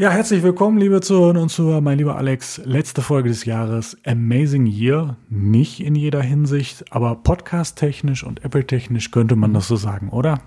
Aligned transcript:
Ja, 0.00 0.08
herzlich 0.08 0.42
willkommen, 0.42 0.78
liebe 0.78 1.02
Zuhörer 1.02 1.38
und 1.42 1.50
Zuhörer, 1.50 1.82
mein 1.82 1.98
lieber 1.98 2.16
Alex. 2.16 2.58
Letzte 2.64 3.02
Folge 3.02 3.28
des 3.28 3.44
Jahres. 3.44 3.98
Amazing 4.06 4.64
Year. 4.64 5.18
Nicht 5.28 5.78
in 5.78 5.94
jeder 5.94 6.22
Hinsicht, 6.22 6.86
aber 6.90 7.16
podcast-technisch 7.16 8.24
und 8.24 8.42
Apple-technisch 8.42 9.10
könnte 9.10 9.36
man 9.36 9.52
das 9.52 9.68
so 9.68 9.76
sagen, 9.76 10.08
oder? 10.08 10.40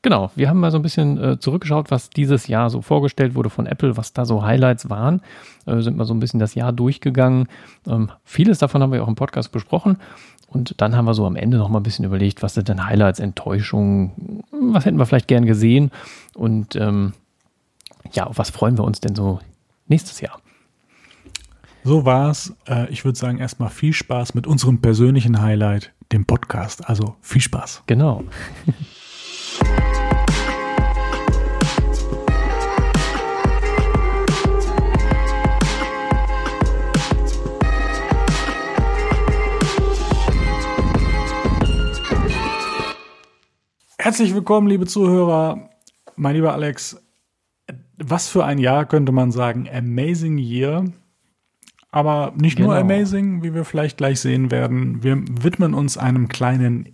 Genau, 0.00 0.30
wir 0.34 0.48
haben 0.48 0.60
mal 0.60 0.70
so 0.70 0.78
ein 0.78 0.82
bisschen 0.82 1.22
äh, 1.22 1.38
zurückgeschaut, 1.38 1.90
was 1.90 2.08
dieses 2.08 2.46
Jahr 2.46 2.70
so 2.70 2.80
vorgestellt 2.80 3.34
wurde 3.34 3.50
von 3.50 3.66
Apple, 3.66 3.98
was 3.98 4.14
da 4.14 4.24
so 4.24 4.42
Highlights 4.42 4.88
waren. 4.88 5.20
Äh, 5.66 5.82
sind 5.82 5.98
mal 5.98 6.06
so 6.06 6.14
ein 6.14 6.20
bisschen 6.20 6.40
das 6.40 6.54
Jahr 6.54 6.72
durchgegangen. 6.72 7.48
Ähm, 7.86 8.12
vieles 8.24 8.60
davon 8.60 8.82
haben 8.82 8.92
wir 8.92 9.04
auch 9.04 9.08
im 9.08 9.14
Podcast 9.14 9.52
besprochen. 9.52 9.98
Und 10.48 10.80
dann 10.80 10.96
haben 10.96 11.04
wir 11.04 11.12
so 11.12 11.26
am 11.26 11.36
Ende 11.36 11.58
noch 11.58 11.68
mal 11.68 11.80
ein 11.80 11.82
bisschen 11.82 12.06
überlegt, 12.06 12.42
was 12.42 12.54
sind 12.54 12.70
denn 12.70 12.86
Highlights, 12.86 13.20
Enttäuschungen, 13.20 14.42
was 14.50 14.86
hätten 14.86 14.96
wir 14.96 15.04
vielleicht 15.04 15.28
gern 15.28 15.44
gesehen 15.44 15.90
und 16.34 16.76
ähm, 16.76 17.12
ja, 18.14 18.26
auf 18.26 18.38
was 18.38 18.50
freuen 18.50 18.78
wir 18.78 18.84
uns 18.84 19.00
denn 19.00 19.14
so 19.14 19.40
nächstes 19.86 20.20
Jahr? 20.20 20.40
So 21.82 22.04
war's. 22.04 22.54
Äh, 22.66 22.88
ich 22.90 23.04
würde 23.04 23.18
sagen, 23.18 23.38
erstmal 23.38 23.70
viel 23.70 23.92
Spaß 23.92 24.34
mit 24.34 24.46
unserem 24.46 24.80
persönlichen 24.80 25.42
Highlight, 25.42 25.92
dem 26.12 26.24
Podcast. 26.24 26.88
Also 26.88 27.16
viel 27.20 27.42
Spaß. 27.42 27.82
Genau. 27.86 28.24
Herzlich 43.98 44.34
willkommen, 44.34 44.68
liebe 44.68 44.86
Zuhörer. 44.86 45.70
Mein 46.16 46.36
lieber 46.36 46.52
Alex, 46.52 47.03
was 47.98 48.28
für 48.28 48.44
ein 48.44 48.58
Jahr 48.58 48.86
könnte 48.86 49.12
man 49.12 49.30
sagen? 49.30 49.68
Amazing 49.72 50.38
Year. 50.38 50.84
Aber 51.90 52.32
nicht 52.36 52.56
genau. 52.56 52.70
nur 52.70 52.78
amazing, 52.78 53.44
wie 53.44 53.54
wir 53.54 53.64
vielleicht 53.64 53.98
gleich 53.98 54.18
sehen 54.18 54.50
werden. 54.50 55.04
Wir 55.04 55.16
widmen 55.16 55.74
uns 55.74 55.96
einem 55.96 56.28
kleinen, 56.28 56.88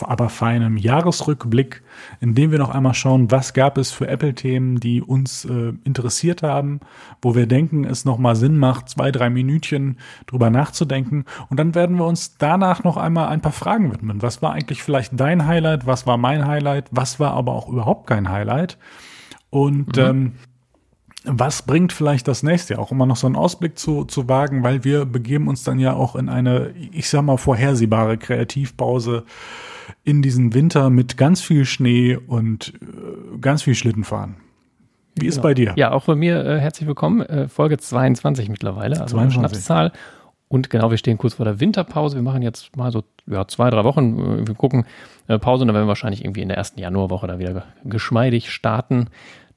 aber 0.00 0.30
feinen 0.30 0.78
Jahresrückblick, 0.78 1.82
in 2.20 2.34
dem 2.34 2.50
wir 2.50 2.58
noch 2.58 2.70
einmal 2.70 2.94
schauen, 2.94 3.30
was 3.30 3.52
gab 3.52 3.76
es 3.76 3.90
für 3.90 4.08
Apple-Themen, 4.08 4.80
die 4.80 5.02
uns 5.02 5.44
äh, 5.44 5.74
interessiert 5.84 6.42
haben, 6.42 6.80
wo 7.20 7.34
wir 7.34 7.46
denken, 7.46 7.84
es 7.84 8.06
nochmal 8.06 8.34
Sinn 8.34 8.56
macht, 8.56 8.88
zwei, 8.88 9.10
drei 9.10 9.28
Minütchen 9.28 9.98
drüber 10.26 10.48
nachzudenken. 10.48 11.26
Und 11.50 11.58
dann 11.58 11.74
werden 11.74 11.96
wir 11.96 12.06
uns 12.06 12.38
danach 12.38 12.82
noch 12.82 12.96
einmal 12.96 13.28
ein 13.28 13.42
paar 13.42 13.52
Fragen 13.52 13.92
widmen. 13.92 14.22
Was 14.22 14.40
war 14.40 14.54
eigentlich 14.54 14.82
vielleicht 14.82 15.20
dein 15.20 15.46
Highlight? 15.46 15.86
Was 15.86 16.06
war 16.06 16.16
mein 16.16 16.46
Highlight? 16.46 16.86
Was 16.92 17.20
war 17.20 17.32
aber 17.32 17.52
auch 17.52 17.68
überhaupt 17.68 18.06
kein 18.06 18.30
Highlight? 18.30 18.78
Und 19.50 19.96
mhm. 19.96 20.02
ähm, 20.02 20.32
was 21.24 21.62
bringt 21.62 21.92
vielleicht 21.92 22.28
das 22.28 22.42
nächste 22.42 22.74
Jahr? 22.74 22.82
Auch 22.82 22.92
immer 22.92 23.06
noch 23.06 23.16
so 23.16 23.26
einen 23.26 23.36
Ausblick 23.36 23.78
zu, 23.78 24.04
zu 24.04 24.28
wagen, 24.28 24.62
weil 24.62 24.84
wir 24.84 25.04
begeben 25.04 25.48
uns 25.48 25.64
dann 25.64 25.78
ja 25.78 25.92
auch 25.92 26.16
in 26.16 26.28
eine, 26.28 26.72
ich 26.92 27.10
sag 27.10 27.22
mal, 27.22 27.36
vorhersehbare 27.36 28.16
Kreativpause 28.16 29.24
in 30.02 30.22
diesen 30.22 30.54
Winter 30.54 30.88
mit 30.88 31.16
ganz 31.16 31.42
viel 31.42 31.64
Schnee 31.64 32.16
und 32.16 32.72
äh, 32.80 33.38
ganz 33.38 33.62
viel 33.62 33.74
Schlittenfahren. 33.74 34.36
Wie 35.16 35.26
ist 35.26 35.36
genau. 35.36 35.42
bei 35.42 35.54
dir? 35.54 35.72
Ja, 35.76 35.92
auch 35.92 36.06
bei 36.06 36.14
mir 36.14 36.44
äh, 36.44 36.58
herzlich 36.58 36.86
willkommen. 36.86 37.20
Äh, 37.22 37.48
Folge 37.48 37.76
22 37.76 38.48
mittlerweile, 38.48 39.00
also 39.00 39.16
22. 39.16 39.34
Schnapszahl. 39.34 39.92
Und 40.48 40.68
genau, 40.70 40.90
wir 40.90 40.98
stehen 40.98 41.18
kurz 41.18 41.34
vor 41.34 41.44
der 41.44 41.60
Winterpause. 41.60 42.16
Wir 42.16 42.22
machen 42.22 42.42
jetzt 42.42 42.76
mal 42.76 42.90
so 42.90 43.04
ja, 43.26 43.46
zwei, 43.46 43.70
drei 43.70 43.84
Wochen. 43.84 44.18
Äh, 44.18 44.48
wir 44.48 44.54
gucken 44.54 44.84
äh, 45.28 45.38
Pause 45.38 45.62
und 45.62 45.68
dann 45.68 45.74
werden 45.74 45.84
wir 45.84 45.88
wahrscheinlich 45.88 46.24
irgendwie 46.24 46.42
in 46.42 46.48
der 46.48 46.56
ersten 46.56 46.80
Januarwoche 46.80 47.26
da 47.26 47.38
wieder 47.38 47.64
geschmeidig 47.84 48.50
starten. 48.50 49.08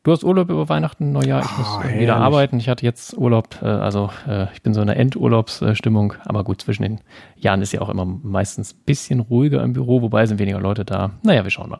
Du 0.04 0.12
hast 0.12 0.26
Urlaub 0.26 0.50
über 0.50 0.68
Weihnachten, 0.68 1.14
Neujahr. 1.14 1.46
Ich 1.46 1.58
muss 1.58 1.80
oh, 1.80 1.98
wieder 1.98 2.18
arbeiten. 2.18 2.59
Ich 2.59 2.68
hatte 2.68 2.86
jetzt 2.86 3.18
Urlaub, 3.18 3.62
äh, 3.62 3.68
also 3.68 4.10
äh, 4.28 4.48
ich 4.54 4.62
bin 4.62 4.73
so 4.73 4.82
in 4.82 4.90
einer 4.90 5.00
Endurlaubsstimmung. 5.00 6.16
Aber 6.26 6.44
gut, 6.44 6.62
zwischen 6.62 6.84
den 6.84 7.00
Jahren 7.38 7.62
ist 7.62 7.72
ja 7.72 7.80
auch 7.80 7.88
immer 7.88 8.04
meistens 8.04 8.73
ein 8.73 8.82
bisschen 8.86 9.22
ruhiger 9.22 9.64
im 9.64 9.72
Büro, 9.72 10.02
wobei 10.02 10.26
sind 10.26 10.39
weniger 10.39 10.60
Leute 10.60 10.83
da. 10.83 11.11
Naja, 11.23 11.45
wir 11.45 11.52
schauen 11.52 11.70
mal. 11.70 11.80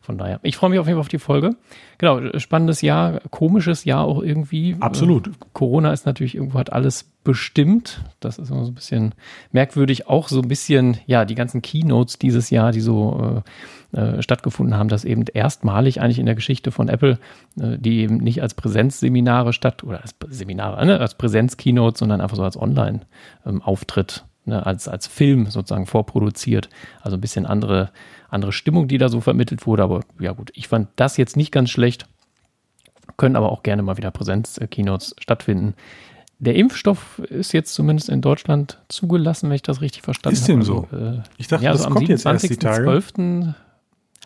Von 0.00 0.18
daher, 0.18 0.38
ich 0.44 0.56
freue 0.56 0.70
mich 0.70 0.78
auf 0.78 0.86
jeden 0.86 0.98
Fall 0.98 1.00
auf 1.00 1.08
die 1.08 1.18
Folge. 1.18 1.56
Genau, 1.98 2.38
spannendes 2.38 2.80
Jahr, 2.80 3.18
komisches 3.30 3.84
Jahr 3.84 4.04
auch 4.04 4.22
irgendwie. 4.22 4.76
Absolut. 4.78 5.26
Äh, 5.26 5.30
Corona 5.52 5.92
ist 5.92 6.06
natürlich 6.06 6.36
irgendwo 6.36 6.60
hat 6.60 6.72
alles 6.72 7.10
bestimmt. 7.24 8.04
Das 8.20 8.38
ist 8.38 8.50
immer 8.50 8.64
so 8.64 8.70
ein 8.70 8.76
bisschen 8.76 9.16
merkwürdig. 9.50 10.06
Auch 10.06 10.28
so 10.28 10.40
ein 10.40 10.46
bisschen, 10.46 10.98
ja, 11.06 11.24
die 11.24 11.34
ganzen 11.34 11.60
Keynotes 11.60 12.20
dieses 12.20 12.50
Jahr, 12.50 12.70
die 12.70 12.82
so 12.82 13.42
äh, 13.94 14.22
stattgefunden 14.22 14.76
haben, 14.76 14.88
dass 14.88 15.04
eben 15.04 15.24
erstmalig 15.32 16.00
eigentlich 16.00 16.18
in 16.18 16.26
der 16.26 16.34
Geschichte 16.34 16.72
von 16.72 16.88
Apple, 16.88 17.18
äh, 17.60 17.78
die 17.78 18.00
eben 18.00 18.16
nicht 18.16 18.42
als 18.42 18.54
Präsenzseminare 18.54 19.52
statt 19.52 19.84
oder 19.84 20.02
als 20.02 20.16
Seminare, 20.28 20.84
ne, 20.84 20.98
als 20.98 21.14
Präsenz-Keynotes, 21.14 22.00
sondern 22.00 22.20
einfach 22.20 22.36
so 22.36 22.42
als 22.42 22.60
Online-Auftritt, 22.60 24.24
ähm, 24.24 24.50
ne, 24.50 24.66
als, 24.66 24.88
als 24.88 25.06
Film 25.06 25.46
sozusagen 25.46 25.86
vorproduziert. 25.86 26.70
Also 27.02 27.16
ein 27.16 27.20
bisschen 27.20 27.46
andere, 27.46 27.90
andere 28.28 28.52
Stimmung, 28.52 28.88
die 28.88 28.98
da 28.98 29.08
so 29.08 29.20
vermittelt 29.20 29.64
wurde. 29.64 29.84
Aber 29.84 30.00
ja 30.18 30.32
gut, 30.32 30.50
ich 30.54 30.66
fand 30.66 30.88
das 30.96 31.16
jetzt 31.16 31.36
nicht 31.36 31.52
ganz 31.52 31.70
schlecht. 31.70 32.06
Können 33.16 33.36
aber 33.36 33.52
auch 33.52 33.62
gerne 33.62 33.82
mal 33.82 33.96
wieder 33.96 34.10
Präsenz-Keynotes 34.10 35.14
stattfinden. 35.20 35.74
Der 36.40 36.56
Impfstoff 36.56 37.20
ist 37.20 37.52
jetzt 37.52 37.74
zumindest 37.74 38.08
in 38.08 38.20
Deutschland 38.20 38.78
zugelassen, 38.88 39.50
wenn 39.50 39.56
ich 39.56 39.62
das 39.62 39.80
richtig 39.80 40.02
verstanden 40.02 40.36
habe. 40.36 40.40
Ist 40.40 40.48
dem 40.48 40.58
also, 40.58 40.88
so? 40.90 40.96
Äh, 40.96 41.22
ich 41.38 41.46
dachte, 41.46 41.64
ja, 41.64 41.70
das 41.70 41.82
also 41.82 41.94
kommt 41.94 42.08
jetzt 42.08 42.26
erst 42.26 42.50
die 42.50 42.56
Tage. 42.56 42.84
12. 42.84 43.12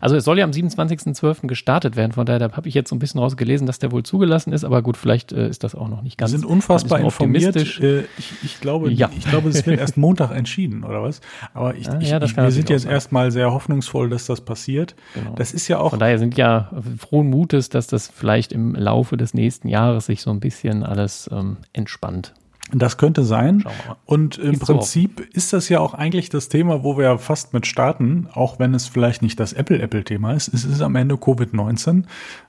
Also 0.01 0.17
es 0.17 0.25
soll 0.25 0.39
ja 0.39 0.45
am 0.45 0.51
27.12. 0.51 1.47
gestartet 1.47 1.97
werden, 1.97 2.13
von 2.13 2.27
daher 2.27 2.53
habe 2.53 2.69
ich 2.69 2.75
jetzt 2.75 2.91
so 2.91 2.97
ein 2.97 2.99
bisschen 2.99 3.21
rausgelesen, 3.21 3.67
dass 3.67 3.79
der 3.79 3.93
wohl 3.93 4.03
zugelassen 4.03 4.53
ist, 4.53 4.65
aber 4.65 4.83
gut, 4.83 4.97
vielleicht 4.97 5.33
äh, 5.33 5.49
ist 5.49 5.65
das 5.65 5.75
auch 5.75 5.89
noch 5.89 6.03
nicht 6.03 6.19
ganz. 6.19 6.33
Wir 6.33 6.39
sind 6.39 6.49
unfassbar 6.49 7.01
informiert. 7.01 7.57
Äh, 7.57 8.05
ich, 8.19 8.33
ich, 8.43 8.61
glaube, 8.61 8.91
ja. 8.93 9.11
ich 9.17 9.29
glaube, 9.29 9.49
es 9.49 9.67
wird 9.67 9.81
erst 9.81 9.97
Montag 9.97 10.31
entschieden, 10.31 10.85
oder 10.85 11.03
was? 11.03 11.21
Aber 11.55 11.75
ich, 11.75 11.89
ah, 11.89 11.99
ja, 12.01 12.23
ich, 12.23 12.37
wir 12.37 12.51
sind 12.51 12.71
jetzt 12.71 12.87
erstmal 12.87 13.31
sehr 13.31 13.53
hoffnungsvoll, 13.53 14.09
dass 14.09 14.27
das 14.27 14.41
passiert. 14.41 14.95
Genau. 15.15 15.35
Das 15.35 15.53
ist 15.53 15.69
ja 15.69 15.79
auch. 15.79 15.91
Von 15.91 15.99
daher 15.99 16.19
sind 16.19 16.37
ja 16.37 16.71
frohen 16.99 17.29
Mutes, 17.29 17.69
dass 17.69 17.87
das 17.87 18.09
vielleicht 18.09 18.53
im 18.53 18.75
Laufe 18.75 19.17
des 19.17 19.35
nächsten 19.35 19.69
Jahres 19.69 20.07
sich 20.07 20.23
so 20.23 20.31
ein 20.31 20.41
bisschen 20.41 20.85
alles 20.85 21.29
ähm, 21.33 21.59
entspannt. 21.73 22.35
Das 22.73 22.99
könnte 22.99 23.25
sein. 23.25 23.65
Und 24.05 24.37
im 24.39 24.53
Gibt's 24.53 24.67
Prinzip 24.67 25.21
so 25.21 25.25
ist 25.33 25.53
das 25.53 25.69
ja 25.69 25.81
auch 25.81 25.95
eigentlich 25.95 26.29
das 26.29 26.49
Thema, 26.49 26.85
wo 26.85 26.99
wir 26.99 27.19
fast 27.19 27.55
mit 27.55 27.67
starten, 27.67 28.29
auch 28.33 28.59
wenn 28.59 28.75
es 28.75 28.87
vielleicht 28.87 29.23
nicht 29.23 29.41
das 29.41 29.53
Apple-Apple-Thema 29.53 30.35
ist. 30.35 30.53
Es 30.53 30.65
ist 30.65 30.83
am 30.83 30.95
Ende 30.97 31.15
Covid-19, 31.15 32.05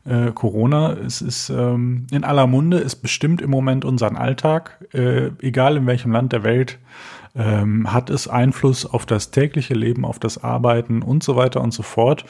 äh, 0.05 0.31
Corona. 0.31 0.93
Es 0.93 1.21
ist 1.21 1.49
ähm, 1.49 2.07
in 2.11 2.23
aller 2.23 2.47
Munde, 2.47 2.79
es 2.79 2.95
bestimmt 2.95 3.41
im 3.41 3.49
Moment 3.49 3.85
unseren 3.85 4.17
Alltag, 4.17 4.85
äh, 4.93 5.31
egal 5.39 5.77
in 5.77 5.87
welchem 5.87 6.11
Land 6.11 6.33
der 6.33 6.43
Welt 6.43 6.79
ähm, 7.35 7.91
hat 7.93 8.09
es 8.09 8.27
Einfluss 8.27 8.85
auf 8.85 9.05
das 9.05 9.31
tägliche 9.31 9.73
Leben, 9.73 10.05
auf 10.05 10.19
das 10.19 10.43
Arbeiten 10.43 11.01
und 11.01 11.23
so 11.23 11.35
weiter 11.35 11.61
und 11.61 11.71
so 11.71 11.83
fort. 11.83 12.25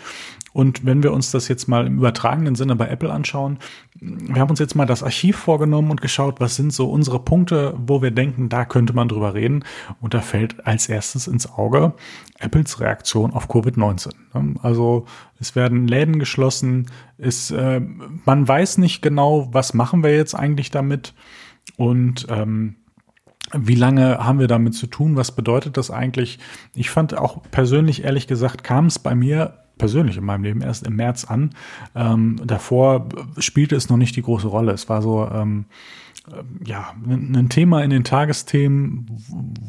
Und 0.53 0.85
wenn 0.85 1.03
wir 1.03 1.13
uns 1.13 1.31
das 1.31 1.47
jetzt 1.47 1.67
mal 1.67 1.87
im 1.87 1.97
übertragenen 1.97 2.55
Sinne 2.55 2.75
bei 2.75 2.87
Apple 2.87 3.11
anschauen, 3.11 3.59
wir 4.01 4.41
haben 4.41 4.49
uns 4.49 4.59
jetzt 4.59 4.75
mal 4.75 4.85
das 4.85 5.03
Archiv 5.03 5.37
vorgenommen 5.37 5.91
und 5.91 6.01
geschaut, 6.01 6.39
was 6.39 6.55
sind 6.55 6.73
so 6.73 6.89
unsere 6.89 7.19
Punkte, 7.19 7.73
wo 7.77 8.01
wir 8.01 8.11
denken, 8.11 8.49
da 8.49 8.65
könnte 8.65 8.93
man 8.93 9.09
drüber 9.09 9.33
reden. 9.33 9.63
Und 10.01 10.13
da 10.13 10.21
fällt 10.21 10.65
als 10.65 10.87
erstes 10.89 11.27
ins 11.27 11.51
Auge 11.51 11.93
Apples 12.39 12.79
Reaktion 12.79 13.33
auf 13.33 13.49
Covid-19. 13.49 14.11
Also 14.61 15.05
es 15.39 15.55
werden 15.55 15.87
Läden 15.87 16.19
geschlossen, 16.19 16.87
es, 17.17 17.51
äh, 17.51 17.81
man 18.25 18.47
weiß 18.47 18.77
nicht 18.77 19.01
genau, 19.01 19.49
was 19.51 19.73
machen 19.73 20.03
wir 20.03 20.15
jetzt 20.15 20.35
eigentlich 20.35 20.71
damit. 20.71 21.13
Und 21.77 22.27
ähm, 22.29 22.75
wie 23.53 23.75
lange 23.75 24.17
haben 24.19 24.39
wir 24.39 24.47
damit 24.47 24.75
zu 24.75 24.87
tun? 24.87 25.15
Was 25.15 25.31
bedeutet 25.31 25.77
das 25.77 25.91
eigentlich? 25.91 26.39
Ich 26.75 26.89
fand 26.89 27.17
auch 27.17 27.41
persönlich, 27.51 28.03
ehrlich 28.03 28.27
gesagt, 28.27 28.63
kam 28.63 28.85
es 28.87 28.99
bei 28.99 29.15
mir 29.15 29.59
persönlich 29.77 30.17
in 30.17 30.25
meinem 30.25 30.43
Leben 30.43 30.61
erst 30.61 30.85
im 30.85 30.95
März 30.95 31.25
an. 31.25 31.51
Ähm, 31.95 32.39
davor 32.43 33.09
spielte 33.37 33.75
es 33.75 33.89
noch 33.89 33.97
nicht 33.97 34.15
die 34.15 34.21
große 34.21 34.47
Rolle. 34.47 34.73
Es 34.73 34.89
war 34.89 35.01
so, 35.01 35.27
ähm, 35.31 35.65
äh, 36.27 36.43
ja, 36.67 36.93
ein 37.07 37.49
Thema 37.49 37.83
in 37.83 37.89
den 37.89 38.03
Tagesthemen, 38.03 39.07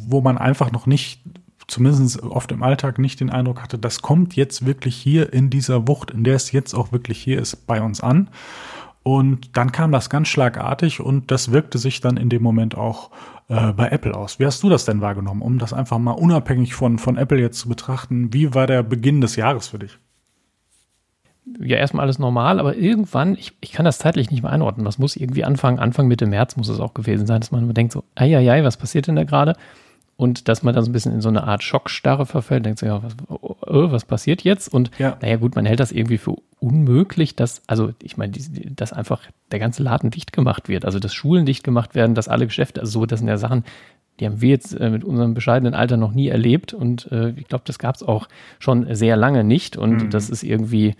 wo 0.09 0.21
man 0.21 0.37
einfach 0.37 0.73
noch 0.73 0.87
nicht 0.87 1.23
zumindest 1.71 2.23
oft 2.23 2.51
im 2.53 2.63
Alltag 2.63 2.99
nicht 2.99 3.21
den 3.21 3.31
Eindruck 3.31 3.63
hatte, 3.63 3.79
das 3.79 4.03
kommt 4.03 4.35
jetzt 4.35 4.67
wirklich 4.67 4.97
hier 4.97 5.33
in 5.33 5.51
dieser 5.51 5.87
Wucht, 5.87 6.11
in 6.11 6.25
der 6.25 6.35
es 6.35 6.53
jetzt 6.53 6.75
auch 6.75 6.93
wirklich 6.93 7.23
hier 7.23 7.41
ist, 7.41 7.67
bei 7.67 7.81
uns 7.81 8.01
an. 8.01 8.29
Und 9.03 9.57
dann 9.57 9.73
kam 9.73 9.93
das 9.93 10.11
ganz 10.11 10.29
schlagartig 10.29 11.01
und 11.01 11.31
das 11.31 11.53
wirkte 11.53 11.79
sich 11.79 12.01
dann 12.01 12.17
in 12.19 12.29
dem 12.29 12.43
Moment 12.43 12.77
auch 12.77 13.11
äh, 13.49 13.73
bei 13.73 13.89
Apple 13.89 14.15
aus. 14.15 14.39
Wie 14.39 14.47
hast 14.47 14.63
du 14.63 14.69
das 14.69 14.85
denn 14.85 15.01
wahrgenommen, 15.01 15.41
um 15.43 15.59
das 15.59 15.73
einfach 15.73 15.99
mal 15.99 16.13
unabhängig 16.13 16.75
von, 16.75 16.99
von 16.99 17.17
Apple 17.17 17.41
jetzt 17.41 17.59
zu 17.59 17.69
betrachten? 17.69 18.33
Wie 18.33 18.55
war 18.55 18.67
der 18.67 18.83
Beginn 18.83 19.21
des 19.21 19.37
Jahres 19.37 19.69
für 19.69 19.79
dich? 19.79 19.99
Ja, 21.59 21.79
erstmal 21.79 22.05
alles 22.05 22.19
normal, 22.19 22.61
aber 22.61 22.77
irgendwann, 22.77 23.35
ich, 23.35 23.57
ich 23.61 23.73
kann 23.73 23.87
das 23.87 23.99
zeitlich 23.99 24.31
nicht 24.31 24.43
mehr 24.43 24.53
einordnen. 24.53 24.85
Das 24.85 24.99
muss 24.99 25.17
irgendwie 25.17 25.45
Anfang, 25.45 25.79
Anfang 25.79 26.07
Mitte 26.07 26.27
März 26.27 26.57
muss 26.57 26.69
es 26.69 26.79
auch 26.79 26.93
gewesen 26.95 27.27
sein, 27.27 27.41
dass 27.41 27.51
man 27.51 27.73
denkt 27.73 27.93
so, 27.93 28.05
ei, 28.15 28.37
ei, 28.37 28.51
ei 28.51 28.63
was 28.63 28.77
passiert 28.77 29.07
denn 29.07 29.17
da 29.17 29.25
gerade? 29.25 29.57
Und 30.21 30.49
dass 30.49 30.63
man 30.63 30.75
dann 30.75 30.85
so 30.85 30.91
ein 30.91 30.93
bisschen 30.93 31.15
in 31.15 31.23
so 31.23 31.31
eine 31.31 31.45
Art 31.45 31.63
Schockstarre 31.63 32.27
verfällt, 32.27 32.67
denkt 32.67 32.79
sich, 32.79 32.89
ja, 32.89 33.03
was, 33.03 33.17
oh, 33.29 33.57
oh, 33.67 33.91
was 33.91 34.05
passiert 34.05 34.43
jetzt? 34.43 34.69
Und 34.69 34.91
ja. 34.99 35.17
naja, 35.23 35.37
gut, 35.37 35.57
man 35.57 35.65
hält 35.65 35.81
das 35.81 35.93
irgendwie 35.93 36.19
für 36.19 36.37
unmöglich, 36.59 37.37
dass, 37.37 37.63
also 37.67 37.95
ich 38.03 38.19
meine, 38.19 38.35
dass 38.77 38.93
einfach 38.93 39.23
der 39.51 39.59
ganze 39.61 39.83
Laden 39.83 40.11
dicht 40.11 40.35
gemacht 40.35 40.69
wird, 40.69 40.85
also 40.85 40.99
dass 40.99 41.15
Schulen 41.15 41.47
dicht 41.47 41.65
gemacht 41.65 41.95
werden, 41.95 42.15
dass 42.15 42.29
alle 42.29 42.45
Geschäfte, 42.45 42.83
also 42.83 43.01
so, 43.01 43.07
das 43.07 43.21
sind 43.21 43.29
ja 43.29 43.39
Sachen, 43.39 43.65
die 44.21 44.27
haben 44.27 44.43
wir 44.43 44.51
jetzt 44.51 44.79
äh, 44.79 44.91
mit 44.91 45.05
unserem 45.05 45.33
bescheidenen 45.33 45.73
Alter 45.73 45.97
noch 45.97 46.13
nie 46.13 46.29
erlebt 46.29 46.75
und 46.75 47.11
äh, 47.11 47.31
ich 47.31 47.49
glaube, 47.49 47.65
das 47.67 47.79
gab 47.79 47.95
es 47.95 48.03
auch 48.03 48.29
schon 48.59 48.95
sehr 48.95 49.17
lange 49.17 49.43
nicht 49.43 49.79
und 49.79 50.03
mhm. 50.03 50.11
das 50.11 50.29
ist 50.29 50.43
irgendwie, 50.43 50.97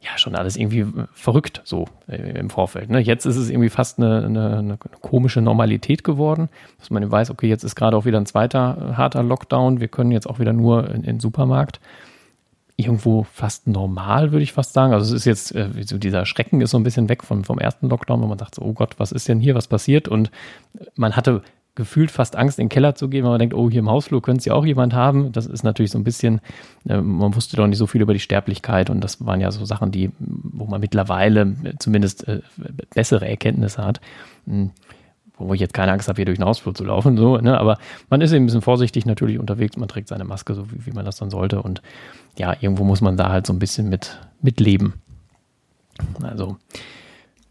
ja 0.00 0.18
schon 0.18 0.34
alles 0.34 0.56
irgendwie 0.56 0.86
verrückt 1.12 1.62
so 1.64 1.86
äh, 2.08 2.38
im 2.38 2.50
Vorfeld. 2.50 2.90
Ne? 2.90 3.00
Jetzt 3.00 3.24
ist 3.24 3.36
es 3.36 3.48
irgendwie 3.48 3.70
fast 3.70 3.98
eine, 3.98 4.24
eine, 4.24 4.58
eine, 4.58 4.78
komische 5.00 5.40
Normalität 5.40 6.04
geworden, 6.04 6.48
dass 6.78 6.90
man 6.90 7.10
weiß, 7.10 7.30
okay, 7.30 7.48
jetzt 7.48 7.64
ist 7.64 7.74
gerade 7.74 7.96
auch 7.96 8.04
wieder 8.04 8.18
ein 8.18 8.26
zweiter 8.26 8.76
äh, 8.78 8.94
harter 8.94 9.22
Lockdown, 9.22 9.80
wir 9.80 9.88
können 9.88 10.12
jetzt 10.12 10.28
auch 10.28 10.38
wieder 10.38 10.52
nur 10.52 10.90
in, 10.90 11.02
den 11.02 11.20
Supermarkt. 11.20 11.80
Irgendwo 12.78 13.22
fast 13.22 13.66
normal, 13.66 14.32
würde 14.32 14.42
ich 14.42 14.52
fast 14.52 14.74
sagen. 14.74 14.92
Also 14.92 15.06
es 15.06 15.22
ist 15.22 15.24
jetzt, 15.24 15.54
äh, 15.54 15.70
so 15.82 15.96
dieser 15.96 16.26
Schrecken 16.26 16.60
ist 16.60 16.72
so 16.72 16.78
ein 16.78 16.84
bisschen 16.84 17.08
weg 17.08 17.24
vom, 17.24 17.42
vom 17.44 17.58
ersten 17.58 17.88
Lockdown, 17.88 18.20
wo 18.20 18.26
man 18.26 18.38
sagt 18.38 18.56
so, 18.56 18.62
oh 18.62 18.74
Gott, 18.74 18.96
was 18.98 19.12
ist 19.12 19.28
denn 19.28 19.40
hier, 19.40 19.54
was 19.54 19.66
passiert? 19.66 20.08
Und 20.08 20.30
man 20.94 21.16
hatte 21.16 21.42
gefühlt 21.76 22.10
fast 22.10 22.34
Angst, 22.34 22.58
in 22.58 22.64
den 22.64 22.68
Keller 22.70 22.94
zu 22.94 23.08
gehen, 23.08 23.22
weil 23.22 23.30
man 23.30 23.38
denkt, 23.38 23.54
oh, 23.54 23.70
hier 23.70 23.80
im 23.80 23.90
Hausflur 23.90 24.20
könnte 24.22 24.40
es 24.40 24.44
ja 24.46 24.54
auch 24.54 24.66
jemand 24.66 24.94
haben. 24.94 25.30
Das 25.30 25.46
ist 25.46 25.62
natürlich 25.62 25.92
so 25.92 25.98
ein 25.98 26.04
bisschen, 26.04 26.40
äh, 26.88 27.00
man 27.00 27.34
wusste 27.36 27.56
doch 27.56 27.66
nicht 27.66 27.78
so 27.78 27.86
viel 27.86 28.00
über 28.00 28.14
die 28.14 28.20
Sterblichkeit 28.20 28.90
und 28.90 29.00
das 29.02 29.24
waren 29.24 29.40
ja 29.40 29.52
so 29.52 29.64
Sachen, 29.64 29.92
die, 29.92 30.10
wo 30.18 30.66
man 30.66 30.80
mittlerweile 30.80 31.54
zumindest 31.78 32.26
äh, 32.26 32.40
bessere 32.94 33.28
Erkenntnisse 33.28 33.84
hat. 33.84 34.00
Hm, 34.46 34.70
wo 35.38 35.52
ich 35.52 35.60
jetzt 35.60 35.74
keine 35.74 35.92
Angst 35.92 36.08
habe, 36.08 36.16
hier 36.16 36.24
durch 36.24 36.38
den 36.38 36.46
Hausflur 36.46 36.74
zu 36.74 36.82
laufen, 36.82 37.18
so, 37.18 37.36
ne? 37.36 37.60
aber 37.60 37.76
man 38.08 38.22
ist 38.22 38.32
eben 38.32 38.44
ein 38.44 38.46
bisschen 38.46 38.62
vorsichtig 38.62 39.04
natürlich 39.04 39.38
unterwegs, 39.38 39.76
man 39.76 39.86
trägt 39.86 40.08
seine 40.08 40.24
Maske, 40.24 40.54
so 40.54 40.70
wie, 40.72 40.86
wie 40.86 40.92
man 40.92 41.04
das 41.04 41.16
dann 41.16 41.28
sollte 41.28 41.60
und 41.60 41.82
ja, 42.38 42.56
irgendwo 42.58 42.84
muss 42.84 43.02
man 43.02 43.18
da 43.18 43.28
halt 43.28 43.46
so 43.46 43.52
ein 43.52 43.58
bisschen 43.58 43.90
mit, 43.90 44.18
mitleben. 44.40 44.94
Also, 46.22 46.56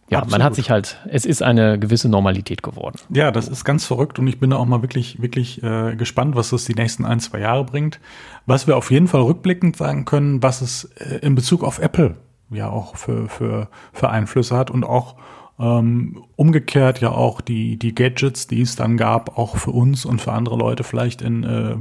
ja, 0.09 0.19
Absolut. 0.19 0.31
man 0.39 0.43
hat 0.43 0.55
sich 0.55 0.69
halt, 0.69 0.99
es 1.09 1.25
ist 1.25 1.41
eine 1.41 1.79
gewisse 1.79 2.09
Normalität 2.09 2.61
geworden. 2.61 2.99
Ja, 3.09 3.31
das 3.31 3.47
ist 3.47 3.65
ganz 3.65 3.85
verrückt 3.85 4.19
und 4.19 4.27
ich 4.27 4.39
bin 4.39 4.51
da 4.51 4.57
auch 4.57 4.65
mal 4.65 4.83
wirklich, 4.83 5.19
wirklich 5.19 5.63
äh, 5.63 5.95
gespannt, 5.95 6.35
was 6.35 6.51
das 6.51 6.65
die 6.65 6.75
nächsten 6.75 7.05
ein, 7.05 7.19
zwei 7.19 7.39
Jahre 7.39 7.63
bringt. 7.63 7.99
Was 8.45 8.67
wir 8.67 8.77
auf 8.77 8.91
jeden 8.91 9.07
Fall 9.07 9.21
rückblickend 9.21 9.75
sagen 9.75 10.05
können, 10.05 10.43
was 10.43 10.61
es 10.61 10.85
äh, 10.99 11.19
in 11.21 11.33
Bezug 11.33 11.63
auf 11.63 11.79
Apple 11.79 12.17
ja 12.51 12.69
auch 12.69 12.95
für, 12.95 13.27
für, 13.27 13.69
für 13.93 14.09
Einflüsse 14.09 14.55
hat 14.55 14.69
und 14.69 14.83
auch 14.83 15.15
ähm, 15.59 16.23
umgekehrt 16.35 16.99
ja 16.99 17.09
auch 17.09 17.41
die, 17.41 17.77
die 17.77 17.95
Gadgets, 17.95 18.47
die 18.47 18.61
es 18.61 18.75
dann 18.75 18.97
gab, 18.97 19.37
auch 19.37 19.57
für 19.57 19.71
uns 19.71 20.05
und 20.05 20.21
für 20.21 20.33
andere 20.33 20.57
Leute 20.57 20.83
vielleicht 20.83 21.21
in 21.21 21.43
äh, 21.43 21.75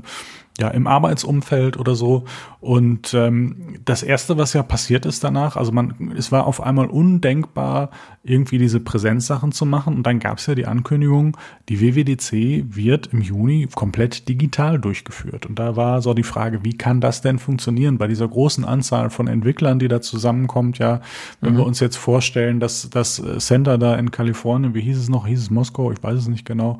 ja, 0.58 0.68
im 0.68 0.86
Arbeitsumfeld 0.86 1.76
oder 1.78 1.96
so. 1.96 2.24
Und 2.60 3.12
ähm, 3.12 3.76
das 3.84 4.02
erste, 4.02 4.38
was 4.38 4.52
ja 4.52 4.62
passiert 4.62 5.04
ist 5.04 5.24
danach, 5.24 5.56
also 5.56 5.72
man, 5.72 6.12
es 6.16 6.30
war 6.30 6.46
auf 6.46 6.62
einmal 6.62 6.86
undenkbar, 6.86 7.90
irgendwie 8.22 8.58
diese 8.58 8.80
Präsenzsachen 8.80 9.52
zu 9.52 9.66
machen. 9.66 9.96
Und 9.96 10.06
dann 10.06 10.20
gab 10.20 10.38
es 10.38 10.46
ja 10.46 10.54
die 10.54 10.66
Ankündigung, 10.66 11.36
die 11.68 11.80
WWDC 11.80 12.74
wird 12.74 13.08
im 13.08 13.20
Juni 13.20 13.68
komplett 13.74 14.28
digital 14.28 14.78
durchgeführt. 14.78 15.44
Und 15.44 15.58
da 15.58 15.76
war 15.76 16.00
so 16.00 16.14
die 16.14 16.22
Frage, 16.22 16.64
wie 16.64 16.78
kann 16.78 17.00
das 17.00 17.20
denn 17.20 17.38
funktionieren 17.38 17.98
bei 17.98 18.06
dieser 18.06 18.28
großen 18.28 18.64
Anzahl 18.64 19.10
von 19.10 19.26
Entwicklern, 19.26 19.80
die 19.80 19.88
da 19.88 20.00
zusammenkommt? 20.00 20.78
Ja, 20.78 21.00
wenn 21.40 21.54
mhm. 21.54 21.58
wir 21.58 21.66
uns 21.66 21.80
jetzt 21.80 21.96
vorstellen, 21.96 22.60
dass 22.60 22.88
das 22.88 23.20
Center 23.38 23.76
da 23.76 23.96
in 23.96 24.12
Kalifornien, 24.12 24.74
wie 24.74 24.80
hieß 24.82 24.98
es 24.98 25.08
noch, 25.08 25.26
hieß 25.26 25.40
es 25.40 25.50
Moskau, 25.50 25.90
ich 25.90 26.02
weiß 26.02 26.20
es 26.20 26.28
nicht 26.28 26.46
genau, 26.46 26.78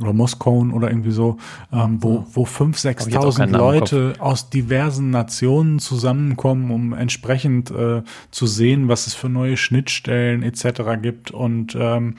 oder 0.00 0.12
Moskau 0.12 0.58
oder 0.72 0.90
irgendwie 0.90 1.10
so, 1.10 1.36
ähm, 1.72 1.98
wo, 2.02 2.26
wo 2.32 2.44
fünf, 2.44 2.78
sechstausend 2.78 3.52
Leute 3.52 4.14
aus 4.18 4.50
diversen 4.50 5.10
Nationen 5.10 5.78
zusammenkommen, 5.78 6.70
um 6.70 6.92
entsprechend 6.92 7.70
äh, 7.70 8.02
zu 8.30 8.46
sehen, 8.46 8.88
was 8.88 9.06
es 9.06 9.14
für 9.14 9.28
neue 9.28 9.56
Schnittstellen 9.56 10.42
etc. 10.42 11.00
gibt 11.00 11.30
und 11.30 11.76
ähm, 11.78 12.16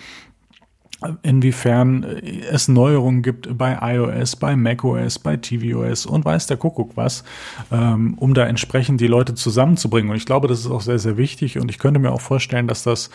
inwiefern 1.23 2.03
es 2.03 2.67
Neuerungen 2.67 3.21
gibt 3.21 3.57
bei 3.57 3.77
iOS, 3.81 4.35
bei 4.35 4.55
macOS, 4.55 5.17
bei 5.17 5.37
tvOS 5.37 6.05
und 6.05 6.25
weiß 6.25 6.47
der 6.47 6.57
Kuckuck 6.57 6.97
was, 6.97 7.23
ähm, 7.71 8.15
um 8.17 8.33
da 8.33 8.45
entsprechend 8.45 8.99
die 8.99 9.07
Leute 9.07 9.33
zusammenzubringen. 9.33 10.11
Und 10.11 10.17
ich 10.17 10.25
glaube, 10.25 10.47
das 10.47 10.59
ist 10.59 10.67
auch 10.67 10.81
sehr, 10.81 10.99
sehr 10.99 11.15
wichtig. 11.15 11.57
Und 11.57 11.69
ich 11.69 11.79
könnte 11.79 11.99
mir 11.99 12.11
auch 12.11 12.21
vorstellen, 12.21 12.67
dass 12.67 12.83
das 12.83 13.09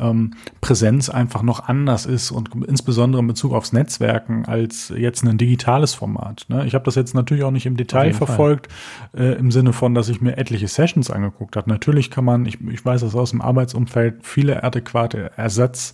ähm, 0.00 0.34
Präsenz 0.60 1.08
einfach 1.08 1.42
noch 1.42 1.68
anders 1.68 2.04
ist 2.04 2.32
und 2.32 2.50
insbesondere 2.66 3.22
in 3.22 3.28
Bezug 3.28 3.52
aufs 3.52 3.72
Netzwerken 3.72 4.44
als 4.46 4.92
jetzt 4.96 5.22
ein 5.22 5.38
digitales 5.38 5.94
Format. 5.94 6.46
Ne? 6.48 6.66
Ich 6.66 6.74
habe 6.74 6.84
das 6.84 6.96
jetzt 6.96 7.14
natürlich 7.14 7.44
auch 7.44 7.50
nicht 7.52 7.66
im 7.66 7.76
Detail 7.76 8.12
verfolgt, 8.12 8.68
äh, 9.16 9.34
im 9.34 9.52
Sinne 9.52 9.72
von, 9.72 9.94
dass 9.94 10.08
ich 10.08 10.20
mir 10.20 10.36
etliche 10.36 10.66
Sessions 10.66 11.10
angeguckt 11.10 11.56
habe. 11.56 11.70
Natürlich 11.70 12.10
kann 12.10 12.24
man, 12.24 12.46
ich, 12.46 12.58
ich 12.60 12.84
weiß 12.84 13.02
das 13.02 13.14
aus 13.14 13.30
dem 13.30 13.40
Arbeitsumfeld, 13.40 14.26
viele 14.26 14.64
adäquate 14.64 15.30
Ersatz 15.36 15.92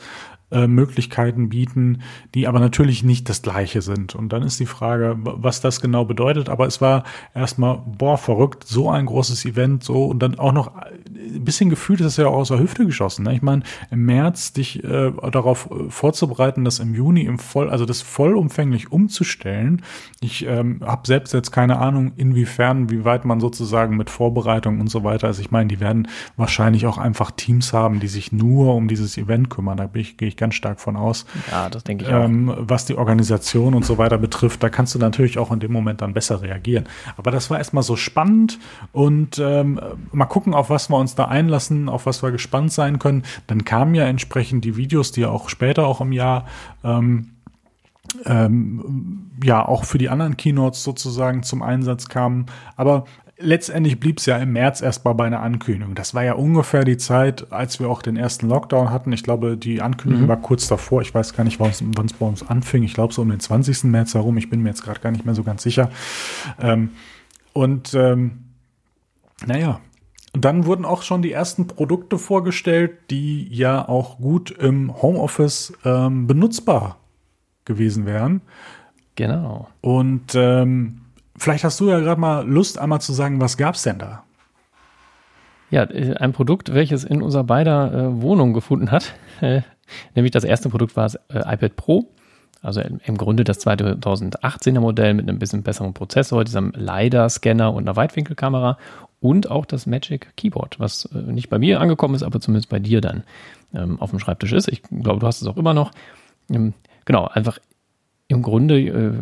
äh, 0.50 0.68
Möglichkeiten 0.68 1.48
bieten, 1.48 2.02
die 2.34 2.46
aber 2.46 2.60
natürlich 2.60 3.02
nicht 3.02 3.28
das 3.28 3.42
gleiche 3.42 3.82
sind. 3.82 4.14
Und 4.14 4.32
dann 4.32 4.42
ist 4.42 4.60
die 4.60 4.66
Frage, 4.66 5.16
was 5.18 5.60
das 5.60 5.80
genau 5.80 6.04
bedeutet. 6.04 6.48
Aber 6.48 6.66
es 6.66 6.80
war 6.80 7.02
erstmal, 7.34 7.82
boah, 7.84 8.16
verrückt, 8.16 8.64
so 8.64 8.88
ein 8.88 9.06
großes 9.06 9.44
Event, 9.44 9.82
so 9.82 10.06
und 10.06 10.20
dann 10.20 10.38
auch 10.38 10.52
noch 10.52 10.76
ein 10.76 11.44
bisschen 11.44 11.68
gefühlt 11.70 12.00
ist 12.00 12.06
es 12.06 12.16
ja 12.16 12.28
auch 12.28 12.36
aus 12.36 12.48
der 12.48 12.60
Hüfte 12.60 12.86
geschossen. 12.86 13.24
Ne? 13.24 13.34
Ich 13.34 13.42
meine, 13.42 13.62
im 13.90 14.04
März 14.04 14.52
dich 14.52 14.84
äh, 14.84 15.12
darauf 15.32 15.70
äh, 15.70 15.90
vorzubereiten, 15.90 16.64
das 16.64 16.78
im 16.78 16.94
Juni 16.94 17.22
im 17.22 17.38
Voll, 17.38 17.68
also 17.68 17.84
das 17.84 18.02
vollumfänglich 18.02 18.92
umzustellen. 18.92 19.82
Ich 20.20 20.46
ähm, 20.46 20.80
habe 20.84 21.06
selbst 21.06 21.34
jetzt 21.34 21.50
keine 21.50 21.78
Ahnung, 21.78 22.12
inwiefern, 22.16 22.90
wie 22.90 23.04
weit 23.04 23.24
man 23.24 23.40
sozusagen 23.40 23.96
mit 23.96 24.10
Vorbereitung 24.10 24.80
und 24.80 24.88
so 24.88 25.04
weiter. 25.04 25.26
Also 25.26 25.40
ich 25.40 25.50
meine, 25.50 25.68
die 25.68 25.80
werden 25.80 26.08
wahrscheinlich 26.36 26.86
auch 26.86 26.98
einfach 26.98 27.30
Teams 27.30 27.72
haben, 27.72 28.00
die 28.00 28.08
sich 28.08 28.32
nur 28.32 28.74
um 28.74 28.88
dieses 28.88 29.18
Event 29.18 29.50
kümmern. 29.50 29.76
Da 29.76 29.86
gehe 29.86 30.28
ich 30.28 30.35
ich 30.36 30.40
ganz 30.40 30.54
stark 30.54 30.80
von 30.80 30.96
aus. 30.96 31.26
Ja, 31.50 31.68
das 31.68 31.84
denke 31.84 32.04
ich 32.04 32.10
auch. 32.10 32.24
Ähm, 32.24 32.54
was 32.56 32.84
die 32.84 32.96
Organisation 32.96 33.74
und 33.74 33.84
so 33.84 33.98
weiter 33.98 34.18
betrifft, 34.18 34.62
da 34.62 34.68
kannst 34.68 34.94
du 34.94 34.98
natürlich 34.98 35.38
auch 35.38 35.50
in 35.50 35.60
dem 35.60 35.72
Moment 35.72 36.02
dann 36.02 36.12
besser 36.14 36.42
reagieren. 36.42 36.84
Aber 37.16 37.30
das 37.30 37.50
war 37.50 37.58
erstmal 37.58 37.82
so 37.82 37.96
spannend 37.96 38.58
und 38.92 39.38
ähm, 39.38 39.80
mal 40.12 40.26
gucken, 40.26 40.54
auf 40.54 40.70
was 40.70 40.90
wir 40.90 40.96
uns 40.96 41.14
da 41.14 41.26
einlassen, 41.26 41.88
auf 41.88 42.06
was 42.06 42.22
wir 42.22 42.30
gespannt 42.30 42.72
sein 42.72 42.98
können. 42.98 43.24
Dann 43.46 43.64
kamen 43.64 43.94
ja 43.94 44.04
entsprechend 44.04 44.64
die 44.64 44.76
Videos, 44.76 45.12
die 45.12 45.22
ja 45.22 45.30
auch 45.30 45.48
später 45.48 45.86
auch 45.86 46.00
im 46.00 46.12
Jahr 46.12 46.46
ähm, 46.84 47.30
ähm, 48.24 49.30
ja 49.42 49.66
auch 49.66 49.84
für 49.84 49.98
die 49.98 50.08
anderen 50.08 50.36
Keynotes 50.36 50.82
sozusagen 50.82 51.42
zum 51.42 51.62
Einsatz 51.62 52.08
kamen. 52.08 52.46
Aber 52.76 53.04
letztendlich 53.38 54.00
blieb 54.00 54.18
es 54.18 54.26
ja 54.26 54.38
im 54.38 54.52
März 54.52 54.80
erstmal 54.80 55.14
bei 55.14 55.26
einer 55.26 55.40
Ankündigung. 55.40 55.94
Das 55.94 56.14
war 56.14 56.24
ja 56.24 56.34
ungefähr 56.34 56.84
die 56.84 56.96
Zeit, 56.96 57.52
als 57.52 57.80
wir 57.80 57.88
auch 57.88 58.02
den 58.02 58.16
ersten 58.16 58.48
Lockdown 58.48 58.90
hatten. 58.90 59.12
Ich 59.12 59.22
glaube, 59.22 59.56
die 59.56 59.82
Ankündigung 59.82 60.24
mhm. 60.24 60.28
war 60.28 60.40
kurz 60.40 60.68
davor. 60.68 61.02
Ich 61.02 61.14
weiß 61.14 61.34
gar 61.34 61.44
nicht, 61.44 61.60
wann 61.60 61.70
es 61.70 62.12
bei 62.12 62.26
uns 62.26 62.46
anfing. 62.46 62.82
Ich 62.82 62.94
glaube 62.94 63.12
so 63.12 63.22
um 63.22 63.28
den 63.28 63.40
20. 63.40 63.84
März 63.84 64.14
herum. 64.14 64.36
Ich 64.38 64.50
bin 64.50 64.62
mir 64.62 64.70
jetzt 64.70 64.82
gerade 64.82 65.00
gar 65.00 65.10
nicht 65.10 65.24
mehr 65.24 65.34
so 65.34 65.42
ganz 65.42 65.62
sicher. 65.62 65.90
Ähm, 66.60 66.90
und 67.52 67.94
ähm, 67.94 68.44
naja, 69.46 69.80
und 70.32 70.44
dann 70.44 70.66
wurden 70.66 70.84
auch 70.84 71.00
schon 71.00 71.22
die 71.22 71.32
ersten 71.32 71.66
Produkte 71.66 72.18
vorgestellt, 72.18 73.10
die 73.10 73.48
ja 73.48 73.88
auch 73.88 74.18
gut 74.18 74.50
im 74.50 75.00
Homeoffice 75.00 75.72
ähm, 75.84 76.26
benutzbar 76.26 76.98
gewesen 77.64 78.04
wären. 78.04 78.42
Genau. 79.14 79.68
Und 79.80 80.34
ähm, 80.34 81.05
Vielleicht 81.38 81.64
hast 81.64 81.80
du 81.80 81.88
ja 81.88 82.00
gerade 82.00 82.20
mal 82.20 82.46
Lust, 82.46 82.78
einmal 82.78 83.00
zu 83.00 83.12
sagen, 83.12 83.40
was 83.40 83.56
gab's 83.56 83.82
denn 83.82 83.98
da? 83.98 84.24
Ja, 85.70 85.84
äh, 85.84 86.14
ein 86.14 86.32
Produkt, 86.32 86.72
welches 86.72 87.04
in 87.04 87.22
unserer 87.22 87.44
beider 87.44 87.92
äh, 87.92 88.22
Wohnung 88.22 88.52
gefunden 88.52 88.90
hat. 88.90 89.14
Äh, 89.42 89.60
nämlich 90.14 90.32
das 90.32 90.44
erste 90.44 90.70
Produkt 90.70 90.96
war 90.96 91.04
das 91.04 91.18
iPad 91.28 91.76
Pro. 91.76 92.08
Also 92.62 92.80
im 92.80 93.18
Grunde 93.18 93.44
das 93.44 93.66
2018er 93.66 94.80
Modell 94.80 95.12
mit 95.12 95.28
einem 95.28 95.38
bisschen 95.38 95.62
besseren 95.62 95.92
Prozessor, 95.92 96.42
diesem 96.42 96.72
LiDAR-Scanner 96.74 97.70
und 97.70 97.82
einer 97.86 97.96
Weitwinkelkamera 97.96 98.78
und 99.20 99.50
auch 99.50 99.66
das 99.66 99.84
Magic 99.84 100.34
Keyboard, 100.38 100.80
was 100.80 101.06
nicht 101.12 101.50
bei 101.50 101.58
mir 101.58 101.82
angekommen 101.82 102.14
ist, 102.14 102.22
aber 102.22 102.40
zumindest 102.40 102.70
bei 102.70 102.78
dir 102.78 103.02
dann 103.02 103.24
ähm, 103.74 104.00
auf 104.00 104.08
dem 104.08 104.20
Schreibtisch 104.20 104.54
ist. 104.54 104.68
Ich 104.68 104.82
glaube, 104.82 105.20
du 105.20 105.26
hast 105.26 105.42
es 105.42 105.48
auch 105.48 105.58
immer 105.58 105.74
noch. 105.74 105.90
Ähm, 106.50 106.72
genau, 107.04 107.26
einfach 107.26 107.58
im 108.28 108.42
Grunde 108.42 108.80
äh, 108.80 109.12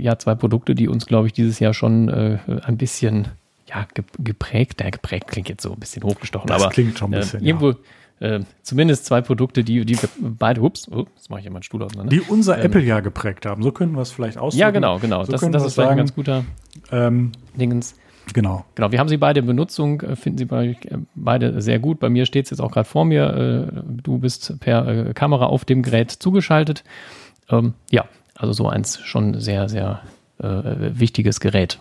ja 0.00 0.18
zwei 0.18 0.34
Produkte, 0.34 0.74
die 0.74 0.88
uns, 0.88 1.06
glaube 1.06 1.26
ich, 1.26 1.32
dieses 1.32 1.58
Jahr 1.60 1.74
schon 1.74 2.08
äh, 2.08 2.38
ein 2.62 2.76
bisschen 2.76 3.28
ja, 3.66 3.86
geprägt, 4.18 4.80
ja, 4.82 4.90
geprägt 4.90 5.28
klingt 5.28 5.48
jetzt 5.48 5.62
so 5.62 5.72
ein 5.72 5.80
bisschen 5.80 6.02
hochgestochen, 6.02 6.46
das 6.48 6.62
aber 6.62 6.70
klingt 6.70 6.98
schon 6.98 7.14
ein 7.14 7.20
bisschen, 7.20 7.42
äh, 7.42 7.46
irgendwo 7.46 7.74
ja. 8.20 8.40
zumindest 8.62 9.06
zwei 9.06 9.22
Produkte, 9.22 9.64
die, 9.64 9.84
die 9.84 9.98
beide, 10.20 10.60
ups, 10.60 10.88
oh, 10.90 11.06
jetzt 11.16 11.30
mache 11.30 11.40
ich 11.40 11.46
ja 11.46 11.50
meinen 11.50 11.62
Stuhl 11.62 11.82
auseinander. 11.82 12.10
Die 12.10 12.20
unser 12.20 12.58
ähm, 12.58 12.66
Apple-Jahr 12.66 13.02
geprägt 13.02 13.46
haben, 13.46 13.62
so 13.62 13.72
können 13.72 13.92
wir 13.92 14.02
es 14.02 14.12
vielleicht 14.12 14.36
ausdrücken. 14.36 14.60
Ja, 14.60 14.70
genau, 14.70 14.98
genau, 14.98 15.24
so 15.24 15.32
das, 15.32 15.40
das 15.40 15.64
ist 15.64 15.74
vielleicht 15.74 15.90
ein 15.90 15.96
ganz 15.96 16.14
guter 16.14 16.44
ähm, 16.92 17.32
Dingens. 17.58 17.96
Genau. 18.32 18.64
Genau, 18.74 18.90
wir 18.90 18.98
haben 18.98 19.08
sie 19.08 19.18
beide 19.18 19.40
in 19.40 19.46
Benutzung, 19.46 20.00
äh, 20.02 20.16
finden 20.16 20.38
sie 20.38 20.98
beide 21.14 21.60
sehr 21.60 21.78
gut. 21.78 22.00
Bei 22.00 22.08
mir 22.10 22.26
steht 22.26 22.44
es 22.44 22.50
jetzt 22.50 22.60
auch 22.60 22.70
gerade 22.70 22.88
vor 22.88 23.04
mir. 23.04 23.84
Du 23.86 24.18
bist 24.18 24.60
per 24.60 25.12
Kamera 25.14 25.46
auf 25.46 25.64
dem 25.64 25.82
Gerät 25.82 26.10
zugeschaltet. 26.10 26.84
Ähm, 27.50 27.74
ja, 27.90 28.06
Also 28.36 28.52
so 28.52 28.68
eins 28.68 29.00
schon 29.00 29.40
sehr, 29.40 29.68
sehr 29.68 30.02
äh, 30.38 30.62
wichtiges 30.98 31.40
Gerät. 31.40 31.78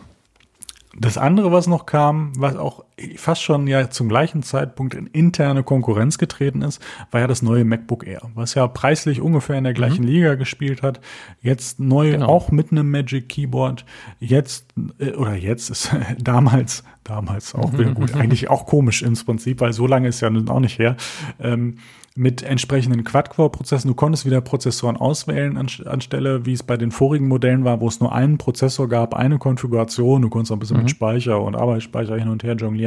Das 0.98 1.18
andere, 1.18 1.52
was 1.52 1.68
noch 1.68 1.86
kam, 1.86 2.34
was 2.38 2.56
auch 2.56 2.84
fast 3.18 3.42
schon 3.42 3.68
ja 3.68 3.90
zum 3.90 4.10
gleichen 4.10 4.44
Zeitpunkt 4.44 4.94
in 4.94 5.08
interne 5.08 5.64
Konkurrenz 5.64 6.18
getreten 6.18 6.62
ist, 6.62 6.82
war 7.12 7.22
ja 7.22 7.28
das 7.28 7.42
neue 7.42 7.66
MacBook 7.66 8.06
Air, 8.06 8.22
was 8.36 8.54
ja 8.54 8.68
preislich 8.68 9.22
ungefähr 9.22 9.58
in 9.58 9.64
der 9.64 9.74
gleichen 9.74 10.04
mhm. 10.04 10.10
Liga 10.10 10.36
gespielt 10.36 10.82
hat. 10.82 11.00
Jetzt 11.42 11.80
neu 11.80 12.12
genau. 12.12 12.28
auch 12.28 12.52
mit 12.52 12.72
einem 12.72 12.90
Magic 12.90 13.30
Keyboard. 13.30 13.86
Jetzt, 14.20 14.68
äh, 15.00 15.12
oder 15.14 15.36
jetzt 15.36 15.70
ist 15.70 15.92
damals, 16.20 16.84
damals 17.04 17.56
auch 17.56 17.74
wieder 17.74 17.94
gut, 17.94 18.14
eigentlich 18.16 18.50
auch 18.50 18.66
komisch 18.66 19.02
ins 19.02 19.24
Prinzip, 19.24 19.62
weil 19.62 19.74
so 19.74 19.88
lange 19.88 20.08
ist 20.08 20.22
ja 20.22 20.30
nun 20.30 20.50
auch 20.50 20.60
nicht 20.60 20.80
her. 20.80 20.96
Ähm, 21.40 21.78
mit 22.16 22.44
entsprechenden 22.44 23.04
Quad-Core-Prozessen. 23.04 23.88
Du 23.88 23.96
konntest 23.96 24.26
wieder 24.26 24.42
Prozessoren 24.42 24.98
auswählen 24.98 25.58
anstelle, 25.58 26.46
wie 26.46 26.54
es 26.54 26.62
bei 26.62 26.78
den 26.78 26.92
vorigen 26.92 27.28
Modellen 27.28 27.64
war, 27.64 27.82
wo 27.82 27.88
es 27.88 28.00
nur 28.00 28.14
einen 28.14 28.38
Prozessor 28.38 28.88
gab, 28.88 29.16
eine 29.16 29.40
Konfiguration. 29.40 30.22
Du 30.22 30.30
konntest 30.30 30.52
auch 30.52 30.58
ein 30.58 30.60
bisschen 30.60 30.78
mhm. 30.78 30.84
mit 30.84 30.92
Speicher 30.92 31.42
und 31.42 31.56
Arbeitsspeicher 31.56 32.16
hin 32.18 32.30
und 32.30 32.44
her 32.44 32.56
jonglieren. 32.56 32.83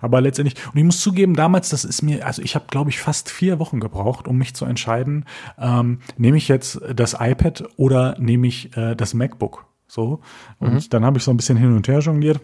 Aber 0.00 0.20
letztendlich, 0.20 0.56
und 0.66 0.76
ich 0.76 0.84
muss 0.84 1.00
zugeben, 1.00 1.34
damals, 1.34 1.68
das 1.68 1.84
ist 1.84 2.02
mir, 2.02 2.26
also 2.26 2.42
ich 2.42 2.54
habe, 2.54 2.66
glaube 2.68 2.90
ich, 2.90 2.98
fast 2.98 3.30
vier 3.30 3.58
Wochen 3.58 3.80
gebraucht, 3.80 4.28
um 4.28 4.38
mich 4.38 4.54
zu 4.54 4.64
entscheiden, 4.64 5.24
ähm, 5.58 6.00
nehme 6.16 6.36
ich 6.36 6.48
jetzt 6.48 6.80
das 6.94 7.16
iPad 7.18 7.64
oder 7.76 8.16
nehme 8.18 8.46
ich 8.46 8.76
äh, 8.76 8.94
das 8.94 9.14
MacBook. 9.14 9.66
So. 9.86 10.20
Und 10.58 10.74
mhm. 10.74 10.88
dann 10.90 11.04
habe 11.04 11.18
ich 11.18 11.24
so 11.24 11.30
ein 11.30 11.36
bisschen 11.36 11.56
hin 11.56 11.74
und 11.74 11.86
her 11.88 12.00
jongliert. 12.00 12.40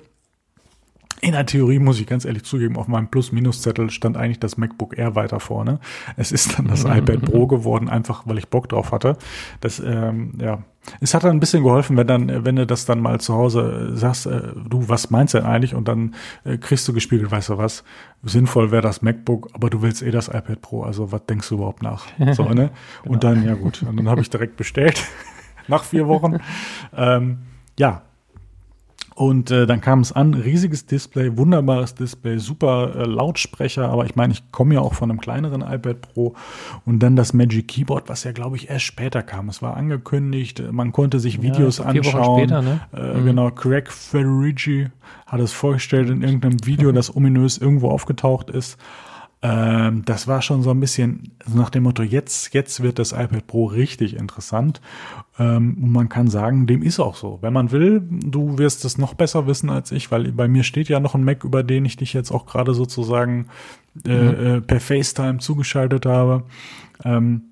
In 1.22 1.32
der 1.32 1.44
Theorie 1.44 1.78
muss 1.78 2.00
ich 2.00 2.06
ganz 2.06 2.24
ehrlich 2.24 2.44
zugeben, 2.44 2.76
auf 2.76 2.88
meinem 2.88 3.08
Plus-Minus-Zettel 3.08 3.90
stand 3.90 4.16
eigentlich 4.16 4.40
das 4.40 4.56
MacBook 4.56 4.96
Air 4.96 5.14
weiter 5.14 5.38
vorne. 5.38 5.80
Es 6.16 6.32
ist 6.32 6.58
dann 6.58 6.68
das 6.68 6.84
iPad 6.84 7.22
Pro 7.22 7.46
geworden, 7.46 7.88
einfach 7.88 8.22
weil 8.26 8.38
ich 8.38 8.48
Bock 8.48 8.68
drauf 8.68 8.90
hatte. 8.90 9.16
Das, 9.60 9.80
ähm, 9.80 10.32
ja, 10.40 10.62
es 11.00 11.12
hat 11.12 11.24
dann 11.24 11.32
ein 11.32 11.40
bisschen 11.40 11.62
geholfen, 11.62 11.96
wenn 11.98 12.06
dann, 12.06 12.44
wenn 12.44 12.56
du 12.56 12.66
das 12.66 12.86
dann 12.86 13.00
mal 13.00 13.20
zu 13.20 13.34
Hause 13.34 13.90
sagst, 13.94 14.26
äh, 14.26 14.52
du, 14.68 14.88
was 14.88 15.10
meinst 15.10 15.34
du 15.34 15.38
denn 15.38 15.46
eigentlich? 15.46 15.74
Und 15.74 15.88
dann 15.88 16.14
äh, 16.44 16.56
kriegst 16.56 16.88
du 16.88 16.94
gespiegelt, 16.94 17.30
weißt 17.30 17.50
du 17.50 17.58
was? 17.58 17.84
Sinnvoll 18.22 18.70
wäre 18.70 18.82
das 18.82 19.02
MacBook, 19.02 19.50
aber 19.52 19.68
du 19.68 19.82
willst 19.82 20.02
eh 20.02 20.10
das 20.10 20.28
iPad 20.28 20.62
Pro. 20.62 20.82
Also 20.84 21.12
was 21.12 21.26
denkst 21.26 21.48
du 21.50 21.56
überhaupt 21.56 21.82
nach? 21.82 22.06
So, 22.32 22.44
ne? 22.44 22.70
genau. 23.02 23.14
Und 23.14 23.24
dann, 23.24 23.44
ja 23.44 23.54
gut, 23.54 23.82
und 23.82 23.96
dann 23.96 24.08
habe 24.08 24.20
ich 24.20 24.30
direkt 24.30 24.56
bestellt 24.56 25.04
nach 25.68 25.84
vier 25.84 26.06
Wochen. 26.06 26.38
ähm, 26.96 27.38
ja, 27.78 28.02
und 29.20 29.50
äh, 29.50 29.66
dann 29.66 29.82
kam 29.82 30.00
es 30.00 30.12
an, 30.12 30.32
riesiges 30.32 30.86
Display, 30.86 31.36
wunderbares 31.36 31.94
Display, 31.94 32.38
super 32.38 32.94
äh, 32.96 33.04
Lautsprecher, 33.04 33.86
aber 33.86 34.06
ich 34.06 34.16
meine, 34.16 34.32
ich 34.32 34.50
komme 34.50 34.76
ja 34.76 34.80
auch 34.80 34.94
von 34.94 35.10
einem 35.10 35.20
kleineren 35.20 35.60
iPad 35.60 36.00
Pro 36.00 36.34
und 36.86 37.00
dann 37.00 37.16
das 37.16 37.34
Magic 37.34 37.68
Keyboard, 37.68 38.08
was 38.08 38.24
ja, 38.24 38.32
glaube 38.32 38.56
ich, 38.56 38.70
erst 38.70 38.86
später 38.86 39.22
kam. 39.22 39.50
Es 39.50 39.60
war 39.60 39.76
angekündigt, 39.76 40.62
man 40.72 40.92
konnte 40.92 41.20
sich 41.20 41.42
Videos 41.42 41.76
ja, 41.76 41.84
anschauen. 41.84 42.48
Später, 42.48 42.62
ne? 42.62 42.80
äh, 42.94 43.18
mhm. 43.18 43.26
Genau, 43.26 43.50
Craig 43.50 43.92
Federici 43.92 44.88
hat 45.26 45.40
es 45.40 45.52
vorgestellt 45.52 46.08
in 46.08 46.22
irgendeinem 46.22 46.64
Video, 46.64 46.90
das 46.92 47.14
ominös 47.14 47.58
irgendwo 47.58 47.90
aufgetaucht 47.90 48.48
ist. 48.48 48.78
Ähm, 49.42 50.04
das 50.04 50.28
war 50.28 50.42
schon 50.42 50.62
so 50.62 50.70
ein 50.70 50.80
bisschen 50.80 51.32
nach 51.52 51.70
dem 51.70 51.84
Motto, 51.84 52.02
jetzt, 52.02 52.52
jetzt 52.52 52.82
wird 52.82 52.98
das 52.98 53.12
iPad 53.12 53.46
Pro 53.46 53.66
richtig 53.66 54.14
interessant. 54.14 54.82
Ähm, 55.38 55.78
und 55.82 55.92
man 55.92 56.10
kann 56.10 56.28
sagen, 56.28 56.66
dem 56.66 56.82
ist 56.82 57.00
auch 57.00 57.16
so. 57.16 57.38
Wenn 57.40 57.54
man 57.54 57.70
will, 57.70 58.02
du 58.10 58.58
wirst 58.58 58.84
es 58.84 58.98
noch 58.98 59.14
besser 59.14 59.46
wissen 59.46 59.70
als 59.70 59.92
ich, 59.92 60.10
weil 60.10 60.30
bei 60.32 60.46
mir 60.46 60.62
steht 60.62 60.88
ja 60.88 61.00
noch 61.00 61.14
ein 61.14 61.24
Mac, 61.24 61.44
über 61.44 61.62
den 61.62 61.86
ich 61.86 61.96
dich 61.96 62.12
jetzt 62.12 62.30
auch 62.30 62.44
gerade 62.44 62.74
sozusagen 62.74 63.46
äh, 64.06 64.10
mhm. 64.10 64.46
äh, 64.46 64.60
per 64.60 64.80
FaceTime 64.80 65.38
zugeschaltet 65.38 66.04
habe. 66.04 66.44
Ähm, 67.02 67.44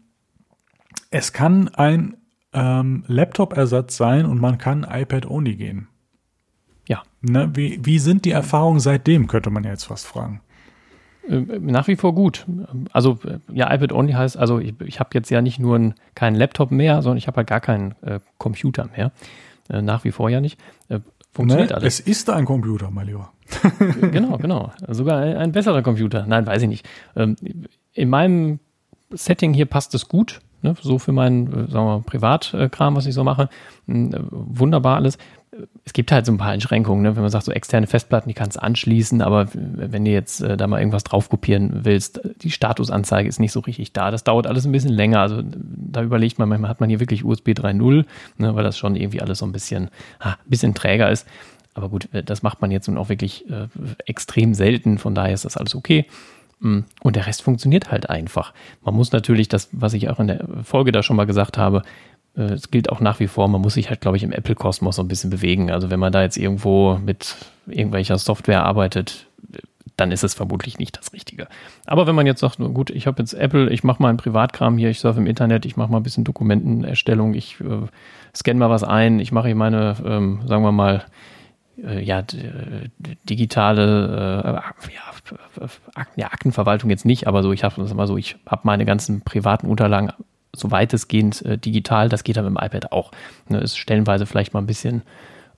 es 1.10 1.32
kann 1.32 1.68
ein 1.68 2.18
ähm, 2.52 3.04
Laptop-Ersatz 3.06 3.96
sein 3.96 4.26
und 4.26 4.40
man 4.40 4.58
kann 4.58 4.84
iPad-only 4.84 5.56
gehen. 5.56 5.88
Ja. 6.86 7.02
Ne, 7.22 7.50
wie, 7.54 7.80
wie 7.82 7.98
sind 7.98 8.26
die 8.26 8.30
Erfahrungen 8.30 8.80
seitdem, 8.80 9.26
könnte 9.26 9.48
man 9.48 9.64
jetzt 9.64 9.84
fast 9.84 10.06
fragen. 10.06 10.42
Äh, 11.28 11.58
nach 11.60 11.88
wie 11.88 11.96
vor 11.96 12.14
gut. 12.14 12.46
Also 12.92 13.18
ja, 13.52 13.72
iPad 13.72 13.92
Only 13.92 14.12
heißt, 14.12 14.36
also 14.36 14.58
ich, 14.58 14.74
ich 14.84 15.00
habe 15.00 15.10
jetzt 15.14 15.30
ja 15.30 15.42
nicht 15.42 15.58
nur 15.58 15.76
einen, 15.76 15.94
keinen 16.14 16.36
Laptop 16.36 16.70
mehr, 16.70 17.02
sondern 17.02 17.18
ich 17.18 17.26
habe 17.26 17.38
halt 17.38 17.48
gar 17.48 17.60
keinen 17.60 17.94
äh, 18.02 18.20
Computer 18.38 18.88
mehr. 18.96 19.12
Äh, 19.68 19.82
nach 19.82 20.04
wie 20.04 20.12
vor 20.12 20.30
ja 20.30 20.40
nicht. 20.40 20.58
Äh, 20.88 21.00
funktioniert 21.32 21.70
ne, 21.70 21.76
alles. 21.76 22.00
Es 22.00 22.06
ist 22.06 22.30
ein 22.30 22.44
Computer, 22.44 22.90
mein 22.90 23.06
Lieber. 23.06 23.32
genau, 24.12 24.36
genau. 24.38 24.72
Sogar 24.88 25.20
ein, 25.20 25.36
ein, 25.36 25.52
besserer 25.52 25.82
Computer. 25.82 26.26
Nein, 26.26 26.46
weiß 26.46 26.62
ich 26.62 26.68
nicht. 26.68 26.88
Ähm, 27.16 27.36
in 27.92 28.08
meinem 28.08 28.60
Setting 29.10 29.54
hier 29.54 29.66
passt 29.66 29.94
es 29.94 30.08
gut. 30.08 30.40
Ne, 30.60 30.74
so 30.80 30.98
für 30.98 31.12
meinen, 31.12 31.46
äh, 31.46 31.70
sagen 31.70 31.86
wir 31.86 31.98
mal, 31.98 32.02
Privatkram, 32.02 32.96
was 32.96 33.06
ich 33.06 33.14
so 33.14 33.22
mache. 33.22 33.48
Hm, 33.86 34.12
äh, 34.12 34.18
wunderbar 34.30 34.96
alles 34.96 35.18
es 35.84 35.92
gibt 35.92 36.12
halt 36.12 36.26
so 36.26 36.32
ein 36.32 36.38
paar 36.38 36.50
Einschränkungen, 36.50 37.02
ne? 37.02 37.16
wenn 37.16 37.22
man 37.22 37.30
sagt, 37.30 37.44
so 37.44 37.52
externe 37.52 37.86
Festplatten, 37.86 38.28
die 38.28 38.34
kannst 38.34 38.56
du 38.56 38.62
anschließen, 38.62 39.22
aber 39.22 39.48
wenn 39.52 40.04
du 40.04 40.10
jetzt 40.10 40.40
äh, 40.40 40.56
da 40.56 40.66
mal 40.66 40.78
irgendwas 40.78 41.04
drauf 41.04 41.28
kopieren 41.28 41.80
willst, 41.84 42.20
die 42.42 42.50
Statusanzeige 42.50 43.28
ist 43.28 43.40
nicht 43.40 43.52
so 43.52 43.60
richtig 43.60 43.92
da. 43.92 44.10
Das 44.10 44.24
dauert 44.24 44.46
alles 44.46 44.66
ein 44.66 44.72
bisschen 44.72 44.92
länger. 44.92 45.20
Also 45.20 45.42
da 45.42 46.02
überlegt 46.02 46.38
man, 46.38 46.48
manchmal 46.48 46.70
hat 46.70 46.80
man 46.80 46.88
hier 46.88 47.00
wirklich 47.00 47.24
USB 47.24 47.50
3.0, 47.50 48.04
ne? 48.36 48.54
weil 48.54 48.64
das 48.64 48.78
schon 48.78 48.96
irgendwie 48.96 49.20
alles 49.20 49.38
so 49.38 49.46
ein 49.46 49.52
bisschen, 49.52 49.90
ah, 50.20 50.36
bisschen 50.46 50.74
träger 50.74 51.10
ist. 51.10 51.26
Aber 51.74 51.88
gut, 51.88 52.08
das 52.12 52.42
macht 52.42 52.60
man 52.60 52.70
jetzt 52.70 52.88
nun 52.88 52.98
auch 52.98 53.08
wirklich 53.08 53.48
äh, 53.50 53.68
extrem 54.04 54.54
selten, 54.54 54.98
von 54.98 55.14
daher 55.14 55.34
ist 55.34 55.44
das 55.44 55.56
alles 55.56 55.74
okay. 55.74 56.06
Mm, 56.60 56.80
und 57.02 57.16
der 57.16 57.26
Rest 57.26 57.42
funktioniert 57.42 57.90
halt 57.90 58.10
einfach. 58.10 58.52
Man 58.82 58.94
muss 58.94 59.12
natürlich 59.12 59.48
das, 59.48 59.68
was 59.72 59.94
ich 59.94 60.08
auch 60.08 60.18
in 60.18 60.26
der 60.26 60.44
Folge 60.64 60.92
da 60.92 61.02
schon 61.02 61.16
mal 61.16 61.26
gesagt 61.26 61.56
habe, 61.56 61.82
es 62.44 62.70
gilt 62.70 62.90
auch 62.90 63.00
nach 63.00 63.20
wie 63.20 63.26
vor, 63.26 63.48
man 63.48 63.60
muss 63.60 63.74
sich 63.74 63.88
halt, 63.88 64.00
glaube 64.00 64.16
ich, 64.16 64.22
im 64.22 64.32
Apple-Kosmos 64.32 64.96
so 64.96 65.02
ein 65.02 65.08
bisschen 65.08 65.30
bewegen. 65.30 65.70
Also 65.70 65.90
wenn 65.90 66.00
man 66.00 66.12
da 66.12 66.22
jetzt 66.22 66.36
irgendwo 66.36 66.98
mit 66.98 67.36
irgendwelcher 67.66 68.18
Software 68.18 68.64
arbeitet, 68.64 69.26
dann 69.96 70.12
ist 70.12 70.22
es 70.22 70.34
vermutlich 70.34 70.78
nicht 70.78 70.96
das 70.96 71.12
Richtige. 71.12 71.48
Aber 71.86 72.06
wenn 72.06 72.14
man 72.14 72.26
jetzt 72.26 72.40
sagt, 72.40 72.58
gut, 72.58 72.90
ich 72.90 73.06
habe 73.06 73.20
jetzt 73.20 73.34
Apple, 73.34 73.70
ich 73.70 73.82
mache 73.82 74.00
mal 74.00 74.08
einen 74.08 74.18
Privatkram 74.18 74.78
hier, 74.78 74.90
ich 74.90 75.00
surfe 75.00 75.18
im 75.18 75.26
Internet, 75.26 75.66
ich 75.66 75.76
mache 75.76 75.90
mal 75.90 75.98
ein 75.98 76.02
bisschen 76.04 76.24
Dokumentenerstellung, 76.24 77.34
ich 77.34 77.60
äh, 77.60 77.86
scanne 78.34 78.60
mal 78.60 78.70
was 78.70 78.84
ein, 78.84 79.18
ich 79.18 79.32
mache 79.32 79.54
meine, 79.54 79.96
ähm, 80.04 80.40
sagen 80.46 80.62
wir 80.62 80.72
mal, 80.72 81.04
äh, 81.82 82.00
ja, 82.02 82.22
digitale 83.28 84.44
äh, 84.44 84.94
ja, 84.94 85.68
ja, 86.16 86.26
Aktenverwaltung 86.28 86.90
jetzt 86.90 87.04
nicht, 87.04 87.26
aber 87.26 87.42
so, 87.42 87.52
ich 87.52 87.64
habe 87.64 87.82
mal 87.94 88.06
so, 88.06 88.16
ich 88.16 88.36
habe 88.46 88.62
meine 88.64 88.84
ganzen 88.84 89.22
privaten 89.22 89.66
Unterlagen 89.66 90.12
so 90.54 90.70
weitestgehend 90.70 91.44
äh, 91.44 91.58
digital. 91.58 92.08
Das 92.08 92.24
geht 92.24 92.36
dann 92.36 92.44
mit 92.44 92.56
dem 92.56 92.64
iPad 92.64 92.92
auch. 92.92 93.12
Ne, 93.48 93.58
ist 93.58 93.78
stellenweise 93.78 94.26
vielleicht 94.26 94.54
mal 94.54 94.60
ein 94.60 94.66
bisschen, 94.66 95.02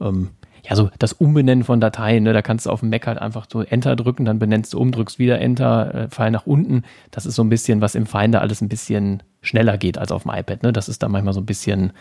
ähm, 0.00 0.30
ja, 0.70 0.76
so 0.76 0.88
das 0.98 1.12
Umbenennen 1.12 1.64
von 1.64 1.80
Dateien. 1.80 2.22
Ne, 2.22 2.32
da 2.32 2.42
kannst 2.42 2.66
du 2.66 2.70
auf 2.70 2.80
dem 2.80 2.90
Mac 2.90 3.06
halt 3.08 3.18
einfach 3.18 3.46
so 3.52 3.60
Enter 3.62 3.96
drücken, 3.96 4.24
dann 4.24 4.38
benennst 4.38 4.72
du 4.72 4.78
um, 4.78 4.92
drückst 4.92 5.18
wieder 5.18 5.40
Enter, 5.40 5.94
äh, 5.94 6.08
Pfeil 6.08 6.30
nach 6.30 6.46
unten. 6.46 6.84
Das 7.10 7.26
ist 7.26 7.34
so 7.34 7.42
ein 7.42 7.48
bisschen, 7.48 7.80
was 7.80 7.96
im 7.96 8.06
Finder 8.06 8.40
alles 8.40 8.60
ein 8.60 8.68
bisschen 8.68 9.22
schneller 9.42 9.78
geht 9.78 9.98
als 9.98 10.12
auf 10.12 10.22
dem 10.22 10.32
iPad. 10.32 10.62
Ne? 10.62 10.72
Das 10.72 10.88
ist 10.88 11.02
dann 11.02 11.10
manchmal 11.10 11.34
so 11.34 11.40
ein 11.40 11.46
bisschen, 11.46 11.92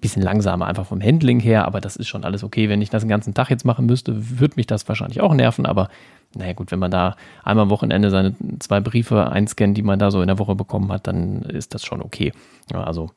bisschen 0.00 0.22
langsamer, 0.22 0.66
einfach 0.66 0.86
vom 0.86 1.00
Handling 1.00 1.38
her, 1.38 1.66
aber 1.66 1.80
das 1.80 1.94
ist 1.94 2.08
schon 2.08 2.24
alles 2.24 2.42
okay. 2.42 2.68
Wenn 2.68 2.82
ich 2.82 2.90
das 2.90 3.02
den 3.02 3.08
ganzen 3.08 3.32
Tag 3.32 3.48
jetzt 3.48 3.64
machen 3.64 3.86
müsste, 3.86 4.40
würde 4.40 4.54
mich 4.56 4.66
das 4.66 4.88
wahrscheinlich 4.88 5.20
auch 5.20 5.32
nerven, 5.32 5.64
aber 5.64 5.88
naja 6.34 6.52
gut, 6.52 6.72
wenn 6.72 6.78
man 6.80 6.90
da 6.90 7.14
einmal 7.44 7.64
am 7.64 7.70
Wochenende 7.70 8.10
seine 8.10 8.34
zwei 8.58 8.80
Briefe 8.80 9.30
einscannt, 9.30 9.76
die 9.76 9.82
man 9.82 10.00
da 10.00 10.10
so 10.10 10.20
in 10.20 10.26
der 10.26 10.38
Woche 10.38 10.56
bekommen 10.56 10.90
hat, 10.90 11.06
dann 11.06 11.42
ist 11.42 11.74
das 11.74 11.84
schon 11.84 12.02
okay. 12.02 12.32
Ja, 12.72 12.82
also 12.82 13.10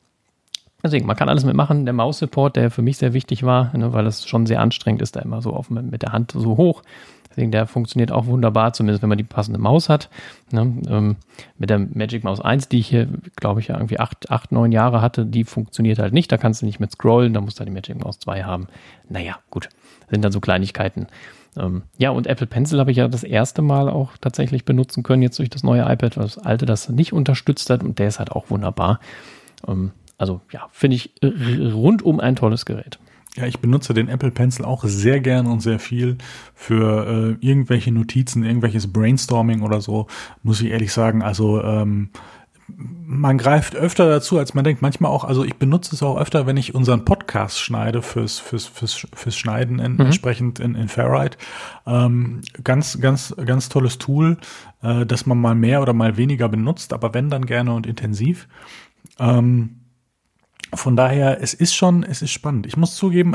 deswegen, 0.84 1.06
man 1.06 1.16
kann 1.16 1.28
alles 1.28 1.44
mitmachen. 1.44 1.84
Der 1.84 1.94
Maus-Support, 1.94 2.56
der 2.56 2.70
für 2.70 2.82
mich 2.82 2.98
sehr 2.98 3.12
wichtig 3.12 3.42
war, 3.42 3.76
ne, 3.76 3.92
weil 3.92 4.06
es 4.06 4.26
schon 4.26 4.46
sehr 4.46 4.60
anstrengend 4.60 5.02
ist, 5.02 5.16
da 5.16 5.20
immer 5.20 5.42
so 5.42 5.52
auf, 5.52 5.70
mit 5.70 6.02
der 6.02 6.12
Hand 6.12 6.32
so 6.32 6.56
hoch. 6.56 6.82
Deswegen, 7.30 7.50
der 7.50 7.66
funktioniert 7.66 8.12
auch 8.12 8.26
wunderbar, 8.26 8.74
zumindest 8.74 9.02
wenn 9.02 9.08
man 9.08 9.18
die 9.18 9.24
passende 9.24 9.58
Maus 9.58 9.88
hat. 9.88 10.08
Ne, 10.52 10.60
ähm, 10.88 11.16
mit 11.58 11.70
der 11.70 11.80
Magic 11.80 12.22
Mouse 12.22 12.40
1, 12.40 12.68
die 12.68 12.78
ich 12.78 12.86
hier, 12.86 13.08
glaube 13.36 13.58
ich, 13.58 13.68
ja 13.68 13.76
irgendwie 13.76 13.98
acht, 13.98 14.30
acht, 14.30 14.52
neun 14.52 14.70
Jahre 14.70 15.00
hatte, 15.00 15.26
die 15.26 15.42
funktioniert 15.42 15.98
halt 15.98 16.12
nicht. 16.12 16.30
Da 16.30 16.36
kannst 16.36 16.62
du 16.62 16.66
nicht 16.66 16.78
mit 16.78 16.92
scrollen, 16.92 17.32
da 17.32 17.40
musst 17.40 17.58
du 17.58 17.64
die 17.64 17.72
Magic 17.72 18.02
Mouse 18.02 18.20
2 18.20 18.44
haben. 18.44 18.68
Naja, 19.08 19.36
gut, 19.50 19.68
sind 20.10 20.24
dann 20.24 20.30
so 20.30 20.40
Kleinigkeiten. 20.40 21.08
Ähm, 21.56 21.82
ja, 21.98 22.10
und 22.10 22.26
Apple 22.26 22.46
Pencil 22.46 22.78
habe 22.78 22.90
ich 22.90 22.98
ja 22.98 23.08
das 23.08 23.24
erste 23.24 23.62
Mal 23.62 23.88
auch 23.88 24.16
tatsächlich 24.20 24.64
benutzen 24.64 25.02
können, 25.02 25.22
jetzt 25.22 25.38
durch 25.38 25.50
das 25.50 25.62
neue 25.62 25.82
iPad, 25.82 26.16
weil 26.16 26.24
das 26.24 26.38
alte 26.38 26.66
das 26.66 26.88
nicht 26.88 27.12
unterstützt 27.12 27.70
hat 27.70 27.82
und 27.82 27.98
der 27.98 28.08
ist 28.08 28.18
halt 28.18 28.30
auch 28.30 28.50
wunderbar. 28.50 29.00
Ähm, 29.66 29.92
also 30.18 30.40
ja, 30.52 30.68
finde 30.72 30.96
ich 30.96 31.14
rundum 31.22 32.20
ein 32.20 32.36
tolles 32.36 32.64
Gerät. 32.64 32.98
Ja, 33.36 33.46
ich 33.46 33.58
benutze 33.58 33.94
den 33.94 34.08
Apple 34.08 34.30
Pencil 34.30 34.64
auch 34.64 34.84
sehr 34.84 35.20
gern 35.20 35.46
und 35.46 35.60
sehr 35.60 35.80
viel 35.80 36.18
für 36.54 37.36
äh, 37.40 37.46
irgendwelche 37.46 37.90
Notizen, 37.90 38.44
irgendwelches 38.44 38.92
Brainstorming 38.92 39.62
oder 39.62 39.80
so, 39.80 40.06
muss 40.44 40.60
ich 40.60 40.70
ehrlich 40.70 40.92
sagen. 40.92 41.20
Also 41.20 41.60
ähm, 41.60 42.10
man 42.68 43.36
greift 43.36 43.74
öfter 43.74 44.08
dazu, 44.08 44.38
als 44.38 44.54
man 44.54 44.64
denkt. 44.64 44.82
Manchmal 44.82 45.10
auch, 45.10 45.24
also 45.24 45.44
ich 45.44 45.56
benutze 45.56 45.96
es 45.96 46.02
auch 46.02 46.16
öfter, 46.16 46.46
wenn 46.46 46.56
ich 46.56 46.76
unseren 46.76 47.04
Podcast 47.04 47.60
schneide 47.60 48.02
fürs, 48.02 48.38
fürs, 48.38 48.66
fürs, 48.66 49.06
fürs 49.12 49.36
Schneiden 49.36 49.80
in, 49.80 49.94
mhm. 49.94 50.00
entsprechend 50.00 50.60
in, 50.60 50.76
in 50.76 50.88
Fairride. 50.88 51.36
Ähm, 51.86 52.40
ganz, 52.62 53.00
ganz, 53.00 53.34
ganz 53.44 53.68
tolles 53.68 53.98
Tool, 53.98 54.38
äh, 54.82 55.04
das 55.04 55.26
man 55.26 55.38
mal 55.38 55.56
mehr 55.56 55.82
oder 55.82 55.92
mal 55.92 56.16
weniger 56.16 56.48
benutzt, 56.48 56.92
aber 56.92 57.14
wenn 57.14 57.30
dann 57.30 57.46
gerne 57.46 57.74
und 57.74 57.86
intensiv. 57.86 58.48
Ähm, 59.18 59.80
von 60.76 60.96
daher, 60.96 61.42
es 61.42 61.54
ist 61.54 61.74
schon, 61.74 62.02
es 62.02 62.22
ist 62.22 62.30
spannend. 62.30 62.66
Ich 62.66 62.76
muss 62.76 62.96
zugeben, 62.96 63.34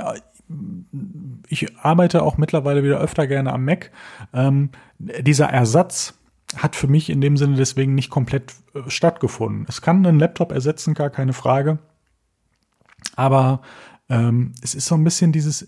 ich 1.48 1.77
arbeite 1.77 2.24
auch 2.24 2.38
mittlerweile 2.38 2.84
wieder 2.84 3.00
öfter 3.00 3.27
gerne 3.27 3.53
am 3.53 3.65
Mac. 3.65 3.91
Ähm, 4.34 4.69
dieser 4.98 5.48
Ersatz 5.48 6.15
hat 6.55 6.75
für 6.75 6.88
mich 6.88 7.10
in 7.10 7.22
dem 7.22 7.38
Sinne 7.38 7.55
deswegen 7.55 7.96
nicht 7.96 8.10
komplett 8.10 8.53
äh, 8.74 8.89
stattgefunden. 8.89 9.65
Es 9.67 9.81
kann 9.81 10.05
einen 10.05 10.19
Laptop 10.19 10.51
ersetzen, 10.51 10.93
gar 10.93 11.10
keine 11.10 11.34
Frage. 11.34 11.77
Aber 13.15 13.62
ähm, 14.10 14.53
es 14.62 14.74
ist 14.74 14.88
so 14.88 14.96
ein 14.96 15.03
bisschen 15.03 15.31
dieses, 15.31 15.67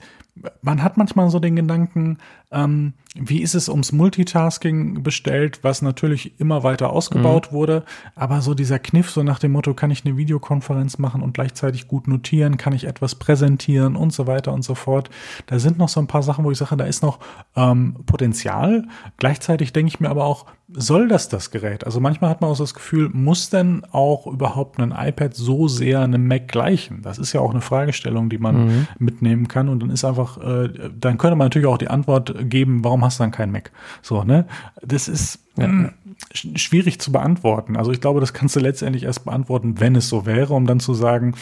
man 0.62 0.82
hat 0.82 0.98
manchmal 0.98 1.30
so 1.30 1.40
den 1.40 1.56
Gedanken, 1.56 2.18
ähm, 2.52 2.94
wie 3.16 3.42
ist 3.42 3.56
es 3.56 3.68
ums 3.68 3.92
Multitasking 3.92 5.04
bestellt, 5.04 5.60
was 5.64 5.82
natürlich 5.82 6.40
immer 6.40 6.64
weiter 6.64 6.92
ausgebaut 6.92 7.50
mhm. 7.52 7.56
wurde, 7.56 7.84
aber 8.16 8.42
so 8.42 8.54
dieser 8.54 8.80
Kniff, 8.80 9.10
so 9.10 9.24
nach 9.24 9.40
dem 9.40 9.52
Motto, 9.52 9.74
kann 9.74 9.92
ich 9.92 10.06
eine 10.06 10.16
Videokonferenz 10.16 10.98
machen 10.98 11.22
und 11.22 11.34
gleichzeitig 11.34 11.88
gut 11.88 12.08
notieren, 12.08 12.58
kann 12.58 12.74
ich 12.74 12.86
etwas 12.86 13.16
präsentieren 13.16 13.96
und 13.96 14.14
so 14.14 14.28
weiter 14.28 14.54
und 14.54 14.64
so 14.64 14.76
fort. 14.76 15.10
Da 15.48 15.60
sind 15.60 15.78
noch 15.78 15.90
so 15.90 16.00
ein 16.00 16.08
paar 16.08 16.24
Sachen, 16.24 16.46
wo 16.46 16.52
ich 16.52 16.58
sage, 16.58 16.78
da 16.78 16.86
ist 16.86 17.04
noch 17.04 17.20
ähm, 17.56 17.98
Potenzial. 18.06 18.88
Gleichzeitig 19.18 19.74
denke 19.74 19.90
ich 19.90 20.00
mir 20.00 20.10
aber 20.10 20.24
auch, 20.24 20.46
soll 20.74 21.08
das 21.08 21.28
das 21.28 21.52
Gerät? 21.52 21.86
Also 21.86 22.00
manchmal 22.00 22.30
hat 22.30 22.42
man 22.42 22.50
auch 22.50 22.58
das 22.58 22.74
Gefühl, 22.74 23.10
muss 23.10 23.50
denn 23.50 23.84
auch 23.92 24.26
überhaupt 24.26 24.80
ein 24.80 24.94
iPad 24.96 25.36
so 25.36 25.68
sehr 25.68 26.00
einem 26.00 26.28
Mac 26.28 26.48
gleichen? 26.48 27.02
Das 27.02 27.18
ist 27.18 27.34
ja 27.34 27.42
auch 27.42 27.52
eine 27.52 27.62
Fragestellung, 27.62 28.30
die 28.30 28.38
man 28.38 28.66
mhm. 28.66 28.88
mitnehmen 29.00 29.48
kann 29.48 29.68
und 29.68 29.82
dann 29.82 29.90
ist 29.90 30.06
einfach, 30.06 30.21
äh, 30.38 30.70
dann 31.00 31.18
könnte 31.18 31.36
man 31.36 31.46
natürlich 31.46 31.68
auch 31.68 31.78
die 31.78 31.90
Antwort 31.90 32.34
geben, 32.50 32.84
warum 32.84 33.04
hast 33.04 33.20
du 33.20 33.24
dann 33.24 33.32
kein 33.32 33.52
Mac? 33.52 33.72
So, 34.02 34.24
ne? 34.24 34.46
Das 34.82 35.08
ist 35.08 35.40
ja. 35.58 35.68
mh, 35.68 35.94
hm, 36.34 36.58
schwierig 36.58 37.00
zu 37.00 37.12
beantworten. 37.12 37.78
Also 37.78 37.92
ich 37.92 38.02
glaube, 38.02 38.20
das 38.20 38.34
kannst 38.34 38.56
du 38.56 38.60
letztendlich 38.60 39.04
erst 39.04 39.26
beantworten, 39.26 39.80
wenn 39.80 39.96
es 39.96 40.10
so 40.10 40.26
wäre, 40.26 40.54
um 40.54 40.66
dann 40.66 40.80
zu 40.80 40.94
sagen, 40.94 41.36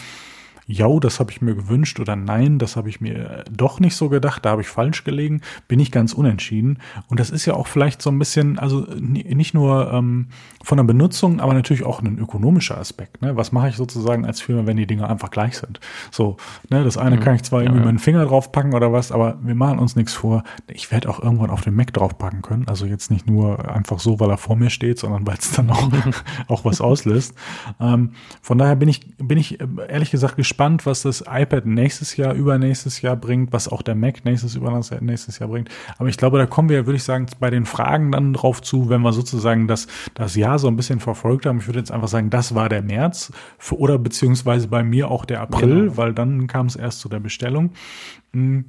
ja, 0.70 0.88
das 1.00 1.18
habe 1.18 1.32
ich 1.32 1.42
mir 1.42 1.54
gewünscht 1.54 1.98
oder 1.98 2.14
nein, 2.14 2.58
das 2.58 2.76
habe 2.76 2.88
ich 2.88 3.00
mir 3.00 3.44
doch 3.50 3.80
nicht 3.80 3.96
so 3.96 4.08
gedacht, 4.08 4.44
da 4.44 4.50
habe 4.50 4.62
ich 4.62 4.68
falsch 4.68 5.04
gelegen, 5.04 5.40
bin 5.66 5.80
ich 5.80 5.90
ganz 5.90 6.12
unentschieden. 6.12 6.78
Und 7.08 7.18
das 7.18 7.30
ist 7.30 7.44
ja 7.46 7.54
auch 7.54 7.66
vielleicht 7.66 8.00
so 8.00 8.10
ein 8.10 8.18
bisschen, 8.18 8.58
also 8.58 8.86
nicht 8.98 9.52
nur 9.52 9.92
ähm, 9.92 10.28
von 10.62 10.76
der 10.76 10.84
Benutzung, 10.84 11.40
aber 11.40 11.54
natürlich 11.54 11.84
auch 11.84 12.02
ein 12.02 12.18
ökonomischer 12.18 12.78
Aspekt. 12.78 13.20
Ne? 13.20 13.36
Was 13.36 13.50
mache 13.50 13.68
ich 13.68 13.76
sozusagen 13.76 14.24
als 14.24 14.40
Firma, 14.40 14.66
wenn 14.66 14.76
die 14.76 14.86
Dinge 14.86 15.08
einfach 15.08 15.30
gleich 15.30 15.58
sind? 15.58 15.80
So, 16.10 16.36
ne, 16.68 16.84
das 16.84 16.96
eine 16.96 17.16
mhm. 17.16 17.20
kann 17.20 17.34
ich 17.34 17.42
zwar 17.42 17.62
irgendwie 17.62 17.78
ja, 17.78 17.82
ja. 17.82 17.86
meinen 17.86 17.98
Finger 17.98 18.24
draufpacken 18.24 18.72
oder 18.74 18.92
was, 18.92 19.10
aber 19.10 19.38
wir 19.42 19.56
machen 19.56 19.78
uns 19.80 19.96
nichts 19.96 20.14
vor. 20.14 20.44
Ich 20.68 20.92
werde 20.92 21.08
auch 21.08 21.20
irgendwann 21.20 21.50
auf 21.50 21.62
den 21.62 21.74
Mac 21.74 21.92
draufpacken 21.92 22.42
können. 22.42 22.68
Also 22.68 22.86
jetzt 22.86 23.10
nicht 23.10 23.28
nur 23.28 23.68
einfach 23.74 23.98
so, 23.98 24.20
weil 24.20 24.30
er 24.30 24.38
vor 24.38 24.54
mir 24.54 24.70
steht, 24.70 24.98
sondern 24.98 25.26
weil 25.26 25.36
es 25.38 25.50
dann 25.50 25.70
auch, 25.70 25.90
auch 26.48 26.64
was 26.64 26.80
auslöst. 26.80 27.34
Ähm, 27.80 28.12
von 28.40 28.58
daher 28.58 28.76
bin 28.76 28.88
ich, 28.88 29.00
bin 29.18 29.38
ich 29.38 29.60
äh, 29.60 29.66
ehrlich 29.88 30.12
gesagt 30.12 30.36
gespannt 30.36 30.59
gespannt, 30.60 30.84
was 30.84 31.02
das 31.02 31.24
iPad 31.26 31.64
nächstes 31.64 32.18
Jahr, 32.18 32.34
übernächstes 32.34 33.00
Jahr 33.00 33.16
bringt, 33.16 33.50
was 33.50 33.66
auch 33.66 33.80
der 33.80 33.94
Mac 33.94 34.26
nächstes, 34.26 34.56
übernächstes 34.56 35.38
Jahr 35.38 35.48
bringt. 35.48 35.70
Aber 35.96 36.10
ich 36.10 36.18
glaube, 36.18 36.36
da 36.36 36.44
kommen 36.44 36.68
wir, 36.68 36.84
würde 36.84 36.98
ich 36.98 37.02
sagen, 37.02 37.26
bei 37.38 37.48
den 37.48 37.64
Fragen 37.64 38.12
dann 38.12 38.34
drauf 38.34 38.60
zu, 38.60 38.90
wenn 38.90 39.00
wir 39.00 39.14
sozusagen 39.14 39.68
das, 39.68 39.86
das 40.12 40.36
Jahr 40.36 40.58
so 40.58 40.68
ein 40.68 40.76
bisschen 40.76 41.00
verfolgt 41.00 41.46
haben. 41.46 41.60
Ich 41.60 41.66
würde 41.66 41.78
jetzt 41.78 41.90
einfach 41.90 42.08
sagen, 42.08 42.28
das 42.28 42.54
war 42.54 42.68
der 42.68 42.82
März 42.82 43.32
oder 43.70 43.98
beziehungsweise 43.98 44.68
bei 44.68 44.82
mir 44.82 45.10
auch 45.10 45.24
der 45.24 45.40
April, 45.40 45.84
genau. 45.84 45.96
weil 45.96 46.12
dann 46.12 46.46
kam 46.46 46.66
es 46.66 46.76
erst 46.76 47.00
zu 47.00 47.08
der 47.08 47.20
Bestellung. 47.20 47.70
Hm. 48.34 48.66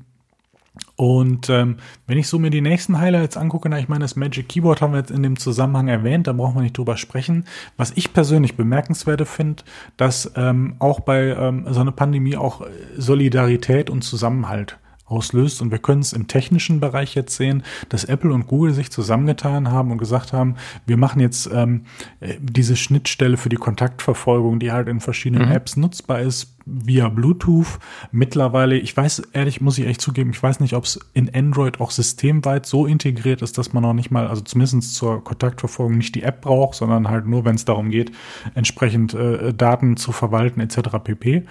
Und 0.95 1.49
ähm, 1.49 1.77
wenn 2.07 2.17
ich 2.17 2.27
so 2.27 2.39
mir 2.39 2.49
die 2.49 2.61
nächsten 2.61 2.99
Highlights 2.99 3.35
angucke, 3.35 3.67
na, 3.67 3.79
ich 3.79 3.89
meine, 3.89 4.03
das 4.03 4.15
Magic 4.15 4.47
Keyboard 4.47 4.81
haben 4.81 4.93
wir 4.93 4.99
jetzt 4.99 5.11
in 5.11 5.23
dem 5.23 5.37
Zusammenhang 5.37 5.89
erwähnt, 5.89 6.27
da 6.27 6.33
brauchen 6.33 6.55
wir 6.55 6.61
nicht 6.61 6.77
drüber 6.77 6.95
sprechen. 6.95 7.45
Was 7.75 7.91
ich 7.95 8.13
persönlich 8.13 8.55
bemerkenswert 8.55 9.27
finde, 9.27 9.63
dass 9.97 10.31
ähm, 10.35 10.75
auch 10.79 11.01
bei 11.01 11.35
ähm, 11.35 11.65
so 11.69 11.81
einer 11.81 11.91
Pandemie 11.91 12.37
auch 12.37 12.65
Solidarität 12.97 13.89
und 13.89 14.03
Zusammenhalt 14.03 14.77
auslöst. 15.11 15.61
Und 15.61 15.71
wir 15.71 15.77
können 15.77 16.01
es 16.01 16.13
im 16.13 16.27
technischen 16.27 16.79
Bereich 16.79 17.13
jetzt 17.15 17.35
sehen, 17.35 17.63
dass 17.89 18.05
Apple 18.05 18.33
und 18.33 18.47
Google 18.47 18.73
sich 18.73 18.89
zusammengetan 18.89 19.69
haben 19.69 19.91
und 19.91 19.97
gesagt 19.97 20.33
haben, 20.33 20.55
wir 20.87 20.97
machen 20.97 21.19
jetzt 21.19 21.49
ähm, 21.53 21.85
äh, 22.21 22.35
diese 22.39 22.75
Schnittstelle 22.75 23.37
für 23.37 23.49
die 23.49 23.57
Kontaktverfolgung, 23.57 24.59
die 24.59 24.71
halt 24.71 24.87
in 24.87 25.01
verschiedenen 25.01 25.49
mhm. 25.49 25.55
Apps 25.55 25.75
nutzbar 25.75 26.21
ist, 26.21 26.55
via 26.71 27.09
Bluetooth. 27.09 27.79
Mittlerweile, 28.11 28.77
ich 28.77 28.95
weiß 28.95 29.23
ehrlich, 29.33 29.61
muss 29.61 29.77
ich 29.77 29.87
echt 29.87 30.01
zugeben, 30.01 30.31
ich 30.31 30.41
weiß 30.41 30.59
nicht, 30.59 30.73
ob 30.73 30.85
es 30.85 30.99
in 31.13 31.33
Android 31.33 31.79
auch 31.79 31.91
systemweit 31.91 32.65
so 32.65 32.85
integriert 32.85 33.41
ist, 33.41 33.57
dass 33.57 33.73
man 33.73 33.83
noch 33.83 33.93
nicht 33.93 34.11
mal, 34.11 34.27
also 34.27 34.41
zumindest 34.41 34.95
zur 34.95 35.23
Kontaktverfolgung 35.23 35.97
nicht 35.97 36.15
die 36.15 36.23
App 36.23 36.41
braucht, 36.41 36.75
sondern 36.75 37.09
halt 37.09 37.27
nur, 37.27 37.45
wenn 37.45 37.55
es 37.55 37.65
darum 37.65 37.89
geht, 37.89 38.11
entsprechend 38.55 39.13
äh, 39.13 39.53
Daten 39.53 39.97
zu 39.97 40.11
verwalten 40.11 40.59
etc. 40.59 40.97
pp. 41.03 41.45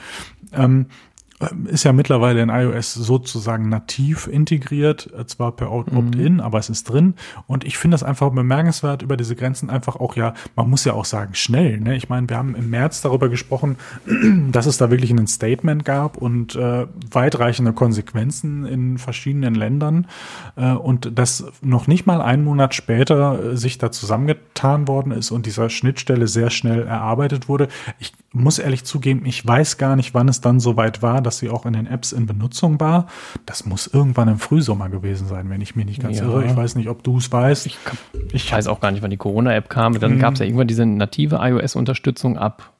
Ähm, 0.53 0.87
ist 1.67 1.85
ja 1.85 1.93
mittlerweile 1.93 2.43
in 2.43 2.51
iOS 2.51 2.95
sozusagen 2.95 3.69
nativ 3.69 4.27
integriert, 4.27 5.11
äh, 5.19 5.25
zwar 5.27 5.53
per 5.53 5.73
Opt-in, 5.73 6.35
mhm. 6.35 6.41
aber 6.41 6.59
es 6.59 6.69
ist 6.69 6.85
drin. 6.85 7.15
Und 7.47 7.65
ich 7.65 7.79
finde 7.79 7.95
das 7.95 8.03
einfach 8.03 8.31
bemerkenswert 8.31 9.03
über 9.03 9.17
diese 9.17 9.37
Grenzen 9.37 9.71
einfach 9.71 9.97
auch, 9.97 10.17
ja, 10.17 10.35
man 10.55 10.69
muss 10.69 10.85
ja 10.85 10.93
auch 10.93 11.07
sagen, 11.07 11.35
schnell. 11.35 11.81
Ne? 11.81 11.97
Ich 11.97 12.09
meine, 12.09 12.29
wir 12.29 12.37
haben 12.37 12.55
im 12.55 12.69
März 12.69 13.01
darüber 13.01 13.29
gesprochen, 13.29 13.77
dass 14.53 14.67
es 14.67 14.77
da 14.77 14.91
wirklich 14.91 15.11
ein 15.11 15.27
Statement 15.27 15.85
gab 15.85 16.19
und 16.19 16.57
äh, 16.57 16.87
weitreichende 17.11 17.73
Konsequenzen 17.73 18.67
in 18.67 18.99
verschiedenen 18.99 19.55
Ländern 19.55 20.07
äh, 20.57 20.73
und 20.73 21.19
dass 21.19 21.45
noch 21.63 21.87
nicht 21.87 22.07
mal 22.07 22.21
einen 22.21 22.45
Monat 22.45 22.75
später 22.75 23.53
äh, 23.53 23.57
sich 23.57 23.79
da 23.79 23.91
zusammengetan 23.91 24.89
worden 24.89 25.13
ist 25.13 25.31
und 25.31 25.47
dieser 25.47 25.71
Schnittstelle 25.71 26.29
sehr 26.29 26.51
schnell 26.51 26.83
erarbeitet 26.83 27.49
wurde. 27.49 27.69
Ich 27.99 28.13
muss 28.33 28.59
ehrlich 28.59 28.85
zugeben, 28.85 29.27
ich 29.27 29.45
weiß 29.45 29.77
gar 29.77 29.97
nicht, 29.97 30.15
wann 30.15 30.29
es 30.29 30.41
dann 30.41 30.61
soweit 30.61 31.03
war, 31.03 31.21
dass 31.21 31.39
sie 31.39 31.51
auch 31.51 31.67
in 31.67 31.73
den 31.73 31.87
Apps 31.87 32.13
in 32.13 32.27
Benutzung 32.27 32.79
war. 32.79 33.07
Das 33.45 33.67
muss 33.67 33.89
irgendwann 33.89 34.29
im 34.29 34.39
Frühsommer 34.39 34.89
gewesen 34.89 35.27
sein, 35.27 35.51
wenn 35.51 35.61
ich 35.61 35.75
mich 35.75 35.87
nicht 35.87 36.01
ganz 36.01 36.19
ja. 36.19 36.25
irre. 36.25 36.47
Ich 36.47 36.55
weiß 36.55 36.77
nicht, 36.77 36.89
ob 36.89 37.03
du 37.03 37.19
es 37.19 37.33
weißt. 37.33 37.67
Ich, 37.67 37.79
ich, 38.33 38.53
weiß 38.53 38.69
auch 38.69 38.81
gar 38.81 38.93
nicht, 38.93 39.03
wann 39.03 39.11
die 39.11 39.17
Corona-App 39.17 39.69
kam. 39.69 39.99
Dann 39.99 40.13
hm. 40.13 40.19
gab 40.21 40.35
es 40.35 40.41
ja 40.41 40.47
irgendwann 40.47 40.69
diese 40.69 40.87
native 40.87 41.41
iOS-Unterstützung 41.41 42.39
ab 42.39 42.73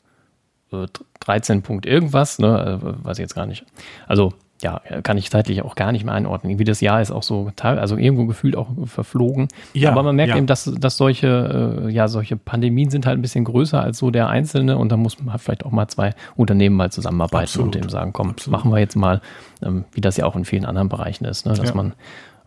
äh, 0.73 0.87
13 1.21 1.63
Punkt 1.63 1.85
irgendwas, 1.85 2.39
ne? 2.39 2.81
Äh, 2.81 3.05
weiß 3.05 3.19
ich 3.19 3.23
jetzt 3.23 3.35
gar 3.35 3.47
nicht. 3.47 3.67
Also 4.07 4.33
ja, 4.63 4.81
kann 5.03 5.17
ich 5.17 5.31
zeitlich 5.31 5.63
auch 5.63 5.75
gar 5.75 5.93
nicht 5.93 6.05
mehr 6.05 6.15
einordnen. 6.15 6.51
Irgendwie 6.51 6.65
das 6.65 6.81
Jahr 6.81 7.01
ist 7.01 7.11
auch 7.11 7.23
so, 7.23 7.51
also 7.61 7.97
irgendwo 7.97 8.27
gefühlt 8.27 8.57
auch 8.57 8.69
verflogen. 8.85 9.49
Ja, 9.73 9.91
Aber 9.93 10.03
man 10.03 10.17
merkt 10.17 10.31
ja. 10.31 10.37
eben, 10.37 10.47
dass, 10.47 10.65
dass 10.65 10.97
solche, 10.97 11.87
äh, 11.87 11.91
ja, 11.91 12.09
solche 12.09 12.37
Pandemien 12.37 12.91
sind 12.91 13.07
halt 13.07 13.19
ein 13.19 13.23
bisschen 13.23 13.45
größer 13.45 13.83
als 13.83 13.99
so 13.99 14.11
der 14.11 14.29
Einzelne 14.29 14.77
und 14.77 14.91
da 14.91 14.97
muss 14.97 15.19
man 15.19 15.33
halt 15.33 15.43
vielleicht 15.43 15.65
auch 15.65 15.71
mal 15.71 15.89
zwei 15.89 16.15
Unternehmen 16.37 16.77
mal 16.77 16.91
zusammenarbeiten 16.91 17.45
Absolut. 17.45 17.77
und 17.77 17.85
dem 17.85 17.91
sagen, 17.91 18.13
komm, 18.13 18.31
Absolut. 18.31 18.59
machen 18.59 18.73
wir 18.73 18.79
jetzt 18.79 18.97
mal, 18.97 19.21
ähm, 19.63 19.85
wie 19.93 20.01
das 20.01 20.17
ja 20.17 20.27
auch 20.27 20.37
in 20.37 20.45
vielen 20.45 20.65
anderen 20.65 20.89
Bereichen 20.89 21.25
ist, 21.25 21.47
ne? 21.47 21.55
dass 21.55 21.69
ja. 21.69 21.75
man 21.75 21.95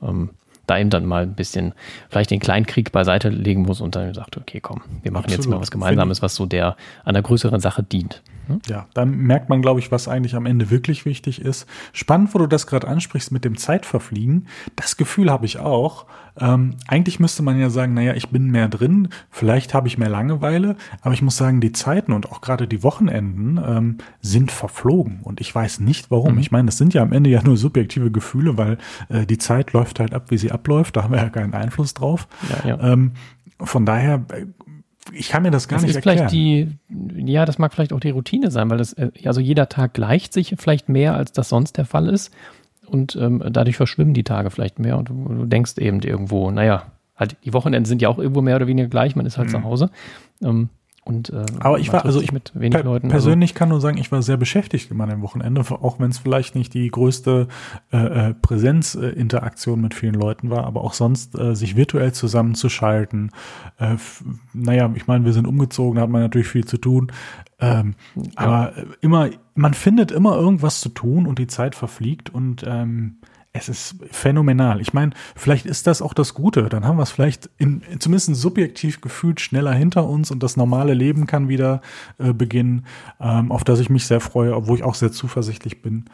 ähm, 0.02 0.30
da 0.65 0.78
eben 0.78 0.89
dann 0.89 1.06
mal 1.06 1.23
ein 1.23 1.34
bisschen 1.34 1.73
vielleicht 2.10 2.32
den 2.32 2.39
Kleinkrieg 2.39 2.91
beiseite 2.91 3.30
legen 3.30 3.63
muss 3.63 3.82
und 3.82 3.95
dann 3.95 4.13
sagt, 4.13 4.38
okay, 4.38 4.60
komm, 4.62 4.82
wir 5.02 5.12
machen 5.12 5.26
Absolut. 5.26 5.45
jetzt 5.45 5.52
mal 5.52 5.60
was 5.60 5.71
Gemeinsames, 5.71 6.21
was 6.21 6.36
so 6.36 6.45
der 6.45 6.76
einer 7.04 7.21
größeren 7.21 7.60
Sache 7.60 7.84
dient. 7.84 8.21
Hm? 8.47 8.60
Ja, 8.67 8.88
dann 8.93 9.17
merkt 9.17 9.49
man, 9.49 9.62
glaube 9.62 9.80
ich, 9.80 9.91
was 9.91 10.08
eigentlich 10.08 10.36
am 10.36 10.45
Ende 10.45 10.69
wirklich 10.69 11.06
wichtig 11.06 11.41
ist. 11.41 11.65
Spannend, 11.91 12.34
wo 12.34 12.39
du 12.39 12.47
das 12.47 12.67
gerade 12.67 12.88
ansprichst 12.88 13.32
mit 13.32 13.45
dem 13.45 13.58
Zeitverfliegen. 13.58 14.47
Das 14.76 14.97
Gefühl 14.97 15.30
habe 15.30 15.45
ich 15.45 15.60
auch. 15.60 16.06
Ähm, 16.39 16.76
eigentlich 16.88 17.19
müsste 17.19 17.43
man 17.43 17.60
ja 17.60 17.69
sagen, 17.69 17.93
naja, 17.93 18.15
ich 18.15 18.30
bin 18.30 18.49
mehr 18.49 18.67
drin, 18.67 19.10
vielleicht 19.30 19.76
habe 19.76 19.88
ich 19.88 19.99
mehr 19.99 20.10
Langeweile, 20.10 20.76
aber 21.02 21.13
ich 21.13 21.21
muss 21.21 21.38
sagen, 21.38 21.62
die 21.62 21.73
Zeiten 21.73 22.12
und 22.12 22.32
auch 22.32 22.41
gerade 22.41 22.67
die 22.67 22.82
Wochenenden 22.82 23.60
ähm, 23.63 23.97
sind 24.19 24.52
verflogen 24.52 25.19
und 25.21 25.41
ich 25.41 25.54
weiß 25.54 25.80
nicht 25.80 26.10
warum. 26.10 26.34
Mhm. 26.34 26.39
Ich 26.39 26.52
meine, 26.52 26.65
das 26.65 26.78
sind 26.80 26.95
ja 26.95 27.04
am 27.04 27.13
Ende 27.13 27.30
ja 27.30 27.43
nur 27.43 27.56
subjektive 27.56 28.10
Gefühle, 28.10 28.58
weil 28.58 28.80
äh, 29.10 29.28
die 29.28 29.38
Zeit 29.38 29.73
läuft 29.73 29.99
halt 29.99 30.15
ab, 30.15 30.32
wie 30.32 30.39
sie 30.39 30.52
abläuft, 30.53 30.95
da 30.95 31.03
haben 31.03 31.13
wir 31.13 31.21
ja 31.21 31.29
keinen 31.29 31.53
Einfluss 31.53 31.93
drauf. 31.93 32.27
Ja, 32.49 32.69
ja. 32.69 32.93
Ähm, 32.93 33.11
von 33.59 33.85
daher 33.85 34.25
ich 35.11 35.29
kann 35.29 35.43
mir 35.43 35.51
das 35.51 35.67
gar 35.67 35.77
das 35.77 35.83
nicht 35.83 35.91
ist 35.91 35.95
erklären. 35.97 36.29
Vielleicht 36.29 36.77
die, 36.87 37.31
ja, 37.31 37.45
das 37.45 37.59
mag 37.59 37.73
vielleicht 37.73 37.93
auch 37.93 37.99
die 37.99 38.11
Routine 38.11 38.51
sein, 38.51 38.69
weil 38.69 38.77
das, 38.77 38.93
äh, 38.93 39.11
also 39.25 39.41
jeder 39.41 39.67
Tag 39.69 39.93
gleicht 39.93 40.33
sich 40.33 40.55
vielleicht 40.57 40.89
mehr, 40.89 41.15
als 41.15 41.31
das 41.31 41.49
sonst 41.49 41.77
der 41.77 41.85
Fall 41.85 42.07
ist. 42.07 42.33
Und 42.87 43.15
ähm, 43.15 43.43
dadurch 43.49 43.75
verschwimmen 43.75 44.13
die 44.13 44.23
Tage 44.23 44.49
vielleicht 44.49 44.79
mehr 44.79 44.97
und 44.97 45.09
du, 45.09 45.13
du, 45.13 45.45
denkst 45.45 45.77
eben 45.77 46.01
irgendwo, 46.01 46.51
naja, 46.51 46.83
halt 47.15 47.37
die 47.43 47.53
Wochenenden 47.53 47.85
sind 47.85 48.01
ja 48.01 48.09
auch 48.09 48.19
irgendwo 48.19 48.41
mehr 48.41 48.55
oder 48.55 48.67
weniger 48.67 48.87
gleich, 48.87 49.15
man 49.15 49.25
ist 49.25 49.37
halt 49.37 49.47
mhm. 49.47 49.51
zu 49.51 49.63
Hause. 49.63 49.89
Ähm, 50.41 50.69
und, 51.05 51.31
äh, 51.31 51.45
Aber 51.59 51.79
ich 51.79 51.91
war, 51.91 52.05
also 52.05 52.21
ich 52.21 52.31
mit 52.31 52.53
wenig 52.55 52.71
per 52.71 52.83
Leuten. 52.83 53.07
Also 53.07 53.15
persönlich 53.15 53.51
also. 53.51 53.59
kann 53.59 53.69
nur 53.69 53.81
sagen, 53.81 53.97
ich 53.97 54.11
war 54.11 54.21
sehr 54.21 54.37
beschäftigt 54.37 54.89
immer 54.89 55.09
am 55.09 55.21
Wochenende, 55.21 55.61
auch 55.61 55.99
wenn 55.99 56.11
es 56.11 56.19
vielleicht 56.19 56.55
nicht 56.55 56.73
die 56.73 56.89
größte 56.89 57.47
äh, 57.91 57.97
äh, 58.29 58.33
Präsenzinteraktion 58.33 59.81
mit 59.81 59.93
vielen 59.93 60.15
Leuten 60.15 60.49
war, 60.49 60.63
aber 60.65 60.81
auch 60.81 60.93
sonst 60.93 61.37
äh, 61.37 61.55
sich 61.55 61.75
virtuell 61.75 62.13
zusammenzuschalten. 62.13 63.31
Äh, 63.79 63.95
naja, 64.53 64.91
ich 64.95 65.07
meine, 65.07 65.25
wir 65.25 65.33
sind 65.33 65.45
umgezogen, 65.45 65.97
da 65.97 66.03
hat 66.03 66.09
man 66.09 66.21
natürlich 66.21 66.47
viel 66.47 66.65
zu 66.65 66.77
tun. 66.77 67.11
Ähm, 67.59 67.95
ja. 68.15 68.23
Aber 68.35 68.73
immer, 69.01 69.29
man 69.55 69.73
findet 69.73 70.11
immer 70.11 70.37
irgendwas 70.37 70.79
zu 70.79 70.89
tun 70.89 71.27
und 71.27 71.37
die 71.37 71.47
Zeit 71.47 71.75
verfliegt 71.75 72.29
und 72.29 72.63
ähm, 72.65 73.17
es 73.55 73.69
ist 73.69 73.95
phänomenal. 74.11 74.81
Ich 74.81 74.93
meine, 74.93 75.11
vielleicht 75.35 75.67
ist 75.67 75.85
das 75.85 76.01
auch 76.01 76.15
das 76.15 76.33
Gute. 76.33 76.69
Dann 76.69 76.85
haben 76.85 76.97
wir 76.97 77.03
es 77.03 77.11
vielleicht 77.11 77.51
in, 77.59 77.83
zumindest 77.99 78.35
subjektiv 78.35 78.99
gefühlt 78.99 79.39
schneller 79.39 79.73
hinter 79.73 80.09
uns 80.09 80.31
und 80.31 80.41
das 80.41 80.57
normale 80.57 80.95
Leben 80.95 81.27
kann 81.27 81.47
wieder 81.47 81.81
äh, 82.17 82.33
beginnen, 82.33 82.87
ähm, 83.19 83.51
auf 83.51 83.63
das 83.63 83.79
ich 83.79 83.91
mich 83.91 84.07
sehr 84.07 84.19
freue, 84.21 84.55
obwohl 84.55 84.77
ich 84.77 84.83
auch 84.83 84.95
sehr 84.95 85.11
zuversichtlich 85.11 85.83
bin. 85.83 86.05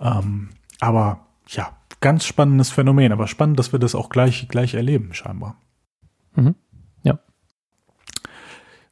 Ähm, 0.00 0.50
aber 0.78 1.26
ja, 1.48 1.72
ganz 2.00 2.26
spannendes 2.26 2.70
Phänomen. 2.70 3.10
Aber 3.10 3.26
spannend, 3.26 3.58
dass 3.58 3.72
wir 3.72 3.80
das 3.80 3.96
auch 3.96 4.08
gleich, 4.08 4.46
gleich 4.46 4.74
erleben, 4.74 5.14
scheinbar. 5.14 5.56
Mhm. 6.36 6.54
Ja. 7.02 7.18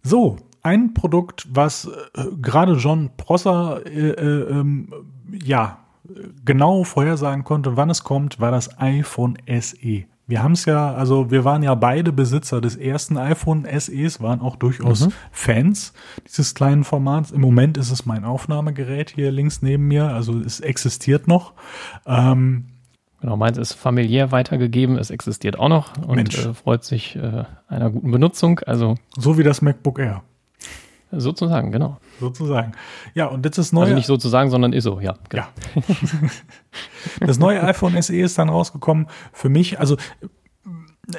So, 0.03 0.39
ein 0.65 0.93
Produkt, 0.93 1.47
was 1.53 1.89
äh, 2.15 2.25
gerade 2.41 2.75
John 2.75 3.11
Prosser 3.17 3.87
äh, 3.87 4.11
äh, 4.11 4.51
ähm, 4.51 4.93
ja 5.31 5.82
genau 6.45 6.85
vorhersagen 6.85 7.45
konnte, 7.45 7.77
wann 7.77 7.91
es 7.91 8.05
kommt, 8.05 8.41
war 8.41 8.51
das 8.51 8.79
iPhone 8.81 9.37
SE. 9.61 10.05
Wir 10.27 10.43
haben 10.43 10.53
es 10.53 10.65
ja, 10.65 10.95
also 10.95 11.31
wir 11.31 11.45
waren 11.45 11.63
ja 11.63 11.75
beide 11.75 12.13
Besitzer 12.13 12.61
des 12.61 12.77
ersten 12.77 13.19
iPhone 13.19 13.67
SEs, 13.67 14.21
waren 14.21 14.41
auch 14.41 14.57
durchaus 14.57 15.07
mhm. 15.07 15.13
Fans 15.31 15.93
dieses 16.27 16.55
kleinen 16.55 16.85
Formats. 16.85 17.33
Im 17.33 17.41
Moment 17.41 17.77
ist 17.77 17.91
es 17.91 18.07
mein 18.07 18.25
Aufnahmegerät 18.25 19.11
hier 19.11 19.31
links 19.31 19.63
neben 19.63 19.89
mir, 19.89 20.09
also 20.09 20.39
es 20.39 20.61
existiert 20.61 21.29
noch. 21.29 21.55
Ähm, 22.07 22.67
Genau, 23.21 23.37
meins 23.37 23.57
ist 23.57 23.75
familiär 23.75 24.33
weitergegeben, 24.33 24.99
es 24.99 25.11
existiert 25.11 25.57
auch 25.57 25.69
noch 25.69 25.97
und 25.97 26.37
äh, 26.37 26.55
freut 26.55 26.83
sich 26.83 27.15
äh, 27.15 27.45
einer 27.69 27.89
guten 27.89 28.11
Benutzung. 28.11 28.59
Also 28.67 28.97
so 29.17 29.39
wie 29.39 29.45
das 29.45 29.63
MacBook 29.63 30.01
Air. 30.01 30.25
Sozusagen, 31.13 31.73
genau. 31.73 31.99
Sozusagen. 32.21 32.73
Ja, 33.15 33.27
und 33.27 33.45
jetzt 33.45 33.59
ist 33.59 33.73
neu. 33.73 33.83
Also 33.83 33.95
nicht 33.95 34.07
sozusagen, 34.07 34.51
sondern 34.51 34.73
ISO, 34.73 34.99
ja. 35.01 35.15
Genau. 35.29 35.45
Ja. 35.45 35.83
das 37.27 37.39
neue 37.39 37.63
iPhone 37.63 38.01
SE 38.01 38.17
ist 38.17 38.39
dann 38.39 38.49
rausgekommen. 38.49 39.09
Für 39.33 39.51
mich, 39.51 39.79
also 39.79 39.97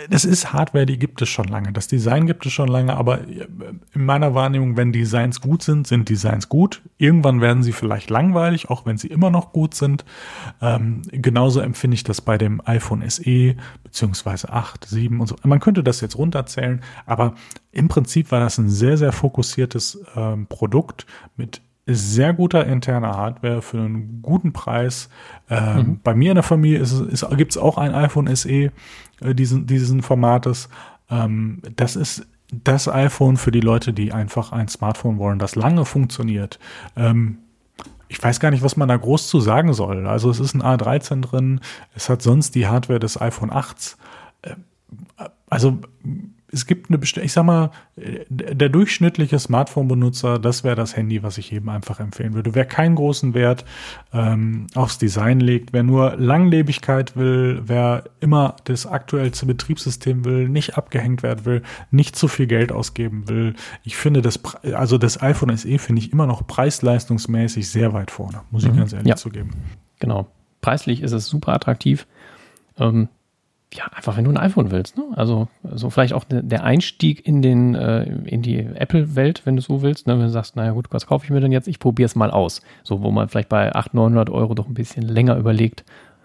das 0.09 0.23
ist 0.23 0.53
Hardware, 0.53 0.85
die 0.85 0.97
gibt 0.97 1.21
es 1.21 1.27
schon 1.27 1.49
lange. 1.49 1.73
Das 1.73 1.89
Design 1.89 2.25
gibt 2.25 2.45
es 2.45 2.53
schon 2.53 2.69
lange, 2.69 2.95
aber 2.95 3.19
in 3.27 4.05
meiner 4.05 4.33
Wahrnehmung, 4.33 4.77
wenn 4.77 4.93
Designs 4.93 5.41
gut 5.41 5.61
sind, 5.61 5.87
sind 5.87 6.07
Designs 6.07 6.47
gut. 6.47 6.81
Irgendwann 6.97 7.41
werden 7.41 7.63
sie 7.63 7.73
vielleicht 7.73 8.09
langweilig, 8.09 8.69
auch 8.69 8.85
wenn 8.85 8.97
sie 8.97 9.07
immer 9.07 9.29
noch 9.29 9.51
gut 9.51 9.73
sind. 9.73 10.05
Ähm, 10.61 11.01
genauso 11.11 11.59
empfinde 11.59 11.95
ich 11.95 12.05
das 12.05 12.21
bei 12.21 12.37
dem 12.37 12.61
iPhone 12.65 13.07
SE 13.09 13.55
beziehungsweise 13.83 14.53
8, 14.53 14.85
7 14.85 15.19
und 15.19 15.27
so. 15.27 15.35
Man 15.43 15.59
könnte 15.59 15.83
das 15.83 15.99
jetzt 15.99 16.17
runterzählen, 16.17 16.81
aber 17.05 17.35
im 17.73 17.89
Prinzip 17.89 18.31
war 18.31 18.39
das 18.39 18.57
ein 18.57 18.69
sehr, 18.69 18.97
sehr 18.97 19.11
fokussiertes 19.11 19.99
ähm, 20.15 20.47
Produkt 20.47 21.05
mit 21.35 21.61
sehr 21.85 22.33
guter 22.33 22.65
interner 22.65 23.17
Hardware 23.17 23.61
für 23.61 23.79
einen 23.79 24.21
guten 24.21 24.53
Preis. 24.53 25.09
Ähm, 25.49 25.75
mhm. 25.75 25.99
Bei 26.01 26.15
mir 26.15 26.31
in 26.31 26.35
der 26.35 26.43
Familie 26.43 26.85
gibt 27.35 27.51
es 27.51 27.57
auch 27.57 27.77
ein 27.77 27.93
iPhone 27.93 28.33
SE 28.33 28.71
äh, 29.23 29.35
diesen, 29.35 29.65
diesen 29.67 30.01
Formates. 30.01 30.69
Ähm, 31.09 31.61
das 31.75 31.95
ist 31.95 32.27
das 32.63 32.87
iPhone 32.87 33.37
für 33.37 33.51
die 33.51 33.61
Leute, 33.61 33.93
die 33.93 34.11
einfach 34.11 34.51
ein 34.51 34.67
Smartphone 34.67 35.17
wollen, 35.17 35.39
das 35.39 35.55
lange 35.55 35.85
funktioniert. 35.85 36.59
Ähm, 36.95 37.39
ich 38.07 38.21
weiß 38.21 38.39
gar 38.39 38.51
nicht, 38.51 38.63
was 38.63 38.77
man 38.77 38.87
da 38.87 38.95
groß 38.95 39.27
zu 39.27 39.39
sagen 39.39 39.73
soll. 39.73 40.05
Also 40.05 40.29
es 40.29 40.39
ist 40.39 40.53
ein 40.53 40.61
A13 40.61 41.21
drin, 41.21 41.61
es 41.95 42.09
hat 42.09 42.21
sonst 42.21 42.53
die 42.53 42.67
Hardware 42.67 42.99
des 42.99 43.19
iPhone 43.19 43.51
8. 43.51 43.97
Äh, 44.43 44.55
also 45.49 45.79
es 46.53 46.67
gibt 46.67 46.89
eine 46.89 46.99
bestimmte, 46.99 47.25
ich 47.25 47.33
sag 47.33 47.43
mal, 47.45 47.71
der 47.97 48.69
durchschnittliche 48.69 49.39
Smartphone-Benutzer, 49.39 50.37
das 50.37 50.63
wäre 50.63 50.75
das 50.75 50.95
Handy, 50.95 51.23
was 51.23 51.39
ich 51.39 51.51
eben 51.51 51.69
einfach 51.69 51.99
empfehlen 51.99 52.33
würde. 52.35 52.53
Wer 52.53 52.65
keinen 52.65 52.95
großen 52.95 53.33
Wert 53.33 53.65
ähm, 54.13 54.67
aufs 54.75 54.99
Design 54.99 55.39
legt, 55.39 55.73
wer 55.73 55.81
nur 55.81 56.15
Langlebigkeit 56.15 57.17
will, 57.17 57.63
wer 57.65 58.03
immer 58.19 58.55
das 58.65 58.85
aktuellste 58.85 59.47
Betriebssystem 59.47 60.25
will, 60.25 60.47
nicht 60.47 60.77
abgehängt 60.77 61.23
werden 61.23 61.45
will, 61.45 61.63
nicht 61.89 62.15
zu 62.15 62.27
viel 62.27 62.45
Geld 62.45 62.71
ausgeben 62.71 63.27
will. 63.27 63.55
Ich 63.83 63.97
finde 63.97 64.21
das, 64.21 64.39
also 64.73 64.99
das 64.99 65.21
iPhone 65.21 65.55
SE 65.57 65.79
finde 65.79 66.01
ich 66.01 66.13
immer 66.13 66.27
noch 66.27 66.45
preis-leistungsmäßig 66.45 67.67
sehr 67.67 67.93
weit 67.93 68.11
vorne, 68.11 68.41
muss 68.51 68.63
ich 68.63 68.71
mhm. 68.71 68.77
ganz 68.77 68.93
ehrlich 68.93 69.07
ja. 69.07 69.15
zugeben. 69.15 69.51
Genau. 69.99 70.27
Preislich 70.61 71.01
ist 71.01 71.11
es 71.11 71.25
super 71.25 71.53
attraktiv. 71.53 72.05
Ähm, 72.77 73.09
ja, 73.75 73.85
einfach 73.93 74.17
wenn 74.17 74.25
du 74.25 74.31
ein 74.31 74.37
iPhone 74.37 74.71
willst. 74.71 74.97
Ne? 74.97 75.03
Also 75.15 75.47
so 75.63 75.89
vielleicht 75.89 76.13
auch 76.13 76.23
der 76.29 76.63
Einstieg 76.63 77.25
in 77.27 77.41
den 77.41 77.75
äh, 77.75 78.03
in 78.03 78.41
die 78.41 78.59
Apple-Welt, 78.59 79.41
wenn 79.45 79.55
du 79.55 79.61
so 79.61 79.81
willst. 79.81 80.07
Ne? 80.07 80.13
Wenn 80.13 80.25
du 80.25 80.29
sagst, 80.29 80.55
naja 80.55 80.71
gut, 80.71 80.87
was 80.91 81.07
kaufe 81.07 81.25
ich 81.25 81.31
mir 81.31 81.39
denn 81.39 81.51
jetzt? 81.51 81.67
Ich 81.67 81.79
probiere 81.79 82.05
es 82.05 82.15
mal 82.15 82.31
aus. 82.31 82.61
So, 82.83 83.01
wo 83.01 83.11
man 83.11 83.29
vielleicht 83.29 83.49
bei 83.49 83.73
800, 83.73 83.93
900 83.93 84.29
Euro 84.29 84.53
doch 84.53 84.67
ein 84.67 84.73
bisschen 84.73 85.03
länger 85.03 85.37
überlegt. 85.37 85.83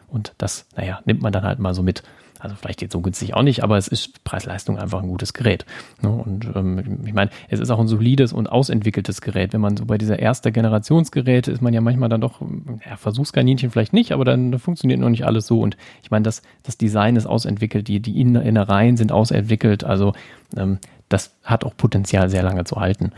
Und 0.08 0.34
das, 0.38 0.66
naja, 0.76 1.00
nimmt 1.04 1.22
man 1.22 1.32
dann 1.32 1.44
halt 1.44 1.58
mal 1.58 1.74
so 1.74 1.82
mit. 1.82 2.02
Also 2.40 2.56
vielleicht 2.56 2.82
jetzt 2.82 2.92
so 2.92 3.00
günstig 3.00 3.34
auch 3.34 3.42
nicht, 3.42 3.62
aber 3.64 3.76
es 3.76 3.88
ist 3.88 4.22
Preis-Leistung 4.24 4.78
einfach 4.78 5.02
ein 5.02 5.08
gutes 5.08 5.32
Gerät. 5.32 5.64
Ne? 6.02 6.10
Und 6.10 6.46
ähm, 6.54 7.00
ich 7.04 7.12
meine, 7.12 7.30
es 7.48 7.60
ist 7.60 7.70
auch 7.70 7.80
ein 7.80 7.88
solides 7.88 8.32
und 8.32 8.48
ausentwickeltes 8.48 9.20
Gerät. 9.20 9.52
Wenn 9.52 9.60
man 9.60 9.76
so 9.76 9.86
bei 9.86 9.98
dieser 9.98 10.18
ersten 10.18 10.52
Generationsgeräte 10.52 11.50
ist 11.50 11.62
man 11.62 11.74
ja 11.74 11.80
manchmal 11.80 12.08
dann 12.08 12.20
doch, 12.20 12.40
ja, 12.88 12.96
Versuchskaninchen 12.96 13.70
vielleicht 13.70 13.92
nicht, 13.92 14.12
aber 14.12 14.24
dann 14.24 14.58
funktioniert 14.58 15.00
noch 15.00 15.10
nicht 15.10 15.26
alles 15.26 15.46
so. 15.46 15.60
Und 15.60 15.76
ich 16.02 16.10
meine, 16.10 16.22
das, 16.22 16.42
das 16.62 16.78
Design 16.78 17.16
ist 17.16 17.26
ausentwickelt, 17.26 17.88
die, 17.88 18.00
die 18.00 18.20
Innereien 18.20 18.96
sind 18.96 19.12
ausentwickelt. 19.12 19.84
Also 19.84 20.12
ähm, 20.56 20.78
das 21.08 21.34
hat 21.42 21.64
auch 21.64 21.76
Potenzial, 21.76 22.28
sehr 22.30 22.42
lange 22.42 22.64
zu 22.64 22.76
halten. 22.76 23.12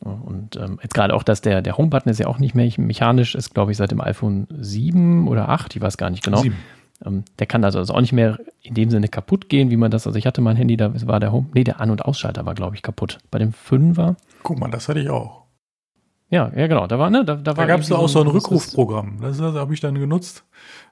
Und 0.00 0.56
ähm, 0.56 0.78
jetzt 0.82 0.94
gerade 0.94 1.14
auch, 1.14 1.22
dass 1.22 1.42
der, 1.42 1.60
der 1.60 1.76
Home-Button 1.76 2.10
ist 2.10 2.18
ja 2.18 2.26
auch 2.26 2.38
nicht 2.38 2.54
mehr 2.54 2.70
mechanisch, 2.78 3.34
ist 3.34 3.52
glaube 3.52 3.72
ich 3.72 3.76
seit 3.76 3.90
dem 3.90 4.00
iPhone 4.00 4.46
7 4.50 5.28
oder 5.28 5.50
8, 5.50 5.76
ich 5.76 5.82
weiß 5.82 5.98
gar 5.98 6.08
nicht 6.08 6.24
genau. 6.24 6.40
7. 6.40 6.56
Ähm, 7.04 7.24
der 7.38 7.46
kann 7.46 7.64
also, 7.64 7.78
also 7.78 7.94
auch 7.94 8.00
nicht 8.00 8.12
mehr 8.12 8.38
in 8.62 8.74
dem 8.74 8.90
Sinne 8.90 9.08
kaputt 9.08 9.48
gehen, 9.48 9.70
wie 9.70 9.76
man 9.76 9.90
das, 9.90 10.06
also 10.06 10.18
ich 10.18 10.26
hatte 10.26 10.40
mein 10.40 10.56
Handy, 10.56 10.76
da 10.76 10.92
war 11.06 11.20
der 11.20 11.32
Home, 11.32 11.48
nee, 11.54 11.64
der 11.64 11.80
An- 11.80 11.90
und 11.90 12.04
Ausschalter 12.04 12.46
war, 12.46 12.54
glaube 12.54 12.76
ich, 12.76 12.82
kaputt. 12.82 13.18
Bei 13.30 13.38
dem 13.38 13.52
5er. 13.52 14.16
Guck 14.42 14.58
mal, 14.58 14.70
das 14.70 14.88
hatte 14.88 15.00
ich 15.00 15.08
auch. 15.08 15.40
Ja, 16.30 16.52
ja, 16.54 16.68
genau. 16.68 16.86
Da 16.86 16.98
war, 16.98 17.10
ne, 17.10 17.24
da, 17.24 17.34
da, 17.34 17.54
da 17.54 17.66
gab 17.66 17.80
es 17.80 17.90
auch 17.90 18.08
so 18.08 18.20
ein 18.20 18.28
Rückrufprogramm. 18.28 19.18
Das, 19.20 19.38
das 19.38 19.54
habe 19.54 19.74
ich 19.74 19.80
dann 19.80 19.96
genutzt. 19.96 20.44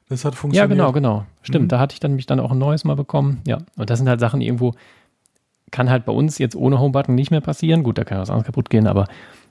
Das 0.08 0.24
hat 0.24 0.34
funktioniert. 0.34 0.70
Ja, 0.70 0.74
genau, 0.74 0.92
genau. 0.92 1.26
Stimmt. 1.42 1.64
Mhm. 1.64 1.68
Da 1.68 1.78
hatte 1.78 1.92
ich 1.92 2.00
dann 2.00 2.16
mich 2.16 2.26
dann 2.26 2.40
auch 2.40 2.50
ein 2.50 2.58
neues 2.58 2.84
mal 2.84 2.96
bekommen. 2.96 3.40
Ja. 3.46 3.58
Und 3.76 3.90
das 3.90 3.98
sind 3.98 4.08
halt 4.08 4.18
Sachen 4.18 4.40
irgendwo, 4.40 4.74
kann 5.70 5.90
halt 5.90 6.06
bei 6.06 6.12
uns 6.12 6.38
jetzt 6.38 6.56
ohne 6.56 6.80
Homebutton 6.80 7.14
nicht 7.14 7.30
mehr 7.30 7.40
passieren. 7.40 7.84
Gut, 7.84 7.98
da 7.98 8.04
kann 8.04 8.18
was 8.18 8.30
anderes 8.30 8.46
kaputt 8.46 8.68
gehen, 8.68 8.88
aber 8.88 9.06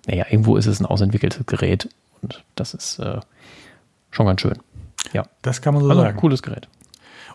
naja, 0.08 0.26
irgendwo 0.30 0.58
ist 0.58 0.66
es 0.66 0.80
ein 0.82 0.86
ausentwickeltes 0.86 1.46
Gerät. 1.46 1.90
Und 2.22 2.44
das 2.56 2.74
ist 2.74 3.00
äh, 3.00 3.20
schon 4.12 4.26
ganz 4.26 4.42
schön. 4.42 4.58
Ja. 5.14 5.24
Das 5.42 5.62
kann 5.62 5.74
man 5.74 5.84
so 5.84 5.90
also, 5.90 6.02
sagen. 6.02 6.18
Cooles 6.18 6.42
Gerät. 6.42 6.68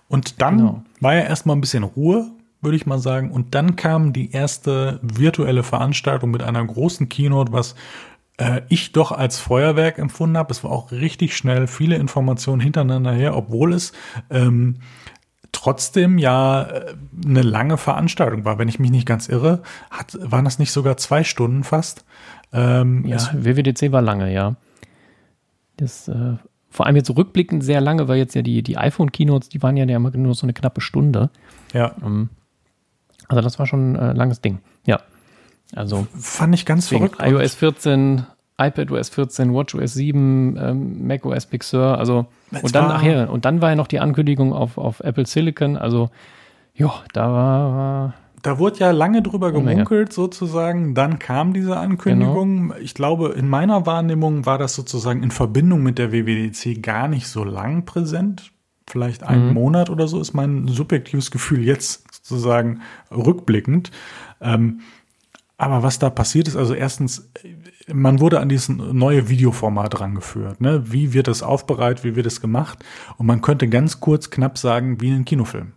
Und 0.08 0.42
dann 0.42 0.58
genau. 0.58 0.82
war 1.00 1.14
ja 1.14 1.22
erstmal 1.22 1.56
ein 1.56 1.60
bisschen 1.60 1.84
Ruhe, 1.84 2.30
würde 2.60 2.76
ich 2.76 2.86
mal 2.86 2.98
sagen. 2.98 3.30
Und 3.30 3.54
dann 3.54 3.76
kam 3.76 4.12
die 4.12 4.30
erste 4.30 5.00
virtuelle 5.02 5.62
Veranstaltung 5.62 6.30
mit 6.30 6.42
einer 6.42 6.64
großen 6.64 7.08
Keynote, 7.08 7.52
was 7.52 7.74
äh, 8.38 8.62
ich 8.68 8.92
doch 8.92 9.12
als 9.12 9.38
Feuerwerk 9.38 9.98
empfunden 9.98 10.36
habe. 10.36 10.52
Es 10.52 10.64
war 10.64 10.70
auch 10.70 10.92
richtig 10.92 11.36
schnell, 11.36 11.66
viele 11.66 11.96
Informationen 11.96 12.60
hintereinander 12.60 13.12
her, 13.12 13.36
obwohl 13.36 13.72
es 13.72 13.92
ähm, 14.30 14.76
trotzdem 15.52 16.18
ja 16.18 16.62
äh, 16.62 16.94
eine 17.24 17.42
lange 17.42 17.76
Veranstaltung 17.76 18.44
war. 18.44 18.58
Wenn 18.58 18.68
ich 18.68 18.78
mich 18.78 18.90
nicht 18.90 19.06
ganz 19.06 19.28
irre, 19.28 19.62
hat, 19.90 20.16
waren 20.20 20.44
das 20.44 20.58
nicht 20.58 20.72
sogar 20.72 20.96
zwei 20.96 21.24
Stunden 21.24 21.64
fast? 21.64 22.04
Ähm, 22.52 23.06
ja, 23.06 23.18
WWDC 23.32 23.92
war 23.92 24.02
lange, 24.02 24.32
ja. 24.32 24.56
Das 25.76 26.08
äh, 26.08 26.36
vor 26.72 26.86
allem 26.86 26.96
jetzt 26.96 27.14
rückblickend 27.14 27.62
sehr 27.62 27.80
lange, 27.80 28.08
weil 28.08 28.16
jetzt 28.16 28.34
ja 28.34 28.42
die, 28.42 28.62
die 28.62 28.78
iPhone-Keynotes, 28.78 29.50
die 29.50 29.62
waren 29.62 29.76
ja 29.76 29.84
immer 29.84 30.10
nur 30.10 30.34
so 30.34 30.46
eine 30.46 30.54
knappe 30.54 30.80
Stunde. 30.80 31.30
Ja. 31.74 31.94
Ähm, 32.02 32.30
also 33.28 33.42
das 33.42 33.58
war 33.58 33.66
schon 33.66 33.96
ein 33.96 34.16
langes 34.16 34.40
Ding. 34.40 34.58
Ja. 34.86 35.00
Also 35.74 36.06
fand 36.18 36.54
ich 36.54 36.66
ganz 36.66 36.88
verrückt. 36.88 37.16
iOS 37.22 37.54
14, 37.54 38.24
iPadOS 38.58 39.10
14, 39.10 39.54
WatchOS 39.54 39.94
7, 39.94 40.56
ähm, 40.58 41.06
macOS 41.06 41.46
Big 41.46 41.62
Sur, 41.62 41.98
also 41.98 42.26
und 42.62 42.74
dann 42.74 42.88
nachher 42.88 43.30
und 43.30 43.44
dann 43.44 43.60
war 43.60 43.70
ja 43.70 43.76
noch 43.76 43.86
die 43.86 44.00
Ankündigung 44.00 44.52
auf, 44.52 44.76
auf 44.76 45.00
Apple 45.00 45.26
Silicon, 45.26 45.76
also 45.76 46.10
ja, 46.74 46.92
da 47.12 47.30
war, 47.30 47.74
war 47.74 48.14
da 48.42 48.58
wurde 48.58 48.80
ja 48.80 48.90
lange 48.90 49.22
drüber 49.22 49.52
gemunkelt, 49.52 50.12
sozusagen. 50.12 50.94
Dann 50.94 51.18
kam 51.18 51.52
diese 51.52 51.76
Ankündigung. 51.76 52.68
Genau. 52.68 52.80
Ich 52.80 52.94
glaube, 52.94 53.30
in 53.30 53.48
meiner 53.48 53.86
Wahrnehmung 53.86 54.44
war 54.46 54.58
das 54.58 54.74
sozusagen 54.74 55.22
in 55.22 55.30
Verbindung 55.30 55.82
mit 55.82 55.98
der 55.98 56.12
WWDC 56.12 56.82
gar 56.82 57.08
nicht 57.08 57.28
so 57.28 57.44
lang 57.44 57.84
präsent. 57.84 58.52
Vielleicht 58.88 59.22
einen 59.22 59.48
mhm. 59.48 59.54
Monat 59.54 59.90
oder 59.90 60.08
so 60.08 60.20
ist 60.20 60.34
mein 60.34 60.66
subjektives 60.66 61.30
Gefühl 61.30 61.62
jetzt 61.64 62.04
sozusagen 62.12 62.80
rückblickend. 63.10 63.92
Ähm, 64.40 64.80
aber 65.56 65.84
was 65.84 66.00
da 66.00 66.10
passiert 66.10 66.48
ist, 66.48 66.56
also 66.56 66.74
erstens, 66.74 67.30
man 67.86 68.18
wurde 68.18 68.40
an 68.40 68.48
dieses 68.48 68.68
neue 68.68 69.28
Videoformat 69.28 70.00
rangeführt. 70.00 70.60
Ne? 70.60 70.82
Wie 70.92 71.12
wird 71.12 71.28
das 71.28 71.44
aufbereitet, 71.44 72.02
wie 72.04 72.16
wird 72.16 72.26
es 72.26 72.40
gemacht? 72.40 72.84
Und 73.16 73.26
man 73.26 73.42
könnte 73.42 73.68
ganz 73.68 74.00
kurz 74.00 74.30
knapp 74.30 74.58
sagen, 74.58 75.00
wie 75.00 75.12
ein 75.12 75.24
Kinofilm. 75.24 75.74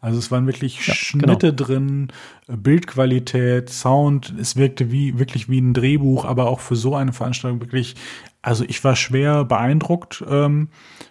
Also 0.00 0.18
es 0.18 0.30
waren 0.30 0.46
wirklich 0.46 0.86
ja, 0.86 0.94
Schnitte 0.94 1.54
genau. 1.54 1.64
drin, 1.64 2.08
Bildqualität, 2.46 3.70
Sound. 3.70 4.34
Es 4.38 4.56
wirkte 4.56 4.90
wie 4.90 5.18
wirklich 5.18 5.48
wie 5.48 5.60
ein 5.60 5.74
Drehbuch, 5.74 6.24
aber 6.24 6.46
auch 6.46 6.60
für 6.60 6.76
so 6.76 6.94
eine 6.94 7.12
Veranstaltung 7.12 7.60
wirklich. 7.60 7.94
Also 8.42 8.64
ich 8.68 8.84
war 8.84 8.94
schwer 8.94 9.44
beeindruckt, 9.44 10.22
ähm, 10.28 10.68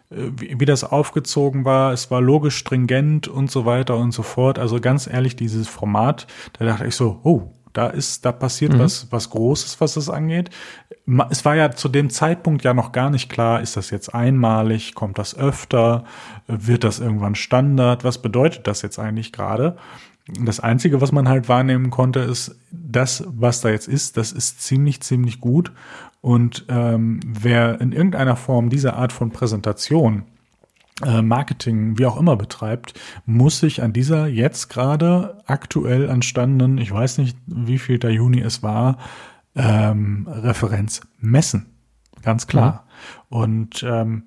wie, 0.10 0.60
wie 0.60 0.66
das 0.66 0.84
aufgezogen 0.84 1.66
war. 1.66 1.92
Es 1.92 2.12
war 2.12 2.22
logisch 2.22 2.58
stringent 2.58 3.28
und 3.28 3.50
so 3.50 3.66
weiter 3.66 3.98
und 3.98 4.12
so 4.12 4.22
fort. 4.22 4.60
Also 4.60 4.80
ganz 4.80 5.08
ehrlich, 5.08 5.36
dieses 5.36 5.68
Format, 5.68 6.28
da 6.60 6.66
dachte 6.66 6.86
ich 6.86 6.96
so, 6.96 7.20
oh, 7.24 7.52
da 7.74 7.88
ist, 7.88 8.24
da 8.24 8.32
passiert 8.32 8.74
mhm. 8.74 8.80
was, 8.80 9.12
was 9.12 9.32
Großes, 9.32 9.82
was 9.82 9.98
es 9.98 10.10
angeht. 10.10 10.52
Es 11.30 11.44
war 11.44 11.56
ja 11.56 11.72
zu 11.72 11.90
dem 11.90 12.10
Zeitpunkt 12.10 12.64
ja 12.64 12.74
noch 12.74 12.94
gar 12.94 13.10
nicht 13.10 13.30
klar, 13.30 13.62
ist 13.62 13.76
das 13.76 13.90
jetzt 13.90 14.16
einmalig, 14.16 14.96
kommt 14.96 15.18
das 15.18 15.38
öfter, 15.38 16.06
wird 16.48 16.86
das 16.86 17.00
irgendwann 17.00 17.36
Standard, 17.36 18.04
was 18.06 18.22
bedeutet 18.22 18.68
das 18.68 18.82
jetzt 18.82 19.00
eigentlich 19.00 19.34
gerade? 19.34 19.76
Das 20.40 20.62
Einzige, 20.62 21.02
was 21.02 21.12
man 21.12 21.28
halt 21.28 21.50
wahrnehmen 21.50 21.90
konnte, 21.90 22.22
ist, 22.22 22.56
das, 22.72 23.26
was 23.28 23.60
da 23.60 23.70
jetzt 23.70 23.90
ist, 23.90 24.16
das 24.16 24.32
ist 24.32 24.62
ziemlich, 24.62 25.02
ziemlich 25.02 25.42
gut. 25.42 25.74
Und 26.22 26.66
ähm, 26.70 27.20
wer 27.26 27.82
in 27.82 27.92
irgendeiner 27.92 28.38
Form 28.38 28.70
diese 28.70 28.94
Art 28.94 29.12
von 29.12 29.32
Präsentation 29.32 30.24
äh, 31.06 31.22
Marketing, 31.22 31.98
wie 31.98 32.06
auch 32.06 32.18
immer 32.18 32.38
betreibt, 32.38 32.94
muss 33.26 33.60
sich 33.60 33.82
an 33.82 33.92
dieser 33.92 34.28
jetzt 34.28 34.70
gerade 34.70 35.40
aktuell 35.46 36.10
anstandenen, 36.10 36.78
ich 36.78 36.92
weiß 36.92 37.18
nicht, 37.18 37.38
wie 37.46 37.80
viel 37.80 38.00
der 38.00 38.12
Juni 38.12 38.40
es 38.40 38.64
war, 38.64 38.98
ähm, 39.56 40.28
Referenz 40.30 41.02
messen. 41.20 41.68
Ganz 42.22 42.48
klar. 42.48 42.86
Mhm. 43.30 43.38
Und 43.38 43.84
ähm, 43.84 44.24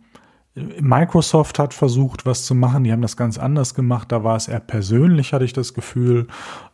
Microsoft 0.80 1.58
hat 1.58 1.74
versucht, 1.74 2.24
was 2.24 2.44
zu 2.44 2.54
machen. 2.54 2.84
Die 2.84 2.92
haben 2.92 3.02
das 3.02 3.16
ganz 3.16 3.38
anders 3.38 3.74
gemacht. 3.74 4.10
Da 4.10 4.24
war 4.24 4.36
es 4.36 4.48
eher 4.48 4.60
persönlich, 4.60 5.32
hatte 5.32 5.44
ich 5.44 5.52
das 5.52 5.74
Gefühl. 5.74 6.28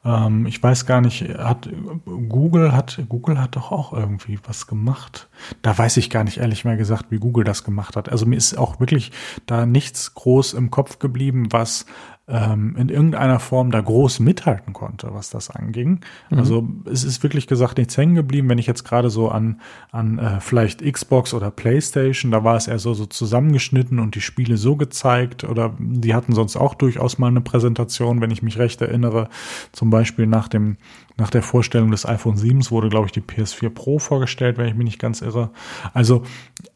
Ähm, 0.05 0.47
ich 0.47 0.62
weiß 0.62 0.87
gar 0.87 1.01
nicht, 1.01 1.23
hat 1.38 1.69
Google 2.05 2.73
hat 2.73 3.03
Google 3.09 3.41
hat 3.41 3.57
doch 3.57 3.71
auch 3.71 3.93
irgendwie 3.93 4.38
was 4.45 4.67
gemacht. 4.67 5.29
Da 5.62 5.77
weiß 5.77 5.97
ich 5.99 6.11
gar 6.11 6.25
nicht 6.25 6.38
ehrlich 6.38 6.65
mal 6.65 6.77
gesagt, 6.77 7.07
wie 7.11 7.19
Google 7.19 7.45
das 7.45 7.65
gemacht 7.65 7.97
hat. 7.97 8.09
Also 8.09 8.27
mir 8.27 8.37
ist 8.37 8.59
auch 8.59 8.81
wirklich 8.81 9.12
da 9.47 9.67
nichts 9.67 10.15
groß 10.15 10.55
im 10.55 10.71
Kopf 10.71 10.99
geblieben, 10.99 11.49
was 11.51 11.87
ähm, 12.29 12.77
in 12.79 12.88
irgendeiner 12.88 13.41
Form 13.41 13.73
da 13.73 13.81
groß 13.81 14.21
mithalten 14.21 14.73
konnte, 14.73 15.12
was 15.12 15.31
das 15.31 15.51
anging. 15.51 16.01
Mhm. 16.31 16.38
Also 16.38 16.69
es 16.91 17.03
ist 17.03 17.23
wirklich 17.23 17.49
gesagt 17.49 17.79
nichts 17.79 17.97
hängen 17.97 18.15
geblieben. 18.15 18.49
Wenn 18.49 18.59
ich 18.59 18.67
jetzt 18.67 18.85
gerade 18.85 19.11
so 19.11 19.29
an, 19.29 19.61
an 19.91 20.19
äh, 20.19 20.41
vielleicht 20.41 20.83
Xbox 20.83 21.35
oder 21.35 21.51
PlayStation, 21.51 22.31
da 22.31 22.45
war 22.45 22.57
es 22.57 22.69
eher 22.69 22.79
so, 22.79 22.95
so 22.95 23.07
zusammengeschnitten 23.07 23.99
und 23.99 24.15
die 24.15 24.21
Spiele 24.21 24.57
so 24.57 24.77
gezeigt 24.77 25.43
oder 25.45 25.75
die 25.79 26.15
hatten 26.15 26.33
sonst 26.33 26.57
auch 26.57 26.75
durchaus 26.75 27.19
mal 27.19 27.27
eine 27.27 27.41
Präsentation, 27.41 28.21
wenn 28.21 28.31
ich 28.31 28.43
mich 28.43 28.57
recht 28.57 28.81
erinnere. 28.81 29.29
Zum 29.73 29.91
Beispiel 29.93 30.27
nach 30.27 30.49
dem 30.49 30.77
nach 31.19 31.31
der 31.31 31.43
Vorstellung 31.43 31.91
des 31.91 32.07
iPhone 32.07 32.37
7 32.37 32.71
wurde, 32.71 32.89
glaube 32.89 33.07
ich, 33.07 33.13
die 33.13 33.21
PS4 33.21 33.71
Pro 33.71 33.99
vorgestellt, 33.99 34.59
wenn 34.59 34.67
ich 34.67 34.75
mich 34.75 34.85
nicht 34.85 34.99
ganz 34.99 35.21
irre. 35.21 35.51
Also, 35.93 36.23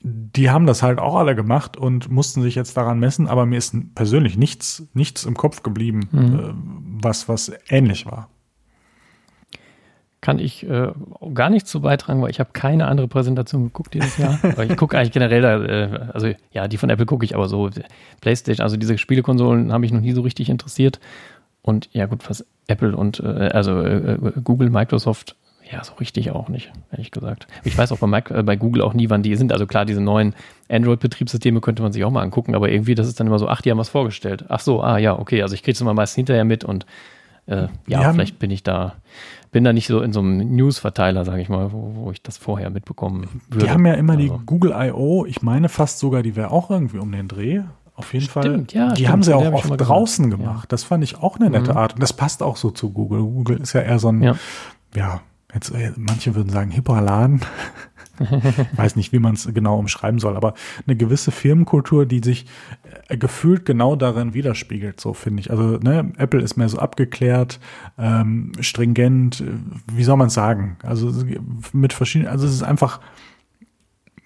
die 0.03 0.51
haben 0.51 0.67
das 0.67 0.83
halt 0.83 0.99
auch 0.99 1.17
alle 1.17 1.35
gemacht 1.35 1.77
und 1.77 2.11
mussten 2.11 2.43
sich 2.43 2.55
jetzt 2.55 2.77
daran 2.77 2.99
messen, 2.99 3.29
aber 3.29 3.47
mir 3.47 3.57
ist 3.57 3.75
persönlich 3.95 4.37
nichts, 4.37 4.87
nichts 4.95 5.25
im 5.25 5.37
Kopf 5.37 5.63
geblieben, 5.63 6.09
mhm. 6.13 6.39
äh, 6.39 7.03
was, 7.03 7.29
was 7.29 7.51
ähnlich 7.69 8.07
war. 8.07 8.29
Kann 10.21 10.39
ich 10.39 10.69
äh, 10.69 10.93
gar 11.35 11.51
nicht 11.51 11.67
zu 11.67 11.81
beitragen, 11.81 12.21
weil 12.21 12.31
ich 12.31 12.41
habe 12.41 12.51
keine 12.53 12.89
andere 12.89 13.07
Präsentation 13.07 13.65
geguckt 13.65 13.95
dieses 13.95 14.17
Jahr. 14.19 14.39
ich 14.63 14.77
gucke 14.77 14.99
eigentlich 14.99 15.13
generell 15.13 15.43
da, 15.43 15.65
äh, 15.65 16.11
also 16.13 16.31
ja, 16.53 16.69
die 16.69 16.79
von 16.79 16.91
Apple 16.91 17.07
gucke 17.07 17.25
ich, 17.25 17.35
aber 17.35 17.49
so 17.49 17.71
PlayStation, 18.21 18.65
also 18.65 18.77
diese 18.77 18.99
Spielekonsolen 18.99 19.73
habe 19.73 19.87
ich 19.87 19.93
noch 19.93 20.01
nie 20.01 20.13
so 20.13 20.23
richtig 20.23 20.49
interessiert. 20.49 21.01
Und 21.67 21.91
ja 21.93 22.07
gut, 22.07 22.31
was 22.31 22.47
Apple 22.69 22.97
und 22.97 23.19
äh, 23.21 23.51
also 23.53 23.81
äh, 23.81 24.13
äh, 24.13 24.33
Google, 24.43 24.71
Microsoft, 24.71 25.35
ja, 25.71 25.83
so 25.83 25.95
richtig 25.95 26.31
auch 26.31 26.49
nicht, 26.49 26.71
ehrlich 26.93 27.11
gesagt. 27.11 27.49
Ich 27.65 27.77
weiß 27.77 27.91
auch 27.91 27.99
bei, 27.99 28.07
Mac, 28.07 28.31
äh, 28.31 28.45
bei 28.45 28.55
Google 28.55 28.83
auch 28.83 28.95
nie, 28.95 29.11
wann 29.11 29.25
die 29.25 29.35
sind. 29.35 29.53
Also 29.53 29.67
klar, 29.67 29.85
diese 29.85 30.01
neuen 30.01 30.35
Android-Betriebssysteme 30.71 31.61
könnte 31.61 31.83
man 31.83 31.93
sich 31.93 32.05
auch 32.05 32.13
mal 32.13 32.23
angucken, 32.23 32.55
aber 32.55 32.71
irgendwie, 32.71 32.95
das 32.95 33.09
ist 33.09 33.19
dann 33.19 33.27
immer 33.27 33.41
so, 33.41 33.49
ach, 33.49 33.63
die 33.63 33.73
haben 33.73 33.79
was 33.79 33.89
vorgestellt. 33.89 34.45
Ach 34.49 34.61
so, 34.61 34.81
ah 34.81 34.97
ja, 34.99 35.19
okay, 35.19 35.43
also 35.43 35.55
ich 35.55 35.65
kriege 35.65 35.75
es 35.75 35.81
immer 35.81 35.93
meist 35.93 36.15
hinterher 36.15 36.45
mit 36.45 36.63
und 36.63 36.87
äh, 37.47 37.67
ja, 37.89 38.13
vielleicht 38.13 38.39
bin 38.39 38.53
ich 38.53 38.63
da, 38.63 38.95
bin 39.51 39.65
da 39.65 39.73
nicht 39.73 39.89
so 39.89 40.03
in 40.03 40.13
so 40.13 40.21
einem 40.21 40.55
News-Verteiler, 40.55 41.25
sage 41.25 41.43
ich 41.43 41.49
mal, 41.49 41.73
wo, 41.73 41.95
wo, 41.97 42.13
ich 42.13 42.23
das 42.23 42.39
vorher 42.39 42.71
mitbekommen 42.71 43.43
würde. 43.49 43.67
Die 43.67 43.71
haben 43.73 43.87
ja 43.87 43.95
immer 43.95 44.13
also. 44.13 44.39
die 44.39 44.47
Google 44.47 44.73
I.O., 44.73 45.27
ich 45.27 45.43
meine 45.43 45.69
fast 45.69 45.99
sogar, 45.99 46.23
die 46.23 46.37
wäre 46.37 46.53
auch 46.53 46.71
irgendwie 46.71 46.99
um 46.99 47.11
den 47.11 47.27
Dreh. 47.27 47.63
Auf 47.97 48.13
jeden 48.13 48.27
stimmt, 48.27 48.45
Fall. 48.45 48.67
Ja, 48.73 48.89
die 48.91 48.97
stimmt, 48.97 49.09
haben 49.09 49.23
sie 49.23 49.35
auch 49.35 49.53
oft 49.53 49.71
draußen 49.81 50.31
gemacht. 50.31 50.49
gemacht. 50.49 50.73
Das 50.73 50.85
fand 50.85 51.03
ich 51.03 51.17
auch 51.17 51.37
eine 51.41 51.49
nette 51.49 51.73
mhm. 51.73 51.79
Art. 51.79 51.95
Und 51.95 52.03
das 52.03 52.13
passt 52.13 52.43
auch 52.43 52.57
so 52.57 52.71
zu 52.71 52.93
Google. 52.93 53.21
Google 53.21 53.59
ist 53.59 53.73
ja 53.73 53.81
eher 53.81 53.99
so 53.99 54.09
ein, 54.09 54.23
ja, 54.23 54.37
ja 54.95 55.23
jetzt, 55.55 55.71
äh, 55.71 55.93
manche 55.97 56.35
würden 56.35 56.51
sagen 56.51 56.73
Hyperladen. 56.73 57.41
Weiß 58.77 58.97
nicht, 58.97 59.13
wie 59.13 59.19
man 59.19 59.35
es 59.35 59.49
genau 59.53 59.79
umschreiben 59.79 60.19
soll, 60.19 60.37
aber 60.37 60.55
eine 60.87 60.97
gewisse 60.97 61.31
Firmenkultur, 61.31 62.07
die 62.07 62.21
sich 62.23 62.47
äh, 63.09 63.17
gefühlt 63.17 63.65
genau 63.65 63.97
darin 63.97 64.35
widerspiegelt, 64.35 65.01
so 65.01 65.15
finde 65.15 65.41
ich. 65.41 65.51
Also 65.51 65.79
ne, 65.79 66.13
Apple 66.19 66.41
ist 66.41 66.57
mehr 66.57 66.69
so 66.69 66.79
abgeklärt, 66.79 67.61
ähm, 67.99 68.53
stringent, 68.61 69.41
äh, 69.41 69.45
wie 69.93 70.05
soll 70.05 70.17
man 70.17 70.31
sagen? 70.31 70.77
Also 70.83 71.13
mit 71.73 71.93
verschiedenen, 71.95 72.31
also 72.31 72.47
es 72.47 72.53
ist 72.53 72.63
einfach 72.63 73.01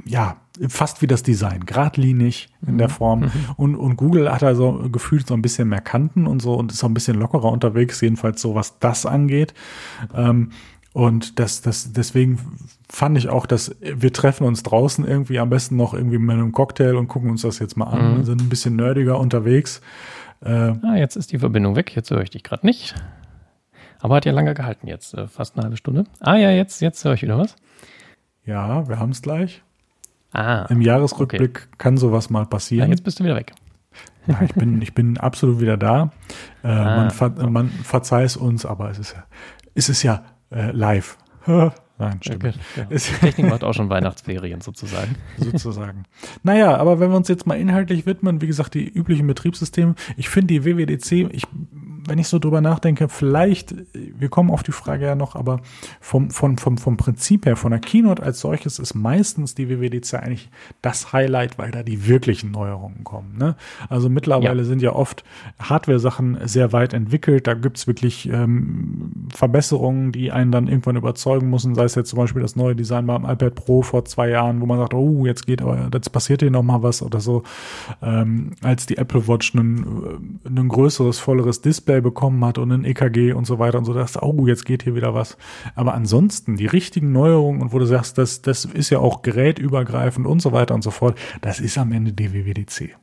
ja, 0.04 0.36
fast 0.68 1.00
wie 1.02 1.06
das 1.06 1.22
Design, 1.22 1.64
geradlinig 1.64 2.48
in 2.66 2.78
der 2.78 2.88
mhm. 2.88 2.92
Form. 2.92 3.20
Mhm. 3.20 3.30
Und, 3.56 3.76
und 3.76 3.96
Google 3.96 4.30
hat 4.30 4.42
also 4.42 4.88
gefühlt 4.90 5.26
so 5.26 5.34
ein 5.34 5.42
bisschen 5.42 5.68
mehr 5.68 5.80
Kanten 5.80 6.26
und 6.26 6.42
so 6.42 6.54
und 6.54 6.72
ist 6.72 6.84
auch 6.84 6.88
ein 6.88 6.94
bisschen 6.94 7.18
lockerer 7.18 7.50
unterwegs, 7.50 8.00
jedenfalls 8.00 8.42
so 8.42 8.54
was 8.54 8.78
das 8.78 9.06
angeht. 9.06 9.54
Ähm, 10.14 10.50
und 10.92 11.38
das, 11.38 11.62
das, 11.62 11.92
deswegen 11.92 12.38
fand 12.88 13.16
ich 13.16 13.28
auch, 13.28 13.46
dass 13.46 13.76
wir 13.80 14.12
treffen 14.12 14.44
uns 14.44 14.62
draußen 14.64 15.06
irgendwie 15.06 15.38
am 15.38 15.48
besten 15.48 15.76
noch 15.76 15.94
irgendwie 15.94 16.18
mit 16.18 16.34
einem 16.34 16.52
Cocktail 16.52 16.96
und 16.96 17.06
gucken 17.08 17.30
uns 17.30 17.42
das 17.42 17.60
jetzt 17.60 17.76
mal 17.76 17.86
an, 17.86 18.18
mhm. 18.18 18.24
sind 18.24 18.42
ein 18.42 18.48
bisschen 18.48 18.76
nerdiger 18.76 19.18
unterwegs. 19.18 19.80
Äh, 20.42 20.50
ah, 20.50 20.96
jetzt 20.96 21.16
ist 21.16 21.32
die 21.32 21.38
Verbindung 21.38 21.76
weg, 21.76 21.94
jetzt 21.94 22.10
höre 22.10 22.22
ich 22.22 22.30
dich 22.30 22.42
gerade 22.42 22.66
nicht. 22.66 22.94
Aber 24.00 24.16
hat 24.16 24.24
ja 24.24 24.32
lange 24.32 24.54
gehalten 24.54 24.88
jetzt, 24.88 25.14
äh, 25.14 25.28
fast 25.28 25.54
eine 25.54 25.64
halbe 25.64 25.76
Stunde. 25.76 26.04
Ah 26.18 26.36
ja, 26.36 26.50
jetzt, 26.50 26.80
jetzt 26.80 27.04
höre 27.04 27.14
ich 27.14 27.22
wieder 27.22 27.38
was. 27.38 27.54
Ja, 28.44 28.88
wir 28.88 28.98
haben 28.98 29.10
es 29.10 29.22
gleich. 29.22 29.62
Ah, 30.32 30.66
Im 30.68 30.80
Jahresrückblick 30.80 31.58
okay. 31.66 31.76
kann 31.78 31.96
sowas 31.96 32.30
mal 32.30 32.46
passieren. 32.46 32.88
Ja, 32.88 32.90
jetzt 32.90 33.02
bist 33.02 33.18
du 33.18 33.24
wieder 33.24 33.36
weg. 33.36 33.52
Ja, 34.26 34.40
ich 34.42 34.54
bin, 34.54 34.80
ich 34.80 34.94
bin 34.94 35.18
absolut 35.18 35.60
wieder 35.60 35.76
da. 35.76 36.12
Äh, 36.62 36.68
ah, 36.68 36.96
man, 36.96 37.10
ver 37.10 37.30
man 37.48 37.68
verzeiht 37.68 38.26
es 38.26 38.36
uns, 38.36 38.64
aber 38.64 38.90
es 38.90 38.98
ist, 38.98 39.16
es 39.74 39.88
ist 39.88 40.02
ja 40.02 40.22
äh, 40.50 40.70
live. 40.70 41.16
Nein, 42.00 42.18
stimmt. 42.22 42.44
Okay, 42.44 42.54
ja. 42.76 42.84
Technik 43.20 43.50
macht 43.50 43.62
auch 43.62 43.74
schon 43.74 43.90
Weihnachtsferien 43.90 44.60
sozusagen. 44.62 45.16
sozusagen. 45.38 46.04
Naja, 46.42 46.76
aber 46.76 46.98
wenn 46.98 47.10
wir 47.10 47.16
uns 47.16 47.28
jetzt 47.28 47.46
mal 47.46 47.58
inhaltlich 47.58 48.06
widmen, 48.06 48.40
wie 48.40 48.46
gesagt, 48.46 48.74
die 48.74 48.88
üblichen 48.88 49.26
Betriebssysteme, 49.26 49.94
ich 50.16 50.28
finde 50.30 50.54
die 50.54 50.64
WWDC, 50.64 51.32
ich 51.32 51.46
wenn 52.06 52.18
ich 52.18 52.28
so 52.28 52.38
drüber 52.38 52.60
nachdenke, 52.60 53.08
vielleicht, 53.08 53.74
wir 53.92 54.28
kommen 54.28 54.50
auf 54.50 54.62
die 54.62 54.72
Frage 54.72 55.06
ja 55.06 55.14
noch, 55.14 55.36
aber 55.36 55.60
vom, 56.00 56.30
vom, 56.30 56.58
vom, 56.58 56.78
vom 56.78 56.96
Prinzip 56.96 57.46
her, 57.46 57.56
von 57.56 57.70
der 57.70 57.80
Keynote 57.80 58.22
als 58.22 58.40
solches 58.40 58.78
ist 58.78 58.94
meistens 58.94 59.54
die 59.54 59.68
WWDC 59.68 60.14
eigentlich 60.14 60.50
das 60.82 61.12
Highlight, 61.12 61.58
weil 61.58 61.70
da 61.70 61.82
die 61.82 62.06
wirklichen 62.06 62.50
Neuerungen 62.50 63.04
kommen. 63.04 63.36
Ne? 63.38 63.56
Also 63.88 64.08
mittlerweile 64.08 64.62
ja. 64.62 64.64
sind 64.64 64.82
ja 64.82 64.92
oft 64.92 65.24
Hardware-Sachen 65.60 66.38
sehr 66.44 66.72
weit 66.72 66.94
entwickelt. 66.94 67.46
Da 67.46 67.54
gibt's 67.54 67.86
wirklich 67.86 68.28
ähm, 68.28 69.28
Verbesserungen, 69.32 70.12
die 70.12 70.32
einen 70.32 70.50
dann 70.50 70.66
irgendwann 70.66 70.96
überzeugen 70.96 71.48
müssen, 71.48 71.74
sei 71.74 71.84
es 71.90 71.94
jetzt 71.96 72.10
zum 72.10 72.18
Beispiel 72.18 72.42
das 72.42 72.56
neue 72.56 72.74
Design 72.74 73.06
beim 73.06 73.24
iPad 73.24 73.54
Pro 73.54 73.82
vor 73.82 74.04
zwei 74.04 74.30
Jahren, 74.30 74.60
wo 74.60 74.66
man 74.66 74.78
sagt, 74.78 74.94
oh, 74.94 75.26
jetzt 75.26 75.46
geht 75.46 75.62
aber, 75.62 75.90
jetzt 75.92 76.10
passiert 76.10 76.40
hier 76.40 76.50
nochmal 76.50 76.82
was 76.82 77.02
oder 77.02 77.20
so. 77.20 77.42
Ähm, 78.02 78.52
als 78.62 78.86
die 78.86 78.96
Apple 78.96 79.28
Watch 79.28 79.54
ein, 79.54 80.40
ein 80.44 80.68
größeres, 80.68 81.18
volleres 81.18 81.62
Display 81.62 82.00
bekommen 82.00 82.44
hat 82.44 82.58
und 82.58 82.72
ein 82.72 82.84
EKG 82.84 83.32
und 83.32 83.46
so 83.46 83.58
weiter 83.58 83.78
und 83.78 83.84
so, 83.84 83.92
dass, 83.92 84.20
oh, 84.22 84.46
jetzt 84.46 84.64
geht 84.64 84.82
hier 84.82 84.94
wieder 84.94 85.14
was. 85.14 85.36
Aber 85.74 85.94
ansonsten, 85.94 86.56
die 86.56 86.66
richtigen 86.66 87.12
Neuerungen 87.12 87.62
und 87.62 87.72
wo 87.72 87.78
du 87.78 87.86
sagst, 87.86 88.18
das, 88.18 88.42
das 88.42 88.64
ist 88.64 88.90
ja 88.90 88.98
auch 88.98 89.22
gerätübergreifend 89.22 90.26
und 90.26 90.40
so 90.40 90.52
weiter 90.52 90.74
und 90.74 90.82
so 90.82 90.90
fort, 90.90 91.18
das 91.40 91.60
ist 91.60 91.78
am 91.78 91.92
Ende 91.92 92.12
die 92.12 92.32
WWDC. 92.32 92.96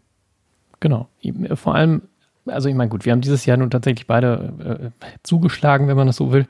Genau. 0.79 1.09
Vor 1.55 1.75
allem, 1.75 2.03
also 2.45 2.69
ich 2.69 2.75
meine, 2.75 2.89
gut, 2.89 3.05
wir 3.05 3.11
haben 3.11 3.21
dieses 3.21 3.45
Jahr 3.45 3.57
nun 3.57 3.69
tatsächlich 3.69 4.07
beide 4.07 4.91
äh, 4.99 5.05
zugeschlagen, 5.23 5.87
wenn 5.87 5.97
man 5.97 6.07
das 6.07 6.17
so 6.17 6.31
will. 6.31 6.47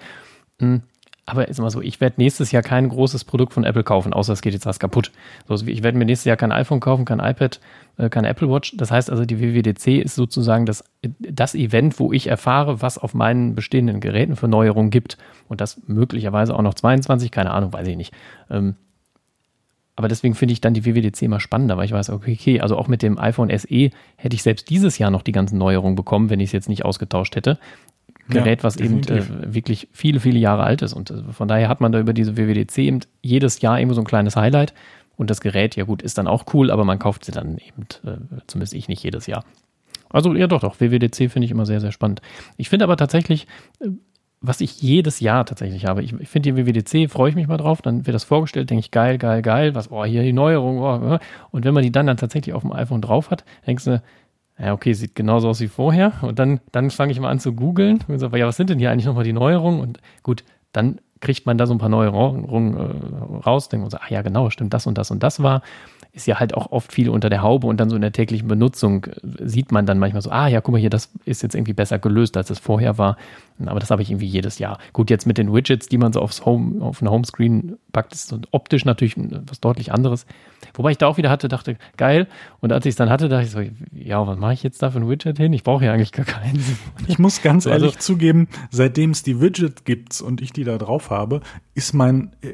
Aber 1.29 1.49
ist 1.49 1.59
immer 1.59 1.69
so, 1.69 1.81
ich 1.81 1.99
werde 1.99 2.15
nächstes 2.19 2.53
Jahr 2.53 2.63
kein 2.63 2.87
großes 2.87 3.25
Produkt 3.25 3.53
von 3.53 3.65
Apple 3.65 3.83
kaufen, 3.83 4.13
außer 4.13 4.31
es 4.31 4.41
geht 4.41 4.53
jetzt 4.53 4.65
was 4.65 4.79
kaputt. 4.79 5.11
So, 5.45 5.55
ich 5.67 5.83
werde 5.83 5.97
mir 5.97 6.05
nächstes 6.05 6.23
Jahr 6.23 6.37
kein 6.37 6.53
iPhone 6.53 6.79
kaufen, 6.79 7.03
kein 7.03 7.19
iPad, 7.19 7.59
äh, 7.97 8.07
keine 8.07 8.29
Apple 8.29 8.49
Watch. 8.49 8.77
Das 8.77 8.91
heißt 8.91 9.09
also, 9.09 9.25
die 9.25 9.41
WWDC 9.41 10.01
ist 10.01 10.15
sozusagen 10.15 10.65
das, 10.65 10.85
das 11.19 11.53
Event, 11.53 11.99
wo 11.99 12.13
ich 12.13 12.27
erfahre, 12.27 12.81
was 12.81 12.97
auf 12.97 13.13
meinen 13.13 13.55
bestehenden 13.55 13.99
Geräten 13.99 14.37
für 14.37 14.47
Neuerungen 14.47 14.89
gibt. 14.89 15.17
Und 15.49 15.59
das 15.59 15.81
möglicherweise 15.85 16.55
auch 16.55 16.61
noch 16.61 16.75
22, 16.75 17.29
keine 17.29 17.51
Ahnung, 17.51 17.73
weiß 17.73 17.89
ich 17.89 17.97
nicht. 17.97 18.13
Ähm, 18.49 18.77
aber 19.97 20.07
deswegen 20.07 20.35
finde 20.35 20.53
ich 20.53 20.61
dann 20.61 20.75
die 20.75 20.85
WWDC 20.85 21.23
immer 21.23 21.41
spannender, 21.41 21.75
weil 21.75 21.85
ich 21.85 21.91
weiß, 21.91 22.11
okay, 22.11 22.37
okay, 22.39 22.61
also 22.61 22.77
auch 22.77 22.87
mit 22.87 23.01
dem 23.01 23.17
iPhone 23.17 23.49
SE 23.49 23.89
hätte 24.15 24.35
ich 24.35 24.43
selbst 24.43 24.69
dieses 24.69 24.97
Jahr 24.97 25.11
noch 25.11 25.23
die 25.23 25.31
ganzen 25.33 25.57
Neuerungen 25.57 25.95
bekommen, 25.95 26.29
wenn 26.29 26.39
ich 26.39 26.49
es 26.49 26.53
jetzt 26.53 26.69
nicht 26.69 26.85
ausgetauscht 26.85 27.35
hätte. 27.35 27.59
Gerät, 28.29 28.59
ja, 28.59 28.63
was 28.63 28.77
eben 28.77 29.01
äh, 29.03 29.53
wirklich 29.53 29.87
viele, 29.91 30.19
viele 30.19 30.39
Jahre 30.39 30.63
alt 30.63 30.81
ist. 30.81 30.93
Und 30.93 31.11
äh, 31.11 31.23
von 31.31 31.47
daher 31.47 31.69
hat 31.69 31.81
man 31.81 31.91
da 31.91 31.99
über 31.99 32.13
diese 32.13 32.37
WWDC 32.37 32.77
eben 32.79 32.99
jedes 33.21 33.61
Jahr 33.61 33.79
irgendwo 33.79 33.95
so 33.95 34.01
ein 34.01 34.07
kleines 34.07 34.35
Highlight. 34.35 34.73
Und 35.15 35.29
das 35.29 35.41
Gerät, 35.41 35.75
ja 35.75 35.83
gut, 35.83 36.01
ist 36.01 36.17
dann 36.17 36.27
auch 36.27 36.45
cool, 36.53 36.69
aber 36.69 36.85
man 36.85 36.99
kauft 36.99 37.25
sie 37.25 37.31
dann 37.31 37.57
eben, 37.57 37.83
äh, 38.05 38.17
zumindest 38.47 38.73
ich 38.73 38.87
nicht 38.87 39.03
jedes 39.03 39.27
Jahr. 39.27 39.43
Also 40.09 40.33
ja 40.35 40.47
doch, 40.47 40.61
doch, 40.61 40.79
WWDC 40.79 41.29
finde 41.29 41.45
ich 41.45 41.51
immer 41.51 41.65
sehr, 41.65 41.81
sehr 41.81 41.91
spannend. 41.91 42.21
Ich 42.55 42.69
finde 42.69 42.85
aber 42.85 42.97
tatsächlich, 42.97 43.47
äh, 43.79 43.87
was 44.39 44.61
ich 44.61 44.81
jedes 44.81 45.19
Jahr 45.19 45.45
tatsächlich 45.45 45.85
habe. 45.85 46.03
Ich, 46.03 46.13
ich 46.13 46.29
finde 46.29 46.53
die 46.53 46.57
WWDC, 46.57 47.09
freue 47.11 47.29
ich 47.29 47.35
mich 47.35 47.47
mal 47.47 47.57
drauf, 47.57 47.81
dann 47.81 48.05
wird 48.05 48.13
das 48.13 48.23
vorgestellt, 48.23 48.69
denke 48.69 48.81
ich, 48.81 48.91
geil, 48.91 49.17
geil, 49.17 49.41
geil, 49.41 49.73
was, 49.73 49.91
oh, 49.91 50.05
hier 50.05 50.21
die 50.21 50.33
Neuerung, 50.33 50.77
oh, 50.79 51.15
oh. 51.15 51.17
und 51.51 51.65
wenn 51.65 51.73
man 51.73 51.83
die 51.83 51.91
dann 51.91 52.05
dann 52.05 52.17
tatsächlich 52.17 52.53
auf 52.53 52.61
dem 52.61 52.71
iPhone 52.71 53.01
drauf 53.01 53.31
hat, 53.31 53.43
denkst 53.65 53.85
du, 53.85 54.01
ja, 54.59 54.73
okay, 54.73 54.93
sieht 54.93 55.15
genauso 55.15 55.49
aus 55.49 55.59
wie 55.59 55.67
vorher. 55.67 56.13
Und 56.21 56.39
dann, 56.39 56.59
dann 56.71 56.89
fange 56.89 57.11
ich 57.11 57.19
mal 57.19 57.29
an 57.29 57.39
zu 57.39 57.53
googeln. 57.53 58.03
Und 58.07 58.21
ja, 58.21 58.47
was 58.47 58.57
sind 58.57 58.69
denn 58.69 58.79
hier 58.79 58.91
eigentlich 58.91 59.05
nochmal 59.05 59.23
die 59.23 59.33
Neuerungen? 59.33 59.79
Und 59.79 59.99
gut, 60.23 60.43
dann 60.71 60.99
kriegt 61.19 61.45
man 61.45 61.57
da 61.57 61.65
so 61.65 61.73
ein 61.73 61.79
paar 61.79 61.89
Neuerungen 61.89 62.77
äh, 62.77 63.39
raus, 63.45 63.69
denkt 63.69 63.83
man 63.83 63.91
so, 63.91 63.97
ah 63.97 64.09
ja, 64.09 64.21
genau, 64.21 64.49
stimmt, 64.49 64.73
das 64.73 64.87
und 64.87 64.97
das 64.97 65.11
und 65.11 65.23
das 65.23 65.41
war 65.41 65.61
ist 66.17 66.25
ja 66.25 66.39
halt 66.39 66.55
auch 66.55 66.71
oft 66.71 66.91
viel 66.91 67.09
unter 67.09 67.29
der 67.29 67.43
Haube 67.43 67.67
und 67.67 67.77
dann 67.79 67.89
so 67.89 67.95
in 67.95 68.01
der 68.01 68.11
täglichen 68.11 68.47
Benutzung 68.47 69.05
äh, 69.05 69.11
sieht 69.45 69.71
man 69.71 69.85
dann 69.85 69.99
manchmal 69.99 70.21
so, 70.21 70.31
ah 70.31 70.47
ja, 70.47 70.61
guck 70.61 70.73
mal 70.73 70.79
hier, 70.79 70.89
das 70.89 71.11
ist 71.25 71.43
jetzt 71.43 71.55
irgendwie 71.55 71.73
besser 71.73 71.99
gelöst, 71.99 72.35
als 72.35 72.49
es 72.49 72.59
vorher 72.59 72.97
war. 72.97 73.17
Aber 73.65 73.79
das 73.79 73.89
habe 73.89 74.01
ich 74.01 74.11
irgendwie 74.11 74.27
jedes 74.27 74.59
Jahr. 74.59 74.77
Gut, 74.93 75.09
jetzt 75.09 75.25
mit 75.25 75.37
den 75.37 75.53
Widgets, 75.53 75.87
die 75.87 75.97
man 75.97 76.13
so 76.13 76.21
aufs 76.21 76.45
Home, 76.45 76.83
auf 76.83 76.99
den 76.99 77.09
Homescreen 77.09 77.77
packt, 77.91 78.13
ist 78.13 78.35
optisch 78.51 78.85
natürlich 78.85 79.15
was 79.17 79.59
deutlich 79.59 79.91
anderes. 79.91 80.25
Wobei 80.73 80.91
ich 80.91 80.97
da 80.97 81.07
auch 81.07 81.17
wieder 81.17 81.29
hatte, 81.29 81.47
dachte, 81.47 81.77
geil. 81.97 82.27
Und 82.59 82.71
als 82.71 82.85
ich 82.85 82.91
es 82.91 82.95
dann 82.95 83.09
hatte, 83.09 83.29
dachte 83.29 83.45
ich 83.45 83.51
so, 83.51 83.61
ja, 83.93 84.25
was 84.27 84.37
mache 84.37 84.53
ich 84.53 84.63
jetzt 84.63 84.81
da 84.81 84.91
für 84.91 84.99
ein 84.99 85.09
Widget 85.09 85.37
hin? 85.37 85.53
Ich 85.53 85.63
brauche 85.63 85.85
ja 85.85 85.93
eigentlich 85.93 86.11
gar 86.11 86.25
keinen. 86.25 86.63
Ich 87.07 87.19
muss 87.19 87.41
ganz 87.41 87.65
also, 87.65 87.85
ehrlich 87.85 87.99
zugeben, 87.99 88.47
seitdem 88.69 89.11
es 89.11 89.23
die 89.23 89.39
Widget 89.39 89.85
gibt 89.85 90.19
und 90.21 90.41
ich 90.41 90.51
die 90.51 90.63
da 90.63 90.77
drauf 90.77 91.09
habe, 91.09 91.41
ist 91.73 91.93
mein 91.93 92.31
äh, 92.41 92.53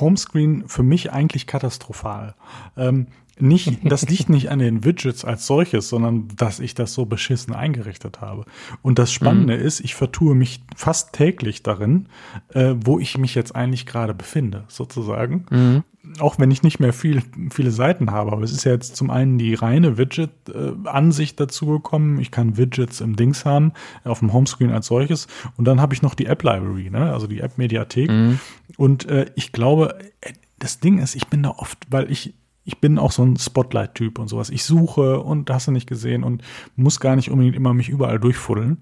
Homescreen 0.00 0.64
für 0.68 0.82
mich 0.82 1.12
eigentlich 1.12 1.46
katastrophal. 1.46 2.34
Ähm, 2.76 3.06
nicht, 3.38 3.80
das 3.84 4.08
liegt 4.08 4.28
nicht 4.28 4.50
an 4.50 4.58
den 4.58 4.84
Widgets 4.84 5.24
als 5.24 5.46
solches, 5.46 5.88
sondern 5.88 6.28
dass 6.36 6.60
ich 6.60 6.74
das 6.74 6.94
so 6.94 7.06
beschissen 7.06 7.54
eingerichtet 7.54 8.20
habe. 8.20 8.44
Und 8.82 8.98
das 8.98 9.12
Spannende 9.12 9.56
mhm. 9.56 9.64
ist, 9.64 9.80
ich 9.80 9.94
vertue 9.94 10.34
mich 10.34 10.62
fast 10.76 11.12
täglich 11.12 11.62
darin, 11.62 12.06
äh, 12.50 12.74
wo 12.76 12.98
ich 12.98 13.18
mich 13.18 13.34
jetzt 13.34 13.54
eigentlich 13.54 13.86
gerade 13.86 14.14
befinde, 14.14 14.64
sozusagen. 14.68 15.46
Mhm. 15.50 15.84
Auch 16.18 16.38
wenn 16.38 16.50
ich 16.50 16.62
nicht 16.62 16.80
mehr 16.80 16.92
viel, 16.92 17.22
viele 17.50 17.70
Seiten 17.70 18.10
habe. 18.10 18.32
Aber 18.32 18.42
es 18.42 18.52
ist 18.52 18.64
ja 18.64 18.72
jetzt 18.72 18.96
zum 18.96 19.10
einen 19.10 19.38
die 19.38 19.54
reine 19.54 19.98
Widget-Ansicht 19.98 21.38
dazu 21.38 21.66
gekommen. 21.66 22.18
Ich 22.18 22.30
kann 22.30 22.56
Widgets 22.56 23.00
im 23.00 23.14
Dings 23.14 23.44
haben, 23.44 23.72
auf 24.04 24.18
dem 24.18 24.32
Homescreen 24.32 24.72
als 24.72 24.86
solches. 24.86 25.28
Und 25.56 25.66
dann 25.66 25.80
habe 25.80 25.94
ich 25.94 26.02
noch 26.02 26.14
die 26.14 26.26
App-Library, 26.26 26.90
ne? 26.90 27.12
also 27.12 27.26
die 27.26 27.40
App-Mediathek. 27.40 28.10
Mhm. 28.10 28.40
Und 28.76 29.08
äh, 29.08 29.26
ich 29.36 29.52
glaube, 29.52 29.98
äh, 30.20 30.32
das 30.58 30.80
Ding 30.80 30.98
ist, 30.98 31.14
ich 31.14 31.28
bin 31.28 31.42
da 31.42 31.50
oft, 31.50 31.78
weil 31.90 32.10
ich 32.10 32.34
ich 32.64 32.78
bin 32.78 32.98
auch 32.98 33.10
so 33.10 33.24
ein 33.24 33.36
Spotlight-Typ 33.36 34.18
und 34.18 34.28
sowas. 34.28 34.50
Ich 34.50 34.64
suche 34.64 35.20
und 35.20 35.50
hast 35.50 35.66
du 35.66 35.72
nicht 35.72 35.88
gesehen 35.88 36.22
und 36.22 36.42
muss 36.76 37.00
gar 37.00 37.16
nicht 37.16 37.30
unbedingt 37.30 37.56
immer 37.56 37.74
mich 37.74 37.88
überall 37.88 38.20
durchfuddeln. 38.20 38.78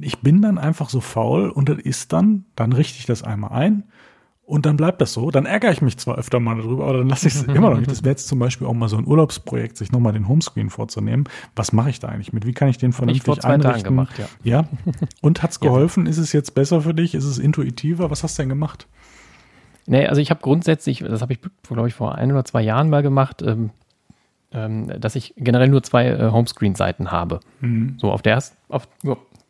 Ich 0.00 0.20
bin 0.20 0.40
dann 0.40 0.58
einfach 0.58 0.88
so 0.88 1.00
faul 1.00 1.50
und 1.50 1.68
das 1.68 1.78
ist 1.78 2.12
dann, 2.12 2.44
dann 2.54 2.72
richte 2.72 2.98
ich 2.98 3.06
das 3.06 3.24
einmal 3.24 3.50
ein 3.52 3.84
und 4.52 4.66
dann 4.66 4.76
bleibt 4.76 5.00
das 5.00 5.14
so. 5.14 5.30
Dann 5.30 5.46
ärgere 5.46 5.72
ich 5.72 5.80
mich 5.80 5.96
zwar 5.96 6.18
öfter 6.18 6.38
mal 6.38 6.58
darüber, 6.58 6.84
aber 6.84 6.98
dann 6.98 7.08
lasse 7.08 7.26
ich 7.26 7.36
es 7.36 7.44
immer 7.44 7.70
noch 7.70 7.78
nicht. 7.78 7.90
Das 7.90 8.02
wäre 8.04 8.10
jetzt 8.10 8.28
zum 8.28 8.38
Beispiel 8.38 8.66
auch 8.66 8.74
mal 8.74 8.86
so 8.86 8.98
ein 8.98 9.06
Urlaubsprojekt, 9.06 9.78
sich 9.78 9.92
nochmal 9.92 10.12
den 10.12 10.28
Homescreen 10.28 10.68
vorzunehmen. 10.68 11.24
Was 11.56 11.72
mache 11.72 11.88
ich 11.88 12.00
da 12.00 12.08
eigentlich 12.08 12.34
mit? 12.34 12.44
Wie 12.44 12.52
kann 12.52 12.68
ich 12.68 12.76
den 12.76 12.92
vernünftig 12.92 13.22
ich 13.22 13.24
vor 13.24 13.40
zwei 13.40 13.54
einrichten? 13.54 13.72
Tagen 13.72 13.84
gemacht, 13.84 14.18
ja. 14.18 14.26
ja. 14.60 14.64
Und 15.22 15.42
hat's 15.42 15.58
geholfen? 15.60 16.04
Ist 16.04 16.18
es 16.18 16.34
jetzt 16.34 16.54
besser 16.54 16.82
für 16.82 16.92
dich? 16.92 17.14
Ist 17.14 17.24
es 17.24 17.38
intuitiver? 17.38 18.10
Was 18.10 18.24
hast 18.24 18.38
du 18.38 18.42
denn 18.42 18.50
gemacht? 18.50 18.88
Nee, 19.86 20.06
also 20.06 20.20
ich 20.20 20.28
habe 20.28 20.42
grundsätzlich, 20.42 20.98
das 20.98 21.22
habe 21.22 21.32
ich, 21.32 21.38
glaube 21.62 21.88
ich, 21.88 21.94
vor 21.94 22.16
ein 22.16 22.30
oder 22.30 22.44
zwei 22.44 22.60
Jahren 22.60 22.90
mal 22.90 23.02
gemacht, 23.02 23.40
ähm, 23.40 23.70
ähm, 24.52 25.00
dass 25.00 25.16
ich 25.16 25.32
generell 25.38 25.68
nur 25.68 25.82
zwei 25.82 26.08
äh, 26.08 26.30
Homescreen-Seiten 26.30 27.10
habe. 27.10 27.40
Mhm. 27.62 27.94
So 27.96 28.12
auf 28.12 28.20
der 28.20 28.34
ersten, 28.34 28.58
auf, 28.68 28.86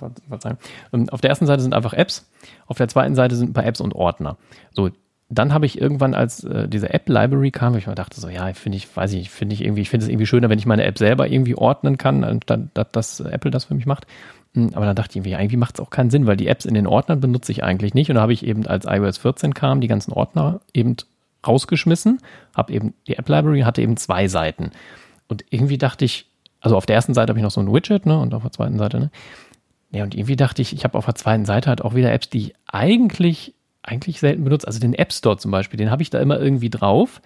oh, 0.03 0.49
ähm, 0.93 1.09
auf 1.11 1.21
der 1.21 1.31
ersten 1.31 1.47
Seite 1.47 1.63
sind 1.63 1.75
einfach 1.75 1.93
Apps, 1.93 2.29
auf 2.67 2.79
der 2.79 2.89
zweiten 2.89 3.15
Seite 3.15 3.37
sind 3.37 3.51
ein 3.51 3.53
paar 3.53 3.67
Apps 3.67 3.81
und 3.81 3.95
Ordner. 3.95 4.37
So, 4.73 4.91
dann 5.29 5.55
habe 5.55 5.65
ich 5.65 5.81
irgendwann, 5.81 6.15
als 6.15 6.45
äh, 6.45 6.69
diese 6.69 6.93
App-Library 6.93 7.51
kam, 7.51 7.77
ich 7.77 7.87
mir 7.87 7.95
dachte 7.95 8.21
so, 8.21 8.29
ja, 8.29 8.53
finde 8.53 8.77
ich, 8.77 8.95
weiß 8.95 9.13
ich, 9.15 9.31
finde 9.31 9.55
ich 9.55 9.65
irgendwie, 9.65 9.81
ich 9.81 9.91
finde 9.91 10.05
es 10.05 10.11
irgendwie 10.11 10.27
schöner, 10.27 10.51
wenn 10.51 10.59
ich 10.59 10.67
meine 10.67 10.85
App 10.85 10.99
selber 10.99 11.29
irgendwie 11.29 11.55
ordnen 11.55 11.97
kann, 11.97 12.23
anstatt 12.23 12.69
dass 12.75 13.21
Apple 13.21 13.51
das 13.51 13.65
für 13.65 13.75
mich 13.75 13.87
macht. 13.87 14.07
Hm, 14.55 14.71
aber 14.75 14.85
dann 14.85 14.97
dachte 14.97 15.19
ich 15.19 15.25
mir, 15.25 15.39
irgendwie 15.39 15.57
macht 15.57 15.77
es 15.77 15.81
auch 15.81 15.91
keinen 15.91 16.11
Sinn, 16.11 16.27
weil 16.27 16.37
die 16.37 16.49
Apps 16.49 16.67
in 16.67 16.75
den 16.75 16.87
Ordnern 16.87 17.21
benutze 17.21 17.53
ich 17.53 17.65
eigentlich 17.65 17.95
nicht. 17.95 18.11
Und 18.11 18.17
da 18.17 18.23
habe 18.23 18.35
ich 18.35 18.45
eben, 18.47 18.67
als 18.67 18.85
iOS 18.87 19.19
14 19.19 19.55
kam, 19.55 19.81
die 19.81 19.89
ganzen 19.89 20.13
Ordner 20.13 20.61
eben 20.75 20.97
rausgeschmissen, 21.47 22.19
habe 22.55 22.73
eben 22.73 22.95
die 23.07 23.17
App 23.17 23.29
Library 23.29 23.63
hatte 23.63 23.83
eben 23.83 23.97
zwei 23.97 24.29
Seiten. 24.29 24.71
Und 25.29 25.45
irgendwie 25.51 25.79
dachte 25.79 26.05
ich, 26.05 26.27
also 26.61 26.77
auf 26.77 26.87
der 26.87 26.95
ersten 26.95 27.15
Seite 27.15 27.31
habe 27.31 27.39
ich 27.39 27.43
noch 27.43 27.51
so 27.51 27.61
ein 27.61 27.73
Widget, 27.73 28.07
ne, 28.07 28.19
und 28.19 28.35
auf 28.35 28.43
der 28.43 28.53
zweiten 28.53 28.79
Seite, 28.79 29.01
ne. 29.01 29.11
Ja, 29.93 30.05
und 30.05 30.15
irgendwie 30.15 30.37
dachte 30.37 30.63
ich, 30.63 30.73
ich 30.73 30.85
habe 30.85 30.97
auf 30.97 31.05
der 31.05 31.15
zweiten 31.15 31.45
Seite 31.45 31.69
halt 31.69 31.83
auch 31.83 31.95
wieder 31.95 32.13
Apps, 32.13 32.31
die 32.31 32.39
ich 32.39 32.55
eigentlich, 32.67 33.55
eigentlich 33.83 34.21
selten 34.21 34.43
benutze. 34.43 34.67
Also 34.67 34.81
den 34.81 34.95
App 34.95 35.13
Store 35.13 35.37
zum 35.37 35.51
Beispiel, 35.51 35.77
den 35.77 35.91
habe 35.91 36.03
ich 36.03 36.11
da 36.11 36.19
immer 36.19 36.41
irgendwie 36.41 36.71
drauf. 36.71 37.21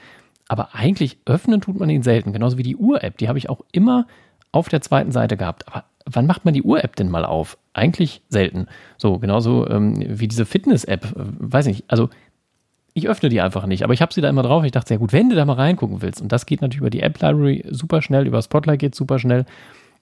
Aber 0.49 0.75
eigentlich 0.75 1.19
öffnen 1.27 1.61
tut 1.61 1.79
man 1.79 1.91
ihn 1.91 2.03
selten. 2.03 2.33
Genauso 2.33 2.59
wie 2.59 2.63
die 2.63 2.77
Uhr-App, 2.77 3.19
die 3.19 3.29
habe 3.29 3.39
ich 3.39 3.49
auch 3.49 3.61
immer 3.73 4.07
auf 4.53 4.69
der 4.69 4.81
zweiten 4.81 5.13
Seite 5.13 5.37
gehabt. 5.37 5.67
Aber 5.69 5.85
wann 6.07 6.27
macht 6.27 6.45
man 6.45 6.55
die 6.55 6.63
Uhr-App 6.63 6.97
denn 6.97 7.11
mal 7.11 7.25
auf? 7.25 7.57
Eigentlich 7.73 8.23
selten. 8.29 8.67
So, 8.97 9.19
genauso 9.19 9.69
ähm, 9.69 10.19
wie 10.19 10.29
diese 10.29 10.47
Fitness-App. 10.47 11.05
Äh, 11.05 11.25
weiß 11.39 11.67
nicht, 11.67 11.85
also 11.89 12.11
ich 12.95 13.09
öffne 13.09 13.29
die 13.29 13.41
einfach 13.41 13.67
nicht, 13.67 13.85
aber 13.85 13.93
ich 13.93 14.01
habe 14.01 14.15
sie 14.15 14.23
da 14.23 14.29
immer 14.29 14.43
drauf. 14.43 14.65
Ich 14.65 14.73
dachte, 14.73 14.89
sehr 14.89 14.99
gut, 14.99 15.13
wenn 15.13 15.29
du 15.29 15.37
da 15.37 15.45
mal 15.45 15.53
reingucken 15.53 16.01
willst, 16.01 16.23
und 16.23 16.33
das 16.33 16.47
geht 16.47 16.63
natürlich 16.63 16.81
über 16.81 16.91
die 16.91 17.03
App-Library 17.03 17.65
super 17.71 18.01
schnell, 18.01 18.27
über 18.27 18.41
Spotlight 18.41 18.79
geht 18.79 18.95
super 18.95 19.19
schnell. 19.19 19.45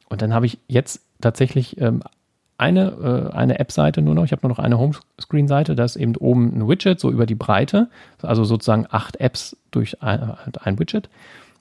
Und 0.08 0.22
dann 0.22 0.32
habe 0.32 0.46
ich 0.46 0.58
jetzt 0.68 1.02
tatsächlich 1.20 1.80
ähm, 1.80 2.02
eine, 2.56 3.30
äh, 3.32 3.34
eine 3.34 3.58
App-Seite 3.58 4.02
nur 4.02 4.14
noch. 4.14 4.24
Ich 4.24 4.32
habe 4.32 4.42
nur 4.42 4.50
noch 4.50 4.58
eine 4.58 4.78
Homescreen-Seite. 4.78 5.74
Da 5.74 5.84
ist 5.84 5.96
eben 5.96 6.16
oben 6.16 6.58
ein 6.58 6.68
Widget, 6.68 7.00
so 7.00 7.10
über 7.10 7.26
die 7.26 7.34
Breite. 7.34 7.88
Also 8.22 8.44
sozusagen 8.44 8.86
acht 8.90 9.16
Apps 9.16 9.56
durch 9.70 10.02
ein, 10.02 10.34
ein 10.60 10.78
Widget. 10.78 11.08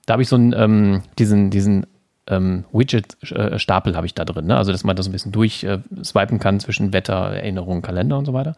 Da 0.06 0.12
habe 0.14 0.22
ich 0.22 0.28
so 0.28 0.36
einen, 0.36 0.52
ähm, 0.56 1.02
diesen, 1.18 1.50
diesen 1.50 1.86
ähm, 2.26 2.64
Widget-Stapel 2.72 3.96
habe 3.96 4.06
ich 4.06 4.14
da 4.14 4.24
drin. 4.24 4.46
Ne? 4.46 4.56
Also, 4.56 4.72
dass 4.72 4.84
man 4.84 4.96
das 4.96 5.06
ein 5.06 5.12
bisschen 5.12 5.32
durchswipen 5.32 6.36
äh, 6.36 6.40
kann 6.40 6.60
zwischen 6.60 6.92
Wetter, 6.92 7.14
Erinnerungen, 7.14 7.82
Kalender 7.82 8.18
und 8.18 8.24
so 8.24 8.32
weiter. 8.32 8.54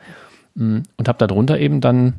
Mm, 0.54 0.80
und 0.96 1.08
habe 1.08 1.18
da 1.18 1.26
drunter 1.26 1.58
eben 1.58 1.80
dann, 1.80 2.14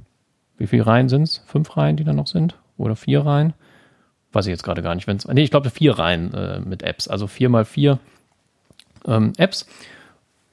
wie 0.58 0.68
viele 0.68 0.86
Reihen 0.86 1.10
sind 1.10 1.24
es? 1.24 1.44
Fünf 1.46 1.78
Reihen, 1.78 1.96
die 1.96 2.04
da 2.04 2.14
noch 2.14 2.28
sind? 2.28 2.56
Oder 2.78 2.96
vier 2.96 3.26
Reihen? 3.26 3.54
Weiß 4.34 4.46
ich 4.46 4.52
jetzt 4.52 4.64
gerade 4.64 4.82
gar 4.82 4.96
nicht. 4.96 5.08
Wenn's, 5.08 5.28
nee, 5.28 5.44
ich 5.44 5.52
glaube 5.52 5.70
vier 5.70 5.98
Reihen 5.98 6.34
äh, 6.34 6.60
mit 6.60 6.84
Apps. 6.84 7.08
Also 7.08 7.28
vier 7.28 7.50
mal 7.50 7.66
vier 7.66 8.00
ähm, 9.06 9.34
Apps. 9.38 9.68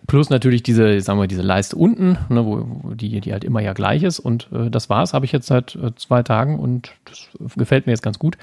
Plus 0.07 0.29
natürlich 0.29 0.62
diese, 0.62 1.01
sagen 1.01 1.19
wir, 1.19 1.27
diese 1.27 1.43
Leiste 1.43 1.77
unten, 1.77 2.19
ne, 2.29 2.45
wo, 2.45 2.67
wo 2.83 2.95
die, 2.95 3.21
die 3.21 3.33
halt 3.33 3.45
immer 3.45 3.61
ja 3.61 3.73
gleich 3.73 4.03
ist. 4.03 4.19
Und 4.19 4.49
äh, 4.53 4.71
das 4.71 4.90
war's, 4.90 5.14
habe 5.14 5.25
ich 5.25 5.33
jetzt 5.33 5.47
seit 5.47 5.77
äh, 5.77 5.95
zwei 5.97 6.23
Tagen 6.23 6.59
und 6.59 6.93
das 7.07 7.29
gefällt 7.57 7.87
mir 7.87 7.93
jetzt 7.93 8.03
ganz 8.03 8.19
gut. 8.19 8.37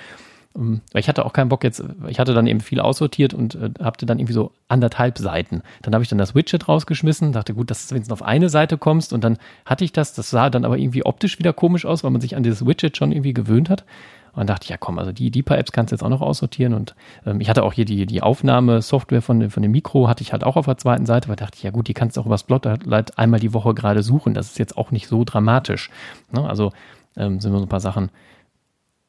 Ähm, 0.55 0.81
ich 0.93 1.07
hatte 1.07 1.25
auch 1.25 1.33
keinen 1.33 1.49
Bock 1.49 1.63
jetzt, 1.63 1.83
ich 2.07 2.19
hatte 2.19 2.33
dann 2.33 2.47
eben 2.47 2.61
viel 2.61 2.79
aussortiert 2.79 3.33
und 3.33 3.55
äh, 3.55 3.69
hatte 3.81 4.05
dann 4.05 4.19
irgendwie 4.19 4.33
so 4.33 4.51
anderthalb 4.67 5.17
Seiten. 5.17 5.61
Dann 5.81 5.93
habe 5.93 6.03
ich 6.03 6.09
dann 6.09 6.17
das 6.17 6.35
Widget 6.35 6.67
rausgeschmissen, 6.67 7.31
dachte, 7.31 7.53
gut, 7.53 7.69
dass 7.69 7.87
du 7.87 7.95
wenigstens 7.95 8.13
auf 8.13 8.23
eine 8.23 8.49
Seite 8.49 8.77
kommst 8.77 9.13
und 9.13 9.23
dann 9.23 9.37
hatte 9.65 9.83
ich 9.83 9.93
das, 9.93 10.13
das 10.13 10.29
sah 10.29 10.49
dann 10.49 10.65
aber 10.65 10.77
irgendwie 10.77 11.05
optisch 11.05 11.39
wieder 11.39 11.53
komisch 11.53 11.85
aus, 11.85 12.03
weil 12.03 12.11
man 12.11 12.21
sich 12.21 12.35
an 12.35 12.43
dieses 12.43 12.65
Widget 12.65 12.97
schon 12.97 13.11
irgendwie 13.11 13.33
gewöhnt 13.33 13.69
hat. 13.69 13.85
Und 14.33 14.49
dachte 14.49 14.63
ich, 14.63 14.69
ja 14.69 14.77
komm, 14.77 14.97
also 14.97 15.11
die, 15.11 15.29
die 15.29 15.43
paar 15.43 15.57
Apps 15.57 15.71
kannst 15.71 15.91
du 15.91 15.95
jetzt 15.95 16.03
auch 16.03 16.09
noch 16.09 16.21
aussortieren. 16.21 16.73
Und 16.73 16.95
ähm, 17.25 17.41
ich 17.41 17.49
hatte 17.49 17.63
auch 17.63 17.73
hier 17.73 17.85
die, 17.85 18.05
die 18.05 18.21
Aufnahmesoftware 18.21 19.21
von, 19.21 19.49
von 19.49 19.63
dem 19.63 19.71
Mikro, 19.71 20.07
hatte 20.07 20.23
ich 20.23 20.31
halt 20.31 20.43
auch 20.43 20.55
auf 20.55 20.65
der 20.65 20.77
zweiten 20.77 21.05
Seite, 21.05 21.27
weil 21.27 21.35
dachte 21.35 21.57
ich, 21.57 21.63
ja 21.63 21.71
gut, 21.71 21.87
die 21.87 21.93
kannst 21.93 22.15
du 22.15 22.21
auch 22.21 22.25
übers 22.25 22.41
Spotlight 22.41 23.17
einmal 23.17 23.39
die 23.39 23.53
Woche 23.53 23.73
gerade 23.73 24.03
suchen. 24.03 24.33
Das 24.33 24.47
ist 24.47 24.59
jetzt 24.59 24.77
auch 24.77 24.91
nicht 24.91 25.07
so 25.07 25.23
dramatisch. 25.25 25.89
Ne? 26.31 26.47
Also 26.47 26.71
ähm, 27.17 27.39
sind 27.39 27.51
wir 27.51 27.59
so 27.59 27.65
ein 27.65 27.69
paar 27.69 27.79
Sachen, 27.81 28.09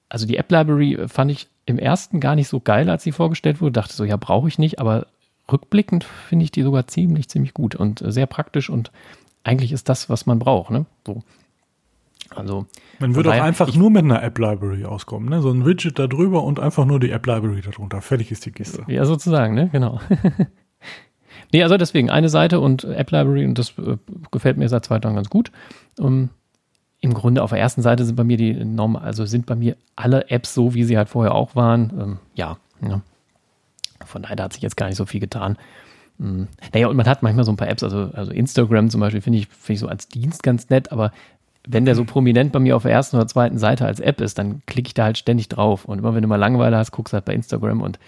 also 0.08 0.26
die 0.26 0.36
App 0.36 0.50
Library 0.50 1.08
fand 1.08 1.30
ich 1.30 1.48
im 1.64 1.78
ersten 1.78 2.20
gar 2.20 2.34
nicht 2.34 2.48
so 2.48 2.60
geil, 2.60 2.90
als 2.90 3.02
sie 3.02 3.12
vorgestellt 3.12 3.60
wurde. 3.60 3.72
Dachte 3.72 3.94
so, 3.94 4.04
ja, 4.04 4.16
brauche 4.16 4.48
ich 4.48 4.58
nicht, 4.58 4.78
aber 4.78 5.06
rückblickend 5.50 6.04
finde 6.04 6.44
ich 6.44 6.50
die 6.50 6.62
sogar 6.62 6.86
ziemlich, 6.86 7.28
ziemlich 7.28 7.54
gut 7.54 7.74
und 7.74 8.02
sehr 8.04 8.26
praktisch 8.26 8.68
und 8.68 8.90
eigentlich 9.44 9.72
ist 9.72 9.88
das, 9.88 10.10
was 10.10 10.26
man 10.26 10.38
braucht, 10.38 10.70
ne? 10.70 10.86
So. 11.06 11.22
Also. 12.36 12.66
Man 12.98 13.14
würde 13.14 13.30
auch 13.30 13.42
einfach 13.42 13.74
nur 13.74 13.90
mit 13.90 14.04
einer 14.04 14.22
App 14.22 14.38
Library 14.38 14.84
auskommen, 14.84 15.28
ne? 15.28 15.42
So 15.42 15.50
ein 15.50 15.64
Widget 15.64 15.98
da 15.98 16.06
drüber 16.06 16.44
und 16.44 16.60
einfach 16.60 16.84
nur 16.84 17.00
die 17.00 17.10
App 17.10 17.26
Library 17.26 17.60
darunter. 17.60 18.00
Fertig 18.00 18.30
ist 18.30 18.46
die 18.46 18.52
Kiste. 18.52 18.84
Ja, 18.86 19.04
sozusagen, 19.04 19.54
ne? 19.54 19.68
Genau. 19.72 20.00
nee, 21.52 21.62
also 21.62 21.76
deswegen 21.76 22.10
eine 22.10 22.28
Seite 22.28 22.60
und 22.60 22.84
App 22.84 23.10
Library 23.10 23.44
und 23.44 23.58
das 23.58 23.78
äh, 23.78 23.96
gefällt 24.30 24.56
mir 24.56 24.68
seit 24.68 24.84
zwei 24.84 24.98
Tagen 24.98 25.16
ganz 25.16 25.30
gut. 25.30 25.50
Um, 25.98 26.06
ähm, 26.06 26.30
im 27.02 27.14
Grunde 27.14 27.42
auf 27.42 27.50
der 27.50 27.58
ersten 27.58 27.82
Seite 27.82 28.04
sind 28.04 28.14
bei 28.14 28.22
mir 28.22 28.36
die 28.36 28.54
normal, 28.54 29.02
also 29.02 29.26
sind 29.26 29.44
bei 29.44 29.56
mir 29.56 29.76
alle 29.96 30.30
Apps 30.30 30.54
so, 30.54 30.72
wie 30.72 30.84
sie 30.84 30.96
halt 30.96 31.08
vorher 31.08 31.34
auch 31.34 31.56
waren. 31.56 31.92
Ähm, 32.00 32.18
ja, 32.34 32.58
ja. 32.80 33.02
Von 34.04 34.22
daher 34.22 34.36
hat 34.36 34.52
sich 34.52 34.62
jetzt 34.62 34.76
gar 34.76 34.86
nicht 34.86 34.96
so 34.96 35.04
viel 35.04 35.20
getan. 35.20 35.58
Mhm. 36.18 36.46
Naja, 36.72 36.86
und 36.86 36.96
man 36.96 37.06
hat 37.06 37.22
manchmal 37.24 37.44
so 37.44 37.52
ein 37.52 37.56
paar 37.56 37.68
Apps, 37.68 37.82
also, 37.82 38.10
also 38.12 38.30
Instagram 38.30 38.88
zum 38.88 39.00
Beispiel 39.00 39.20
finde 39.20 39.40
ich, 39.40 39.48
finde 39.48 39.72
ich 39.72 39.80
so 39.80 39.88
als 39.88 40.06
Dienst 40.06 40.44
ganz 40.44 40.70
nett, 40.70 40.92
aber 40.92 41.10
wenn 41.66 41.84
der 41.84 41.94
so 41.94 42.04
prominent 42.04 42.52
bei 42.52 42.58
mir 42.58 42.76
auf 42.76 42.82
der 42.82 42.92
ersten 42.92 43.16
oder 43.16 43.26
zweiten 43.26 43.58
Seite 43.58 43.86
als 43.86 44.00
App 44.00 44.20
ist, 44.20 44.38
dann 44.38 44.62
klicke 44.66 44.88
ich 44.88 44.94
da 44.94 45.04
halt 45.04 45.18
ständig 45.18 45.48
drauf. 45.48 45.84
Und 45.84 45.98
immer 45.98 46.14
wenn 46.14 46.22
du 46.22 46.28
mal 46.28 46.36
Langeweile 46.36 46.76
hast, 46.76 46.90
guckst 46.90 47.12
du 47.12 47.16
halt 47.16 47.24
bei 47.24 47.34
Instagram 47.34 47.80
und 47.80 47.98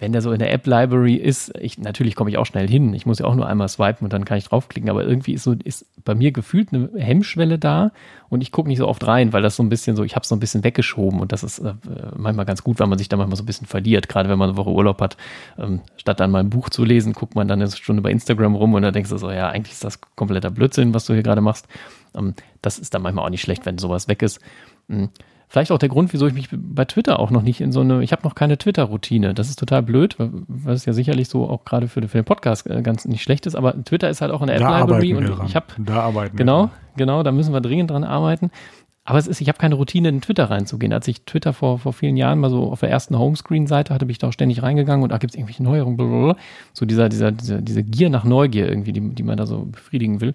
wenn 0.00 0.12
der 0.12 0.22
so 0.22 0.32
in 0.32 0.38
der 0.38 0.50
App-Library 0.50 1.14
ist, 1.14 1.52
ich, 1.60 1.78
natürlich 1.78 2.16
komme 2.16 2.30
ich 2.30 2.38
auch 2.38 2.46
schnell 2.46 2.66
hin. 2.66 2.94
Ich 2.94 3.04
muss 3.04 3.18
ja 3.18 3.26
auch 3.26 3.34
nur 3.34 3.46
einmal 3.46 3.68
swipen 3.68 4.04
und 4.04 4.12
dann 4.14 4.24
kann 4.24 4.38
ich 4.38 4.48
draufklicken. 4.48 4.88
Aber 4.88 5.04
irgendwie 5.04 5.34
ist 5.34 5.44
so, 5.44 5.54
ist 5.62 5.84
bei 6.04 6.14
mir 6.14 6.32
gefühlt 6.32 6.72
eine 6.72 6.88
Hemmschwelle 6.96 7.58
da 7.58 7.92
und 8.30 8.40
ich 8.40 8.50
gucke 8.50 8.68
nicht 8.68 8.78
so 8.78 8.88
oft 8.88 9.06
rein, 9.06 9.34
weil 9.34 9.42
das 9.42 9.56
so 9.56 9.62
ein 9.62 9.68
bisschen 9.68 9.96
so, 9.96 10.02
ich 10.02 10.16
habe 10.16 10.22
es 10.22 10.30
so 10.30 10.34
ein 10.34 10.40
bisschen 10.40 10.64
weggeschoben 10.64 11.20
und 11.20 11.32
das 11.32 11.44
ist 11.44 11.58
äh, 11.58 11.74
manchmal 12.16 12.46
ganz 12.46 12.64
gut, 12.64 12.80
weil 12.80 12.86
man 12.86 12.96
sich 12.96 13.10
da 13.10 13.18
manchmal 13.18 13.36
so 13.36 13.42
ein 13.42 13.46
bisschen 13.46 13.66
verliert. 13.66 14.08
Gerade 14.08 14.30
wenn 14.30 14.38
man 14.38 14.48
eine 14.48 14.56
Woche 14.56 14.70
Urlaub 14.70 15.02
hat, 15.02 15.18
ähm, 15.58 15.80
statt 15.98 16.18
dann 16.18 16.30
mal 16.30 16.40
ein 16.40 16.50
Buch 16.50 16.70
zu 16.70 16.82
lesen, 16.82 17.12
guckt 17.12 17.34
man 17.34 17.46
dann 17.46 17.60
eine 17.60 17.70
Stunde 17.70 18.00
bei 18.00 18.10
Instagram 18.10 18.54
rum 18.54 18.72
und 18.72 18.80
dann 18.80 18.94
denkst 18.94 19.10
du 19.10 19.18
so, 19.18 19.30
ja, 19.30 19.50
eigentlich 19.50 19.74
ist 19.74 19.84
das 19.84 20.00
kompletter 20.16 20.50
Blödsinn, 20.50 20.94
was 20.94 21.04
du 21.04 21.12
hier 21.12 21.22
gerade 21.22 21.42
machst. 21.42 21.68
Ähm, 22.14 22.34
das 22.62 22.78
ist 22.78 22.94
dann 22.94 23.02
manchmal 23.02 23.24
auch 23.24 23.30
nicht 23.30 23.42
schlecht, 23.42 23.66
wenn 23.66 23.78
sowas 23.78 24.08
weg 24.08 24.22
ist. 24.22 24.40
Mhm. 24.88 25.10
Vielleicht 25.48 25.72
auch 25.72 25.78
der 25.78 25.88
Grund, 25.88 26.12
wieso 26.12 26.28
ich 26.28 26.32
mich 26.32 26.48
bei 26.52 26.84
Twitter 26.84 27.18
auch 27.18 27.32
noch 27.32 27.42
nicht 27.42 27.60
in 27.60 27.72
so 27.72 27.80
eine, 27.80 28.04
ich 28.04 28.12
habe 28.12 28.22
noch 28.22 28.36
keine 28.36 28.56
Twitter-Routine. 28.56 29.34
Das 29.34 29.48
ist 29.48 29.58
total 29.58 29.82
blöd, 29.82 30.14
was 30.16 30.84
ja 30.84 30.92
sicherlich 30.92 31.28
so 31.28 31.48
auch 31.48 31.64
gerade 31.64 31.88
für, 31.88 32.00
für, 32.02 32.18
den 32.18 32.24
Podcast 32.24 32.70
äh, 32.70 32.82
ganz 32.82 33.04
nicht 33.04 33.22
schlecht 33.24 33.46
ist, 33.46 33.56
aber 33.56 33.74
Twitter 33.84 34.08
ist 34.08 34.20
halt 34.20 34.30
auch 34.30 34.42
eine 34.42 34.52
App-Library 34.52 35.14
und 35.14 35.44
ich 35.46 35.56
habe, 35.56 35.66
da 35.78 36.02
arbeiten 36.02 36.36
genau, 36.36 36.66
wir 36.66 36.70
genau, 36.96 37.24
da 37.24 37.32
müssen 37.32 37.52
wir 37.52 37.60
dringend 37.60 37.90
dran 37.90 38.04
arbeiten. 38.04 38.52
Aber 39.02 39.18
es 39.18 39.26
ist, 39.26 39.40
ich 39.40 39.48
habe 39.48 39.58
keine 39.58 39.74
Routine, 39.74 40.10
in 40.10 40.20
Twitter 40.20 40.50
reinzugehen. 40.50 40.92
Als 40.92 41.08
ich 41.08 41.22
Twitter 41.22 41.52
vor, 41.52 41.80
vor 41.80 41.92
vielen 41.92 42.16
Jahren 42.16 42.38
mal 42.38 42.48
so 42.48 42.70
auf 42.70 42.78
der 42.78 42.90
ersten 42.90 43.18
Homescreen-Seite 43.18 43.92
hatte, 43.92 44.06
bin 44.06 44.12
ich 44.12 44.18
da 44.18 44.28
auch 44.28 44.32
ständig 44.32 44.62
reingegangen 44.62 45.02
und 45.02 45.10
da 45.10 45.18
gibt 45.18 45.32
es 45.32 45.36
irgendwelche 45.36 45.64
Neuerungen, 45.64 45.96
blablabla. 45.96 46.36
so 46.72 46.86
dieser, 46.86 47.08
dieser, 47.08 47.32
dieser, 47.32 47.60
diese 47.60 47.82
Gier 47.82 48.08
nach 48.08 48.22
Neugier 48.22 48.68
irgendwie, 48.68 48.92
die, 48.92 49.00
die 49.00 49.22
man 49.24 49.36
da 49.36 49.46
so 49.46 49.64
befriedigen 49.64 50.20
will. 50.20 50.32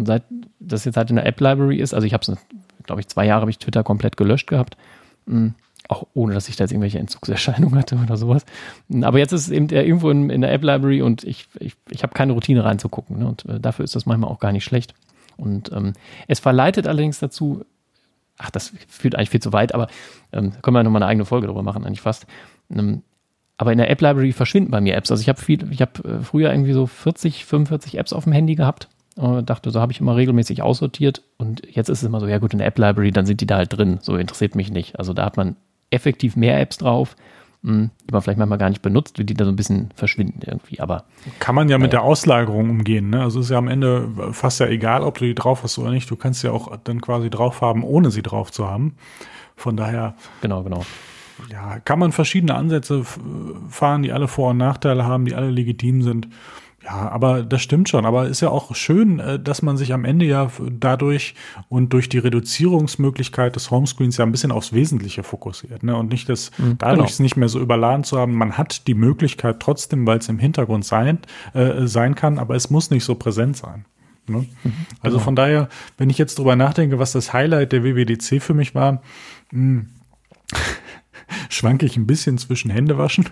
Und 0.00 0.06
seit 0.06 0.22
das 0.58 0.86
jetzt 0.86 0.96
halt 0.96 1.10
in 1.10 1.16
der 1.16 1.26
App-Library 1.26 1.76
ist, 1.76 1.92
also 1.92 2.06
ich 2.06 2.14
habe 2.14 2.22
es 2.22 2.38
glaube 2.84 3.02
ich, 3.02 3.08
zwei 3.08 3.26
Jahre 3.26 3.42
habe 3.42 3.50
ich 3.50 3.58
Twitter 3.58 3.84
komplett 3.84 4.16
gelöscht 4.16 4.48
gehabt. 4.48 4.78
Mhm. 5.26 5.54
Auch 5.88 6.06
ohne, 6.14 6.32
dass 6.32 6.48
ich 6.48 6.56
da 6.56 6.64
jetzt 6.64 6.72
irgendwelche 6.72 6.98
Entzugserscheinungen 6.98 7.78
hatte 7.78 7.96
oder 7.96 8.16
sowas. 8.16 8.46
Hm, 8.88 9.04
aber 9.04 9.18
jetzt 9.18 9.32
ist 9.32 9.42
es 9.42 9.50
eben 9.50 9.68
irgendwo 9.68 10.10
in, 10.10 10.30
in 10.30 10.40
der 10.40 10.52
App-Library 10.52 11.02
und 11.02 11.22
ich, 11.22 11.48
ich, 11.58 11.74
ich 11.90 12.02
habe 12.02 12.14
keine 12.14 12.32
Routine 12.32 12.64
reinzugucken. 12.64 13.18
Ne? 13.18 13.28
Und 13.28 13.44
äh, 13.44 13.60
dafür 13.60 13.84
ist 13.84 13.94
das 13.94 14.06
manchmal 14.06 14.30
auch 14.30 14.38
gar 14.38 14.52
nicht 14.52 14.64
schlecht. 14.64 14.94
Und 15.36 15.70
ähm, 15.72 15.92
es 16.28 16.40
verleitet 16.40 16.88
allerdings 16.88 17.18
dazu, 17.18 17.66
ach, 18.38 18.50
das 18.50 18.72
führt 18.88 19.14
eigentlich 19.14 19.30
viel 19.30 19.42
zu 19.42 19.52
weit, 19.52 19.74
aber 19.74 19.88
ähm, 20.32 20.52
können 20.62 20.74
wir 20.74 20.82
nochmal 20.82 21.02
eine 21.02 21.10
eigene 21.10 21.26
Folge 21.26 21.46
darüber 21.46 21.62
machen, 21.62 21.84
eigentlich 21.84 22.00
fast. 22.00 22.26
Ähm, 22.70 23.02
aber 23.56 23.72
in 23.72 23.78
der 23.78 23.90
App-Library 23.90 24.32
verschwinden 24.32 24.70
bei 24.70 24.80
mir 24.80 24.96
Apps. 24.96 25.10
Also 25.10 25.20
ich 25.20 25.28
habe 25.28 25.40
viel, 25.40 25.70
ich 25.70 25.82
habe 25.82 26.08
äh, 26.08 26.22
früher 26.22 26.50
irgendwie 26.50 26.72
so 26.72 26.86
40, 26.86 27.44
45 27.44 27.98
Apps 27.98 28.12
auf 28.14 28.24
dem 28.24 28.32
Handy 28.32 28.54
gehabt 28.54 28.88
und 29.20 29.50
dachte, 29.50 29.70
so 29.70 29.80
habe 29.80 29.92
ich 29.92 30.00
immer 30.00 30.16
regelmäßig 30.16 30.62
aussortiert. 30.62 31.22
Und 31.36 31.62
jetzt 31.70 31.90
ist 31.90 31.98
es 31.98 32.04
immer 32.04 32.20
so, 32.20 32.26
ja 32.26 32.38
gut, 32.38 32.52
in 32.52 32.58
der 32.58 32.68
App-Library, 32.68 33.10
dann 33.10 33.26
sind 33.26 33.40
die 33.40 33.46
da 33.46 33.56
halt 33.56 33.76
drin. 33.76 33.98
So 34.00 34.16
interessiert 34.16 34.54
mich 34.54 34.70
nicht. 34.70 34.98
Also 34.98 35.12
da 35.12 35.24
hat 35.26 35.36
man 35.36 35.56
effektiv 35.90 36.36
mehr 36.36 36.58
Apps 36.58 36.78
drauf, 36.78 37.16
hm, 37.62 37.90
die 38.08 38.12
man 38.12 38.22
vielleicht 38.22 38.38
manchmal 38.38 38.58
gar 38.58 38.70
nicht 38.70 38.80
benutzt, 38.80 39.18
wie 39.18 39.24
die 39.24 39.34
da 39.34 39.44
so 39.44 39.50
ein 39.50 39.56
bisschen 39.56 39.90
verschwinden 39.94 40.40
irgendwie. 40.46 40.80
Aber 40.80 41.04
kann 41.38 41.54
man 41.54 41.68
ja 41.68 41.76
mit 41.76 41.92
der 41.92 42.02
Auslagerung 42.02 42.70
umgehen. 42.70 43.10
Ne? 43.10 43.22
Also 43.22 43.40
ist 43.40 43.50
ja 43.50 43.58
am 43.58 43.68
Ende 43.68 44.08
fast 44.32 44.60
ja 44.60 44.66
egal, 44.66 45.02
ob 45.02 45.18
du 45.18 45.26
die 45.26 45.34
drauf 45.34 45.62
hast 45.62 45.78
oder 45.78 45.90
nicht. 45.90 46.10
Du 46.10 46.16
kannst 46.16 46.42
ja 46.42 46.52
auch 46.52 46.74
dann 46.82 47.02
quasi 47.02 47.28
drauf 47.28 47.60
haben, 47.60 47.84
ohne 47.84 48.10
sie 48.10 48.22
drauf 48.22 48.50
zu 48.50 48.68
haben. 48.68 48.96
Von 49.54 49.76
daher. 49.76 50.14
Genau, 50.40 50.62
genau. 50.62 50.86
Ja, 51.50 51.78
kann 51.80 51.98
man 51.98 52.12
verschiedene 52.12 52.54
Ansätze 52.54 53.04
fahren, 53.68 54.02
die 54.02 54.12
alle 54.12 54.28
Vor- 54.28 54.50
und 54.50 54.56
Nachteile 54.56 55.04
haben, 55.04 55.26
die 55.26 55.34
alle 55.34 55.50
legitim 55.50 56.02
sind. 56.02 56.28
Ja, 56.82 57.10
aber 57.10 57.42
das 57.42 57.60
stimmt 57.60 57.88
schon. 57.88 58.06
Aber 58.06 58.28
ist 58.28 58.40
ja 58.40 58.48
auch 58.48 58.74
schön, 58.74 59.20
äh, 59.20 59.38
dass 59.38 59.60
man 59.60 59.76
sich 59.76 59.92
am 59.92 60.04
Ende 60.04 60.24
ja 60.24 60.50
dadurch 60.72 61.34
und 61.68 61.92
durch 61.92 62.08
die 62.08 62.18
Reduzierungsmöglichkeit 62.18 63.54
des 63.54 63.70
Homescreens 63.70 64.16
ja 64.16 64.24
ein 64.24 64.32
bisschen 64.32 64.50
aufs 64.50 64.72
Wesentliche 64.72 65.22
fokussiert. 65.22 65.82
Ne? 65.82 65.94
Und 65.94 66.10
nicht 66.10 66.28
das 66.28 66.50
mhm, 66.58 66.78
dadurch 66.78 66.96
genau. 66.96 67.08
es 67.08 67.18
nicht 67.20 67.36
mehr 67.36 67.48
so 67.48 67.60
überladen 67.60 68.04
zu 68.04 68.18
haben. 68.18 68.34
Man 68.34 68.56
hat 68.56 68.86
die 68.86 68.94
Möglichkeit 68.94 69.60
trotzdem, 69.60 70.06
weil 70.06 70.18
es 70.18 70.28
im 70.28 70.38
Hintergrund 70.38 70.84
sein, 70.84 71.18
äh, 71.52 71.86
sein 71.86 72.14
kann, 72.14 72.38
aber 72.38 72.54
es 72.54 72.70
muss 72.70 72.90
nicht 72.90 73.04
so 73.04 73.14
präsent 73.14 73.58
sein. 73.58 73.84
Ne? 74.26 74.46
Mhm, 74.64 74.72
also 75.00 75.16
genau. 75.16 75.24
von 75.24 75.36
daher, 75.36 75.68
wenn 75.98 76.08
ich 76.08 76.16
jetzt 76.16 76.38
drüber 76.38 76.56
nachdenke, 76.56 76.98
was 76.98 77.12
das 77.12 77.34
Highlight 77.34 77.72
der 77.72 77.84
WWDC 77.84 78.40
für 78.40 78.54
mich 78.54 78.74
war, 78.74 79.02
mh, 79.50 79.82
hm, 79.82 79.88
schwanke 81.50 81.84
ich 81.84 81.96
ein 81.96 82.06
bisschen 82.06 82.38
zwischen 82.38 82.70
Händewaschen 82.70 83.26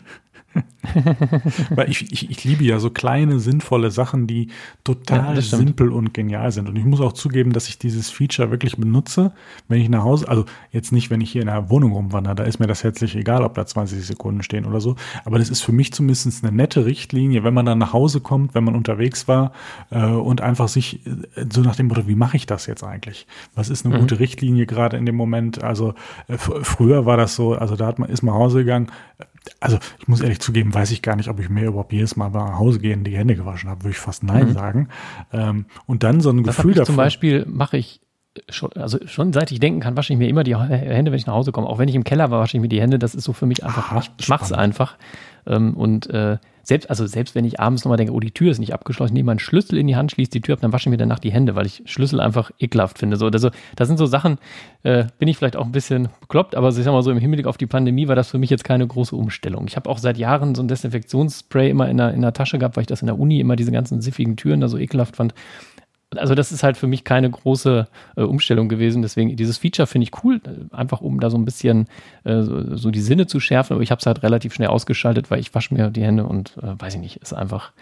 Weil 1.70 1.90
ich, 1.90 2.12
ich, 2.12 2.30
ich 2.30 2.44
liebe 2.44 2.64
ja 2.64 2.78
so 2.78 2.90
kleine, 2.90 3.40
sinnvolle 3.40 3.90
Sachen, 3.90 4.26
die 4.26 4.48
total 4.84 5.34
ja, 5.34 5.42
simpel 5.42 5.92
und 5.92 6.14
genial 6.14 6.50
sind. 6.52 6.68
Und 6.68 6.76
ich 6.76 6.84
muss 6.84 7.00
auch 7.00 7.12
zugeben, 7.12 7.52
dass 7.52 7.68
ich 7.68 7.78
dieses 7.78 8.11
Feature 8.11 8.50
wirklich 8.50 8.76
benutze, 8.76 9.32
wenn 9.68 9.80
ich 9.80 9.88
nach 9.88 10.04
Hause, 10.04 10.28
also 10.28 10.44
jetzt 10.70 10.92
nicht, 10.92 11.11
wenn 11.11 11.20
ich 11.20 11.30
hier 11.30 11.42
in 11.42 11.48
der 11.48 11.70
Wohnung 11.70 11.92
rumwandere, 11.92 12.34
da 12.34 12.44
ist 12.44 12.59
mir 12.59 12.66
das 12.66 12.84
herzlich 12.84 13.16
egal, 13.16 13.42
ob 13.42 13.54
da 13.54 13.66
20 13.66 14.04
Sekunden 14.04 14.42
stehen 14.42 14.64
oder 14.64 14.80
so. 14.80 14.96
Aber 15.24 15.38
das 15.38 15.50
ist 15.50 15.62
für 15.62 15.72
mich 15.72 15.92
zumindest 15.92 16.44
eine 16.44 16.56
nette 16.56 16.86
Richtlinie, 16.86 17.44
wenn 17.44 17.54
man 17.54 17.66
dann 17.66 17.78
nach 17.78 17.92
Hause 17.92 18.20
kommt, 18.20 18.54
wenn 18.54 18.64
man 18.64 18.74
unterwegs 18.74 19.28
war 19.28 19.52
äh, 19.90 20.04
und 20.04 20.40
einfach 20.40 20.68
sich 20.68 21.06
äh, 21.06 21.46
so 21.52 21.61
nach 21.61 21.76
dem 21.76 21.88
Motto, 21.88 22.06
wie 22.06 22.14
mache 22.14 22.36
ich 22.36 22.46
das 22.46 22.66
jetzt 22.66 22.84
eigentlich? 22.84 23.26
Was 23.54 23.68
ist 23.68 23.84
eine 23.84 23.96
mhm. 23.96 24.00
gute 24.00 24.20
Richtlinie 24.20 24.66
gerade 24.66 24.96
in 24.96 25.06
dem 25.06 25.16
Moment? 25.16 25.62
Also 25.62 25.94
äh, 26.28 26.38
früher 26.38 27.06
war 27.06 27.16
das 27.16 27.34
so, 27.34 27.54
also 27.54 27.76
da 27.76 27.86
hat 27.86 27.98
man, 27.98 28.09
ist 28.09 28.22
man 28.22 28.34
nach 28.34 28.40
Hause 28.40 28.59
gegangen, 28.59 28.90
also 29.61 29.78
ich 29.99 30.09
muss 30.09 30.20
ehrlich 30.20 30.40
zugeben, 30.40 30.74
weiß 30.74 30.90
ich 30.90 31.03
gar 31.03 31.16
nicht, 31.16 31.28
ob 31.28 31.40
ich 31.40 31.49
mir 31.49 31.66
überhaupt 31.66 31.92
jedes 31.92 32.16
Mal 32.16 32.30
nach 32.30 32.59
Hause 32.59 32.78
gehen 32.78 33.05
die 33.05 33.16
Hände 33.16 33.36
gewaschen 33.36 33.70
habe, 33.70 33.82
würde 33.82 33.92
ich 33.92 33.99
fast 33.99 34.22
Nein 34.22 34.49
mhm. 34.49 34.53
sagen. 34.53 34.88
Ähm, 35.32 35.66
und 35.86 36.03
dann 36.03 36.20
so 36.20 36.30
ein 36.30 36.42
das 36.44 36.57
Gefühl 36.57 36.74
davon. 36.74 36.86
Zum 36.86 36.96
Beispiel 36.96 37.44
mache 37.46 37.76
ich 37.76 38.01
schon, 38.49 38.72
also 38.74 38.99
schon 39.07 39.32
seit 39.32 39.51
ich 39.53 39.61
denken 39.61 39.80
kann, 39.80 39.96
wasche 39.96 40.12
ich 40.12 40.18
mir 40.18 40.28
immer 40.28 40.44
die 40.44 40.57
Hände, 40.57 41.11
wenn 41.11 41.18
ich 41.18 41.26
nach 41.26 41.34
Hause 41.34 41.53
komme. 41.53 41.66
Auch 41.66 41.78
wenn 41.78 41.88
ich 41.88 41.94
im 41.94 42.05
Keller 42.05 42.30
war, 42.30 42.40
wasche 42.40 42.57
ich 42.57 42.61
mir 42.61 42.68
die 42.68 42.80
Hände. 42.80 42.99
Das 42.99 43.14
ist 43.14 43.24
so 43.24 43.32
für 43.32 43.46
mich 43.46 43.64
einfach, 43.64 43.90
Aha, 43.90 44.01
ich, 44.01 44.11
ich 44.18 44.28
mache 44.28 44.44
es 44.44 44.53
einfach. 44.53 44.96
Ähm, 45.46 45.74
und 45.74 46.09
äh, 46.11 46.38
selbst, 46.69 46.91
also 46.91 47.07
selbst 47.07 47.35
wenn 47.35 47.47
ich 47.47 47.59
abends 47.59 47.85
nochmal 47.85 47.97
denke, 47.97 48.12
oh, 48.12 48.21
die 48.21 48.31
Tür 48.31 48.51
ist 48.51 48.59
nicht 48.59 48.75
abgeschlossen, 48.75 49.14
nehme 49.14 49.29
meinen 49.29 49.39
Schlüssel 49.39 49.79
in 49.79 49.87
die 49.87 49.97
Hand, 49.97 50.12
schließe 50.12 50.31
die 50.31 50.43
Tür 50.43 50.53
ab, 50.53 50.61
dann 50.61 50.71
wasche 50.71 50.89
ich 50.89 50.91
mir 50.91 50.99
danach 50.99 51.19
die 51.19 51.33
Hände, 51.33 51.55
weil 51.55 51.64
ich 51.64 51.83
Schlüssel 51.87 52.21
einfach 52.21 52.51
ekelhaft 52.59 52.99
finde. 52.99 53.16
So, 53.16 53.27
oder 53.27 53.39
so, 53.39 53.51
das 53.75 53.89
sind 53.89 53.97
so 53.97 54.05
Sachen, 54.05 54.37
äh, 54.83 55.07
bin 55.19 55.29
ich 55.29 55.39
vielleicht 55.39 55.57
auch 55.57 55.64
ein 55.64 55.73
bisschen 55.73 56.11
bekloppt, 56.21 56.55
aber 56.55 56.69
ich 56.69 56.75
sag 56.75 56.93
mal 56.93 57.03
so, 57.03 57.11
im 57.11 57.19
Hinblick 57.19 57.47
auf 57.47 57.57
die 57.57 57.66
Pandemie 57.66 58.07
war 58.07 58.16
das 58.16 58.31
für 58.31 58.39
mich 58.39 58.51
jetzt 58.51 58.64
keine 58.64 58.87
große 58.87 59.16
Umstellung. 59.16 59.64
Ich 59.66 59.77
habe 59.77 59.89
auch 59.89 59.97
seit 59.97 60.19
Jahren 60.19 60.55
so 60.55 60.62
ein 60.62 60.69
Desinfektionsspray 60.69 61.71
immer 61.71 61.89
in 61.89 61.97
der, 61.97 62.12
in 62.12 62.21
der 62.21 62.35
Tasche 62.35 62.59
gehabt, 62.59 62.77
weil 62.77 62.83
ich 62.83 62.89
das 62.89 63.01
in 63.01 63.07
der 63.07 63.19
Uni 63.19 63.41
immer 63.41 63.57
diese 63.57 63.73
ganzen 63.73 64.03
siffigen 64.03 64.37
Türen 64.37 64.61
da 64.61 64.69
so 64.69 64.77
ekelhaft 64.77 65.16
fand 65.16 65.33
also 66.16 66.34
das 66.34 66.52
ist 66.52 66.62
halt 66.62 66.76
für 66.76 66.86
mich 66.86 67.04
keine 67.04 67.30
große 67.30 67.86
äh, 68.16 68.22
Umstellung 68.22 68.68
gewesen. 68.68 69.02
Deswegen, 69.02 69.36
dieses 69.36 69.59
Feature 69.59 69.86
finde 69.86 70.04
ich 70.04 70.24
cool, 70.24 70.40
äh, 70.44 70.74
einfach 70.74 71.00
um 71.00 71.20
da 71.20 71.30
so 71.30 71.36
ein 71.36 71.44
bisschen 71.44 71.86
äh, 72.24 72.42
so, 72.42 72.76
so, 72.76 72.90
die 72.90 73.00
Sinne 73.00 73.26
zu 73.26 73.40
schärfen. 73.40 73.74
Aber 73.74 73.82
ich 73.82 73.90
habe 73.90 74.00
es 74.00 74.06
halt 74.06 74.22
relativ 74.22 74.54
schnell 74.54 74.68
ausgeschaltet, 74.68 75.30
weil 75.30 75.40
ich 75.40 75.54
wasche 75.54 75.74
mir 75.74 75.90
die 75.90 76.02
Hände 76.02 76.24
und 76.24 76.56
äh, 76.62 76.80
weiß 76.80 76.94
ich 76.94 77.00
nicht, 77.00 77.16
ist 77.16 77.34
einfach, 77.34 77.72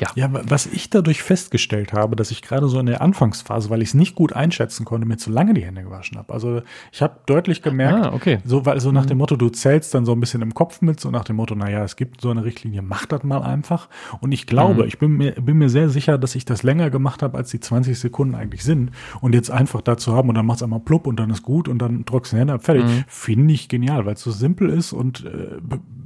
ja. 0.00 0.08
Ja, 0.14 0.28
was 0.32 0.66
ich 0.66 0.90
dadurch 0.90 1.22
festgestellt 1.22 1.92
habe, 1.92 2.16
dass 2.16 2.30
ich 2.30 2.42
gerade 2.42 2.68
so 2.68 2.78
in 2.78 2.86
der 2.86 3.02
Anfangsphase, 3.02 3.70
weil 3.70 3.82
ich 3.82 3.88
es 3.88 3.94
nicht 3.94 4.14
gut 4.14 4.32
einschätzen 4.32 4.84
konnte, 4.84 5.06
mir 5.06 5.16
zu 5.16 5.30
lange 5.30 5.54
die 5.54 5.64
Hände 5.64 5.82
gewaschen 5.82 6.18
habe. 6.18 6.32
Also 6.32 6.62
ich 6.92 7.02
habe 7.02 7.20
deutlich 7.26 7.62
gemerkt, 7.62 8.06
ah, 8.06 8.12
okay. 8.12 8.38
so, 8.44 8.66
weil, 8.66 8.80
so 8.80 8.92
nach 8.92 9.06
dem 9.06 9.16
mhm. 9.16 9.20
Motto, 9.20 9.36
du 9.36 9.48
zählst 9.48 9.94
dann 9.94 10.04
so 10.04 10.12
ein 10.12 10.20
bisschen 10.20 10.42
im 10.42 10.54
Kopf 10.54 10.80
mit, 10.80 11.00
so 11.00 11.10
nach 11.10 11.24
dem 11.24 11.36
Motto, 11.36 11.54
naja, 11.54 11.84
es 11.84 11.96
gibt 11.96 12.20
so 12.20 12.30
eine 12.30 12.44
Richtlinie, 12.44 12.82
mach 12.82 13.06
das 13.06 13.22
mal 13.22 13.42
einfach. 13.42 13.88
Und 14.20 14.32
ich 14.32 14.46
glaube, 14.46 14.82
mhm. 14.82 14.88
ich 14.88 14.98
bin 14.98 15.12
mir, 15.12 15.32
bin 15.32 15.58
mir 15.58 15.68
sehr 15.68 15.88
sicher, 15.88 16.18
dass 16.18 16.34
ich 16.34 16.44
das 16.44 16.62
länger 16.62 16.90
gemacht 16.90 17.22
habe, 17.22 17.36
als 17.36 17.50
die 17.50 17.60
20 17.60 17.98
Sekunden 17.98 18.34
eigentlich 18.34 18.64
sind. 18.64 18.90
Und 19.20 19.34
jetzt 19.34 19.50
einfach 19.50 19.80
dazu 19.80 20.14
haben 20.14 20.28
und 20.28 20.34
dann 20.34 20.46
macht 20.46 20.58
es 20.58 20.62
einmal 20.62 20.80
plupp 20.80 21.06
und 21.06 21.18
dann 21.18 21.30
ist 21.30 21.42
gut 21.42 21.68
und 21.68 21.78
dann 21.78 22.04
drückst 22.04 22.32
du 22.32 22.36
die 22.36 22.40
Hände 22.40 22.54
ab, 22.54 22.64
fertig. 22.64 22.84
Mhm. 22.84 23.04
Finde 23.06 23.54
ich 23.54 23.68
genial, 23.68 24.06
weil 24.06 24.14
es 24.14 24.22
so 24.22 24.30
simpel 24.30 24.68
ist 24.70 24.92
und 24.92 25.24
äh, 25.24 25.58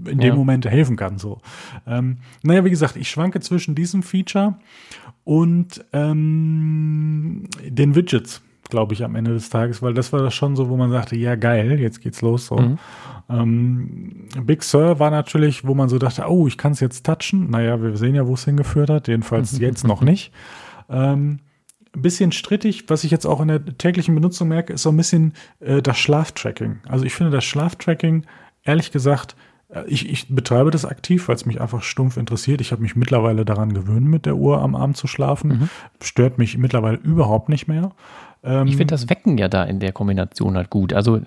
in 0.08 0.18
dem 0.18 0.28
ja. 0.28 0.34
Moment 0.34 0.66
helfen 0.66 0.96
kann. 0.96 1.18
So. 1.18 1.40
Ähm, 1.86 2.18
naja, 2.42 2.64
wie 2.64 2.70
gesagt, 2.70 2.96
ich 2.96 3.10
schwanke 3.10 3.40
zwischen 3.40 3.74
diesem 3.80 4.02
Feature 4.02 4.54
und 5.24 5.84
ähm, 5.92 7.48
den 7.66 7.94
Widgets, 7.94 8.42
glaube 8.68 8.94
ich, 8.94 9.04
am 9.04 9.16
Ende 9.16 9.32
des 9.32 9.50
Tages, 9.50 9.82
weil 9.82 9.94
das 9.94 10.12
war 10.12 10.22
das 10.22 10.34
schon 10.34 10.56
so, 10.56 10.68
wo 10.68 10.76
man 10.76 10.90
sagte, 10.90 11.16
ja 11.16 11.34
geil, 11.34 11.80
jetzt 11.80 12.00
geht's 12.00 12.22
los. 12.22 12.46
So. 12.46 12.56
Mhm. 12.56 12.78
Ähm, 13.28 14.28
Big 14.44 14.62
Sur 14.62 14.98
war 14.98 15.10
natürlich, 15.10 15.66
wo 15.66 15.74
man 15.74 15.88
so 15.88 15.98
dachte, 15.98 16.24
oh, 16.28 16.46
ich 16.46 16.58
kann 16.58 16.72
es 16.72 16.80
jetzt 16.80 17.04
touchen. 17.04 17.50
Naja, 17.50 17.82
wir 17.82 17.96
sehen 17.96 18.14
ja, 18.14 18.26
wo 18.26 18.34
es 18.34 18.44
hingeführt 18.44 18.90
hat, 18.90 19.08
jedenfalls 19.08 19.58
jetzt 19.58 19.86
noch 19.86 20.02
nicht. 20.02 20.32
Ähm, 20.88 21.40
bisschen 21.92 22.32
strittig, 22.32 22.84
was 22.88 23.04
ich 23.04 23.10
jetzt 23.10 23.26
auch 23.26 23.40
in 23.40 23.48
der 23.48 23.64
täglichen 23.64 24.14
Benutzung 24.14 24.48
merke, 24.48 24.72
ist 24.72 24.82
so 24.82 24.90
ein 24.90 24.96
bisschen 24.96 25.34
äh, 25.60 25.82
das 25.82 25.98
Schlaftracking. 25.98 26.78
Also 26.88 27.04
ich 27.04 27.14
finde 27.14 27.32
das 27.32 27.44
Schlaftracking, 27.44 28.24
ehrlich 28.62 28.92
gesagt, 28.92 29.34
Ich, 29.86 30.08
ich 30.08 30.28
betreibe 30.28 30.70
das 30.70 30.84
aktiv, 30.84 31.28
weil 31.28 31.36
es 31.36 31.46
mich 31.46 31.60
einfach 31.60 31.82
stumpf 31.82 32.16
interessiert. 32.16 32.60
Ich 32.60 32.72
habe 32.72 32.82
mich 32.82 32.96
mittlerweile 32.96 33.44
daran 33.44 33.72
gewöhnt, 33.72 34.06
mit 34.06 34.26
der 34.26 34.36
Uhr 34.36 34.60
am 34.60 34.74
Abend 34.74 34.96
zu 34.96 35.06
schlafen. 35.06 35.48
Mhm. 35.48 35.68
Stört 36.02 36.38
mich 36.38 36.58
mittlerweile 36.58 36.96
überhaupt 36.96 37.48
nicht 37.48 37.68
mehr. 37.68 37.92
Ähm, 38.42 38.66
ich 38.66 38.76
finde 38.76 38.94
das 38.94 39.08
Wecken 39.08 39.38
ja 39.38 39.48
da 39.48 39.64
in 39.64 39.80
der 39.80 39.92
Kombination 39.92 40.56
halt 40.56 40.70
gut. 40.70 40.92
Also 40.92 41.16
äh, 41.16 41.22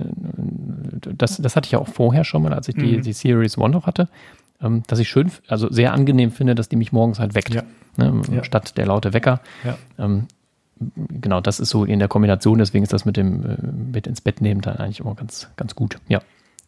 das, 1.15 1.37
das 1.37 1.55
hatte 1.55 1.67
ich 1.67 1.71
ja 1.71 1.79
auch 1.79 1.87
vorher 1.87 2.23
schon 2.23 2.43
mal, 2.43 2.53
als 2.53 2.67
ich 2.67 2.75
die, 2.75 2.97
mhm. 2.97 3.01
die 3.01 3.13
Series 3.13 3.57
One 3.57 3.73
noch 3.73 3.87
hatte, 3.87 4.09
ähm, 4.61 4.83
dass 4.87 4.99
ich 4.99 5.09
schön, 5.09 5.31
also 5.47 5.71
sehr 5.71 5.93
angenehm 5.93 6.31
finde, 6.31 6.55
dass 6.55 6.69
die 6.69 6.75
mich 6.75 6.91
morgens 6.91 7.19
halt 7.19 7.35
weckt. 7.35 7.53
Ja. 7.53 7.63
Ne, 7.97 8.21
ja. 8.31 8.43
Statt 8.43 8.77
der 8.77 8.87
laute 8.87 9.13
Wecker. 9.13 9.41
Ja. 9.63 9.77
Ähm, 9.99 10.27
genau, 10.97 11.41
das 11.41 11.59
ist 11.59 11.69
so 11.69 11.85
in 11.85 11.99
der 11.99 12.07
Kombination, 12.07 12.57
deswegen 12.57 12.83
ist 12.83 12.93
das 12.93 13.05
mit 13.05 13.15
dem 13.15 13.43
äh, 13.43 13.57
mit 13.93 14.07
ins 14.07 14.21
Bett 14.21 14.41
nehmen 14.41 14.61
dann 14.61 14.77
eigentlich 14.77 14.99
immer 14.99 15.15
ganz, 15.15 15.47
ganz 15.55 15.75
gut. 15.75 15.97
Ja. 16.07 16.21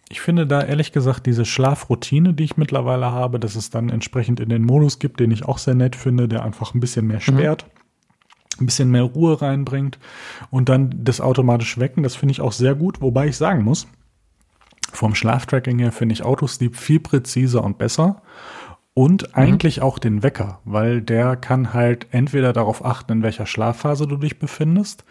Ich 0.10 0.22
finde 0.22 0.46
da 0.46 0.62
ehrlich 0.62 0.92
gesagt 0.92 1.26
diese 1.26 1.46
Schlafroutine, 1.46 2.34
die 2.34 2.44
ich 2.44 2.58
mittlerweile 2.58 3.12
habe, 3.12 3.40
dass 3.40 3.56
es 3.56 3.72
dann 3.72 3.90
entsprechend 3.90 4.40
in 4.40 4.50
den 4.50 4.64
Modus 4.64 5.00
gibt, 5.00 5.20
den 5.20 5.32
ich 5.32 5.46
auch 5.46 5.58
sehr 5.58 5.74
nett 5.74 5.96
finde, 5.96 6.28
der 6.28 6.44
einfach 6.44 6.74
ein 6.74 6.80
bisschen 6.80 7.08
mehr 7.08 7.18
mhm. 7.18 7.22
sperrt, 7.22 7.66
mhm. 7.66 8.64
ein 8.64 8.66
bisschen 8.68 8.92
mehr 8.92 9.04
Ruhe 9.04 9.42
reinbringt 9.42 9.98
und 10.52 10.70
dann 10.70 10.94
das 11.04 11.22
automatisch 11.22 11.80
wecken, 11.80 12.04
das 12.04 12.16
finde 12.16 12.34
ich 12.34 12.42
auch 12.42 12.52
sehr 12.52 12.76
gut, 12.76 13.02
wobei 13.02 13.28
ich 13.28 13.38
sagen 13.38 13.64
muss, 13.64 13.88
vom 14.94 15.16
Schlaftracking 15.16 15.80
her 15.80 15.92
finde 15.92 16.14
ich 16.14 16.24
Autosleep 16.24 16.76
viel 16.76 17.00
präziser 17.00 17.64
und 17.64 17.78
besser 17.80 18.22
und 18.94 19.24
mhm. 19.24 19.34
eigentlich 19.34 19.82
auch 19.82 20.00
den 20.00 20.24
Wecker, 20.24 20.60
weil 20.66 21.02
der 21.02 21.36
kann 21.36 21.74
halt 21.74 22.08
entweder 22.12 22.54
darauf 22.54 22.86
achten, 22.86 23.12
in 23.12 23.24
welcher 23.24 23.46
Schlafphase 23.46 24.08
du 24.08 24.18
dich 24.18 24.40
befindest, 24.40 25.04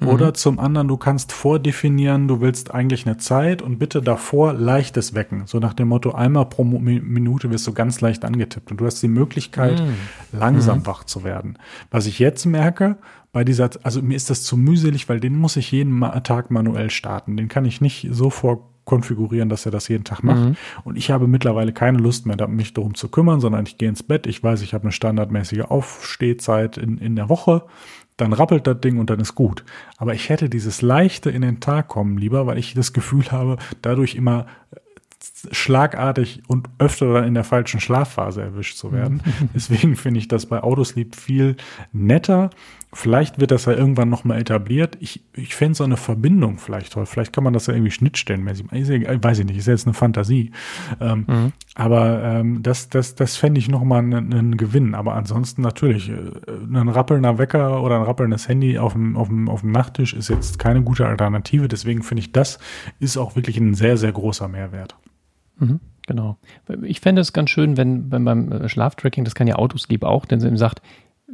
mhm. 0.00 0.08
oder 0.08 0.34
zum 0.34 0.58
anderen, 0.58 0.88
du 0.88 0.96
kannst 0.96 1.32
vordefinieren, 1.32 2.28
du 2.28 2.40
willst 2.40 2.72
eigentlich 2.72 3.06
eine 3.06 3.18
Zeit 3.18 3.62
und 3.62 3.78
bitte 3.78 4.02
davor 4.02 4.52
leichtes 4.52 5.14
Wecken. 5.14 5.44
So 5.46 5.58
nach 5.58 5.74
dem 5.74 5.88
Motto, 5.88 6.12
einmal 6.12 6.46
pro 6.46 6.64
Minute 6.64 7.50
wirst 7.50 7.66
du 7.66 7.72
ganz 7.72 8.00
leicht 8.00 8.24
angetippt 8.24 8.70
und 8.70 8.80
du 8.80 8.86
hast 8.86 9.02
die 9.02 9.08
Möglichkeit, 9.08 9.80
mhm. 9.80 9.94
langsam 10.32 10.80
mhm. 10.80 10.86
wach 10.86 11.04
zu 11.04 11.24
werden. 11.24 11.58
Was 11.90 12.06
ich 12.06 12.18
jetzt 12.18 12.44
merke, 12.46 12.96
bei 13.32 13.44
dieser, 13.44 13.70
also 13.82 14.02
mir 14.02 14.14
ist 14.14 14.28
das 14.28 14.44
zu 14.44 14.56
mühselig, 14.56 15.08
weil 15.08 15.18
den 15.18 15.36
muss 15.36 15.56
ich 15.56 15.72
jeden 15.72 16.00
Tag 16.22 16.50
manuell 16.50 16.90
starten. 16.90 17.36
Den 17.36 17.48
kann 17.48 17.64
ich 17.64 17.80
nicht 17.80 18.08
so 18.10 18.28
vor 18.28 18.71
konfigurieren, 18.92 19.48
dass 19.48 19.64
er 19.64 19.72
das 19.72 19.88
jeden 19.88 20.04
Tag 20.04 20.22
macht. 20.22 20.40
Mhm. 20.40 20.56
Und 20.84 20.98
ich 20.98 21.10
habe 21.10 21.26
mittlerweile 21.26 21.72
keine 21.72 21.96
Lust 21.96 22.26
mehr, 22.26 22.46
mich 22.46 22.74
darum 22.74 22.94
zu 22.94 23.08
kümmern, 23.08 23.40
sondern 23.40 23.64
ich 23.64 23.78
gehe 23.78 23.88
ins 23.88 24.02
Bett. 24.02 24.26
Ich 24.26 24.42
weiß, 24.42 24.60
ich 24.60 24.74
habe 24.74 24.84
eine 24.84 24.92
standardmäßige 24.92 25.62
Aufstehzeit 25.62 26.76
in, 26.76 26.98
in 26.98 27.16
der 27.16 27.30
Woche. 27.30 27.62
Dann 28.18 28.34
rappelt 28.34 28.66
das 28.66 28.80
Ding 28.82 28.98
und 28.98 29.08
dann 29.08 29.18
ist 29.18 29.34
gut. 29.34 29.64
Aber 29.96 30.12
ich 30.12 30.28
hätte 30.28 30.50
dieses 30.50 30.82
Leichte 30.82 31.30
in 31.30 31.40
den 31.40 31.60
Tag 31.60 31.88
kommen 31.88 32.18
lieber, 32.18 32.46
weil 32.46 32.58
ich 32.58 32.74
das 32.74 32.92
Gefühl 32.92 33.32
habe, 33.32 33.56
dadurch 33.80 34.14
immer 34.14 34.44
schlagartig 35.50 36.42
und 36.48 36.68
öfter 36.78 37.14
dann 37.14 37.24
in 37.24 37.32
der 37.32 37.44
falschen 37.44 37.80
Schlafphase 37.80 38.42
erwischt 38.42 38.76
zu 38.76 38.92
werden. 38.92 39.22
Deswegen 39.54 39.96
finde 39.96 40.20
ich 40.20 40.28
das 40.28 40.44
bei 40.44 40.62
Autosleep 40.62 41.16
viel 41.16 41.56
netter. 41.92 42.50
Vielleicht 42.94 43.40
wird 43.40 43.50
das 43.50 43.64
ja 43.64 43.72
irgendwann 43.72 44.10
nochmal 44.10 44.38
etabliert. 44.38 44.98
Ich, 45.00 45.22
ich 45.34 45.54
fände 45.54 45.74
so 45.74 45.84
eine 45.84 45.96
Verbindung 45.96 46.58
vielleicht 46.58 46.92
toll. 46.92 47.06
Vielleicht 47.06 47.32
kann 47.32 47.42
man 47.42 47.54
das 47.54 47.66
ja 47.66 47.72
irgendwie 47.72 47.90
schnittstellenmäßig 47.90 48.66
machen. 48.66 49.22
Weiß 49.22 49.38
ich 49.38 49.46
nicht, 49.46 49.56
ist 49.56 49.66
jetzt 49.66 49.86
eine 49.86 49.94
Fantasie. 49.94 50.50
Ähm, 51.00 51.24
mhm. 51.26 51.52
Aber 51.74 52.22
ähm, 52.22 52.62
das, 52.62 52.90
das, 52.90 53.14
das 53.14 53.36
fände 53.36 53.58
ich 53.58 53.68
nochmal 53.68 54.00
einen, 54.00 54.34
einen 54.34 54.56
Gewinn. 54.58 54.94
Aber 54.94 55.14
ansonsten 55.14 55.62
natürlich, 55.62 56.10
äh, 56.10 56.16
ein 56.46 56.88
rappelnder 56.88 57.38
Wecker 57.38 57.82
oder 57.82 57.96
ein 57.96 58.02
rappelndes 58.02 58.46
Handy 58.46 58.78
auf 58.78 58.92
dem, 58.92 59.16
auf, 59.16 59.28
dem, 59.28 59.48
auf 59.48 59.62
dem 59.62 59.72
Nachttisch 59.72 60.12
ist 60.12 60.28
jetzt 60.28 60.58
keine 60.58 60.82
gute 60.82 61.06
Alternative. 61.06 61.68
Deswegen 61.68 62.02
finde 62.02 62.20
ich, 62.20 62.32
das 62.32 62.58
ist 63.00 63.16
auch 63.16 63.36
wirklich 63.36 63.56
ein 63.56 63.72
sehr, 63.72 63.96
sehr 63.96 64.12
großer 64.12 64.48
Mehrwert. 64.48 64.96
Mhm, 65.58 65.80
genau. 66.06 66.36
Ich 66.82 67.00
fände 67.00 67.22
es 67.22 67.32
ganz 67.32 67.48
schön, 67.48 67.78
wenn, 67.78 68.10
wenn 68.12 68.24
beim 68.24 68.52
äh, 68.52 68.68
Schlaftracking, 68.68 69.24
das 69.24 69.34
kann 69.34 69.46
ja 69.46 69.56
Autosleep 69.56 70.04
auch, 70.04 70.26
denn 70.26 70.40
sie 70.40 70.48
ihm 70.48 70.58
sagt, 70.58 70.82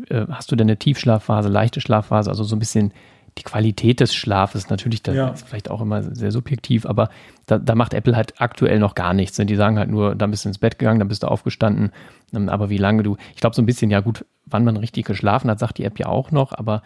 äh, 0.09 0.27
hast 0.31 0.51
du 0.51 0.57
denn 0.57 0.67
eine 0.67 0.79
Tiefschlafphase, 0.79 1.49
leichte 1.49 1.81
Schlafphase, 1.81 2.31
also 2.31 2.45
so 2.45 2.57
ein 2.57 2.59
bisschen 2.59 2.93
die 3.39 3.45
Qualität 3.45 4.01
des 4.01 4.15
Schlafes, 4.15 4.69
natürlich, 4.69 5.03
das 5.03 5.15
ja. 5.15 5.29
ist 5.29 5.47
vielleicht 5.47 5.71
auch 5.71 5.81
immer 5.81 6.03
sehr 6.03 6.33
subjektiv, 6.33 6.87
aber 6.87 7.09
da, 7.47 7.59
da, 7.59 7.75
macht 7.75 7.95
Apple 7.95 8.17
halt 8.17 8.41
aktuell 8.41 8.79
noch 8.79 8.95
gar 8.95 9.15
nichts. 9.15 9.37
Denn 9.37 9.47
die 9.47 9.55
sagen 9.55 9.79
halt 9.79 9.91
nur, 9.91 10.15
dann 10.15 10.31
bist 10.31 10.45
du 10.45 10.49
ins 10.49 10.59
Bett 10.59 10.79
gegangen, 10.79 10.99
dann 10.99 11.09
bist 11.09 11.23
du 11.23 11.29
aufgestanden, 11.29 11.93
ähm, 12.35 12.49
aber 12.49 12.69
wie 12.69 12.79
lange 12.79 13.03
du, 13.03 13.17
ich 13.35 13.41
glaube 13.41 13.55
so 13.55 13.63
ein 13.63 13.67
bisschen, 13.67 13.91
ja 13.91 14.01
gut, 14.01 14.25
wann 14.47 14.65
man 14.65 14.77
richtig 14.77 15.07
geschlafen 15.07 15.51
hat, 15.51 15.59
sagt 15.59 15.79
die 15.79 15.85
App 15.85 15.99
ja 15.99 16.07
auch 16.07 16.31
noch, 16.31 16.53
aber 16.53 16.83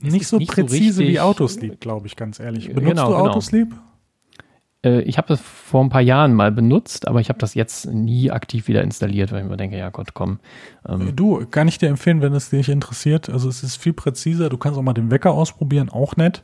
nicht 0.00 0.28
so 0.28 0.38
nicht 0.38 0.52
präzise 0.52 1.02
so 1.02 1.08
wie 1.08 1.18
Autosleep, 1.18 1.80
glaube 1.80 2.06
ich, 2.06 2.14
ganz 2.14 2.38
ehrlich. 2.38 2.68
Benutzt 2.68 2.86
genau, 2.86 3.08
du 3.08 3.16
genau. 3.16 3.28
Autosleep? 3.30 3.70
Genau. 3.70 3.82
Äh, 4.84 5.00
ich 5.02 5.18
habe 5.18 5.28
das 5.28 5.40
vor 5.40 5.82
ein 5.82 5.88
paar 5.88 6.00
Jahren 6.00 6.34
mal 6.34 6.52
benutzt, 6.52 7.08
aber 7.08 7.20
ich 7.20 7.28
habe 7.28 7.38
das 7.38 7.54
jetzt 7.54 7.86
nie 7.86 8.30
aktiv 8.30 8.68
wieder 8.68 8.82
installiert, 8.82 9.32
weil 9.32 9.42
ich 9.42 9.48
mir 9.48 9.56
denke, 9.56 9.76
ja 9.76 9.90
Gott, 9.90 10.14
komm. 10.14 10.38
Ähm. 10.86 11.14
Du, 11.14 11.44
kann 11.46 11.68
ich 11.68 11.78
dir 11.78 11.88
empfehlen, 11.88 12.22
wenn 12.22 12.32
es 12.32 12.50
dich 12.50 12.68
interessiert. 12.68 13.28
Also 13.28 13.48
es 13.48 13.62
ist 13.62 13.76
viel 13.76 13.92
präziser. 13.92 14.48
Du 14.48 14.58
kannst 14.58 14.78
auch 14.78 14.82
mal 14.82 14.94
den 14.94 15.10
Wecker 15.10 15.32
ausprobieren, 15.32 15.88
auch 15.88 16.16
nett. 16.16 16.42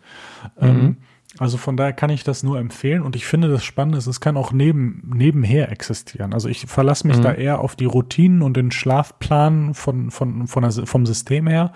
Ähm, 0.60 0.82
mhm. 0.82 0.96
also 1.38 1.56
von 1.56 1.76
daher 1.76 1.92
kann 1.92 2.10
ich 2.10 2.24
das 2.24 2.42
nur 2.42 2.58
empfehlen 2.58 3.02
und 3.02 3.16
ich 3.16 3.24
finde 3.24 3.48
das 3.48 3.64
Spannende 3.64 3.98
ist, 3.98 4.06
es 4.06 4.20
kann 4.20 4.36
auch 4.36 4.52
neben, 4.52 5.10
nebenher 5.14 5.70
existieren. 5.70 6.34
Also 6.34 6.48
ich 6.48 6.66
verlasse 6.66 7.06
mich 7.06 7.18
mhm. 7.18 7.22
da 7.22 7.32
eher 7.32 7.60
auf 7.60 7.76
die 7.76 7.86
Routinen 7.86 8.42
und 8.42 8.56
den 8.56 8.72
Schlafplan 8.72 9.74
von, 9.74 10.10
von, 10.10 10.46
von 10.48 10.62
der, 10.62 10.86
vom 10.86 11.06
System 11.06 11.46
her 11.46 11.72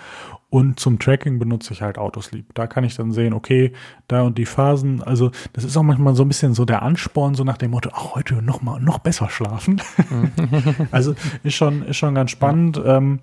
und 0.51 0.80
zum 0.80 0.99
Tracking 0.99 1.38
benutze 1.38 1.74
ich 1.74 1.82
halt 1.82 1.99
Autosleep. 1.99 2.55
Da 2.55 2.66
kann 2.66 2.82
ich 2.82 2.96
dann 2.96 3.12
sehen, 3.12 3.34
okay, 3.34 3.72
da 4.07 4.22
und 4.22 4.38
die 4.38 4.46
Phasen. 4.46 5.03
Also 5.03 5.30
das 5.53 5.64
ist 5.64 5.76
auch 5.76 5.82
manchmal 5.82 6.14
so 6.14 6.24
ein 6.24 6.28
bisschen 6.28 6.55
so 6.55 6.64
der 6.64 6.82
Ansporn, 6.82 7.34
so 7.34 7.44
nach 7.44 7.59
dem 7.59 7.72
Motto, 7.72 7.90
ach, 7.92 8.14
heute 8.14 8.40
noch 8.40 8.62
mal 8.62 8.80
noch 8.80 8.99
besser 8.99 9.28
schlafen. 9.28 9.82
also 10.90 11.14
ist 11.42 11.55
schon, 11.55 11.82
ist 11.82 11.99
schon 11.99 12.14
ganz 12.14 12.30
spannend. 12.30 12.80
Ähm, 12.82 13.20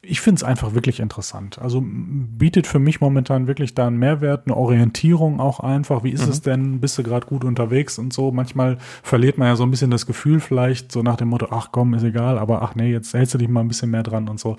ich 0.00 0.20
finde 0.20 0.38
es 0.38 0.44
einfach 0.44 0.74
wirklich 0.74 1.00
interessant. 1.00 1.58
Also 1.58 1.82
bietet 1.84 2.66
für 2.66 2.78
mich 2.78 3.00
momentan 3.00 3.46
wirklich 3.46 3.74
da 3.74 3.86
einen 3.86 3.98
Mehrwert, 3.98 4.46
eine 4.46 4.56
Orientierung 4.56 5.40
auch 5.40 5.60
einfach. 5.60 6.04
Wie 6.04 6.10
ist 6.10 6.24
mhm. 6.24 6.30
es 6.30 6.40
denn? 6.42 6.80
Bist 6.80 6.96
du 6.96 7.02
gerade 7.02 7.26
gut 7.26 7.44
unterwegs 7.44 7.98
und 7.98 8.12
so? 8.12 8.30
Manchmal 8.30 8.78
verliert 9.02 9.36
man 9.36 9.48
ja 9.48 9.56
so 9.56 9.64
ein 9.64 9.70
bisschen 9.70 9.90
das 9.90 10.06
Gefühl 10.06 10.40
vielleicht 10.40 10.92
so 10.92 11.02
nach 11.02 11.16
dem 11.16 11.28
Motto, 11.28 11.48
ach 11.50 11.68
komm, 11.72 11.94
ist 11.94 12.04
egal, 12.04 12.38
aber 12.38 12.62
ach 12.62 12.74
nee, 12.74 12.90
jetzt 12.90 13.12
hältst 13.12 13.34
du 13.34 13.38
dich 13.38 13.48
mal 13.48 13.60
ein 13.60 13.68
bisschen 13.68 13.90
mehr 13.90 14.02
dran 14.02 14.28
und 14.28 14.40
so. 14.40 14.56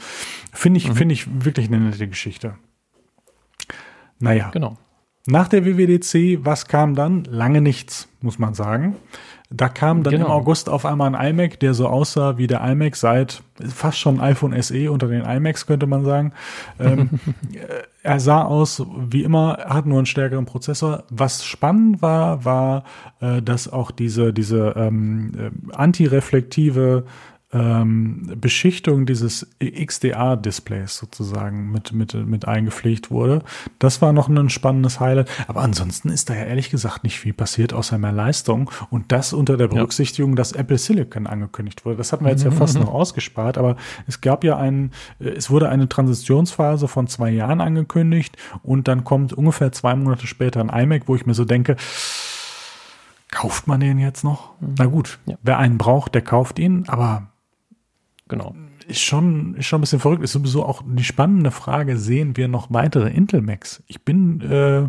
Finde 0.53 0.77
ich, 0.77 0.89
mhm. 0.89 0.95
finde 0.95 1.13
ich 1.13 1.45
wirklich 1.45 1.67
eine 1.67 1.79
nette 1.79 2.07
Geschichte. 2.07 2.55
Naja. 4.19 4.49
Genau. 4.51 4.77
Nach 5.25 5.47
der 5.47 5.65
WWDC, 5.65 6.45
was 6.45 6.67
kam 6.67 6.95
dann? 6.95 7.23
Lange 7.25 7.61
nichts, 7.61 8.09
muss 8.21 8.39
man 8.39 8.53
sagen. 8.53 8.95
Da 9.51 9.67
kam 9.67 10.03
dann 10.03 10.13
genau. 10.13 10.27
im 10.27 10.31
August 10.31 10.69
auf 10.69 10.85
einmal 10.85 11.15
ein 11.15 11.31
iMac, 11.31 11.59
der 11.59 11.73
so 11.73 11.87
aussah 11.87 12.37
wie 12.37 12.45
der 12.45 12.61
iMac 12.61 12.95
seit 12.95 13.41
fast 13.67 13.97
schon 13.97 14.19
iPhone 14.19 14.59
SE 14.61 14.91
unter 14.91 15.07
den 15.07 15.25
iMacs, 15.25 15.65
könnte 15.65 15.87
man 15.87 16.05
sagen. 16.05 16.33
Ähm, 16.79 17.19
er 18.03 18.19
sah 18.19 18.43
aus 18.43 18.85
wie 19.09 19.23
immer, 19.23 19.57
hat 19.67 19.87
nur 19.87 19.97
einen 19.97 20.05
stärkeren 20.05 20.45
Prozessor. 20.45 21.03
Was 21.09 21.45
spannend 21.45 22.03
war, 22.03 22.45
war, 22.45 22.83
äh, 23.21 23.41
dass 23.41 23.71
auch 23.71 23.89
diese, 23.89 24.33
diese 24.33 24.75
ähm, 24.77 25.31
äh, 25.35 25.75
antireflektive 25.75 27.05
ähm, 27.51 28.31
Beschichtung 28.39 29.07
dieses 29.07 29.47
XDA-Displays 29.59 30.97
sozusagen 30.97 31.71
mit, 31.71 31.93
mit, 31.93 32.13
mit 32.13 32.47
eingepflegt 32.47 33.09
wurde. 33.09 33.41
Das 33.79 34.01
war 34.01 34.13
noch 34.13 34.29
ein 34.29 34.49
spannendes 34.49 34.99
Highlight. 34.99 35.29
Aber 35.47 35.61
ansonsten 35.61 36.09
ist 36.09 36.29
da 36.29 36.35
ja 36.35 36.43
ehrlich 36.43 36.69
gesagt 36.69 37.03
nicht 37.03 37.19
viel 37.19 37.33
passiert, 37.33 37.73
außer 37.73 37.97
mehr 37.97 38.11
Leistung. 38.11 38.69
Und 38.91 39.11
das 39.11 39.33
unter 39.33 39.57
der 39.57 39.67
Berücksichtigung, 39.67 40.31
ja. 40.31 40.35
dass 40.35 40.51
Apple 40.51 40.77
Silicon 40.77 41.25
angekündigt 41.25 41.85
wurde. 41.85 41.97
Das 41.97 42.13
hatten 42.13 42.23
wir 42.23 42.31
jetzt 42.31 42.43
ja 42.43 42.51
fast 42.51 42.75
noch 42.79 42.93
ausgespart, 42.93 43.57
aber 43.57 43.77
es 44.05 44.21
gab 44.21 44.43
ja 44.43 44.57
einen, 44.57 44.91
es 45.19 45.49
wurde 45.49 45.69
eine 45.69 45.89
Transitionsphase 45.89 46.87
von 46.87 47.07
zwei 47.07 47.31
Jahren 47.31 47.61
angekündigt 47.61 48.37
und 48.61 48.87
dann 48.87 49.03
kommt 49.03 49.33
ungefähr 49.33 49.71
zwei 49.71 49.95
Monate 49.95 50.27
später 50.27 50.61
ein 50.61 50.69
iMac, 50.69 51.03
wo 51.07 51.15
ich 51.15 51.25
mir 51.25 51.33
so 51.33 51.45
denke, 51.45 51.77
kauft 53.31 53.67
man 53.67 53.79
den 53.79 53.99
jetzt 53.99 54.23
noch? 54.23 54.59
Mhm. 54.59 54.75
Na 54.77 54.85
gut, 54.85 55.19
ja. 55.25 55.35
wer 55.41 55.57
einen 55.57 55.77
braucht, 55.77 56.13
der 56.15 56.21
kauft 56.21 56.59
ihn, 56.59 56.85
aber 56.87 57.28
Genau. 58.29 58.55
Ist 58.87 59.01
schon, 59.01 59.55
ist 59.55 59.65
schon 59.65 59.79
ein 59.79 59.81
bisschen 59.81 59.99
verrückt. 59.99 60.23
Ist 60.23 60.31
sowieso 60.31 60.63
auch 60.63 60.81
die 60.85 61.03
spannende 61.03 61.51
Frage, 61.51 61.97
sehen 61.97 62.37
wir 62.37 62.47
noch 62.47 62.67
weitere 62.71 63.09
Intel 63.09 63.41
Macs? 63.41 63.83
Ich 63.87 64.03
bin, 64.03 64.39
äh, 64.41 64.81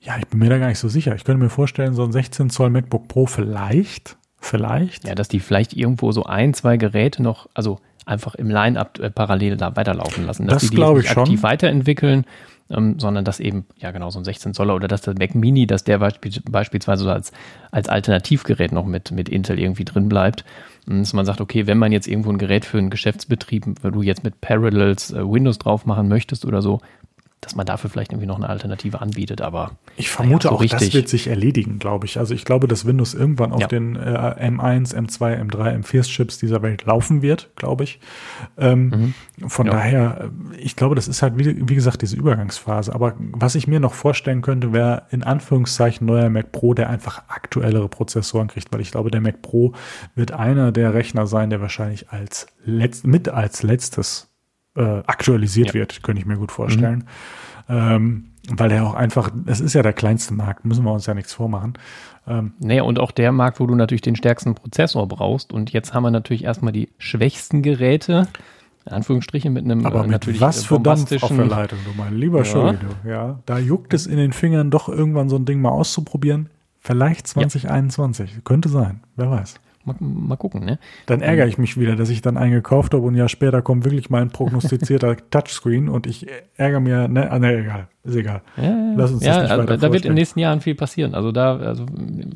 ja, 0.00 0.16
ich 0.18 0.26
bin 0.28 0.38
mir 0.38 0.48
da 0.48 0.58
gar 0.58 0.68
nicht 0.68 0.78
so 0.78 0.88
sicher. 0.88 1.14
Ich 1.14 1.24
könnte 1.24 1.42
mir 1.42 1.50
vorstellen, 1.50 1.94
so 1.94 2.04
ein 2.04 2.12
16 2.12 2.50
Zoll 2.50 2.70
MacBook 2.70 3.08
Pro 3.08 3.26
vielleicht, 3.26 4.16
vielleicht. 4.38 5.06
Ja, 5.06 5.14
dass 5.14 5.28
die 5.28 5.40
vielleicht 5.40 5.74
irgendwo 5.74 6.12
so 6.12 6.24
ein, 6.24 6.54
zwei 6.54 6.76
Geräte 6.76 7.22
noch, 7.22 7.48
also 7.52 7.78
einfach 8.06 8.34
im 8.36 8.48
Line-Up 8.48 8.98
äh, 8.98 9.10
parallel 9.10 9.56
da 9.56 9.76
weiterlaufen 9.76 10.24
lassen. 10.26 10.46
Dass 10.46 10.62
das 10.62 10.70
glaube 10.70 11.00
ich 11.00 11.08
schon. 11.08 11.22
aktiv 11.22 11.42
weiterentwickeln, 11.42 12.24
ähm, 12.70 12.98
sondern 12.98 13.24
dass 13.24 13.40
eben, 13.40 13.66
ja 13.76 13.90
genau, 13.90 14.10
so 14.10 14.18
ein 14.18 14.24
16 14.24 14.54
Zoller 14.54 14.74
oder 14.74 14.88
dass 14.88 15.02
der 15.02 15.14
Mac 15.18 15.34
Mini, 15.34 15.66
dass 15.66 15.84
der 15.84 15.98
beispielsweise 15.98 17.04
so 17.04 17.10
als, 17.10 17.32
als 17.70 17.88
Alternativgerät 17.88 18.72
noch 18.72 18.86
mit, 18.86 19.10
mit 19.10 19.28
Intel 19.28 19.58
irgendwie 19.58 19.84
drin 19.84 20.08
bleibt 20.08 20.44
dass 20.86 21.12
man 21.12 21.24
sagt, 21.24 21.40
okay, 21.40 21.66
wenn 21.66 21.78
man 21.78 21.92
jetzt 21.92 22.08
irgendwo 22.08 22.30
ein 22.30 22.38
Gerät 22.38 22.64
für 22.64 22.78
einen 22.78 22.90
Geschäftsbetrieb, 22.90 23.64
weil 23.82 23.92
du 23.92 24.02
jetzt 24.02 24.24
mit 24.24 24.40
Parallels 24.40 25.12
äh, 25.12 25.22
Windows 25.24 25.58
drauf 25.58 25.86
machen 25.86 26.08
möchtest 26.08 26.44
oder 26.44 26.62
so, 26.62 26.80
dass 27.42 27.56
man 27.56 27.66
dafür 27.66 27.90
vielleicht 27.90 28.12
irgendwie 28.12 28.28
noch 28.28 28.36
eine 28.36 28.48
Alternative 28.48 29.00
anbietet, 29.00 29.40
aber 29.40 29.72
ich 29.96 30.10
vermute 30.10 30.46
ja, 30.46 30.50
so 30.50 30.56
auch, 30.56 30.60
richtig. 30.62 30.78
das 30.78 30.94
wird 30.94 31.08
sich 31.08 31.26
erledigen, 31.26 31.80
glaube 31.80 32.06
ich. 32.06 32.18
Also 32.18 32.34
ich 32.34 32.44
glaube, 32.44 32.68
dass 32.68 32.86
Windows 32.86 33.14
irgendwann 33.14 33.52
auf 33.52 33.62
ja. 33.62 33.66
den 33.66 33.96
äh, 33.96 34.00
M1, 34.00 34.94
M2, 34.94 35.50
M3, 35.50 35.82
M4 35.82 36.02
Chips 36.04 36.38
dieser 36.38 36.62
Welt 36.62 36.84
laufen 36.84 37.20
wird, 37.20 37.50
glaube 37.56 37.82
ich. 37.82 37.98
Ähm, 38.56 39.14
mhm. 39.38 39.48
Von 39.48 39.66
ja. 39.66 39.72
daher, 39.72 40.30
äh, 40.52 40.56
ich 40.56 40.76
glaube, 40.76 40.94
das 40.94 41.08
ist 41.08 41.20
halt 41.20 41.36
wie, 41.36 41.68
wie 41.68 41.74
gesagt 41.74 42.02
diese 42.02 42.14
Übergangsphase. 42.14 42.94
Aber 42.94 43.14
was 43.18 43.56
ich 43.56 43.66
mir 43.66 43.80
noch 43.80 43.94
vorstellen 43.94 44.40
könnte, 44.40 44.72
wäre 44.72 45.08
in 45.10 45.24
Anführungszeichen 45.24 46.06
neuer 46.06 46.30
Mac 46.30 46.52
Pro, 46.52 46.74
der 46.74 46.90
einfach 46.90 47.24
aktuellere 47.26 47.88
Prozessoren 47.88 48.46
kriegt, 48.46 48.72
weil 48.72 48.80
ich 48.80 48.92
glaube, 48.92 49.10
der 49.10 49.20
Mac 49.20 49.42
Pro 49.42 49.72
wird 50.14 50.30
einer 50.30 50.70
der 50.70 50.94
Rechner 50.94 51.26
sein, 51.26 51.50
der 51.50 51.60
wahrscheinlich 51.60 52.10
als 52.10 52.46
letzt, 52.64 53.04
mit 53.04 53.28
als 53.28 53.64
letztes 53.64 54.31
äh, 54.76 55.02
aktualisiert 55.06 55.68
ja. 55.68 55.74
wird, 55.74 56.02
könnte 56.02 56.20
ich 56.20 56.26
mir 56.26 56.36
gut 56.36 56.52
vorstellen. 56.52 57.04
Mhm. 57.68 57.74
Ähm, 57.74 58.24
weil 58.48 58.68
der 58.68 58.84
auch 58.84 58.94
einfach, 58.94 59.30
es 59.46 59.60
ist 59.60 59.74
ja 59.74 59.82
der 59.82 59.92
kleinste 59.92 60.34
Markt, 60.34 60.64
müssen 60.64 60.84
wir 60.84 60.92
uns 60.92 61.06
ja 61.06 61.14
nichts 61.14 61.32
vormachen. 61.32 61.74
Ähm, 62.26 62.52
naja, 62.58 62.82
und 62.82 62.98
auch 62.98 63.12
der 63.12 63.32
Markt, 63.32 63.60
wo 63.60 63.66
du 63.66 63.74
natürlich 63.74 64.02
den 64.02 64.16
stärksten 64.16 64.54
Prozessor 64.54 65.06
brauchst. 65.06 65.52
Und 65.52 65.72
jetzt 65.72 65.94
haben 65.94 66.02
wir 66.02 66.10
natürlich 66.10 66.44
erstmal 66.44 66.72
die 66.72 66.88
schwächsten 66.98 67.62
Geräte, 67.62 68.26
in 68.84 68.92
Anführungsstrichen 68.92 69.52
mit 69.52 69.64
einem 69.64 69.86
Aber 69.86 70.00
äh, 70.00 70.02
mit 70.02 70.10
natürlich 70.10 70.40
was 70.40 70.64
für 70.64 70.80
Dampf 70.80 71.12
auf 71.22 71.34
der 71.34 71.46
Leitung, 71.46 71.78
du 71.84 71.92
mein 71.96 72.16
lieber 72.16 72.38
ja. 72.38 72.44
Schulde, 72.44 72.78
ja. 73.06 73.38
Da 73.46 73.58
juckt 73.58 73.94
es 73.94 74.06
in 74.06 74.16
den 74.16 74.32
Fingern 74.32 74.70
doch 74.70 74.88
irgendwann 74.88 75.28
so 75.28 75.36
ein 75.36 75.44
Ding 75.44 75.60
mal 75.60 75.70
auszuprobieren. 75.70 76.48
Vielleicht 76.80 77.28
2021, 77.28 78.34
ja. 78.34 78.40
könnte 78.42 78.68
sein, 78.68 79.00
wer 79.14 79.30
weiß. 79.30 79.60
Mal, 79.84 79.96
mal 79.98 80.36
gucken, 80.36 80.64
ne? 80.64 80.78
Dann 81.06 81.20
ärgere 81.20 81.46
ich 81.46 81.58
mich 81.58 81.78
wieder, 81.78 81.96
dass 81.96 82.08
ich 82.08 82.22
dann 82.22 82.36
einen 82.36 82.52
gekauft 82.52 82.94
habe 82.94 83.04
und 83.04 83.14
ein 83.14 83.18
Jahr 83.18 83.28
später 83.28 83.62
kommt 83.62 83.84
wirklich 83.84 84.10
mein 84.10 84.30
prognostizierter 84.30 85.16
Touchscreen 85.30 85.88
und 85.88 86.06
ich 86.06 86.26
ärgere 86.56 86.80
mir, 86.80 87.08
ne, 87.08 87.30
ah, 87.30 87.38
ne, 87.38 87.56
egal, 87.56 87.88
ist 88.04 88.16
egal. 88.16 88.42
Ja, 88.56 88.94
Lass 88.96 89.12
uns 89.12 89.24
ja, 89.24 89.34
das 89.34 89.42
nicht 89.42 89.50
also, 89.52 89.62
weiter 89.62 89.76
Da 89.76 89.92
wird 89.92 90.04
in 90.04 90.10
den 90.10 90.14
nächsten 90.14 90.40
Jahren 90.40 90.60
viel 90.60 90.74
passieren. 90.74 91.14
Also 91.14 91.30
da, 91.30 91.56
also, 91.56 91.86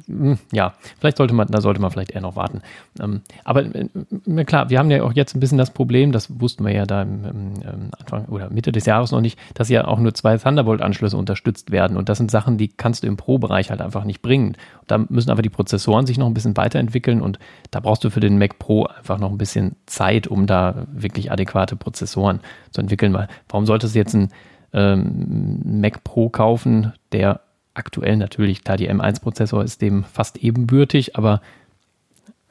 hm, 0.07 0.39
ja, 0.53 0.75
vielleicht 1.01 1.17
sollte 1.17 1.35
man, 1.35 1.49
da 1.49 1.61
sollte 1.61 1.81
man 1.81 1.91
vielleicht 1.91 2.12
eher 2.12 2.21
noch 2.21 2.37
warten. 2.37 2.62
Ähm, 3.01 3.23
aber 3.43 3.64
äh, 3.64 4.45
klar, 4.45 4.71
wir 4.71 4.79
haben 4.79 4.93
ja 4.93 5.03
auch 5.03 5.12
jetzt 5.12 5.35
ein 5.35 5.41
bisschen 5.41 5.59
das 5.59 5.73
Problem, 5.73 6.12
das 6.12 6.41
wussten 6.41 6.64
wir 6.64 6.73
ja 6.73 6.87
da 6.87 7.03
im, 7.03 7.25
im 7.25 7.91
Anfang 7.99 8.27
oder 8.27 8.49
Mitte 8.51 8.71
des 8.71 8.87
Jahres 8.87 9.11
noch 9.11 9.21
nicht, 9.21 9.41
dass 9.55 9.69
ja 9.69 9.89
auch 9.89 9.99
nur 9.99 10.14
zwei 10.14 10.39
Thunderbolt-Anschlüsse 10.39 11.17
unterstützt 11.17 11.73
werden. 11.73 11.97
Und 11.97 12.09
das 12.09 12.19
sind 12.19 12.31
Sachen, 12.31 12.59
die 12.59 12.69
kannst 12.69 13.03
du 13.03 13.09
im 13.09 13.17
Pro-Bereich 13.17 13.71
halt 13.71 13.81
einfach 13.81 14.05
nicht 14.05 14.23
bringen. 14.23 14.57
Da 14.87 14.99
müssen 15.09 15.31
aber 15.31 15.43
die 15.43 15.51
Prozessoren 15.51 16.07
sich 16.07 16.17
noch 16.17 16.27
ein 16.29 16.35
bisschen 16.35 16.57
weiterentwickeln 16.57 17.21
und 17.21 17.41
da 17.73 17.81
brauchst 17.81 18.05
du 18.05 18.11
für 18.11 18.21
den 18.21 18.39
Mac 18.39 18.61
Pro 18.61 18.85
einfach 18.85 19.19
noch 19.19 19.33
ein 19.33 19.39
bisschen 19.39 19.75
Zeit, 19.87 20.29
um 20.29 20.47
da 20.47 20.87
wirklich 20.93 21.33
adäquate 21.33 21.75
Prozessoren 21.75 22.39
zu 22.71 22.81
entwickeln. 22.81 23.12
Weil 23.12 23.27
warum 23.49 23.67
sollte 23.67 23.87
es 23.87 23.95
jetzt 23.95 24.14
ein 24.14 24.29
ähm, 24.77 25.81
Mac 25.81 26.05
Pro 26.05 26.29
kaufen, 26.29 26.93
der 27.11 27.41
aktuell 27.74 28.16
natürlich, 28.16 28.62
klar, 28.62 28.77
die 28.77 28.91
M1-Prozessor 28.91 29.64
ist 29.64 29.83
dem 29.83 30.05
fast 30.05 30.37
ebenbürtig, 30.37 31.16
aber 31.16 31.41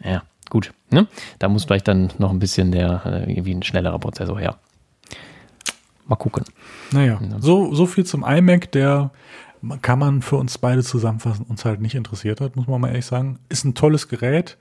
ja, 0.04 0.24
gut. 0.50 0.74
Ne? 0.90 1.08
Da 1.40 1.48
muss 1.48 1.64
vielleicht 1.64 1.88
dann 1.88 2.12
noch 2.18 2.32
ein 2.32 2.40
bisschen 2.40 2.72
der, 2.72 3.06
äh, 3.06 3.32
irgendwie 3.32 3.54
ein 3.54 3.64
schnellerer 3.64 4.00
Prozessor 4.00 4.40
her. 4.40 4.58
Mal 6.08 6.16
gucken. 6.18 6.46
Naja, 6.92 7.20
so, 7.40 7.74
so 7.74 7.86
viel 7.86 8.06
zum 8.06 8.24
iMac, 8.24 8.72
der 8.72 9.12
kann 9.82 9.98
man 9.98 10.22
für 10.22 10.36
uns 10.36 10.58
beide 10.58 10.84
zusammenfassen, 10.84 11.46
uns 11.48 11.66
halt 11.66 11.82
nicht 11.82 11.96
interessiert 11.96 12.42
hat, 12.42 12.56
muss 12.56 12.68
man 12.68 12.82
mal 12.82 12.90
ehrlich 12.90 13.06
sagen. 13.06 13.40
Ist 13.50 13.66
ein 13.66 13.74
tolles 13.74 14.08
Gerät. 14.08 14.58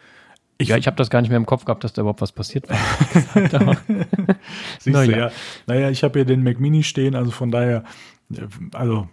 Ich, 0.56 0.68
ja, 0.68 0.76
ich 0.76 0.86
habe 0.86 0.96
das 0.96 1.10
gar 1.10 1.20
nicht 1.20 1.30
mehr 1.30 1.36
im 1.36 1.46
Kopf 1.46 1.64
gehabt, 1.64 1.82
dass 1.82 1.92
da 1.92 2.02
überhaupt 2.02 2.20
was 2.20 2.32
passiert 2.32 2.68
war. 2.68 2.76
Siehst 4.78 4.94
naja. 4.94 5.06
du, 5.06 5.18
ja. 5.18 5.30
Naja, 5.66 5.90
ich 5.90 6.04
habe 6.04 6.18
hier 6.18 6.24
den 6.24 6.42
Mac 6.42 6.60
Mini 6.60 6.82
stehen, 6.82 7.14
also 7.16 7.30
von 7.30 7.50
daher, 7.50 7.82
also 8.72 9.08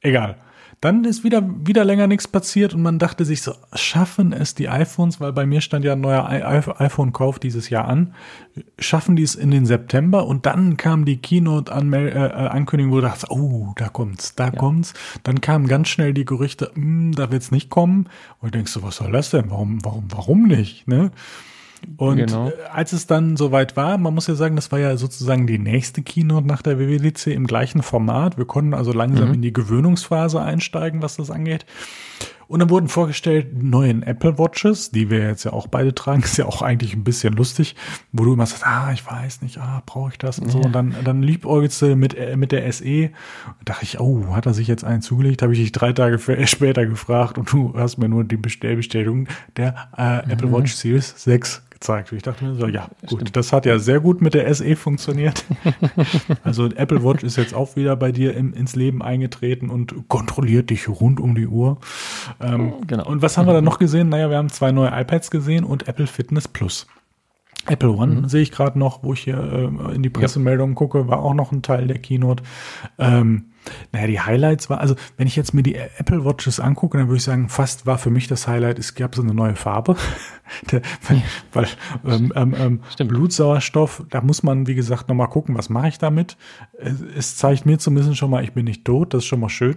egal. 0.00 0.36
Dann 0.82 1.04
ist 1.04 1.22
wieder, 1.22 1.48
wieder 1.64 1.84
länger 1.84 2.08
nichts 2.08 2.26
passiert 2.26 2.74
und 2.74 2.82
man 2.82 2.98
dachte 2.98 3.24
sich 3.24 3.40
so, 3.40 3.54
schaffen 3.72 4.32
es 4.32 4.56
die 4.56 4.68
iPhones, 4.68 5.20
weil 5.20 5.32
bei 5.32 5.46
mir 5.46 5.60
stand 5.60 5.84
ja 5.84 5.92
ein 5.92 6.00
neuer 6.00 6.28
iPhone-Kauf 6.28 7.38
dieses 7.38 7.70
Jahr 7.70 7.86
an, 7.86 8.14
schaffen 8.80 9.14
die 9.14 9.22
es 9.22 9.36
in 9.36 9.52
den 9.52 9.64
September 9.64 10.26
und 10.26 10.44
dann 10.44 10.76
kam 10.76 11.04
die 11.04 11.18
Keynote-Ankündigung, 11.18 12.90
äh, 12.90 12.90
wo 12.90 12.96
du 12.96 13.02
dachtest, 13.02 13.30
oh, 13.30 13.72
da 13.76 13.90
kommt's, 13.90 14.34
da 14.34 14.46
ja. 14.46 14.50
kommt's. 14.50 14.92
Dann 15.22 15.40
kamen 15.40 15.68
ganz 15.68 15.88
schnell 15.88 16.14
die 16.14 16.24
Gerüchte, 16.24 16.72
hm, 16.74 17.12
da 17.14 17.30
wird's 17.30 17.52
nicht 17.52 17.70
kommen. 17.70 18.08
Und 18.40 18.52
du 18.52 18.58
denkst 18.58 18.72
so, 18.72 18.82
was 18.82 18.96
soll 18.96 19.12
das 19.12 19.30
denn? 19.30 19.52
Warum, 19.52 19.84
warum, 19.84 20.06
warum 20.10 20.42
nicht? 20.48 20.88
Ne? 20.88 21.12
Und 21.96 22.16
genau. 22.16 22.48
Äh, 22.48 22.52
als 22.72 22.92
es 22.92 23.06
dann 23.06 23.36
soweit 23.36 23.76
war, 23.76 23.98
man 23.98 24.14
muss 24.14 24.26
ja 24.26 24.34
sagen, 24.34 24.56
das 24.56 24.72
war 24.72 24.78
ja 24.78 24.96
sozusagen 24.96 25.46
die 25.46 25.58
nächste 25.58 26.02
Keynote 26.02 26.46
nach 26.46 26.62
der 26.62 26.78
WWDC 26.78 27.28
im 27.28 27.46
gleichen 27.46 27.82
Format. 27.82 28.38
Wir 28.38 28.44
konnten 28.44 28.74
also 28.74 28.92
langsam 28.92 29.28
mhm. 29.28 29.34
in 29.34 29.42
die 29.42 29.52
Gewöhnungsphase 29.52 30.40
einsteigen, 30.40 31.02
was 31.02 31.16
das 31.16 31.30
angeht. 31.30 31.66
Und 32.52 32.60
dann 32.60 32.68
wurden 32.68 32.88
vorgestellt 32.88 33.62
neuen 33.62 34.02
Apple 34.02 34.36
Watches, 34.38 34.90
die 34.90 35.08
wir 35.08 35.26
jetzt 35.26 35.44
ja 35.44 35.54
auch 35.54 35.68
beide 35.68 35.94
tragen. 35.94 36.22
Ist 36.24 36.36
ja 36.36 36.44
auch 36.44 36.60
eigentlich 36.60 36.94
ein 36.94 37.02
bisschen 37.02 37.32
lustig, 37.32 37.76
wo 38.12 38.24
du 38.24 38.34
immer 38.34 38.44
sagst, 38.44 38.66
ah, 38.66 38.92
ich 38.92 39.06
weiß 39.06 39.40
nicht, 39.40 39.56
ah, 39.56 39.82
brauche 39.86 40.10
ich 40.10 40.18
das 40.18 40.38
und 40.38 40.50
so. 40.50 40.58
Und 40.58 40.72
dann, 40.72 40.94
dann 41.02 41.22
liebäugelst 41.22 41.80
du 41.80 41.96
mit, 41.96 42.14
äh, 42.14 42.36
mit 42.36 42.52
der 42.52 42.70
SE. 42.70 43.10
Und 43.58 43.68
dachte 43.68 43.84
ich, 43.84 44.00
oh, 44.00 44.34
hat 44.34 44.44
er 44.44 44.52
sich 44.52 44.68
jetzt 44.68 44.84
einen 44.84 45.00
zugelegt? 45.00 45.40
Habe 45.40 45.54
ich 45.54 45.60
dich 45.60 45.72
drei 45.72 45.94
Tage 45.94 46.18
später 46.46 46.84
gefragt 46.84 47.38
und 47.38 47.50
du 47.50 47.72
hast 47.74 47.96
mir 47.96 48.10
nur 48.10 48.22
die 48.22 48.36
Bestellbestätigung 48.36 49.28
der 49.56 49.88
äh, 49.96 50.30
Apple 50.30 50.48
mhm. 50.48 50.52
Watch 50.52 50.74
Series 50.74 51.14
6 51.16 51.62
gezeigt. 51.82 52.12
Ich 52.12 52.22
dachte 52.22 52.44
mir 52.44 52.54
so, 52.54 52.66
ja, 52.68 52.88
gut, 53.00 53.20
Stimmt. 53.20 53.36
das 53.36 53.52
hat 53.52 53.66
ja 53.66 53.78
sehr 53.78 54.00
gut 54.00 54.22
mit 54.22 54.34
der 54.34 54.52
SE 54.54 54.76
funktioniert. 54.76 55.44
also 56.44 56.66
Apple 56.66 57.02
Watch 57.02 57.24
ist 57.24 57.36
jetzt 57.36 57.54
auch 57.54 57.74
wieder 57.74 57.96
bei 57.96 58.12
dir 58.12 58.36
im, 58.36 58.54
ins 58.54 58.76
Leben 58.76 59.02
eingetreten 59.02 59.68
und 59.68 60.08
kontrolliert 60.08 60.70
dich 60.70 60.88
rund 60.88 61.18
um 61.18 61.34
die 61.34 61.48
Uhr. 61.48 61.78
Ähm, 62.40 62.74
genau. 62.86 63.06
Und 63.06 63.20
was 63.20 63.36
haben 63.36 63.46
wir 63.46 63.52
dann 63.52 63.64
noch 63.64 63.78
gesehen? 63.78 64.08
Naja, 64.08 64.30
wir 64.30 64.36
haben 64.36 64.48
zwei 64.48 64.70
neue 64.70 64.90
iPads 64.92 65.30
gesehen 65.30 65.64
und 65.64 65.88
Apple 65.88 66.06
Fitness 66.06 66.46
Plus. 66.46 66.86
Apple 67.66 67.90
One 67.90 68.14
mhm. 68.14 68.28
sehe 68.28 68.42
ich 68.42 68.52
gerade 68.52 68.78
noch, 68.78 69.02
wo 69.02 69.12
ich 69.12 69.20
hier 69.20 69.38
äh, 69.38 69.94
in 69.94 70.02
die 70.02 70.10
Pressemeldungen 70.10 70.74
ja. 70.74 70.78
gucke, 70.78 71.08
war 71.08 71.22
auch 71.22 71.34
noch 71.34 71.52
ein 71.52 71.62
Teil 71.62 71.86
der 71.88 71.98
Keynote. 71.98 72.44
Ähm, 72.98 73.51
naja, 73.92 74.06
die 74.06 74.20
Highlights 74.20 74.70
war, 74.70 74.80
also 74.80 74.96
wenn 75.16 75.26
ich 75.26 75.36
jetzt 75.36 75.54
mir 75.54 75.62
die 75.62 75.74
Apple 75.74 76.24
Watches 76.24 76.60
angucke, 76.60 76.98
dann 76.98 77.08
würde 77.08 77.18
ich 77.18 77.24
sagen, 77.24 77.48
fast 77.48 77.86
war 77.86 77.98
für 77.98 78.10
mich 78.10 78.28
das 78.28 78.48
Highlight, 78.48 78.78
es 78.78 78.94
gab 78.94 79.14
so 79.14 79.22
eine 79.22 79.34
neue 79.34 79.56
Farbe. 79.56 79.96
Der, 80.70 80.82
weil 81.52 81.66
ähm, 82.04 82.32
ähm, 82.36 82.80
ähm 82.98 83.08
Blutsauerstoff, 83.08 84.04
da 84.10 84.20
muss 84.20 84.42
man, 84.42 84.66
wie 84.66 84.74
gesagt, 84.74 85.08
nochmal 85.08 85.28
gucken, 85.28 85.56
was 85.56 85.70
mache 85.70 85.88
ich 85.88 85.98
damit. 85.98 86.36
Es, 86.78 87.00
es, 87.16 87.36
zeigt 87.36 87.64
mir 87.64 87.78
zumindest 87.78 88.18
schon 88.18 88.30
mal, 88.30 88.44
ich 88.44 88.52
bin 88.52 88.66
nicht 88.66 88.84
tot, 88.84 89.14
das 89.14 89.22
ist 89.22 89.28
schon 89.28 89.40
mal 89.40 89.48
schön. 89.48 89.76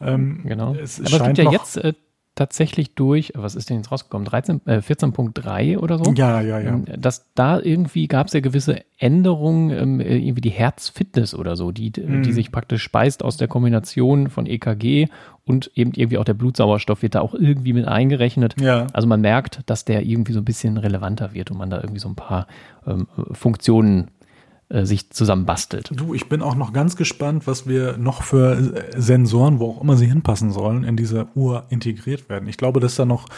Ähm, 0.00 0.42
genau. 0.44 0.74
Es 0.74 0.98
Aber 0.98 1.12
es 1.12 1.22
gibt 1.22 1.38
ja 1.38 1.52
jetzt 1.52 1.76
äh, 1.76 1.92
tatsächlich 2.38 2.94
durch, 2.94 3.32
was 3.34 3.54
ist 3.54 3.68
denn 3.68 3.78
jetzt 3.78 3.90
rausgekommen, 3.90 4.24
13, 4.24 4.60
äh, 4.66 4.78
14.3 4.78 5.78
oder 5.78 5.98
so? 5.98 6.12
Ja, 6.12 6.40
ja, 6.40 6.60
ja. 6.60 6.70
Ähm, 6.70 6.84
dass 6.96 7.26
da 7.34 7.58
irgendwie 7.58 8.06
gab 8.06 8.28
es 8.28 8.32
ja 8.32 8.40
gewisse 8.40 8.82
Änderungen, 8.96 9.70
ähm, 9.70 10.00
irgendwie 10.00 10.40
die 10.40 10.50
Herzfitness 10.50 11.34
oder 11.34 11.56
so, 11.56 11.72
die, 11.72 11.92
mhm. 11.96 12.22
die 12.22 12.32
sich 12.32 12.52
praktisch 12.52 12.82
speist 12.82 13.24
aus 13.24 13.36
der 13.36 13.48
Kombination 13.48 14.30
von 14.30 14.46
EKG 14.46 15.08
und 15.44 15.70
eben 15.74 15.92
irgendwie 15.94 16.18
auch 16.18 16.24
der 16.24 16.34
Blutsauerstoff 16.34 17.02
wird 17.02 17.16
da 17.16 17.20
auch 17.20 17.34
irgendwie 17.34 17.72
mit 17.72 17.88
eingerechnet. 17.88 18.54
Ja. 18.60 18.86
Also 18.92 19.08
man 19.08 19.20
merkt, 19.20 19.60
dass 19.66 19.84
der 19.84 20.06
irgendwie 20.06 20.32
so 20.32 20.40
ein 20.40 20.44
bisschen 20.44 20.76
relevanter 20.76 21.34
wird 21.34 21.50
und 21.50 21.58
man 21.58 21.70
da 21.70 21.78
irgendwie 21.78 22.00
so 22.00 22.08
ein 22.08 22.16
paar 22.16 22.46
ähm, 22.86 23.08
Funktionen 23.32 24.10
äh, 24.70 24.84
sich 24.84 25.08
zusammenbastelt. 25.08 25.90
Du, 25.94 26.12
ich 26.12 26.28
bin 26.28 26.42
auch 26.42 26.54
noch 26.54 26.74
ganz 26.74 26.94
gespannt, 26.96 27.46
was 27.46 27.66
wir 27.66 27.96
noch 27.96 28.22
für 28.22 28.84
Sensoren, 28.94 29.60
wo 29.60 29.70
auch 29.70 29.80
immer 29.80 29.96
sie 29.96 30.06
hinpassen 30.06 30.50
sollen, 30.50 30.84
in 30.84 30.94
diese 30.94 31.26
Uhr 31.34 31.64
integriert 31.70 32.28
werden. 32.28 32.50
Ich 32.50 32.58
glaube, 32.58 32.78
dass 32.78 32.96
da 32.96 33.06
noch, 33.06 33.28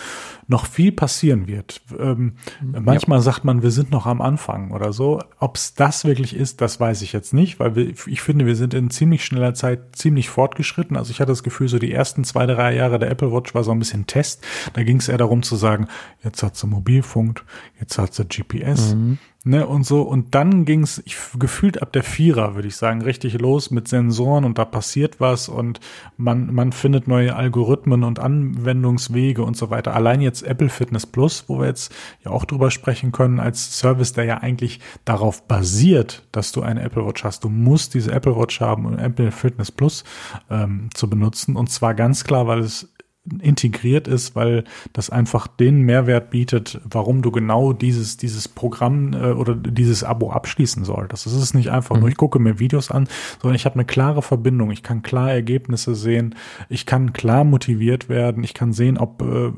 noch 0.49 0.67
viel 0.67 0.91
passieren 0.91 1.47
wird. 1.47 1.83
Ähm, 1.97 2.33
ja. 2.73 2.81
Manchmal 2.81 3.21
sagt 3.21 3.45
man, 3.45 3.63
wir 3.63 3.71
sind 3.71 3.93
noch 3.93 4.07
am 4.07 4.21
Anfang 4.21 4.73
oder 4.73 4.93
so. 4.93 5.21
Ob 5.39 5.55
es 5.55 5.75
das 5.75 6.05
wirklich 6.05 6.35
ist, 6.35 6.61
das 6.61 6.81
weiß 6.81 7.03
ich 7.03 7.13
jetzt 7.13 7.33
nicht, 7.33 7.61
weil 7.61 7.77
wir, 7.77 7.95
ich 8.07 8.23
finde, 8.23 8.47
wir 8.47 8.57
sind 8.57 8.75
in 8.75 8.91
ziemlich 8.91 9.25
schneller 9.25 9.55
Zeit 9.55 9.95
ziemlich 9.95 10.31
fortgeschritten. 10.31 10.97
Also 10.97 11.13
ich 11.13 11.21
hatte 11.21 11.31
das 11.31 11.45
Gefühl, 11.45 11.69
so 11.69 11.79
die 11.79 11.93
ersten 11.93 12.25
zwei, 12.25 12.47
drei 12.47 12.75
Jahre 12.75 12.99
der 12.99 13.09
Apple 13.09 13.31
Watch 13.31 13.55
war 13.55 13.63
so 13.63 13.71
ein 13.71 13.79
bisschen 13.79 14.07
Test. 14.07 14.45
Da 14.73 14.83
ging 14.83 14.97
es 14.97 15.09
eher 15.09 15.19
darum 15.19 15.45
zu 15.45 15.55
sagen, 15.55 15.87
jetzt 16.25 16.43
hat 16.43 16.57
sie 16.57 16.67
Mobilfunk, 16.67 17.45
jetzt 17.79 17.99
hat 17.99 18.15
sie 18.15 18.25
GPS, 18.25 18.97
mhm. 18.97 19.19
Ne, 19.43 19.67
und 19.67 19.87
so, 19.87 20.03
und 20.03 20.35
dann 20.35 20.67
ging's 20.67 21.01
ich, 21.07 21.17
gefühlt 21.39 21.81
ab 21.81 21.95
der 21.95 22.03
Vierer, 22.03 22.57
würde 22.57 22.69
ich 22.69 22.77
sagen, 22.77 23.01
richtig 23.01 23.41
los 23.41 23.71
mit 23.71 23.89
Sensoren 23.89 24.45
und 24.45 24.59
da 24.59 24.67
passiert 24.67 25.19
was 25.19 25.49
und 25.49 25.81
man, 26.19 26.53
man 26.53 26.73
findet 26.73 27.09
neue 27.09 27.35
Algorithmen 27.35 28.05
und 28.05 28.19
Anwendungswege 28.19 29.43
und 29.43 29.57
so 29.57 29.71
weiter. 29.71 29.95
Allein 29.95 30.21
jetzt 30.21 30.43
Apple 30.43 30.69
Fitness 30.69 31.07
Plus, 31.07 31.45
wo 31.47 31.59
wir 31.59 31.69
jetzt 31.69 31.91
ja 32.23 32.33
auch 32.33 32.45
drüber 32.45 32.71
sprechen 32.71 33.13
können, 33.13 33.41
als 33.41 33.79
Service, 33.79 34.13
der 34.13 34.25
ja 34.25 34.39
eigentlich 34.39 34.79
darauf 35.07 35.49
basiert, 35.49 36.23
dass 36.33 36.53
du 36.53 36.61
eine 36.61 36.83
Apple 36.83 37.07
Watch 37.07 37.25
hast. 37.25 37.43
Du 37.43 37.49
musst 37.49 37.95
diese 37.95 38.13
Apple 38.13 38.37
Watch 38.37 38.61
haben, 38.61 38.85
um 38.85 38.99
Apple 38.99 39.33
Fitness 39.33 39.73
Plus 39.73 40.05
ähm, 40.51 40.91
zu 40.93 41.09
benutzen. 41.09 41.57
Und 41.57 41.71
zwar 41.71 41.95
ganz 41.95 42.25
klar, 42.25 42.47
weil 42.47 42.59
es 42.59 42.93
integriert 43.39 44.09
ist, 44.09 44.35
weil 44.35 44.65
das 44.93 45.11
einfach 45.11 45.47
den 45.47 45.83
Mehrwert 45.83 46.31
bietet, 46.31 46.81
warum 46.85 47.23
du 47.23 47.31
genau 47.31 47.73
dieses, 47.73 48.17
dieses 48.17 48.49
Programm 48.49 49.13
äh, 49.13 49.33
oder 49.33 49.55
dieses 49.55 50.05
Abo 50.05 50.31
abschließen 50.31 50.85
solltest. 50.85 51.27
Es 51.27 51.35
ist 51.35 51.55
nicht 51.55 51.71
einfach 51.71 51.97
mhm. 51.97 52.01
nur, 52.01 52.09
ich 52.09 52.17
gucke 52.17 52.39
mir 52.39 52.59
Videos 52.59 52.91
an, 52.91 53.09
sondern 53.41 53.57
ich 53.57 53.65
habe 53.65 53.75
eine 53.75 53.85
klare 53.85 54.23
Verbindung. 54.23 54.71
Ich 54.71 54.83
kann 54.83 55.03
klar 55.03 55.31
Ergebnisse 55.31 55.95
sehen. 55.95 56.35
Ich 56.69 56.87
kann 56.87 57.13
klar 57.13 57.45
motiviert 57.45 58.09
werden. 58.09 58.45
Ich 58.45 58.55
kann 58.55 58.73
sehen, 58.73 58.99
ob 58.99 59.23
äh, 59.23 59.53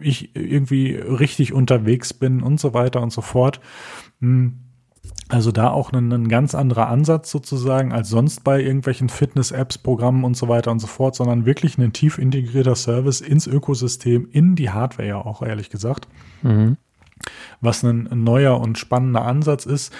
ich 0.00 0.34
irgendwie 0.34 0.94
richtig 0.94 1.52
unterwegs 1.52 2.12
bin 2.12 2.42
und 2.42 2.60
so 2.60 2.74
weiter 2.74 3.00
und 3.00 3.12
so 3.12 3.22
fort. 3.22 3.60
Hm 4.20 4.63
also 5.28 5.52
da 5.52 5.70
auch 5.70 5.92
ein, 5.92 6.12
ein, 6.12 6.28
ganz 6.28 6.54
anderer 6.54 6.88
Ansatz 6.88 7.30
sozusagen 7.30 7.92
als 7.92 8.08
sonst 8.08 8.44
bei 8.44 8.60
irgendwelchen 8.60 9.08
Fitness-Apps, 9.08 9.78
Programmen 9.78 10.24
und 10.24 10.36
so 10.36 10.48
weiter 10.48 10.70
und 10.70 10.80
so 10.80 10.86
fort, 10.86 11.14
sondern 11.14 11.46
wirklich 11.46 11.78
ein 11.78 11.92
tief 11.92 12.18
integrierter 12.18 12.74
Service 12.74 13.20
ins 13.20 13.46
Ökosystem, 13.46 14.28
in 14.30 14.54
die 14.54 14.70
Hardware 14.70 15.08
ja 15.08 15.16
auch, 15.16 15.42
ehrlich 15.42 15.70
gesagt. 15.70 16.08
Mhm 16.42 16.76
was 17.60 17.82
ein 17.82 18.08
neuer 18.12 18.60
und 18.60 18.78
spannender 18.78 19.24
Ansatz 19.24 19.66
ist. 19.66 19.92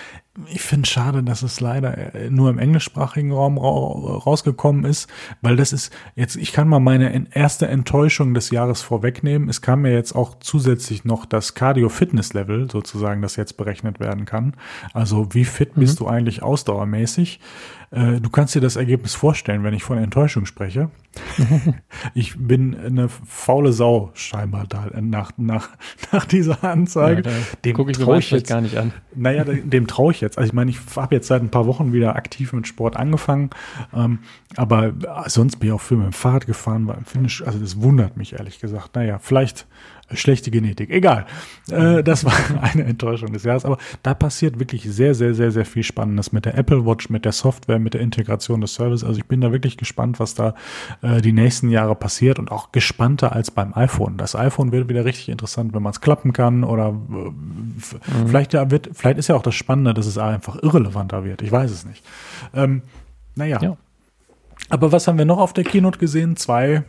Ich 0.48 0.62
finde 0.62 0.88
schade, 0.88 1.22
dass 1.22 1.42
es 1.42 1.60
leider 1.60 2.14
äh, 2.14 2.28
nur 2.28 2.50
im 2.50 2.58
englischsprachigen 2.58 3.30
Raum 3.30 3.56
rausgekommen 3.56 4.84
ist, 4.84 5.08
weil 5.42 5.54
das 5.54 5.72
ist 5.72 5.92
jetzt, 6.16 6.34
ich 6.34 6.52
kann 6.52 6.66
mal 6.66 6.80
meine 6.80 7.28
erste 7.32 7.68
Enttäuschung 7.68 8.34
des 8.34 8.50
Jahres 8.50 8.82
vorwegnehmen. 8.82 9.48
Es 9.48 9.62
kam 9.62 9.82
mir 9.82 9.92
jetzt 9.92 10.12
auch 10.12 10.36
zusätzlich 10.40 11.04
noch 11.04 11.24
das 11.24 11.54
Cardio-Fitness-Level 11.54 12.68
sozusagen, 12.70 13.22
das 13.22 13.36
jetzt 13.36 13.56
berechnet 13.56 14.00
werden 14.00 14.24
kann. 14.24 14.54
Also 14.92 15.28
wie 15.34 15.44
fit 15.44 15.76
mhm. 15.76 15.80
bist 15.80 16.00
du 16.00 16.08
eigentlich 16.08 16.42
ausdauermäßig? 16.42 17.38
Äh, 17.94 18.20
du 18.20 18.28
kannst 18.28 18.56
dir 18.56 18.60
das 18.60 18.74
Ergebnis 18.74 19.14
vorstellen, 19.14 19.62
wenn 19.62 19.72
ich 19.72 19.84
von 19.84 19.98
Enttäuschung 19.98 20.46
spreche. 20.46 20.90
ich 22.14 22.34
bin 22.36 22.76
eine 22.76 23.08
faule 23.08 23.72
Sau 23.72 24.10
scheinbar 24.14 24.66
da 24.68 24.90
nach, 25.00 25.30
nach, 25.36 25.68
nach 26.12 26.24
dieser 26.24 26.64
Anzeige. 26.64 27.22
Ja, 27.28 27.36
dem 27.64 27.76
gucke 27.76 27.92
ich 27.92 28.00
ich 28.00 28.30
jetzt 28.32 28.48
gar 28.48 28.60
nicht 28.60 28.76
an. 28.76 28.92
Naja, 29.14 29.44
dem 29.44 29.86
traue 29.86 30.10
ich 30.12 30.20
jetzt. 30.24 30.38
Also 30.38 30.48
ich 30.48 30.52
meine, 30.52 30.70
ich 30.70 30.78
habe 30.96 31.14
jetzt 31.14 31.28
seit 31.28 31.42
ein 31.42 31.50
paar 31.50 31.66
Wochen 31.66 31.92
wieder 31.92 32.16
aktiv 32.16 32.52
mit 32.52 32.66
Sport 32.66 32.96
angefangen, 32.96 33.50
ähm, 33.94 34.20
aber 34.56 34.92
sonst 35.26 35.56
bin 35.56 35.68
ich 35.68 35.74
auch 35.74 35.80
viel 35.80 35.96
mit 35.96 36.06
dem 36.06 36.12
Fahrrad 36.12 36.46
gefahren, 36.46 36.86
war 36.86 36.96
im. 36.96 37.06
Also 37.46 37.58
das 37.58 37.80
wundert 37.80 38.16
mich 38.16 38.34
ehrlich 38.34 38.60
gesagt. 38.60 38.96
Naja, 38.96 39.18
vielleicht 39.18 39.66
schlechte 40.14 40.50
Genetik. 40.50 40.90
Egal. 40.90 41.26
Äh, 41.70 42.02
das 42.02 42.24
war 42.24 42.32
eine 42.60 42.84
Enttäuschung 42.84 43.32
des 43.32 43.44
Jahres. 43.44 43.64
Aber 43.64 43.78
da 44.02 44.14
passiert 44.14 44.58
wirklich 44.58 44.82
sehr, 44.84 45.14
sehr, 45.14 45.34
sehr, 45.34 45.50
sehr 45.50 45.64
viel 45.64 45.82
Spannendes 45.82 46.32
mit 46.32 46.44
der 46.44 46.56
Apple 46.56 46.84
Watch, 46.84 47.10
mit 47.10 47.24
der 47.24 47.32
Software, 47.32 47.78
mit 47.78 47.94
der 47.94 48.00
Integration 48.00 48.60
des 48.60 48.74
Service. 48.74 49.04
Also 49.04 49.18
ich 49.18 49.26
bin 49.26 49.40
da 49.40 49.52
wirklich 49.52 49.76
gespannt, 49.76 50.20
was 50.20 50.34
da 50.34 50.54
äh, 51.02 51.20
die 51.20 51.32
nächsten 51.32 51.70
Jahre 51.70 51.94
passiert 51.94 52.38
und 52.38 52.50
auch 52.50 52.72
gespannter 52.72 53.32
als 53.32 53.50
beim 53.50 53.74
iPhone. 53.74 54.16
Das 54.16 54.34
iPhone 54.36 54.72
wird 54.72 54.88
wieder 54.88 55.04
richtig 55.04 55.28
interessant, 55.28 55.74
wenn 55.74 55.82
man 55.82 55.90
es 55.90 56.00
klappen 56.00 56.32
kann 56.32 56.64
oder 56.64 56.88
äh, 56.88 56.92
mhm. 56.92 57.76
vielleicht 58.26 58.52
ja 58.52 58.70
wird, 58.70 58.90
vielleicht 58.92 59.18
ist 59.18 59.28
ja 59.28 59.34
auch 59.34 59.42
das 59.42 59.54
Spannende, 59.54 59.94
dass 59.94 60.06
es 60.06 60.18
einfach 60.18 60.62
irrelevanter 60.62 61.24
wird. 61.24 61.42
Ich 61.42 61.52
weiß 61.52 61.70
es 61.70 61.84
nicht. 61.84 62.04
Ähm, 62.54 62.82
naja. 63.34 63.60
Ja. 63.60 63.76
Aber 64.70 64.92
was 64.92 65.06
haben 65.08 65.18
wir 65.18 65.24
noch 65.24 65.38
auf 65.38 65.52
der 65.52 65.64
Keynote 65.64 65.98
gesehen? 65.98 66.36
Zwei 66.36 66.84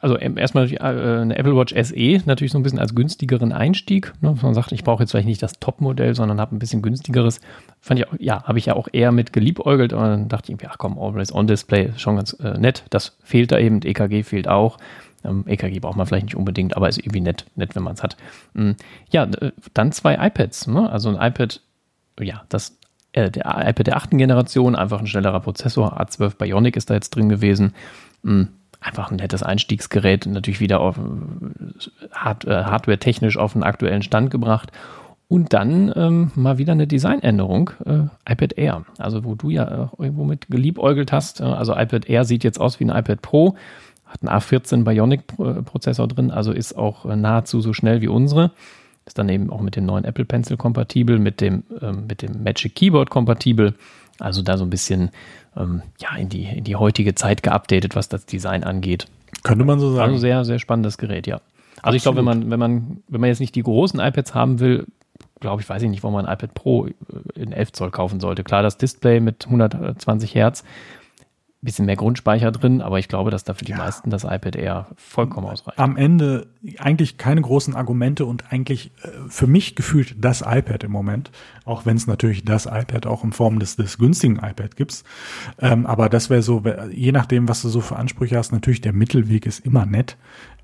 also 0.00 0.16
erstmal 0.16 0.70
äh, 0.72 0.78
eine 0.78 1.36
Apple 1.36 1.56
Watch 1.56 1.74
SE 1.74 2.22
natürlich 2.26 2.52
so 2.52 2.58
ein 2.58 2.62
bisschen 2.62 2.78
als 2.78 2.94
günstigeren 2.94 3.52
Einstieg. 3.52 4.12
Ne? 4.20 4.36
Man 4.40 4.54
sagt, 4.54 4.72
ich 4.72 4.84
brauche 4.84 5.02
jetzt 5.02 5.10
vielleicht 5.10 5.26
nicht 5.26 5.42
das 5.42 5.58
Top-Modell, 5.60 6.14
sondern 6.14 6.40
habe 6.40 6.54
ein 6.54 6.58
bisschen 6.58 6.82
günstigeres. 6.82 7.40
Fand 7.80 8.00
ich 8.00 8.08
auch, 8.08 8.14
ja, 8.18 8.42
habe 8.44 8.58
ich 8.58 8.66
ja 8.66 8.74
auch 8.74 8.88
eher 8.92 9.12
mit 9.12 9.32
geliebäugelt 9.32 9.92
und 9.92 10.00
dann 10.00 10.28
dachte 10.28 10.52
ich, 10.52 10.62
ja 10.62 10.70
komm, 10.78 10.98
Always 10.98 11.34
On 11.34 11.46
Display 11.46 11.86
ist 11.86 12.00
schon 12.00 12.16
ganz 12.16 12.34
äh, 12.34 12.58
nett. 12.58 12.84
Das 12.90 13.16
fehlt 13.22 13.52
da 13.52 13.58
eben, 13.58 13.82
EKG 13.82 14.22
fehlt 14.22 14.48
auch. 14.48 14.78
Ähm, 15.24 15.44
EKG 15.46 15.80
braucht 15.80 15.96
man 15.96 16.06
vielleicht 16.06 16.26
nicht 16.26 16.36
unbedingt, 16.36 16.76
aber 16.76 16.88
ist 16.88 16.98
irgendwie 16.98 17.20
nett, 17.20 17.46
nett 17.56 17.74
wenn 17.74 17.82
man 17.82 17.94
es 17.94 18.02
hat. 18.02 18.16
Mhm. 18.54 18.76
Ja, 19.10 19.26
dann 19.74 19.92
zwei 19.92 20.14
iPads. 20.26 20.68
Ne? 20.68 20.88
Also 20.90 21.08
ein 21.08 21.16
iPad, 21.16 21.60
ja, 22.20 22.42
das 22.48 22.78
äh, 23.12 23.30
der 23.30 23.44
iPad 23.46 23.86
der 23.86 23.96
achten 23.96 24.18
Generation, 24.18 24.76
einfach 24.76 25.00
ein 25.00 25.06
schnellerer 25.06 25.40
Prozessor, 25.40 26.00
A12 26.00 26.36
Bionic 26.36 26.76
ist 26.76 26.90
da 26.90 26.94
jetzt 26.94 27.10
drin 27.10 27.28
gewesen. 27.28 27.74
Mhm 28.22 28.48
einfach 28.80 29.10
ein 29.10 29.16
nettes 29.16 29.42
Einstiegsgerät, 29.42 30.26
natürlich 30.26 30.60
wieder 30.60 30.80
auf, 30.80 30.98
hard, 32.12 32.44
äh, 32.44 32.64
hardware-technisch 32.64 33.36
auf 33.36 33.54
einen 33.54 33.64
aktuellen 33.64 34.02
Stand 34.02 34.30
gebracht. 34.30 34.72
Und 35.28 35.52
dann 35.52 35.92
ähm, 35.94 36.30
mal 36.36 36.56
wieder 36.56 36.72
eine 36.72 36.86
Designänderung, 36.86 37.70
äh, 37.84 38.32
iPad 38.32 38.54
Air. 38.56 38.84
Also 38.96 39.24
wo 39.24 39.34
du 39.34 39.50
ja 39.50 39.64
äh, 39.64 40.02
irgendwo 40.02 40.24
mit 40.24 40.48
geliebäugelt 40.48 41.12
hast. 41.12 41.40
Äh, 41.40 41.44
also 41.44 41.76
iPad 41.76 42.08
Air 42.08 42.24
sieht 42.24 42.44
jetzt 42.44 42.58
aus 42.58 42.80
wie 42.80 42.84
ein 42.84 42.96
iPad 42.96 43.20
Pro, 43.20 43.54
hat 44.06 44.22
einen 44.22 44.30
A14 44.30 44.84
Bionic-Prozessor 44.84 46.08
drin, 46.08 46.30
also 46.30 46.52
ist 46.52 46.78
auch 46.78 47.04
äh, 47.04 47.14
nahezu 47.14 47.60
so 47.60 47.74
schnell 47.74 48.00
wie 48.00 48.08
unsere. 48.08 48.52
Ist 49.04 49.18
dann 49.18 49.28
eben 49.28 49.50
auch 49.50 49.60
mit 49.60 49.76
dem 49.76 49.84
neuen 49.84 50.04
Apple 50.04 50.24
Pencil 50.24 50.56
kompatibel, 50.56 51.18
mit 51.18 51.42
dem, 51.42 51.64
ähm, 51.80 52.06
mit 52.06 52.22
dem 52.22 52.42
Magic 52.42 52.74
Keyboard 52.74 53.10
kompatibel. 53.10 53.74
Also 54.18 54.42
da 54.42 54.56
so 54.56 54.64
ein 54.64 54.70
bisschen 54.70 55.10
ähm, 55.56 55.82
ja, 55.98 56.16
in, 56.16 56.28
die, 56.28 56.44
in 56.44 56.64
die 56.64 56.76
heutige 56.76 57.14
Zeit 57.14 57.42
geupdatet, 57.42 57.94
was 57.96 58.08
das 58.08 58.26
Design 58.26 58.64
angeht. 58.64 59.06
Könnte 59.42 59.64
man 59.64 59.78
so 59.78 59.92
sagen. 59.92 60.12
Also 60.12 60.20
sehr, 60.20 60.44
sehr 60.44 60.58
spannendes 60.58 60.98
Gerät, 60.98 61.26
ja. 61.26 61.36
Also 61.36 61.46
Absolut. 61.76 61.96
ich 61.96 62.02
glaube, 62.02 62.18
wenn 62.18 62.24
man, 62.24 62.50
wenn 62.50 62.58
man, 62.58 63.02
wenn 63.08 63.20
man 63.20 63.28
jetzt 63.28 63.40
nicht 63.40 63.54
die 63.54 63.62
großen 63.62 64.00
iPads 64.00 64.34
haben 64.34 64.58
will, 64.58 64.86
glaube 65.40 65.62
ich, 65.62 65.68
weiß 65.68 65.82
ich 65.82 65.90
nicht, 65.90 66.02
wo 66.02 66.10
man 66.10 66.26
ein 66.26 66.32
iPad 66.32 66.54
Pro 66.54 66.86
äh, 66.86 66.92
in 67.34 67.52
11 67.52 67.72
Zoll 67.72 67.90
kaufen 67.90 68.20
sollte. 68.20 68.44
Klar, 68.44 68.62
das 68.62 68.78
Display 68.78 69.20
mit 69.20 69.46
120 69.46 70.34
Hertz 70.34 70.64
bisschen 71.60 71.86
mehr 71.86 71.96
Grundspeicher 71.96 72.52
drin, 72.52 72.80
aber 72.80 73.00
ich 73.00 73.08
glaube, 73.08 73.32
dass 73.32 73.42
da 73.42 73.52
für 73.52 73.64
die 73.64 73.72
ja. 73.72 73.78
meisten 73.78 74.10
das 74.10 74.22
iPad 74.22 74.54
Air 74.54 74.86
vollkommen 74.96 75.48
ausreicht. 75.48 75.78
Am 75.78 75.96
Ende 75.96 76.46
eigentlich 76.78 77.18
keine 77.18 77.42
großen 77.42 77.74
Argumente 77.74 78.26
und 78.26 78.52
eigentlich 78.52 78.92
äh, 79.02 79.08
für 79.28 79.48
mich 79.48 79.74
gefühlt 79.74 80.14
das 80.18 80.42
iPad 80.46 80.84
im 80.84 80.92
Moment, 80.92 81.32
auch 81.64 81.84
wenn 81.84 81.96
es 81.96 82.06
natürlich 82.06 82.44
das 82.44 82.66
iPad 82.66 83.06
auch 83.06 83.24
in 83.24 83.32
Form 83.32 83.58
des, 83.58 83.74
des 83.74 83.98
günstigen 83.98 84.36
iPad 84.36 84.76
gibt. 84.76 85.02
Ähm, 85.58 85.84
aber 85.86 86.08
das 86.08 86.30
wäre 86.30 86.42
so, 86.42 86.62
je 86.92 87.10
nachdem, 87.10 87.48
was 87.48 87.62
du 87.62 87.68
so 87.68 87.80
für 87.80 87.96
Ansprüche 87.96 88.36
hast, 88.36 88.52
natürlich 88.52 88.80
der 88.80 88.92
Mittelweg 88.92 89.44
ist 89.44 89.66
immer 89.66 89.84
nett. 89.84 90.16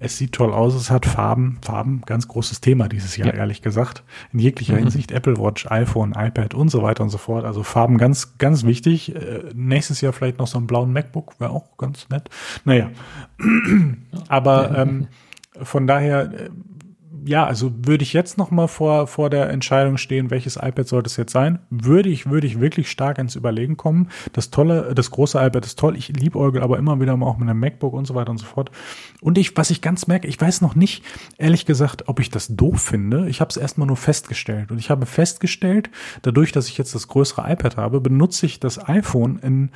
Es 0.05 0.19
sieht 0.19 0.33
toll 0.33 0.53
aus, 0.53 0.75
es 0.75 0.91
hat 0.91 1.07
Farben, 1.07 1.57
Farben, 1.63 2.03
ganz 2.05 2.29
großes 2.29 2.61
Thema 2.61 2.89
dieses 2.89 3.17
Jahr, 3.17 3.29
ja. 3.29 3.35
ehrlich 3.37 3.63
gesagt. 3.63 4.03
In 4.35 4.39
jeglicher 4.39 4.75
mhm. 4.75 4.81
Hinsicht, 4.81 5.11
Apple 5.13 5.39
Watch, 5.39 5.67
iPhone, 5.71 6.13
iPad 6.15 6.53
und 6.53 6.69
so 6.69 6.83
weiter 6.83 7.03
und 7.03 7.09
so 7.09 7.17
fort. 7.17 7.47
Also 7.47 7.63
Farben 7.63 7.97
ganz, 7.97 8.37
ganz 8.37 8.65
wichtig. 8.65 9.15
Äh, 9.15 9.45
nächstes 9.55 10.03
Jahr 10.03 10.13
vielleicht 10.13 10.39
noch 10.41 10.47
so 10.47 10.59
einen 10.59 10.67
blauen 10.67 10.93
MacBook, 10.93 11.41
wäre 11.41 11.53
auch 11.53 11.79
ganz 11.79 12.07
nett. 12.11 12.29
Naja. 12.67 12.91
Aber 14.29 14.77
ähm, 14.77 15.09
von 15.63 15.87
daher, 15.87 16.21
äh, 16.35 16.51
ja, 17.27 17.47
also 17.47 17.73
würde 17.77 18.03
ich 18.03 18.13
jetzt 18.13 18.39
noch 18.39 18.51
mal 18.51 18.67
vor, 18.67 19.07
vor 19.07 19.31
der 19.31 19.49
Entscheidung 19.51 19.97
stehen, 19.97 20.31
welches 20.31 20.57
iPad 20.57 20.87
sollte 20.87 21.09
es 21.09 21.17
jetzt 21.17 21.33
sein, 21.33 21.59
würde 21.71 22.09
ich, 22.09 22.29
würde 22.29 22.47
ich 22.47 22.61
wirklich 22.61 22.91
stark 22.91 23.19
ins 23.19 23.35
Überlegen 23.35 23.77
kommen. 23.77 24.11
Das 24.33 24.51
tolle, 24.51 24.93
das 24.95 25.11
große 25.11 25.39
iPad 25.39 25.65
ist 25.65 25.79
toll. 25.79 25.97
Ich 25.97 26.09
liebe 26.09 26.39
Eugel 26.39 26.63
aber 26.63 26.79
immer 26.79 27.01
wieder 27.01 27.17
mal 27.17 27.27
auch 27.27 27.39
mit 27.39 27.49
einem 27.49 27.61
MacBook 27.61 27.95
und 27.95 28.07
so 28.07 28.15
weiter 28.15 28.31
und 28.31 28.39
so 28.39 28.47
fort. 28.47 28.71
Und 29.21 29.39
ich, 29.39 29.57
was 29.57 29.71
ich 29.71 29.81
ganz 29.81 30.07
merke, 30.07 30.29
ich 30.29 30.41
weiß 30.41 30.61
noch 30.61 30.75
nicht, 30.75 31.05
ehrlich 31.39 31.65
gesagt, 31.67 32.09
ob 32.09 32.21
ich 32.21 32.31
das 32.31 32.49
doof 32.49 32.83
finde. 32.83 33.29
Ich 33.29 33.41
habe 33.41 33.49
es 33.49 33.57
erstmal 33.57 33.87
nur 33.87 33.97
festgestellt. 33.97 34.71
Und 34.71 34.79
ich 34.79 34.91
habe 34.91 35.07
festgestellt, 35.07 35.91
dadurch, 36.23 36.53
dass 36.53 36.69
ich 36.69 36.77
jetzt 36.77 36.95
das 36.95 37.09
größere 37.09 37.51
iPad 37.51 37.77
habe, 37.77 38.01
benutze 38.01 38.47
ich 38.47 38.61
das 38.61 38.87
iPhone 38.89 39.39
in 39.39 39.71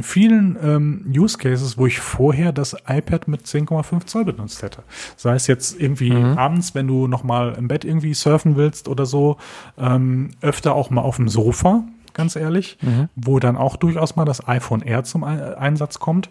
vielen 0.00 0.56
ähm, 0.62 1.12
Use 1.14 1.36
Cases, 1.36 1.76
wo 1.76 1.86
ich 1.86 2.00
vorher 2.00 2.52
das 2.52 2.74
iPad 2.88 3.28
mit 3.28 3.42
10,5 3.42 4.06
Zoll 4.06 4.24
benutzt 4.24 4.62
hätte. 4.62 4.82
Sei 5.16 5.34
es 5.34 5.46
jetzt 5.46 5.78
irgendwie 5.78 6.12
mhm. 6.12 6.38
abends, 6.38 6.74
wenn 6.74 6.86
du 6.86 7.06
noch 7.06 7.24
mal 7.24 7.54
im 7.58 7.68
Bett 7.68 7.84
irgendwie 7.84 8.14
surfen 8.14 8.56
willst 8.56 8.88
oder 8.88 9.04
so, 9.04 9.36
ähm, 9.78 10.30
öfter 10.40 10.74
auch 10.74 10.90
mal 10.90 11.02
auf 11.02 11.16
dem 11.16 11.28
Sofa, 11.28 11.84
ganz 12.14 12.36
ehrlich, 12.36 12.78
mhm. 12.80 13.08
wo 13.16 13.38
dann 13.38 13.56
auch 13.56 13.76
durchaus 13.76 14.16
mal 14.16 14.24
das 14.24 14.46
iPhone 14.48 14.80
Air 14.80 15.04
zum 15.04 15.24
Einsatz 15.24 15.98
kommt. 15.98 16.30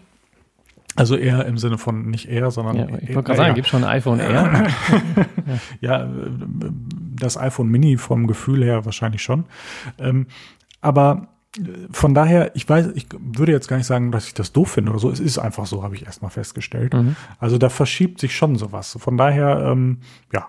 Also 0.94 1.16
eher 1.16 1.46
im 1.46 1.56
Sinne 1.56 1.78
von 1.78 2.10
nicht 2.10 2.28
eher, 2.28 2.50
sondern. 2.50 2.76
Ja, 2.76 2.84
ich 3.00 3.14
wollte 3.14 3.22
gerade 3.22 3.36
sagen, 3.38 3.54
gibt 3.54 3.66
schon 3.66 3.82
ein 3.82 3.90
iPhone 3.90 4.20
Air? 4.20 4.66
ja, 5.80 6.06
das 7.18 7.38
iPhone 7.38 7.68
Mini 7.68 7.96
vom 7.96 8.26
Gefühl 8.26 8.62
her 8.62 8.84
wahrscheinlich 8.84 9.22
schon. 9.22 9.44
Ähm, 9.98 10.26
aber 10.82 11.28
von 11.90 12.14
daher, 12.14 12.54
ich 12.56 12.68
weiß, 12.68 12.88
ich 12.94 13.06
würde 13.18 13.52
jetzt 13.52 13.68
gar 13.68 13.76
nicht 13.76 13.86
sagen, 13.86 14.10
dass 14.10 14.26
ich 14.26 14.34
das 14.34 14.52
doof 14.52 14.70
finde 14.70 14.90
oder 14.90 15.00
so. 15.00 15.10
Es 15.10 15.20
ist 15.20 15.38
einfach 15.38 15.66
so, 15.66 15.82
habe 15.82 15.94
ich 15.94 16.06
erstmal 16.06 16.30
festgestellt. 16.30 16.94
Mhm. 16.94 17.16
Also 17.38 17.58
da 17.58 17.68
verschiebt 17.68 18.20
sich 18.20 18.34
schon 18.34 18.56
sowas. 18.56 18.96
Von 18.98 19.18
daher, 19.18 19.58
ähm, 19.70 19.98
ja, 20.32 20.48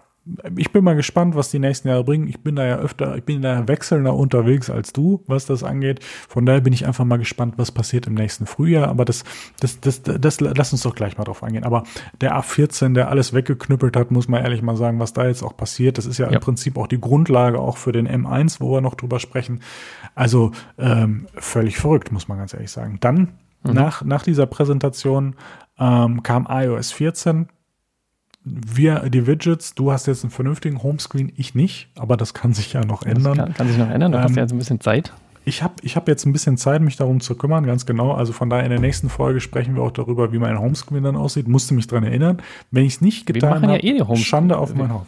ich 0.56 0.72
bin 0.72 0.84
mal 0.84 0.96
gespannt, 0.96 1.36
was 1.36 1.52
die 1.52 1.60
nächsten 1.60 1.90
Jahre 1.90 2.04
bringen. 2.04 2.28
Ich 2.28 2.42
bin 2.42 2.56
da 2.56 2.66
ja 2.66 2.78
öfter, 2.78 3.18
ich 3.18 3.24
bin 3.24 3.42
da 3.42 3.68
wechselnder 3.68 4.14
unterwegs 4.14 4.70
als 4.70 4.94
du, 4.94 5.24
was 5.28 5.46
das 5.46 5.64
angeht. 5.64 6.00
Von 6.30 6.46
daher 6.46 6.62
bin 6.62 6.72
ich 6.72 6.86
einfach 6.86 7.04
mal 7.04 7.18
gespannt, 7.18 7.56
was 7.58 7.72
passiert 7.72 8.08
im 8.08 8.14
nächsten 8.14 8.46
Frühjahr. 8.46 8.88
Aber 8.88 9.04
das, 9.04 9.24
das, 9.60 9.82
das, 9.82 10.02
das, 10.02 10.20
das 10.20 10.40
lass 10.40 10.72
uns 10.72 10.84
doch 10.84 10.96
gleich 10.96 11.18
mal 11.18 11.26
drauf 11.26 11.44
eingehen. 11.44 11.66
Aber 11.66 11.84
der 12.22 12.38
A14, 12.38 12.94
der 12.94 13.10
alles 13.10 13.34
weggeknüppelt 13.34 13.98
hat, 13.98 14.12
muss 14.12 14.28
man 14.28 14.44
ehrlich 14.44 14.62
mal 14.62 14.78
sagen, 14.78 15.00
was 15.00 15.14
da 15.14 15.28
jetzt 15.28 15.44
auch 15.44 15.58
passiert. 15.58 15.98
Das 15.98 16.06
ist 16.06 16.18
ja, 16.20 16.28
ja. 16.28 16.34
im 16.34 16.40
Prinzip 16.40 16.78
auch 16.78 16.88
die 16.88 17.02
Grundlage 17.02 17.60
auch 17.60 17.78
für 17.78 17.92
den 17.92 18.08
M1, 18.08 18.62
wo 18.62 18.72
wir 18.72 18.82
noch 18.82 18.96
drüber 18.96 19.20
sprechen. 19.20 19.60
Also 20.16 20.52
ähm, 20.78 21.28
völlig 21.36 21.78
verrückt, 21.78 22.12
muss 22.12 22.28
man 22.28 22.38
ganz 22.38 22.54
ehrlich 22.54 22.72
sagen. 22.72 22.98
Dann 23.02 23.34
Mhm. 23.64 23.74
Nach, 23.74 24.04
nach 24.04 24.24
dieser 24.24 24.46
Präsentation 24.46 25.36
ähm, 25.80 26.24
kam 26.24 26.48
iOS 26.50 26.92
14. 26.92 27.48
Wir, 28.46 29.10
die 29.10 29.26
Widgets, 29.26 29.74
du 29.74 29.92
hast 29.92 30.06
jetzt 30.08 30.24
einen 30.24 30.32
vernünftigen 30.32 30.84
Homescreen, 30.84 31.32
ich 31.38 31.56
nicht, 31.56 31.88
aber 31.96 32.18
das 32.18 32.34
kann 32.34 32.54
sich 32.54 32.74
ja 32.74 32.84
noch 32.84 33.04
ändern. 33.04 33.38
Kann, 33.38 33.54
kann, 33.54 33.68
sich 33.68 33.78
noch 33.78 33.90
ändern, 33.90 34.12
du 34.12 34.18
ähm, 34.18 34.24
hast 34.24 34.36
ja 34.36 34.42
jetzt 34.42 34.52
ein 34.52 34.58
bisschen 34.58 34.82
Zeit. 34.82 35.14
Ich 35.46 35.62
habe 35.62 35.74
ich 35.82 35.96
hab 35.96 36.08
jetzt 36.08 36.26
ein 36.26 36.32
bisschen 36.32 36.58
Zeit, 36.58 36.82
mich 36.82 36.96
darum 36.96 37.20
zu 37.20 37.36
kümmern, 37.36 37.66
ganz 37.66 37.86
genau. 37.86 38.14
Also 38.14 38.32
von 38.32 38.50
daher 38.50 38.64
in 38.64 38.70
der 38.70 38.80
nächsten 38.80 39.10
Folge 39.10 39.42
sprechen 39.42 39.76
wir 39.76 39.84
auch 39.84 39.92
darüber, 39.92 40.32
wie 40.32 40.40
mein 40.40 40.60
Homescreen 40.60 41.04
dann 41.04 41.18
aussieht. 41.18 41.48
Musste 41.48 41.74
mich 41.74 41.88
daran 41.88 42.06
erinnern. 42.06 42.42
Wenn 42.72 42.86
ich 42.86 42.96
es 42.96 43.02
nicht 43.02 43.26
getan 43.26 43.62
habe, 43.62 43.74
ja 43.74 43.84
eh 43.84 44.16
Schande 44.16 44.58
auf 44.58 44.74
mein 44.74 44.94
Haupt. 44.94 45.08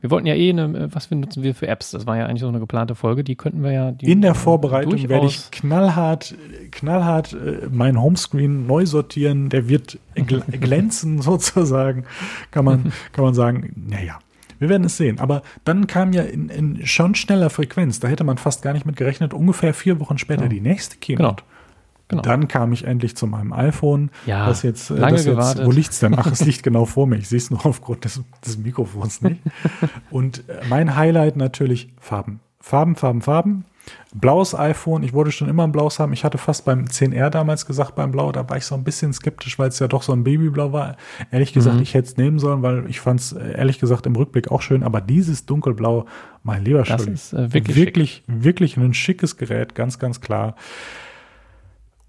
Wir 0.00 0.10
wollten 0.10 0.26
ja 0.26 0.34
eh, 0.34 0.50
eine, 0.50 0.94
was 0.94 1.10
nutzen 1.10 1.42
wir 1.42 1.54
für 1.54 1.68
Apps? 1.68 1.90
Das 1.90 2.06
war 2.06 2.18
ja 2.18 2.26
eigentlich 2.26 2.42
so 2.42 2.48
eine 2.48 2.60
geplante 2.60 2.94
Folge. 2.94 3.24
Die 3.24 3.34
könnten 3.34 3.62
wir 3.62 3.72
ja. 3.72 3.94
In 4.02 4.20
der 4.20 4.34
Vorbereitung 4.34 5.08
werde 5.08 5.26
ich 5.26 5.50
knallhart, 5.50 6.34
knallhart 6.70 7.32
äh, 7.32 7.68
mein 7.70 8.00
Homescreen 8.00 8.66
neu 8.66 8.84
sortieren. 8.84 9.48
Der 9.48 9.68
wird 9.68 9.98
gl 10.14 10.40
glänzen 10.60 11.22
sozusagen. 11.22 12.04
Kann 12.50 12.64
man, 12.64 12.92
kann 13.12 13.24
man 13.24 13.34
sagen. 13.34 13.72
Naja, 13.88 14.18
wir 14.58 14.68
werden 14.68 14.84
es 14.84 14.96
sehen. 14.96 15.18
Aber 15.18 15.42
dann 15.64 15.86
kam 15.86 16.12
ja 16.12 16.22
in, 16.22 16.48
in 16.48 16.86
schon 16.86 17.14
schneller 17.14 17.50
Frequenz, 17.50 18.00
da 18.00 18.08
hätte 18.08 18.24
man 18.24 18.38
fast 18.38 18.62
gar 18.62 18.72
nicht 18.72 18.86
mit 18.86 18.96
gerechnet, 18.96 19.34
ungefähr 19.34 19.74
vier 19.74 20.00
Wochen 20.00 20.18
später 20.18 20.42
genau. 20.42 20.54
die 20.54 20.60
nächste 20.60 20.96
Keynote. 20.98 21.42
Genau. 21.42 21.55
Genau. 22.08 22.22
Dann 22.22 22.46
kam 22.46 22.72
ich 22.72 22.84
endlich 22.84 23.16
zu 23.16 23.26
meinem 23.26 23.52
iPhone. 23.52 24.10
Ja, 24.26 24.46
das 24.46 24.62
jetzt, 24.62 24.90
äh, 24.90 24.94
lange 24.94 25.16
das 25.16 25.24
jetzt, 25.26 25.64
Wo 25.64 25.70
liegt 25.72 25.90
es 25.90 25.98
denn? 25.98 26.14
Ach, 26.16 26.26
es 26.26 26.40
liegt 26.44 26.62
genau 26.62 26.84
vor 26.84 27.06
mir. 27.06 27.16
Ich 27.16 27.28
sehe 27.28 27.38
es 27.38 27.50
nur 27.50 27.64
aufgrund 27.66 28.04
des, 28.04 28.20
des 28.44 28.58
Mikrofons 28.58 29.22
nicht. 29.22 29.40
Und 30.10 30.48
äh, 30.48 30.60
mein 30.68 30.94
Highlight 30.94 31.36
natürlich 31.36 31.92
Farben. 32.00 32.40
Farben, 32.60 32.94
Farben, 32.96 33.22
Farben. 33.22 33.64
Blaues 34.14 34.54
iPhone, 34.54 35.02
ich 35.04 35.12
wollte 35.12 35.30
schon 35.30 35.48
immer 35.48 35.64
ein 35.64 35.70
blaues 35.70 36.00
haben. 36.00 36.12
Ich 36.12 36.24
hatte 36.24 36.38
fast 36.38 36.64
beim 36.64 36.86
10R 36.86 37.30
damals 37.30 37.66
gesagt, 37.66 37.94
beim 37.94 38.10
Blau, 38.10 38.32
da 38.32 38.48
war 38.48 38.56
ich 38.56 38.64
so 38.64 38.74
ein 38.74 38.82
bisschen 38.82 39.12
skeptisch, 39.12 39.58
weil 39.58 39.68
es 39.68 39.78
ja 39.78 39.86
doch 39.86 40.02
so 40.02 40.12
ein 40.12 40.24
Babyblau 40.24 40.72
war. 40.72 40.96
Ehrlich 41.30 41.52
gesagt, 41.52 41.76
mhm. 41.76 41.82
ich 41.82 41.94
hätte 41.94 42.08
es 42.08 42.16
nehmen 42.16 42.40
sollen, 42.40 42.62
weil 42.62 42.88
ich 42.88 42.98
fand 42.98 43.20
es 43.20 43.32
äh, 43.32 43.56
ehrlich 43.56 43.78
gesagt 43.78 44.06
im 44.06 44.16
Rückblick 44.16 44.50
auch 44.50 44.62
schön. 44.62 44.82
Aber 44.82 45.00
dieses 45.00 45.46
dunkelblau, 45.46 46.06
mein 46.42 46.64
lieber 46.64 46.80
ist 46.80 47.32
äh, 47.32 47.52
wirklich, 47.52 47.76
wirklich, 47.76 48.22
wirklich 48.26 48.76
ein 48.76 48.94
schickes 48.94 49.36
Gerät, 49.36 49.74
ganz, 49.74 49.98
ganz 49.98 50.20
klar 50.20 50.56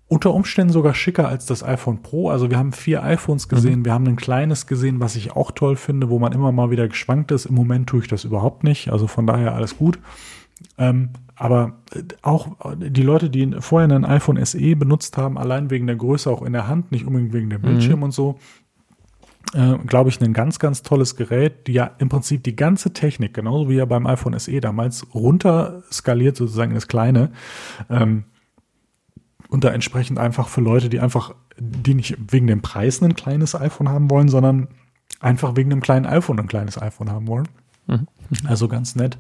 unter 0.09 0.33
Umständen 0.33 0.71
sogar 0.71 0.93
schicker 0.93 1.27
als 1.27 1.45
das 1.45 1.63
iPhone 1.63 2.01
Pro. 2.01 2.29
Also 2.29 2.49
wir 2.49 2.57
haben 2.57 2.71
vier 2.71 3.03
iPhones 3.03 3.49
gesehen, 3.49 3.79
mhm. 3.79 3.85
wir 3.85 3.93
haben 3.93 4.07
ein 4.07 4.15
kleines 4.15 4.65
gesehen, 4.65 4.99
was 4.99 5.15
ich 5.15 5.35
auch 5.35 5.51
toll 5.51 5.75
finde, 5.75 6.09
wo 6.09 6.17
man 6.17 6.31
immer 6.31 6.51
mal 6.51 6.71
wieder 6.71 6.87
geschwankt 6.87 7.31
ist. 7.31 7.45
Im 7.45 7.55
Moment 7.55 7.87
tue 7.89 8.01
ich 8.01 8.07
das 8.07 8.23
überhaupt 8.23 8.63
nicht, 8.63 8.89
also 8.89 9.07
von 9.07 9.27
daher 9.27 9.53
alles 9.53 9.77
gut. 9.77 9.99
Ähm, 10.77 11.09
aber 11.35 11.73
äh, 11.93 12.03
auch 12.21 12.55
die 12.77 13.03
Leute, 13.03 13.29
die 13.29 13.51
vorher 13.59 13.89
ein 13.89 14.05
iPhone 14.05 14.43
SE 14.43 14.75
benutzt 14.75 15.17
haben, 15.17 15.37
allein 15.37 15.69
wegen 15.69 15.87
der 15.87 15.97
Größe 15.97 16.29
auch 16.29 16.41
in 16.41 16.53
der 16.53 16.67
Hand, 16.67 16.91
nicht 16.91 17.05
unbedingt 17.05 17.33
wegen 17.33 17.49
dem 17.49 17.61
Bildschirm 17.61 17.99
mhm. 17.99 18.03
und 18.03 18.11
so, 18.11 18.39
äh, 19.53 19.77
glaube 19.85 20.09
ich, 20.09 20.21
ein 20.21 20.33
ganz, 20.33 20.57
ganz 20.57 20.83
tolles 20.83 21.15
Gerät, 21.15 21.67
die 21.67 21.73
ja 21.73 21.91
im 21.99 22.09
Prinzip 22.09 22.43
die 22.43 22.55
ganze 22.55 22.93
Technik, 22.93 23.33
genauso 23.33 23.69
wie 23.69 23.75
ja 23.75 23.85
beim 23.85 24.07
iPhone 24.07 24.37
SE 24.39 24.59
damals, 24.61 25.05
runter 25.13 25.83
skaliert 25.91 26.37
sozusagen 26.37 26.73
das 26.73 26.87
Kleine. 26.87 27.31
Ähm, 27.89 28.23
und 29.49 29.63
da 29.63 29.69
entsprechend 29.69 30.19
einfach 30.19 30.47
für 30.47 30.61
Leute, 30.61 30.89
die 30.89 30.99
einfach, 30.99 31.35
die 31.57 31.93
nicht 31.93 32.17
wegen 32.31 32.47
dem 32.47 32.61
Preis 32.61 33.01
ein 33.01 33.15
kleines 33.15 33.55
iPhone 33.55 33.89
haben 33.89 34.09
wollen, 34.09 34.29
sondern 34.29 34.67
einfach 35.19 35.55
wegen 35.55 35.71
einem 35.71 35.81
kleinen 35.81 36.05
iPhone 36.05 36.39
ein 36.39 36.47
kleines 36.47 36.81
iPhone 36.81 37.11
haben 37.11 37.27
wollen. 37.27 37.47
Mhm. 37.87 38.07
Also 38.45 38.67
ganz 38.67 38.95
nett. 38.95 39.17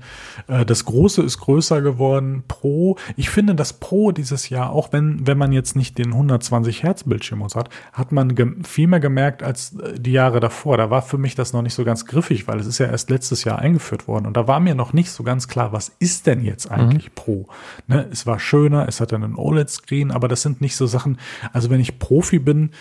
Äh, 0.47 0.65
das 0.65 0.85
Große 0.85 1.21
ist 1.21 1.39
größer 1.39 1.81
geworden. 1.81 2.43
Pro. 2.47 2.97
Ich 3.15 3.29
finde 3.29 3.55
das 3.55 3.73
Pro 3.73 4.11
dieses 4.11 4.49
Jahr, 4.49 4.71
auch 4.71 4.91
wenn, 4.91 5.25
wenn 5.25 5.37
man 5.37 5.51
jetzt 5.51 5.75
nicht 5.75 5.97
den 5.97 6.07
120 6.07 6.83
Hertz 6.83 7.03
Bildschirm 7.03 7.43
hat, 7.43 7.69
hat 7.93 8.11
man 8.11 8.35
viel 8.63 8.87
mehr 8.87 8.99
gemerkt 8.99 9.43
als 9.43 9.75
äh, 9.79 9.99
die 9.99 10.11
Jahre 10.11 10.39
davor. 10.39 10.77
Da 10.77 10.89
war 10.89 11.01
für 11.01 11.17
mich 11.17 11.35
das 11.35 11.53
noch 11.53 11.61
nicht 11.61 11.73
so 11.73 11.85
ganz 11.85 12.05
griffig, 12.05 12.47
weil 12.47 12.59
es 12.59 12.67
ist 12.67 12.79
ja 12.79 12.87
erst 12.87 13.09
letztes 13.09 13.43
Jahr 13.43 13.59
eingeführt 13.59 14.07
worden. 14.07 14.25
Und 14.25 14.35
da 14.35 14.47
war 14.47 14.59
mir 14.59 14.75
noch 14.75 14.93
nicht 14.93 15.11
so 15.11 15.23
ganz 15.23 15.47
klar, 15.47 15.71
was 15.71 15.91
ist 15.99 16.27
denn 16.27 16.43
jetzt 16.43 16.69
eigentlich 16.69 17.09
mhm. 17.09 17.15
Pro? 17.15 17.47
Ne, 17.87 18.07
es 18.11 18.25
war 18.25 18.39
schöner, 18.39 18.87
es 18.87 18.99
hatte 18.99 19.15
einen 19.15 19.35
OLED-Screen, 19.35 20.11
aber 20.11 20.27
das 20.27 20.41
sind 20.41 20.61
nicht 20.61 20.75
so 20.75 20.85
Sachen. 20.85 21.17
Also 21.53 21.69
wenn 21.69 21.79
ich 21.79 21.99
Profi 21.99 22.39
bin, 22.39 22.71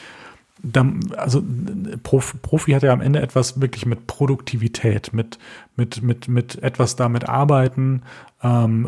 dann, 0.63 1.01
also 1.17 1.43
Profi 2.03 2.73
hat 2.73 2.83
ja 2.83 2.93
am 2.93 3.01
Ende 3.01 3.21
etwas 3.21 3.61
wirklich 3.61 3.87
mit 3.87 4.07
Produktivität, 4.07 5.13
mit, 5.13 5.39
mit, 5.77 6.03
mit, 6.03 6.29
mit 6.29 6.63
etwas 6.63 6.97
damit 6.97 7.29
arbeiten, 7.29 8.03
ähm, 8.43 8.87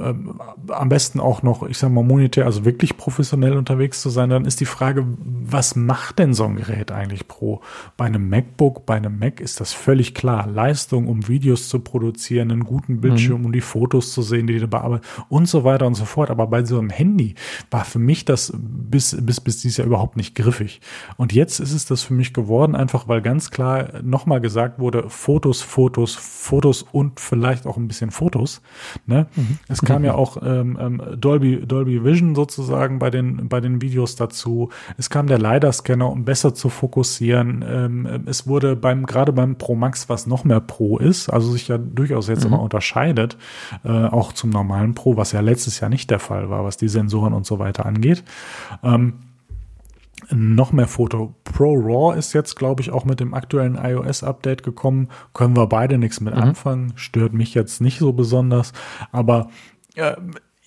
äh, 0.69 0.73
am 0.73 0.89
besten 0.91 1.21
auch 1.21 1.43
noch, 1.43 1.67
ich 1.67 1.79
sag 1.79 1.91
mal, 1.91 2.05
monetär, 2.05 2.45
also 2.45 2.67
wirklich 2.67 2.99
professionell 2.99 3.57
unterwegs 3.57 4.03
zu 4.03 4.11
sein, 4.11 4.29
dann 4.29 4.45
ist 4.45 4.61
die 4.61 4.67
Frage, 4.67 5.07
was 5.19 5.75
macht 5.75 6.19
denn 6.19 6.35
so 6.35 6.45
ein 6.45 6.57
Gerät 6.57 6.93
eigentlich 6.93 7.29
pro? 7.29 7.63
Bei 7.97 8.05
einem 8.05 8.29
MacBook, 8.29 8.85
bei 8.85 8.97
einem 8.97 9.19
Mac 9.19 9.41
ist 9.41 9.61
das 9.61 9.73
völlig 9.73 10.15
klar. 10.15 10.47
Leistung, 10.47 11.09
um 11.09 11.29
Videos 11.29 11.69
zu 11.71 11.81
produzieren, 11.81 12.53
einen 12.53 12.65
guten 12.65 13.01
Bildschirm, 13.01 13.41
mhm. 13.41 13.47
um 13.47 13.53
die 13.53 13.63
Fotos 13.63 14.13
zu 14.13 14.21
sehen, 14.21 14.47
die 14.47 14.59
du 14.59 14.69
bearbeitest 14.69 15.11
und 15.31 15.49
so 15.49 15.65
weiter 15.65 15.87
und 15.87 15.95
so 15.95 16.05
fort. 16.05 16.31
Aber 16.31 16.47
bei 16.47 16.63
so 16.65 16.79
einem 16.79 16.91
Handy 16.91 17.35
war 17.71 17.87
für 17.87 17.99
mich 17.99 18.27
das 18.27 18.53
bis, 18.55 19.17
bis, 19.19 19.41
bis 19.41 19.63
dieses 19.63 19.79
Jahr 19.79 19.87
überhaupt 19.87 20.19
nicht 20.19 20.35
griffig. 20.35 20.83
Und 21.17 21.33
jetzt 21.33 21.59
ist 21.59 21.73
es 21.73 21.87
das 21.87 22.03
für 22.03 22.15
mich 22.15 22.35
geworden, 22.35 22.75
einfach 22.75 23.09
weil 23.09 23.23
ganz 23.23 23.51
klar 23.51 24.03
nochmal 24.03 24.43
gesagt 24.43 24.79
wurde, 24.79 25.09
Fotos, 25.09 25.63
Fotos, 25.63 26.15
Fotos 26.15 26.78
und 26.83 27.21
vielleicht 27.21 27.67
auch 27.67 27.77
ein 27.77 27.89
bisschen 27.89 28.11
Fotos. 28.11 28.63
Ne? 29.07 29.27
Mhm. 29.35 29.59
Es 29.69 29.83
kam 29.83 30.05
ja 30.05 30.15
auch 30.15 30.39
ähm, 30.43 30.79
ähm, 30.81 31.03
Dolby, 31.17 31.67
Dolby 31.67 32.05
Vision 32.05 32.35
sozusagen 32.35 32.99
bei 32.99 33.11
den, 33.11 33.49
bei 33.49 33.61
den 33.61 33.81
Videos 33.83 34.17
dazu. 34.17 34.71
Es 34.97 35.11
kam 35.11 35.27
der 35.27 35.39
LiDAR-Scanner, 35.39 36.11
um 36.11 36.25
besser 36.25 36.55
zu 36.55 36.69
fokussieren. 36.69 37.65
Ähm, 37.69 38.25
es 38.27 38.47
wurde 38.47 38.77
beim, 38.77 39.07
gerade 39.07 39.33
beim 39.33 39.57
Pro 39.57 39.75
Max, 39.75 40.09
was 40.09 40.27
noch 40.27 40.45
mehr 40.45 40.61
Pro 40.61 40.99
ist, 40.99 41.29
also 41.29 41.51
sich 41.53 41.69
ja 41.69 41.79
durchaus 41.79 42.29
jetzt 42.29 42.45
mhm. 42.45 42.53
immer 42.53 42.63
unterscheidet, 42.63 43.37
äh, 43.85 43.89
auch 43.89 44.33
zum 44.33 44.51
normalen 44.51 44.95
Pro, 44.95 45.17
was 45.17 45.33
ja 45.33 45.41
letztes 45.41 45.81
Jahr 45.81 45.91
nicht 45.91 46.11
der 46.11 46.19
Fall 46.19 46.51
war, 46.51 46.65
was 46.65 46.77
die 46.77 46.89
Sensoren 46.89 47.33
und 47.33 47.47
so 47.47 47.59
weiter 47.59 47.87
angeht. 47.87 48.25
Ähm, 48.83 49.15
noch 50.31 50.73
mehr 50.73 50.89
Foto. 50.89 51.35
Pro 51.45 51.75
RAW 51.75 52.17
ist 52.17 52.33
jetzt, 52.33 52.57
glaube 52.57 52.83
ich, 52.83 52.91
auch 52.91 53.05
mit 53.05 53.21
dem 53.21 53.35
aktuellen 53.35 53.77
iOS-Update 53.77 54.63
gekommen. 54.63 55.09
Können 55.35 55.57
wir 55.57 55.67
beide 55.67 55.99
nichts 55.99 56.21
mit 56.21 56.35
mhm. 56.35 56.41
anfangen. 56.41 56.93
Stört 56.97 57.33
mich 57.33 57.55
jetzt 57.55 57.81
nicht 57.81 57.99
so 57.99 58.13
besonders. 58.13 58.73
Aber 59.13 59.49
äh, 59.95 60.17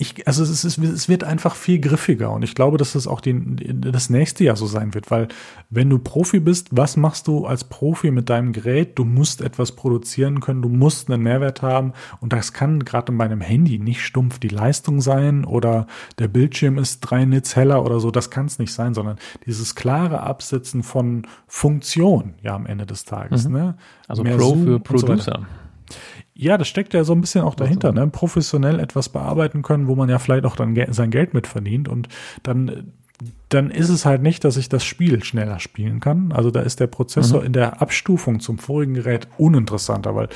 ich, 0.02 0.28
also 0.28 0.42
es, 0.42 0.66
ist, 0.66 0.80
es 0.80 1.10
wird 1.10 1.24
einfach 1.24 1.54
viel 1.54 1.80
griffiger 1.80 2.32
und 2.32 2.42
ich 2.42 2.56
glaube, 2.56 2.80
dass 2.80 2.96
es 2.96 3.06
auch 3.06 3.22
die, 3.22 3.40
das 3.72 4.10
nächste 4.10 4.44
Jahr 4.44 4.56
so 4.56 4.66
sein 4.66 4.96
wird, 4.96 5.12
weil 5.12 5.28
wenn 5.70 5.92
du 5.92 6.00
Profi 6.00 6.40
bist, 6.40 6.70
was 6.72 6.98
machst 6.98 7.28
du 7.28 7.46
als 7.46 7.64
Profi 7.66 8.10
mit 8.10 8.28
deinem 8.28 8.52
Gerät? 8.52 8.98
Du 8.98 9.06
musst 9.06 9.42
etwas 9.42 9.74
produzieren 9.74 10.40
können, 10.40 10.64
du 10.64 10.70
musst 10.70 11.12
einen 11.12 11.22
Mehrwert 11.22 11.62
haben 11.62 11.94
und 12.20 12.34
das 12.34 12.52
kann 12.52 12.84
gerade 12.84 13.12
in 13.12 13.18
meinem 13.18 13.42
Handy 13.42 13.78
nicht 13.78 14.02
stumpf 14.02 14.40
die 14.40 14.48
Leistung 14.48 15.02
sein 15.02 15.46
oder 15.46 15.86
der 16.18 16.30
Bildschirm 16.30 16.80
ist 16.80 17.02
drei 17.02 17.26
Nits 17.26 17.56
heller 17.56 17.86
oder 17.86 18.00
so, 18.00 18.10
das 18.10 18.32
kann 18.32 18.48
es 18.48 18.58
nicht 18.58 18.74
sein, 18.74 18.96
sondern 18.96 19.18
dieses 19.46 19.76
klare 19.76 20.22
Absetzen 20.22 20.82
von 20.82 21.28
Funktion, 21.46 22.34
ja, 22.42 22.56
am 22.56 22.66
Ende 22.66 22.88
des 22.88 23.06
Tages. 23.06 23.48
Mhm. 23.48 23.54
Ne? 23.54 23.76
Also 24.08 24.24
Mehr 24.24 24.38
Pro 24.38 24.50
Zoom 24.50 24.64
für 24.64 24.80
Producer. 24.80 25.42
So 25.42 25.61
ja, 26.42 26.58
das 26.58 26.68
steckt 26.68 26.96
ja 26.96 27.04
so 27.04 27.14
ein 27.14 27.22
bisschen 27.22 27.44
auch 27.44 27.54
dahinter, 27.54 27.92
ne? 27.92 28.08
professionell 28.08 28.80
etwas 28.80 29.10
bearbeiten 29.10 29.62
können, 29.62 29.88
wo 29.88 29.96
man 29.96 30.10
ja 30.10 30.18
vielleicht 30.18 30.46
auch 30.46 30.56
dann 30.56 30.76
sein 30.90 31.12
Geld 31.12 31.36
mit 31.36 31.46
verdient 31.46 31.88
und 31.88 32.08
dann 32.42 32.92
dann 33.50 33.70
ist 33.70 33.90
es 33.90 34.04
halt 34.04 34.24
nicht, 34.24 34.44
dass 34.44 34.58
ich 34.58 34.68
das 34.68 34.84
Spiel 34.84 35.24
schneller 35.24 35.60
spielen 35.60 36.00
kann. 36.00 36.32
Also 36.32 36.50
da 36.50 36.62
ist 36.62 36.80
der 36.80 36.88
Prozessor 36.88 37.42
mhm. 37.42 37.46
in 37.46 37.54
der 37.54 37.80
Abstufung 37.80 38.40
zum 38.40 38.58
vorigen 38.58 38.96
Gerät 38.96 39.28
uninteressanter, 39.38 40.16
weil 40.16 40.30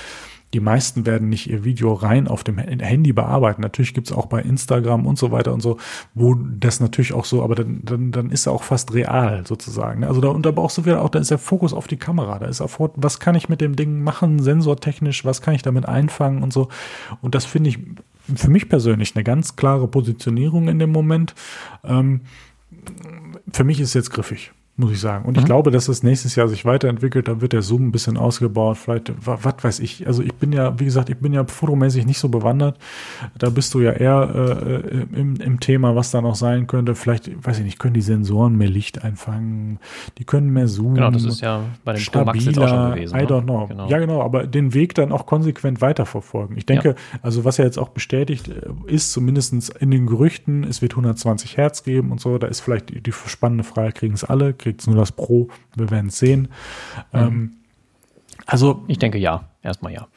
die 0.53 0.59
meisten 0.61 1.05
werden 1.05 1.27
nicht 1.27 1.49
ihr 1.49 1.65
Video 1.65 1.93
rein 1.93 2.27
auf 2.27 2.43
dem 2.43 2.57
Handy 2.57 3.11
bearbeiten. 3.11 3.61
Natürlich 3.61 3.93
gibt 3.93 4.07
es 4.07 4.15
auch 4.15 4.27
bei 4.27 4.41
Instagram 4.41 5.05
und 5.05 5.17
so 5.17 5.31
weiter 5.31 5.53
und 5.53 5.61
so, 5.61 5.77
wo 6.13 6.33
das 6.33 6.79
natürlich 6.79 7.13
auch 7.13 7.25
so, 7.25 7.43
aber 7.43 7.55
dann, 7.55 7.81
dann, 7.83 8.11
dann 8.11 8.29
ist 8.31 8.45
er 8.45 8.53
auch 8.53 8.63
fast 8.63 8.93
real 8.93 9.45
sozusagen. 9.45 10.01
Ne? 10.01 10.07
Also 10.07 10.21
da, 10.21 10.29
und 10.29 10.45
da 10.45 10.51
brauchst 10.51 10.77
du 10.77 10.85
wieder 10.85 11.01
auch, 11.01 11.09
da 11.09 11.19
ist 11.19 11.31
der 11.31 11.39
Fokus 11.39 11.73
auf 11.73 11.87
die 11.87 11.97
Kamera. 11.97 12.39
Da 12.39 12.45
ist 12.45 12.61
auch, 12.61 12.71
was 12.95 13.19
kann 13.19 13.35
ich 13.35 13.49
mit 13.49 13.59
dem 13.59 13.75
Ding 13.75 14.01
machen, 14.01 14.41
sensortechnisch, 14.41 15.25
was 15.25 15.41
kann 15.41 15.55
ich 15.55 15.61
damit 15.61 15.87
einfangen 15.87 16.41
und 16.41 16.53
so. 16.53 16.69
Und 17.21 17.35
das 17.35 17.43
finde 17.43 17.71
ich 17.71 17.79
für 18.33 18.49
mich 18.49 18.69
persönlich 18.69 19.15
eine 19.15 19.23
ganz 19.23 19.57
klare 19.57 19.87
Positionierung 19.87 20.69
in 20.69 20.79
dem 20.79 20.91
Moment. 20.91 21.35
Ähm, 21.83 22.21
für 23.51 23.65
mich 23.65 23.79
ist 23.79 23.93
jetzt 23.93 24.11
griffig 24.11 24.53
muss 24.78 24.91
ich 24.91 24.99
sagen. 24.99 25.23
Und 25.23 25.38
ich 25.38 25.43
mhm. 25.43 25.47
glaube, 25.47 25.71
dass 25.71 25.88
es 25.88 26.03
nächstes 26.03 26.36
Jahr 26.36 26.49
sich 26.49 26.65
weiterentwickelt, 26.65 27.30
dann 27.30 27.39
wird 27.39 27.53
der 27.53 27.61
Zoom 27.61 27.88
ein 27.88 27.91
bisschen 27.93 28.17
ausgebaut, 28.17 28.78
vielleicht, 28.78 29.13
was 29.26 29.63
weiß 29.63 29.80
ich. 29.80 30.05
Also 30.05 30.21
ich 30.21 30.34
bin 30.34 30.51
ja, 30.51 30.78
wie 30.78 30.84
gesagt, 30.84 31.09
ich 31.09 31.17
bin 31.17 31.32
ja 31.32 31.45
fotomäßig 31.45 32.05
nicht 32.05 32.19
so 32.19 32.28
bewandert. 32.28 32.78
Da 33.38 33.49
bist 33.49 33.73
du 33.73 33.80
ja 33.80 33.91
eher 33.91 34.84
äh, 34.84 35.17
im, 35.17 35.38
im 35.38 35.59
Thema, 35.61 35.95
was 35.95 36.11
da 36.11 36.19
noch 36.19 36.36
sein 36.36 36.67
könnte. 36.67 36.93
Vielleicht, 36.93 37.32
weiß 37.45 37.59
ich 37.59 37.63
nicht, 37.63 37.80
können 37.80 37.93
die 37.93 38.01
Sensoren 38.01 38.57
mehr 38.57 38.67
Licht 38.67 39.01
einfangen, 39.01 39.80
die 40.17 40.26
können 40.26 40.51
mehr 40.51 40.67
zoomen. 40.67 40.95
Genau, 40.95 41.11
das 41.11 41.23
ist 41.23 41.39
ja 41.39 41.61
bei 41.86 41.93
den 41.93 42.01
stabiler, 42.01 42.26
Pro 42.26 42.34
Max 42.34 42.45
jetzt 42.45 42.59
auch 42.59 42.67
schon 42.67 42.91
gewesen. 42.95 43.17
I 43.17 43.21
ne? 43.21 43.28
don't 43.28 43.43
know. 43.43 43.67
Genau. 43.67 43.88
Ja, 43.88 43.99
genau, 43.99 44.21
aber 44.21 44.45
den 44.45 44.73
Weg 44.73 44.93
dann 44.95 45.13
auch 45.13 45.26
konsequent 45.26 45.80
weiterverfolgen. 45.80 46.57
Ich 46.57 46.65
denke, 46.65 46.89
ja. 46.89 47.19
also 47.21 47.45
was 47.45 47.55
ja 47.57 47.63
jetzt 47.63 47.78
auch 47.78 47.89
bestätigt 47.89 48.49
äh, 48.49 48.91
ist, 48.91 49.13
zumindest 49.13 49.69
in 49.80 49.89
den 49.89 50.05
Gerüchten, 50.05 50.65
es 50.65 50.82
wird 50.82 50.93
120 50.93 51.55
Hertz 51.55 51.84
geben 51.84 52.11
und 52.11 52.19
so, 52.19 52.38
da 52.38 52.47
ist 52.47 52.59
vielleicht 52.59 52.89
die, 52.89 52.99
die 52.99 53.13
spannende 53.13 53.63
Frage, 53.63 53.93
kriegen 53.93 54.13
es 54.13 54.26
alle, 54.26 54.53
kriegt 54.66 54.82
es 54.82 54.88
nur 54.88 54.95
das 54.95 55.11
Pro. 55.11 55.47
Wir 55.76 55.91
werden 55.91 56.07
es 56.07 56.18
sehen. 56.18 56.47
Mhm. 57.13 57.20
Ähm, 57.20 57.51
also. 58.47 58.84
Ich 58.88 58.97
denke 58.97 59.20
ja. 59.20 59.47
Erstmal 59.61 59.93
ja. 59.93 60.07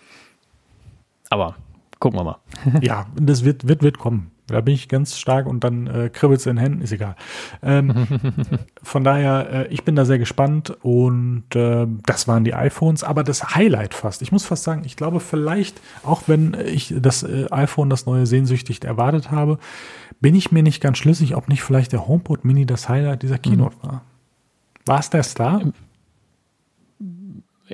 Aber 1.28 1.57
gucken 2.01 2.18
wir 2.18 2.24
mal. 2.24 2.38
ja, 2.80 3.07
das 3.14 3.44
wird, 3.44 3.68
wird, 3.68 3.82
wird 3.82 3.99
kommen. 3.99 4.30
Da 4.46 4.62
bin 4.62 4.72
ich 4.72 4.88
ganz 4.88 5.18
stark 5.18 5.46
und 5.46 5.62
dann 5.64 5.86
äh, 5.86 6.09
kribbelt 6.09 6.40
es 6.40 6.46
in 6.46 6.57
den 6.57 6.62
Händen, 6.62 6.80
ist 6.80 6.92
egal. 6.92 7.16
Ähm, 7.62 8.07
von 8.82 9.05
daher, 9.05 9.51
äh, 9.51 9.66
ich 9.68 9.84
bin 9.84 9.94
da 9.94 10.07
sehr 10.07 10.18
gespannt 10.18 10.70
und 10.80 11.55
äh, 11.55 11.86
das 12.07 12.26
waren 12.26 12.44
die 12.44 12.55
iPhones, 12.55 13.05
aber 13.05 13.24
das 13.24 13.55
Highlight 13.55 13.92
fast. 13.92 14.22
Ich 14.22 14.32
muss 14.32 14.46
fast 14.46 14.64
sagen, 14.64 14.84
ich 14.86 14.96
glaube 14.96 15.20
vielleicht, 15.20 15.82
auch 16.03 16.22
wenn 16.26 16.57
ich 16.64 16.94
das 16.99 17.24
äh, 17.24 17.49
iPhone, 17.51 17.90
das 17.90 18.07
neue 18.07 18.24
sehnsüchtig 18.24 18.82
erwartet 18.82 19.30
habe, 19.30 19.59
bin 20.20 20.34
ich 20.34 20.51
mir 20.51 20.62
nicht 20.62 20.80
ganz 20.80 20.96
schlüssig, 20.96 21.36
ob 21.36 21.49
nicht 21.49 21.62
vielleicht 21.62 21.92
der 21.92 22.09
HomePod 22.09 22.46
Mini 22.46 22.64
das 22.64 22.88
Highlight 22.88 23.22
dieser 23.22 23.38
Keynote 23.38 23.76
mhm. 23.82 23.86
war. 23.86 24.03
War 24.89 25.01
es 25.01 25.11
der 25.11 25.22
Star? 25.22 25.62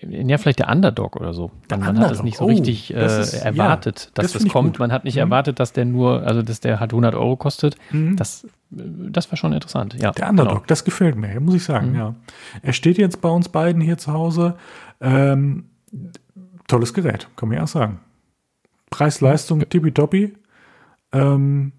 ja, 0.03 0.39
vielleicht 0.39 0.59
der 0.59 0.69
Underdog 0.69 1.17
oder 1.17 1.33
so. 1.33 1.51
Man, 1.71 1.81
man 1.81 1.99
hat 2.01 2.11
es 2.11 2.23
nicht 2.23 2.37
so 2.37 2.45
oh, 2.45 2.49
richtig 2.49 2.93
äh, 2.95 3.21
ist, 3.21 3.35
erwartet, 3.35 4.07
ja, 4.07 4.11
dass 4.15 4.33
das, 4.33 4.43
das 4.43 4.53
kommt. 4.53 4.79
Man 4.79 4.93
hat 4.93 5.05
nicht 5.05 5.15
mhm. 5.15 5.21
erwartet, 5.21 5.61
dass 5.61 5.73
der 5.73 5.85
nur, 5.85 6.27
also 6.27 6.43
dass 6.43 6.61
der 6.61 6.81
halt 6.81 6.93
100 6.93 7.15
Euro 7.15 7.37
kostet. 7.37 7.77
Mhm. 7.91 8.17
Das, 8.17 8.47
das 8.71 9.31
war 9.31 9.37
schon 9.37 9.53
interessant. 9.53 9.95
Ja, 9.95 10.11
der 10.11 10.29
Underdog, 10.29 10.55
genau. 10.55 10.65
das 10.67 10.85
gefällt 10.85 11.17
mir, 11.17 11.39
muss 11.41 11.55
ich 11.55 11.65
sagen. 11.65 11.91
Mhm. 11.91 11.97
Ja, 11.97 12.15
er 12.63 12.73
steht 12.73 12.99
jetzt 12.99 13.21
bei 13.21 13.29
uns 13.29 13.49
beiden 13.49 13.81
hier 13.81 13.99
zu 13.99 14.13
Hause. 14.13 14.57
Ähm, 15.01 15.67
tolles 16.67 16.93
Gerät, 16.93 17.29
kann 17.37 17.49
man 17.49 17.59
ja 17.59 17.65
auch 17.65 17.69
sagen. 17.69 18.01
Preis-Leistung 18.91 19.61
tippitoppi. 19.69 20.35
Ähm, 21.13 21.73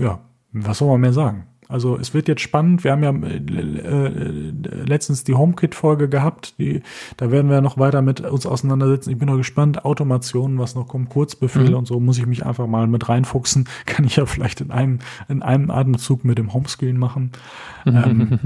ja, 0.00 0.20
was 0.52 0.78
soll 0.78 0.88
man 0.88 1.00
mehr 1.00 1.12
sagen? 1.12 1.46
Also 1.72 1.96
es 1.96 2.12
wird 2.12 2.28
jetzt 2.28 2.42
spannend. 2.42 2.84
Wir 2.84 2.92
haben 2.92 3.02
ja 3.02 3.10
äh, 3.10 4.06
äh, 4.06 4.52
letztens 4.86 5.24
die 5.24 5.34
HomeKit-Folge 5.34 6.08
gehabt. 6.08 6.54
Die, 6.58 6.82
da 7.16 7.30
werden 7.30 7.50
wir 7.50 7.60
noch 7.60 7.78
weiter 7.78 8.02
mit 8.02 8.20
uns 8.20 8.46
auseinandersetzen. 8.46 9.10
Ich 9.10 9.18
bin 9.18 9.28
noch 9.28 9.36
gespannt. 9.36 9.84
Automationen, 9.84 10.58
was 10.58 10.74
noch 10.74 10.86
kommt, 10.86 11.08
Kurzbefehle 11.08 11.70
mhm. 11.70 11.76
und 11.76 11.86
so, 11.86 11.98
muss 11.98 12.18
ich 12.18 12.26
mich 12.26 12.44
einfach 12.44 12.66
mal 12.66 12.86
mit 12.86 13.08
reinfuchsen. 13.08 13.68
Kann 13.86 14.04
ich 14.04 14.16
ja 14.16 14.26
vielleicht 14.26 14.60
in 14.60 14.70
einem, 14.70 14.98
in 15.28 15.42
einem 15.42 15.70
Atemzug 15.70 16.24
mit 16.24 16.38
dem 16.38 16.52
Homescreen 16.52 16.98
machen. 16.98 17.32
ähm, 17.86 18.38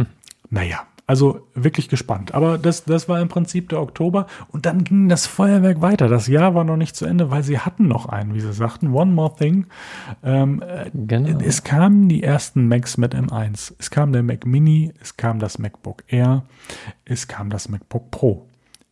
naja, 0.49 0.81
also 1.07 1.47
wirklich 1.55 1.89
gespannt. 1.89 2.35
Aber 2.35 2.59
das, 2.59 2.85
das 2.85 3.09
war 3.09 3.21
im 3.21 3.29
Prinzip 3.29 3.69
der 3.69 3.81
Oktober. 3.81 4.27
Und 4.49 4.67
dann 4.67 4.83
ging 4.83 5.09
das 5.09 5.27
Feuerwerk 5.27 5.81
weiter. 5.81 6.09
Das 6.09 6.27
Jahr 6.27 6.55
war 6.55 6.65
noch 6.65 6.77
nicht 6.77 6.97
zu 6.97 7.07
Ende, 7.07 7.31
weil 7.31 7.45
sie 7.45 7.61
hatten 7.61 7.87
noch 7.87 8.07
einen, 8.07 8.35
wie 8.35 8.41
sie 8.41 8.53
sagten. 8.53 8.93
One 8.93 9.13
more 9.13 9.35
thing. 9.37 9.67
Ähm, 10.25 10.63
genau. 10.95 11.39
Es 11.39 11.63
kamen 11.63 12.09
die 12.09 12.23
ersten 12.23 12.67
Macs 12.67 12.97
mit 12.97 13.15
M1. 13.15 13.75
Es 13.79 13.91
kam 13.91 14.13
der 14.13 14.25
Mac 14.25 14.47
Mini, 14.47 14.93
es 15.01 15.17
kam 15.17 15.39
das 15.39 15.59
MacBook 15.59 16.03
Air, 16.09 16.45
es 17.05 17.29
kam 17.29 17.51
das 17.51 17.69
MacBook 17.69 18.11
Pro. 18.11 18.47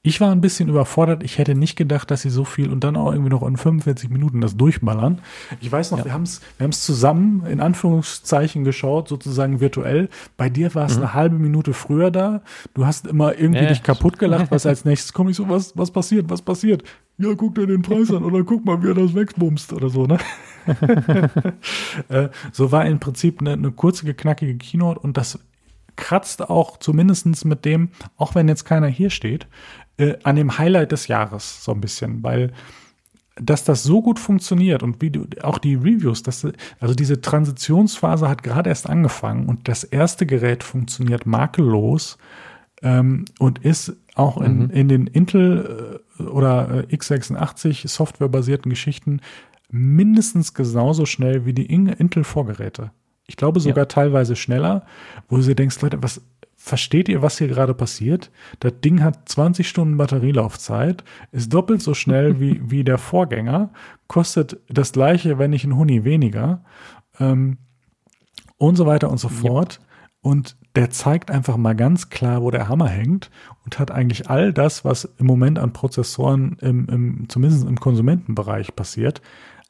Ich 0.07 0.21
war 0.21 0.31
ein 0.31 0.43
bisschen 0.43 0.69
überfordert. 0.69 1.23
Ich 1.23 1.39
hätte 1.39 1.55
nicht 1.55 1.77
gedacht, 1.77 2.11
dass 2.11 2.21
sie 2.21 2.29
so 2.29 2.45
viel 2.45 2.71
und 2.71 2.85
dann 2.85 2.95
auch 2.95 3.11
irgendwie 3.11 3.31
noch 3.31 3.43
in 3.43 3.57
45 3.57 4.11
Minuten 4.11 4.43
das 4.43 4.55
durchballern. 4.55 5.23
Ich 5.63 5.73
weiß 5.73 5.93
noch, 5.93 6.01
ja. 6.01 6.05
wir 6.05 6.13
haben 6.13 6.25
es 6.25 6.43
wir 6.59 6.65
haben's 6.65 6.83
zusammen 6.83 7.47
in 7.47 7.59
Anführungszeichen 7.59 8.65
geschaut, 8.65 9.09
sozusagen 9.09 9.61
virtuell. 9.61 10.11
Bei 10.37 10.51
dir 10.51 10.75
war 10.75 10.85
es 10.85 10.97
mhm. 10.97 11.05
eine 11.05 11.15
halbe 11.15 11.39
Minute 11.39 11.73
früher 11.73 12.11
da. 12.11 12.43
Du 12.75 12.85
hast 12.85 13.07
immer 13.07 13.35
irgendwie 13.39 13.63
ja. 13.63 13.71
dich 13.71 13.83
kaputt 13.83 14.19
gelacht, 14.19 14.51
was 14.51 14.67
als 14.67 14.85
nächstes 14.85 15.15
komme 15.15 15.31
ich 15.31 15.39
so, 15.39 15.49
was, 15.49 15.75
was 15.75 15.91
passiert, 15.91 16.29
was 16.29 16.43
passiert? 16.43 16.85
Ja, 17.17 17.33
guck 17.35 17.55
dir 17.55 17.67
den 17.67 17.81
Preis 17.81 18.11
an 18.11 18.25
oder 18.25 18.45
guck 18.45 18.63
mal, 18.67 18.83
wie 18.83 18.89
er 18.89 18.95
das 18.95 19.15
wegbumst 19.15 19.73
oder 19.73 19.89
so, 19.89 20.07
ne? 20.07 20.19
Äh, 22.09 22.29
so 22.53 22.73
war 22.73 22.85
im 22.85 23.01
Prinzip 23.01 23.41
eine, 23.41 23.53
eine 23.53 23.71
kurze, 23.71 24.13
knackige 24.13 24.57
Keynote 24.57 25.01
und 25.01 25.17
das 25.17 25.39
kratzt 25.97 26.49
auch 26.49 26.79
zumindestens 26.79 27.45
mit 27.45 27.65
dem, 27.65 27.91
auch 28.17 28.35
wenn 28.35 28.49
jetzt 28.49 28.65
keiner 28.65 28.89
hier 28.89 29.11
steht, 29.11 29.47
äh, 29.97 30.15
an 30.23 30.37
dem 30.37 30.59
Highlight 30.59 30.93
des 30.93 31.09
Jahres 31.09 31.65
so 31.65 31.73
ein 31.73 31.81
bisschen, 31.81 32.23
weil 32.23 32.53
dass 33.37 33.65
das 33.65 33.83
so 33.83 34.01
gut 34.01 34.19
funktioniert 34.19 34.83
und 34.83 35.03
wie 35.03 35.11
du 35.11 35.27
auch 35.43 35.59
die 35.59 35.75
Reviews, 35.75 36.23
dass, 36.23 36.47
also 36.79 36.95
diese 36.95 37.21
Transitionsphase 37.21 38.29
hat 38.29 38.43
gerade 38.45 38.71
erst 38.71 38.89
angefangen 38.89 39.49
und 39.49 39.69
das 39.69 39.83
erste 39.83 40.25
Gerät 40.25 40.63
funktioniert 40.63 41.27
makellos 41.27 42.17
ähm, 42.83 43.25
und 43.41 43.59
ist 43.59 43.97
auch 44.15 44.41
in, 44.41 44.65
mhm. 44.65 44.71
in 44.71 44.89
den 44.89 45.07
Intel 45.09 46.01
äh, 46.19 46.23
oder 46.23 46.87
äh, 46.89 46.95
x86 46.95 47.89
softwarebasierten 47.89 48.71
Geschichten 48.71 49.21
mindestens 49.69 50.55
genauso 50.55 51.05
schnell 51.05 51.47
wie 51.47 51.53
die 51.53 51.67
Intel-Vorgeräte. 51.67 52.93
Ich 53.27 53.37
glaube 53.37 53.61
sogar 53.61 53.85
ja. 53.85 53.87
teilweise 53.87 54.37
schneller, 54.37 54.85
wo 55.29 55.37
du 55.39 55.55
denkst, 55.55 55.81
Leute, 55.81 56.03
was, 56.03 56.21
versteht 56.65 57.11
ihr, 57.11 57.21
was 57.21 57.37
hier 57.37 57.49
gerade 57.49 57.75
passiert? 57.75 58.31
Das 58.61 58.73
Ding 58.83 59.03
hat 59.03 59.29
20 59.29 59.69
Stunden 59.69 59.99
Batterielaufzeit, 59.99 61.05
ist 61.31 61.53
doppelt 61.53 61.83
so 61.83 61.93
schnell 61.93 62.41
wie, 62.41 62.59
wie 62.71 62.85
der 62.85 62.97
Vorgänger, 62.97 63.71
kostet 64.09 64.59
das 64.69 64.93
gleiche, 64.93 65.39
wenn 65.39 65.51
nicht 65.51 65.65
ein 65.65 65.77
Huni 65.77 66.05
weniger 66.05 66.65
ähm, 67.21 67.59
und 68.57 68.77
so 68.77 68.87
weiter 68.87 69.11
und 69.11 69.19
so 69.19 69.29
fort. 69.29 69.75
Yep. 69.75 69.89
Und 70.23 70.57
der 70.75 70.89
zeigt 70.89 71.31
einfach 71.31 71.59
mal 71.59 71.75
ganz 71.75 72.09
klar, 72.09 72.41
wo 72.41 72.51
der 72.51 72.69
Hammer 72.69 72.89
hängt 72.89 73.31
und 73.67 73.79
hat 73.79 73.91
eigentlich 73.91 74.31
all 74.31 74.55
das, 74.55 74.83
was 74.83 75.05
im 75.19 75.27
Moment 75.27 75.59
an 75.59 75.75
Prozessoren 75.75 76.57
im, 76.63 76.89
im 76.89 77.29
zumindest 77.29 77.69
im 77.69 77.79
Konsumentenbereich 77.79 78.75
passiert, 78.75 79.21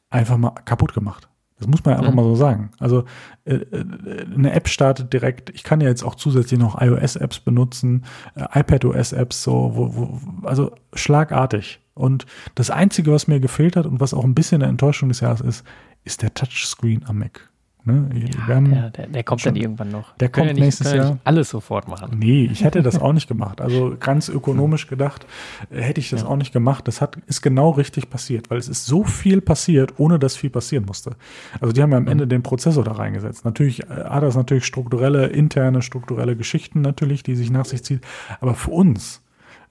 einfach 0.09 0.37
mal 0.37 0.51
kaputt 0.63 0.93
gemacht. 0.93 1.27
Das 1.57 1.67
muss 1.67 1.85
man 1.85 1.93
ja 1.93 1.99
einfach 1.99 2.11
mhm. 2.11 2.17
mal 2.17 2.23
so 2.23 2.35
sagen. 2.35 2.71
Also 2.79 3.05
äh, 3.45 3.55
äh, 3.55 3.85
eine 4.33 4.51
App 4.51 4.67
startet 4.67 5.13
direkt. 5.13 5.49
Ich 5.51 5.63
kann 5.63 5.79
ja 5.79 5.87
jetzt 5.87 6.03
auch 6.03 6.15
zusätzlich 6.15 6.59
noch 6.59 6.81
iOS-Apps 6.81 7.39
benutzen, 7.39 8.03
äh, 8.35 8.59
iPadOS-Apps, 8.59 9.41
so, 9.43 9.71
wo, 9.73 9.95
wo, 9.95 10.47
also 10.47 10.71
schlagartig. 10.93 11.79
Und 11.93 12.25
das 12.55 12.71
Einzige, 12.71 13.13
was 13.13 13.27
mir 13.27 13.39
gefehlt 13.39 13.77
hat 13.77 13.85
und 13.85 14.01
was 14.01 14.13
auch 14.13 14.25
ein 14.25 14.35
bisschen 14.35 14.61
eine 14.61 14.69
Enttäuschung 14.69 15.07
des 15.07 15.21
Jahres 15.21 15.39
ist, 15.39 15.63
ist 16.03 16.21
der 16.21 16.33
Touchscreen 16.33 17.05
am 17.07 17.19
Mac. 17.19 17.49
Ne? 17.85 18.09
Ja, 18.47 18.59
der, 18.59 18.89
der, 18.89 19.07
der, 19.07 19.23
kommt 19.23 19.41
schon, 19.41 19.53
dann 19.53 19.61
irgendwann 19.61 19.91
noch. 19.91 20.15
Der 20.17 20.29
kommt 20.29 20.47
ja 20.47 20.53
nicht, 20.53 20.63
nächstes 20.63 20.91
Jahr. 20.91 21.05
Ja 21.05 21.17
alles 21.23 21.49
sofort 21.49 21.87
machen. 21.87 22.17
Nee, 22.19 22.49
ich 22.51 22.63
hätte 22.63 22.81
das 22.81 22.99
auch 22.99 23.13
nicht 23.13 23.27
gemacht. 23.27 23.61
Also 23.61 23.95
ganz 23.99 24.29
ökonomisch 24.29 24.87
gedacht, 24.87 25.25
äh, 25.69 25.81
hätte 25.81 25.99
ich 25.99 26.09
das 26.09 26.21
ja. 26.21 26.27
auch 26.27 26.35
nicht 26.35 26.53
gemacht. 26.53 26.87
Das 26.87 27.01
hat, 27.01 27.17
ist 27.27 27.41
genau 27.41 27.71
richtig 27.71 28.09
passiert, 28.09 28.49
weil 28.49 28.57
es 28.57 28.67
ist 28.67 28.85
so 28.85 29.03
viel 29.03 29.41
passiert, 29.41 29.93
ohne 29.97 30.19
dass 30.19 30.35
viel 30.35 30.49
passieren 30.49 30.85
musste. 30.85 31.15
Also 31.59 31.73
die 31.73 31.81
haben 31.81 31.91
ja 31.91 31.97
am. 31.97 32.07
Ende 32.07 32.27
den 32.27 32.43
Prozessor 32.43 32.83
da 32.83 32.93
reingesetzt. 32.93 33.45
Natürlich 33.45 33.83
äh, 33.83 34.05
hat 34.05 34.23
das 34.23 34.35
natürlich 34.35 34.65
strukturelle, 34.65 35.27
interne, 35.27 35.81
strukturelle 35.81 36.35
Geschichten 36.35 36.81
natürlich, 36.81 37.23
die 37.23 37.35
sich 37.35 37.49
nach 37.49 37.65
sich 37.65 37.83
zieht. 37.83 38.01
Aber 38.39 38.53
für 38.53 38.71
uns, 38.71 39.21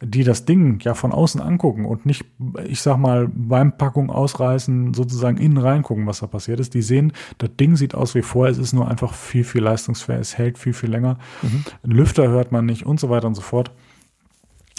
die 0.03 0.25
das 0.25 0.45
Ding 0.45 0.81
ja 0.81 0.95
von 0.95 1.13
außen 1.13 1.41
angucken 1.41 1.85
und 1.85 2.07
nicht, 2.07 2.25
ich 2.65 2.81
sag 2.81 2.97
mal, 2.99 3.29
beim 3.33 3.77
Packung 3.77 4.11
ausreißen, 4.11 4.95
sozusagen 4.95 5.37
innen 5.37 5.59
reingucken, 5.59 6.07
was 6.07 6.21
da 6.21 6.27
passiert 6.27 6.61
ist. 6.61 6.75
Die 6.75 6.83
sehen, 6.83 7.13
das 7.39 7.51
Ding 7.59 7.77
sieht 7.77 7.95
aus 7.95 8.15
wie 8.15 8.23
vorher, 8.23 8.53
es 8.53 8.59
ist 8.59 8.73
nur 8.73 8.89
einfach 8.89 9.15
viel, 9.15 9.45
viel 9.45 9.63
leistungsfähig, 9.63 10.21
es 10.21 10.39
hält 10.39 10.59
viel, 10.59 10.73
viel 10.73 10.91
länger. 10.91 11.19
Mhm. 11.43 11.65
Lüfter 11.83 12.29
hört 12.29 12.53
man 12.53 12.67
nicht 12.67 12.87
und 12.87 13.01
so 13.01 13.11
weiter 13.11 13.27
und 13.27 13.35
so 13.35 13.43
fort. 13.43 13.71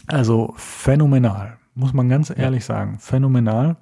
Also 0.07 0.53
phänomenal, 0.57 1.57
muss 1.73 1.93
man 1.93 2.09
ganz 2.09 2.29
ehrlich 2.29 2.67
ja. 2.67 2.75
sagen, 2.75 2.97
phänomenal. 2.99 3.77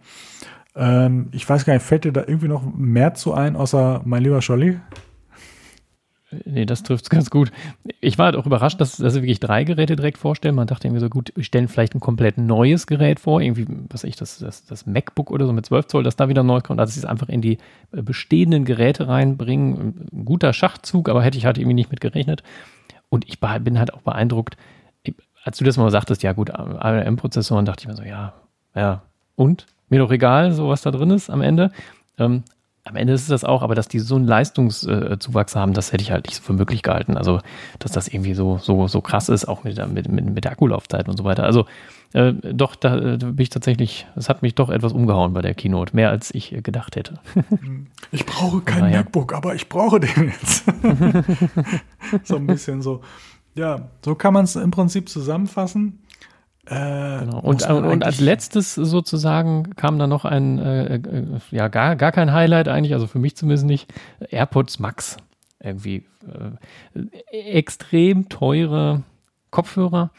Ähm, 0.76 1.28
ich 1.32 1.48
weiß 1.48 1.66
gar 1.66 1.74
nicht, 1.74 1.86
fällt 1.86 2.06
dir 2.06 2.14
da 2.14 2.22
irgendwie 2.22 2.48
noch 2.48 2.64
mehr 2.74 3.14
zu 3.14 3.34
ein, 3.34 3.56
außer 3.56 4.02
mein 4.06 4.24
lieber 4.24 4.42
Scholli? 4.42 4.80
Nee, 6.46 6.66
das 6.66 6.84
trifft 6.84 7.06
es 7.06 7.10
ganz 7.10 7.30
gut. 7.30 7.52
Ich 8.02 8.18
war 8.18 8.26
halt 8.28 8.36
auch 8.36 8.46
überrascht, 8.46 8.80
dass, 8.82 8.98
dass 8.98 9.14
sie 9.14 9.22
wirklich 9.22 9.40
drei 9.40 9.64
Geräte 9.64 9.96
direkt 9.96 10.18
vorstellen. 10.18 10.56
Man 10.56 10.68
dachte 10.68 10.88
irgendwie 10.88 11.02
so, 11.02 11.10
gut, 11.10 11.32
wir 11.36 11.44
stellen 11.44 11.68
vielleicht 11.68 11.96
ein 11.96 12.00
komplett 12.00 12.38
neues 12.38 12.88
Gerät 12.88 13.20
vor, 13.20 13.42
irgendwie, 13.42 13.66
was 13.90 14.04
ich, 14.04 14.16
das, 14.16 14.40
das, 14.40 14.66
das 14.66 14.86
MacBook 14.86 15.32
oder 15.32 15.46
so 15.46 15.54
mit 15.54 15.66
12 15.66 15.88
Zoll, 15.88 16.04
das 16.04 16.16
da 16.16 16.30
wieder 16.30 16.44
neu 16.44 16.62
kommt. 16.62 16.80
Also 16.80 16.92
sie 16.92 17.00
es 17.00 17.06
einfach 17.06 17.30
in 17.30 17.42
die 17.42 17.58
äh, 17.92 18.02
bestehenden 18.02 18.66
Geräte 18.66 19.08
reinbringen. 19.08 20.10
Ein 20.12 20.26
guter 20.26 20.54
Schachzug, 20.54 21.10
aber 21.10 21.24
hätte 21.24 21.38
ich 21.38 21.46
halt 21.46 21.58
irgendwie 21.58 21.76
nicht 21.76 21.92
mit 21.92 22.02
gerechnet. 22.02 22.44
Und 23.10 23.28
ich 23.28 23.40
bin 23.40 23.78
halt 23.78 23.94
auch 23.94 24.02
beeindruckt, 24.02 24.58
als 25.44 25.58
du 25.58 25.64
das 25.64 25.78
mal 25.78 25.92
sagtest, 25.92 26.24
ja 26.24 26.34
gut, 26.34 26.52
ARM-Prozessoren, 26.52 27.66
dachte 27.66 27.84
ich 27.84 27.88
mir 27.88 27.96
so, 27.96 28.04
ja, 28.04 28.34
ja, 28.76 29.04
und? 29.36 29.66
Mir 29.90 30.00
doch 30.00 30.12
egal, 30.12 30.54
so 30.54 30.70
was 30.70 30.82
da 30.82 30.90
drin 30.90 31.12
ist 31.12 31.30
am 31.30 31.42
Ende. 31.42 31.72
Ähm, 32.18 32.44
am 32.86 32.96
Ende 32.98 33.14
ist 33.14 33.22
es 33.22 33.28
das 33.28 33.44
auch, 33.44 33.62
aber 33.62 33.76
dass 33.76 33.88
die 33.88 34.00
so 34.00 34.16
einen 34.16 34.28
Leistungszuwachs 34.28 35.56
haben, 35.56 35.74
das 35.74 35.94
hätte 35.94 36.04
ich 36.04 36.12
halt 36.12 36.26
nicht 36.26 36.36
so 36.36 36.44
für 36.44 36.54
möglich 36.54 36.84
gehalten. 36.84 37.16
Also, 37.16 37.40
dass 37.80 37.92
das 37.92 38.10
irgendwie 38.10 38.34
so, 38.34 38.58
so, 38.58 38.88
so 38.88 39.00
krass 39.02 39.30
ist, 39.30 39.46
auch 39.46 39.64
mit, 39.64 39.78
mit, 39.88 40.10
mit 40.10 40.44
der 40.44 40.52
Akkulaufzeit 40.52 41.08
und 41.08 41.16
so 41.16 41.24
weiter. 41.24 41.44
Also, 41.44 41.66
äh, 42.12 42.34
doch, 42.34 42.76
da, 42.76 43.18
da 43.18 43.28
bin 43.28 43.40
ich 43.40 43.50
tatsächlich, 43.50 44.06
es 44.16 44.28
hat 44.28 44.42
mich 44.42 44.54
doch 44.56 44.70
etwas 44.70 44.92
umgehauen 44.92 45.34
bei 45.34 45.42
der 45.42 45.54
Keynote, 45.54 45.96
mehr 45.96 46.10
als 46.10 46.34
ich 46.34 46.56
gedacht 46.64 46.96
hätte. 46.96 47.20
Ich 48.12 48.28
brauche 48.28 48.62
kein 48.62 48.92
ja. 48.92 49.00
MacBook, 49.00 49.34
aber 49.34 49.56
ich 49.56 49.70
brauche 49.70 50.00
den 50.00 50.26
jetzt. 50.28 50.66
so 52.24 52.36
ein 52.36 52.46
bisschen 52.46 52.84
so. 52.84 53.02
Ja, 53.56 53.90
so 54.06 54.14
kann 54.14 54.36
man 54.36 54.44
es 54.44 54.56
im 54.56 54.70
Prinzip 54.70 55.10
zusammenfassen. 55.10 56.03
Äh, 56.66 57.20
genau. 57.20 57.40
und, 57.40 57.62
und 57.70 58.04
als 58.06 58.22
letztes 58.22 58.76
sozusagen 58.76 59.76
kam 59.76 60.00
dann 60.00 60.10
noch 60.10 60.24
ein, 60.24 60.60
äh, 60.60 60.96
äh, 60.96 61.40
ja, 61.52 61.68
gar, 61.68 61.98
gar 61.98 62.14
kein 62.14 62.32
Highlight 62.32 62.70
eigentlich, 62.70 62.94
also 62.94 63.06
für 63.06 63.20
mich 63.20 63.36
zumindest 63.36 63.66
nicht, 63.66 63.94
AirPods 64.30 64.80
Max. 64.80 65.18
irgendwie 65.60 66.06
äh, 66.94 67.52
extrem 67.52 68.30
teure 68.30 69.04
Kopfhörer. 69.52 70.12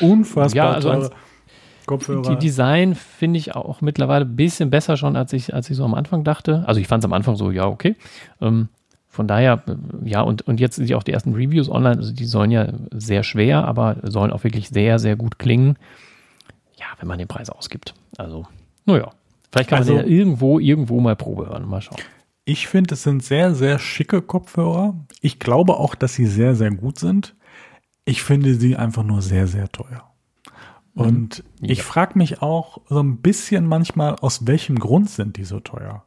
Unfassbar 0.00 0.64
ja, 0.64 0.72
also 0.72 0.90
teure 0.90 1.10
Kopfhörer. 1.86 2.30
Die 2.30 2.38
Design 2.38 2.94
finde 2.94 3.38
ich 3.38 3.54
auch 3.54 3.80
mittlerweile 3.80 4.24
ein 4.24 4.36
bisschen 4.36 4.70
besser 4.70 4.96
schon, 4.96 5.16
als 5.16 5.32
ich, 5.32 5.52
als 5.52 5.68
ich 5.68 5.76
so 5.76 5.84
am 5.84 5.94
Anfang 5.94 6.24
dachte. 6.24 6.64
Also 6.66 6.80
ich 6.80 6.86
fand 6.86 7.02
es 7.02 7.06
am 7.06 7.12
Anfang 7.12 7.36
so, 7.36 7.50
ja, 7.50 7.66
okay. 7.66 7.96
Ähm, 8.40 8.68
von 9.12 9.28
daher, 9.28 9.62
ja, 10.02 10.22
und, 10.22 10.40
und 10.40 10.58
jetzt 10.58 10.76
sind 10.76 10.88
ja 10.88 10.96
auch 10.96 11.02
die 11.02 11.12
ersten 11.12 11.34
Reviews 11.34 11.68
online, 11.68 11.98
also 11.98 12.14
die 12.14 12.24
sollen 12.24 12.50
ja 12.50 12.72
sehr 12.92 13.22
schwer, 13.22 13.68
aber 13.68 13.98
sollen 14.04 14.32
auch 14.32 14.42
wirklich 14.42 14.70
sehr, 14.70 14.98
sehr 14.98 15.16
gut 15.16 15.38
klingen. 15.38 15.76
Ja, 16.76 16.86
wenn 16.98 17.08
man 17.08 17.18
den 17.18 17.28
Preis 17.28 17.50
ausgibt. 17.50 17.92
Also, 18.16 18.46
naja. 18.86 19.10
Vielleicht 19.50 19.68
kann 19.68 19.80
also, 19.80 19.96
man 19.96 20.06
ja 20.06 20.10
irgendwo, 20.10 20.58
irgendwo 20.58 20.98
mal 20.98 21.14
Probe 21.14 21.46
hören. 21.46 21.68
Mal 21.68 21.82
schauen. 21.82 21.98
Ich 22.46 22.68
finde, 22.68 22.94
es 22.94 23.02
sind 23.02 23.22
sehr, 23.22 23.54
sehr 23.54 23.78
schicke 23.78 24.22
Kopfhörer. 24.22 24.94
Ich 25.20 25.38
glaube 25.38 25.76
auch, 25.76 25.94
dass 25.94 26.14
sie 26.14 26.24
sehr, 26.24 26.54
sehr 26.54 26.70
gut 26.70 26.98
sind. 26.98 27.36
Ich 28.06 28.22
finde 28.22 28.54
sie 28.54 28.76
einfach 28.76 29.02
nur 29.02 29.20
sehr, 29.20 29.46
sehr 29.46 29.70
teuer. 29.70 30.10
Und 30.94 31.44
mhm. 31.60 31.68
ich 31.68 31.82
frage 31.82 32.16
mich 32.16 32.40
auch 32.40 32.80
so 32.88 33.00
ein 33.00 33.18
bisschen 33.18 33.66
manchmal, 33.66 34.16
aus 34.16 34.46
welchem 34.46 34.78
Grund 34.78 35.10
sind 35.10 35.36
die 35.36 35.44
so 35.44 35.60
teuer? 35.60 36.06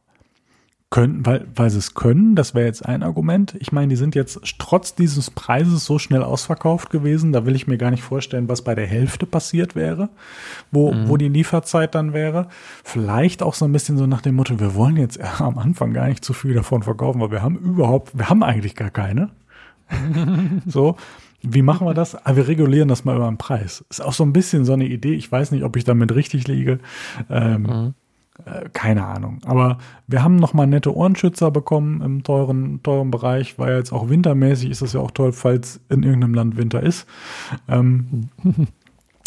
Können, 0.88 1.26
weil, 1.26 1.48
weil 1.52 1.68
sie 1.68 1.78
es 1.78 1.94
können, 1.94 2.36
das 2.36 2.54
wäre 2.54 2.66
jetzt 2.66 2.86
ein 2.86 3.02
Argument. 3.02 3.56
Ich 3.58 3.72
meine, 3.72 3.88
die 3.88 3.96
sind 3.96 4.14
jetzt 4.14 4.40
trotz 4.58 4.94
dieses 4.94 5.32
Preises 5.32 5.84
so 5.84 5.98
schnell 5.98 6.22
ausverkauft 6.22 6.90
gewesen, 6.90 7.32
da 7.32 7.44
will 7.44 7.56
ich 7.56 7.66
mir 7.66 7.76
gar 7.76 7.90
nicht 7.90 8.04
vorstellen, 8.04 8.48
was 8.48 8.62
bei 8.62 8.76
der 8.76 8.86
Hälfte 8.86 9.26
passiert 9.26 9.74
wäre, 9.74 10.10
wo, 10.70 10.92
mhm. 10.92 11.08
wo 11.08 11.16
die 11.16 11.28
Lieferzeit 11.28 11.96
dann 11.96 12.12
wäre. 12.12 12.46
Vielleicht 12.84 13.42
auch 13.42 13.54
so 13.54 13.64
ein 13.64 13.72
bisschen 13.72 13.98
so 13.98 14.06
nach 14.06 14.20
dem 14.20 14.36
Motto, 14.36 14.60
wir 14.60 14.76
wollen 14.76 14.96
jetzt 14.96 15.20
am 15.40 15.58
Anfang 15.58 15.92
gar 15.92 16.06
nicht 16.06 16.24
zu 16.24 16.32
viel 16.32 16.54
davon 16.54 16.84
verkaufen, 16.84 17.20
weil 17.20 17.32
wir 17.32 17.42
haben 17.42 17.58
überhaupt, 17.58 18.16
wir 18.16 18.30
haben 18.30 18.44
eigentlich 18.44 18.76
gar 18.76 18.90
keine. 18.90 19.30
so. 20.66 20.96
Wie 21.42 21.62
machen 21.62 21.86
wir 21.86 21.94
das? 21.94 22.14
Ah, 22.26 22.34
wir 22.34 22.48
regulieren 22.48 22.88
das 22.88 23.04
mal 23.04 23.16
über 23.16 23.28
den 23.28 23.38
Preis. 23.38 23.84
Ist 23.90 24.00
auch 24.00 24.14
so 24.14 24.24
ein 24.24 24.32
bisschen 24.32 24.64
so 24.64 24.72
eine 24.72 24.86
Idee. 24.86 25.14
Ich 25.14 25.30
weiß 25.30 25.52
nicht, 25.52 25.64
ob 25.64 25.76
ich 25.76 25.84
damit 25.84 26.14
richtig 26.14 26.48
liege. 26.48 26.78
Ähm, 27.30 27.62
mhm. 27.62 27.94
Äh, 28.44 28.68
keine 28.72 29.06
Ahnung. 29.06 29.38
Aber 29.44 29.78
wir 30.06 30.22
haben 30.22 30.36
nochmal 30.36 30.66
nette 30.66 30.94
Ohrenschützer 30.94 31.50
bekommen 31.50 32.02
im 32.02 32.22
teuren, 32.22 32.82
teuren 32.82 33.10
Bereich, 33.10 33.58
weil 33.58 33.76
jetzt 33.76 33.92
auch 33.92 34.08
wintermäßig 34.08 34.70
ist 34.70 34.82
das 34.82 34.92
ja 34.92 35.00
auch 35.00 35.10
toll, 35.10 35.32
falls 35.32 35.80
in 35.88 36.02
irgendeinem 36.02 36.34
Land 36.34 36.56
Winter 36.56 36.82
ist. 36.82 37.06
Ähm, 37.68 38.28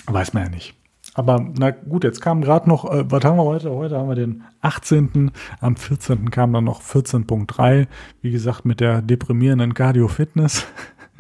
weiß 0.08 0.34
man 0.34 0.44
ja 0.44 0.50
nicht. 0.50 0.76
Aber 1.16 1.46
na 1.58 1.72
gut, 1.72 2.04
jetzt 2.04 2.22
kam 2.22 2.42
gerade 2.42 2.70
noch, 2.70 2.86
äh, 2.90 3.10
was 3.10 3.24
haben 3.24 3.38
wir 3.38 3.44
heute? 3.44 3.72
Heute 3.72 3.98
haben 3.98 4.10
wir 4.10 4.16
den 4.16 4.44
18. 4.62 5.32
Am 5.60 5.76
14. 5.76 6.30
kam 6.30 6.54
dann 6.54 6.66
noch 6.66 6.82
14.3. 6.82 7.88
Wie 8.22 8.32
gesagt, 8.32 8.66
mit 8.66 8.80
der 8.80 9.02
deprimierenden 9.02 9.74
Cardio 9.74 10.08
Fitness 10.08 10.68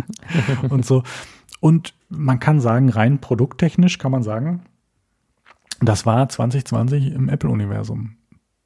und 0.69 0.85
so. 0.85 1.03
Und 1.59 1.93
man 2.09 2.39
kann 2.39 2.61
sagen, 2.61 2.89
rein 2.89 3.19
produkttechnisch 3.19 3.97
kann 3.97 4.11
man 4.11 4.23
sagen, 4.23 4.61
das 5.81 6.05
war 6.05 6.27
2020 6.27 7.13
im 7.13 7.29
Apple-Universum. 7.29 8.15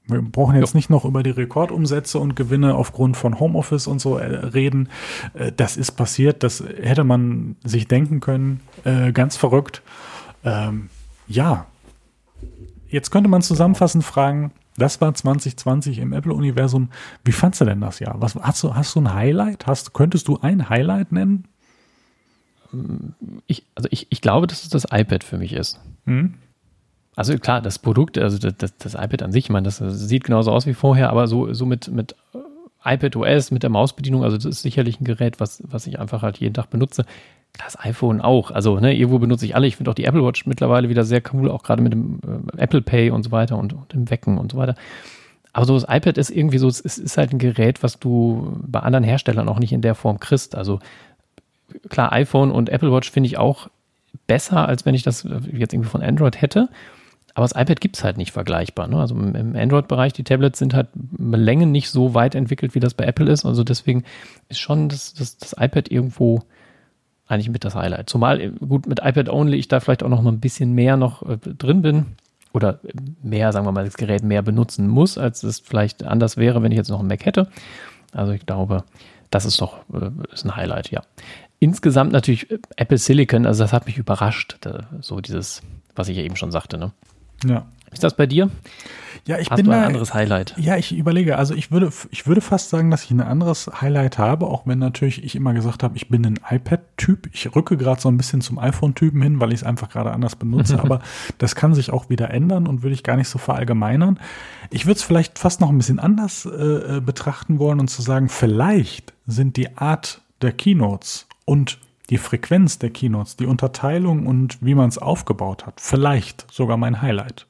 Wir 0.05 0.21
brauchen 0.21 0.55
jetzt 0.57 0.73
jo. 0.73 0.77
nicht 0.77 0.89
noch 0.89 1.05
über 1.05 1.23
die 1.23 1.29
Rekordumsätze 1.29 2.19
und 2.19 2.35
Gewinne 2.35 2.75
aufgrund 2.75 3.15
von 3.15 3.39
Homeoffice 3.39 3.87
und 3.87 3.99
so 3.99 4.17
äh, 4.17 4.25
reden. 4.25 4.89
Äh, 5.33 5.53
das 5.53 5.77
ist 5.77 5.91
passiert, 5.91 6.43
das 6.43 6.61
hätte 6.61 7.05
man 7.05 7.55
sich 7.63 7.87
denken 7.87 8.19
können. 8.19 8.59
Äh, 8.83 9.13
ganz 9.13 9.37
verrückt. 9.37 9.81
Ähm, 10.43 10.89
ja. 11.27 11.67
Jetzt 12.87 13.11
könnte 13.11 13.29
man 13.29 13.41
zusammenfassend 13.41 14.03
fragen, 14.03 14.51
das 14.75 14.99
war 14.99 15.13
2020 15.13 15.99
im 15.99 16.13
Apple-Universum. 16.13 16.89
Wie 17.23 17.31
fandst 17.31 17.61
du 17.61 17.65
denn 17.65 17.79
das 17.79 17.99
Jahr? 17.99 18.15
Was, 18.19 18.35
hast, 18.35 18.61
du, 18.63 18.75
hast 18.75 18.95
du 18.95 19.01
ein 19.01 19.13
Highlight? 19.13 19.67
Hast, 19.67 19.93
könntest 19.93 20.27
du 20.27 20.39
ein 20.41 20.69
Highlight 20.69 21.11
nennen? 21.11 21.47
Ich, 23.45 23.65
also 23.75 23.87
ich, 23.91 24.07
ich 24.09 24.21
glaube, 24.21 24.47
dass 24.47 24.63
es 24.63 24.69
das 24.69 24.85
iPad 24.91 25.23
für 25.23 25.37
mich 25.37 25.53
ist. 25.53 25.79
Hm? 26.05 26.33
Also 27.15 27.37
klar, 27.37 27.61
das 27.61 27.79
Produkt, 27.79 28.17
also 28.17 28.37
das, 28.49 28.75
das, 28.77 28.93
iPad 28.95 29.21
an 29.21 29.31
sich, 29.31 29.45
ich 29.45 29.49
meine, 29.49 29.65
das 29.65 29.77
sieht 29.77 30.23
genauso 30.23 30.51
aus 30.51 30.65
wie 30.65 30.73
vorher, 30.73 31.09
aber 31.11 31.27
so, 31.27 31.53
so 31.53 31.65
mit, 31.65 31.89
mit 31.89 32.15
iPad 32.83 33.15
OS, 33.15 33.51
mit 33.51 33.63
der 33.63 33.69
Mausbedienung, 33.69 34.23
also 34.23 34.35
das 34.35 34.45
ist 34.45 34.61
sicherlich 34.61 34.99
ein 34.99 35.05
Gerät, 35.05 35.39
was, 35.39 35.61
was 35.67 35.85
ich 35.87 35.99
einfach 35.99 36.23
halt 36.23 36.37
jeden 36.37 36.53
Tag 36.53 36.69
benutze. 36.69 37.05
Das 37.63 37.79
iPhone 37.79 38.19
auch. 38.19 38.49
Also, 38.49 38.79
ne, 38.79 38.95
irgendwo 38.95 39.19
benutze 39.19 39.45
ich 39.45 39.55
alle. 39.55 39.67
Ich 39.67 39.75
finde 39.75 39.91
auch 39.91 39.95
die 39.95 40.05
Apple 40.05 40.25
Watch 40.25 40.47
mittlerweile 40.47 40.89
wieder 40.89 41.03
sehr 41.03 41.21
cool, 41.33 41.51
auch 41.51 41.61
gerade 41.61 41.83
mit 41.83 41.93
dem 41.93 42.19
äh, 42.25 42.57
Apple 42.57 42.81
Pay 42.81 43.11
und 43.11 43.21
so 43.21 43.29
weiter 43.29 43.59
und, 43.59 43.73
und 43.73 43.93
dem 43.93 44.09
Wecken 44.09 44.39
und 44.39 44.51
so 44.51 44.57
weiter. 44.57 44.73
Aber 45.53 45.67
so 45.67 45.75
das 45.75 45.83
iPad 45.83 46.17
ist 46.17 46.31
irgendwie 46.31 46.57
so, 46.57 46.67
es 46.67 46.79
ist 46.79 47.17
halt 47.17 47.31
ein 47.31 47.37
Gerät, 47.37 47.83
was 47.83 47.99
du 47.99 48.57
bei 48.65 48.79
anderen 48.79 49.03
Herstellern 49.03 49.47
auch 49.47 49.59
nicht 49.59 49.71
in 49.71 49.83
der 49.83 49.93
Form 49.93 50.19
kriegst. 50.19 50.55
Also 50.55 50.79
klar, 51.89 52.11
iPhone 52.11 52.49
und 52.51 52.69
Apple 52.69 52.91
Watch 52.91 53.11
finde 53.11 53.27
ich 53.27 53.37
auch 53.37 53.69
besser, 54.25 54.67
als 54.67 54.85
wenn 54.85 54.95
ich 54.95 55.03
das 55.03 55.23
jetzt 55.23 55.73
irgendwie 55.73 55.89
von 55.89 56.01
Android 56.01 56.41
hätte. 56.41 56.69
Aber 57.35 57.45
das 57.45 57.59
iPad 57.59 57.81
gibt 57.81 57.97
es 57.97 58.03
halt 58.03 58.17
nicht 58.17 58.31
vergleichbar. 58.31 58.87
Ne? 58.87 58.99
Also 58.99 59.15
im 59.15 59.55
Android-Bereich, 59.55 60.13
die 60.13 60.23
Tablets 60.23 60.59
sind 60.59 60.73
halt 60.73 60.89
Längen 61.17 61.71
nicht 61.71 61.89
so 61.89 62.13
weit 62.13 62.35
entwickelt, 62.35 62.75
wie 62.75 62.79
das 62.79 62.93
bei 62.93 63.05
Apple 63.05 63.31
ist. 63.31 63.45
Also 63.45 63.63
deswegen 63.63 64.03
ist 64.49 64.59
schon 64.59 64.87
das, 64.89 65.13
das, 65.13 65.37
das 65.37 65.55
iPad 65.57 65.89
irgendwo 65.89 66.43
eigentlich 67.27 67.49
mit 67.49 67.65
das 67.65 67.75
Highlight. 67.75 68.09
Zumal, 68.09 68.39
äh, 68.39 68.49
gut, 68.49 68.87
mit 68.87 68.99
iPad 68.99 69.29
Only 69.29 69.57
ich 69.57 69.67
da 69.67 69.79
vielleicht 69.79 70.03
auch 70.03 70.09
noch 70.09 70.21
mal 70.21 70.31
ein 70.31 70.39
bisschen 70.39 70.73
mehr 70.73 70.97
noch 70.97 71.27
äh, 71.27 71.37
drin 71.37 71.81
bin 71.81 72.05
oder 72.53 72.79
mehr, 73.23 73.51
sagen 73.51 73.65
wir 73.65 73.71
mal, 73.71 73.85
das 73.85 73.97
Gerät 73.97 74.23
mehr 74.23 74.43
benutzen 74.43 74.87
muss, 74.87 75.17
als 75.17 75.41
es 75.41 75.59
vielleicht 75.59 76.03
anders 76.03 76.37
wäre, 76.37 76.61
wenn 76.61 76.71
ich 76.71 76.77
jetzt 76.77 76.89
noch 76.89 76.99
einen 76.99 77.07
Mac 77.07 77.25
hätte. 77.25 77.47
Also 78.11 78.33
ich 78.33 78.45
glaube, 78.45 78.83
das 79.31 79.45
ist 79.45 79.59
doch 79.59 79.79
äh, 79.93 80.11
ist 80.31 80.45
ein 80.45 80.55
Highlight, 80.55 80.91
ja. 80.91 81.01
Insgesamt 81.59 82.11
natürlich 82.11 82.51
äh, 82.51 82.59
Apple 82.75 82.99
Silicon, 82.99 83.47
also 83.47 83.63
das 83.63 83.73
hat 83.73 83.87
mich 83.87 83.97
überrascht, 83.97 84.57
so 85.01 85.19
dieses, 85.19 85.63
was 85.95 86.09
ich 86.09 86.17
ja 86.17 86.23
eben 86.23 86.35
schon 86.35 86.51
sagte, 86.51 86.77
ne? 86.77 86.91
Ja. 87.47 87.65
Ist 87.91 88.03
das 88.03 88.15
bei 88.15 88.25
dir? 88.25 88.49
Ja, 89.25 89.39
ich 89.39 89.49
Hast 89.49 89.57
bin 89.57 89.67
du 89.67 89.71
ein 89.71 89.79
da, 89.79 89.87
anderes 89.87 90.13
Highlight. 90.13 90.53
Ja, 90.57 90.75
ich 90.75 90.93
überlege, 90.93 91.37
also 91.37 91.53
ich 91.53 91.71
würde, 91.71 91.91
ich 92.11 92.27
würde 92.27 92.41
fast 92.41 92.69
sagen, 92.69 92.91
dass 92.91 93.05
ich 93.05 93.11
ein 93.11 93.21
anderes 93.21 93.69
Highlight 93.79 94.17
habe, 94.17 94.47
auch 94.47 94.67
wenn 94.67 94.79
natürlich 94.79 95.23
ich 95.23 95.35
immer 95.35 95.53
gesagt 95.53 95.81
habe, 95.81 95.95
ich 95.95 96.09
bin 96.09 96.25
ein 96.25 96.39
iPad-Typ. 96.49 97.29
Ich 97.31 97.55
rücke 97.55 97.77
gerade 97.77 98.01
so 98.01 98.09
ein 98.09 98.17
bisschen 98.17 98.41
zum 98.41 98.59
iPhone-Typen 98.59 99.21
hin, 99.21 99.39
weil 99.39 99.53
ich 99.53 99.61
es 99.61 99.63
einfach 99.63 99.89
gerade 99.89 100.11
anders 100.11 100.35
benutze, 100.35 100.77
aber 100.83 100.99
das 101.37 101.55
kann 101.55 101.73
sich 101.73 101.91
auch 101.91 102.09
wieder 102.09 102.31
ändern 102.31 102.67
und 102.67 102.83
würde 102.83 102.93
ich 102.93 103.03
gar 103.03 103.15
nicht 103.15 103.29
so 103.29 103.39
verallgemeinern. 103.39 104.19
Ich 104.71 104.85
würde 104.85 104.97
es 104.97 105.03
vielleicht 105.03 105.39
fast 105.39 105.61
noch 105.61 105.69
ein 105.69 105.77
bisschen 105.77 105.99
anders 105.99 106.45
äh, 106.45 106.97
äh, 106.97 106.99
betrachten 106.99 107.59
wollen 107.59 107.79
und 107.79 107.87
zu 107.87 108.01
sagen, 108.01 108.27
vielleicht 108.27 109.13
sind 109.25 109.55
die 109.55 109.77
Art 109.77 110.19
der 110.41 110.51
Keynotes 110.51 111.27
und 111.45 111.77
die 112.09 112.17
Frequenz 112.17 112.79
der 112.79 112.89
Keynotes, 112.89 113.37
die 113.37 113.45
Unterteilung 113.45 114.27
und 114.27 114.57
wie 114.61 114.75
man 114.75 114.89
es 114.89 114.97
aufgebaut 114.97 115.65
hat, 115.65 115.79
vielleicht 115.79 116.45
sogar 116.51 116.77
mein 116.77 117.01
Highlight. 117.01 117.47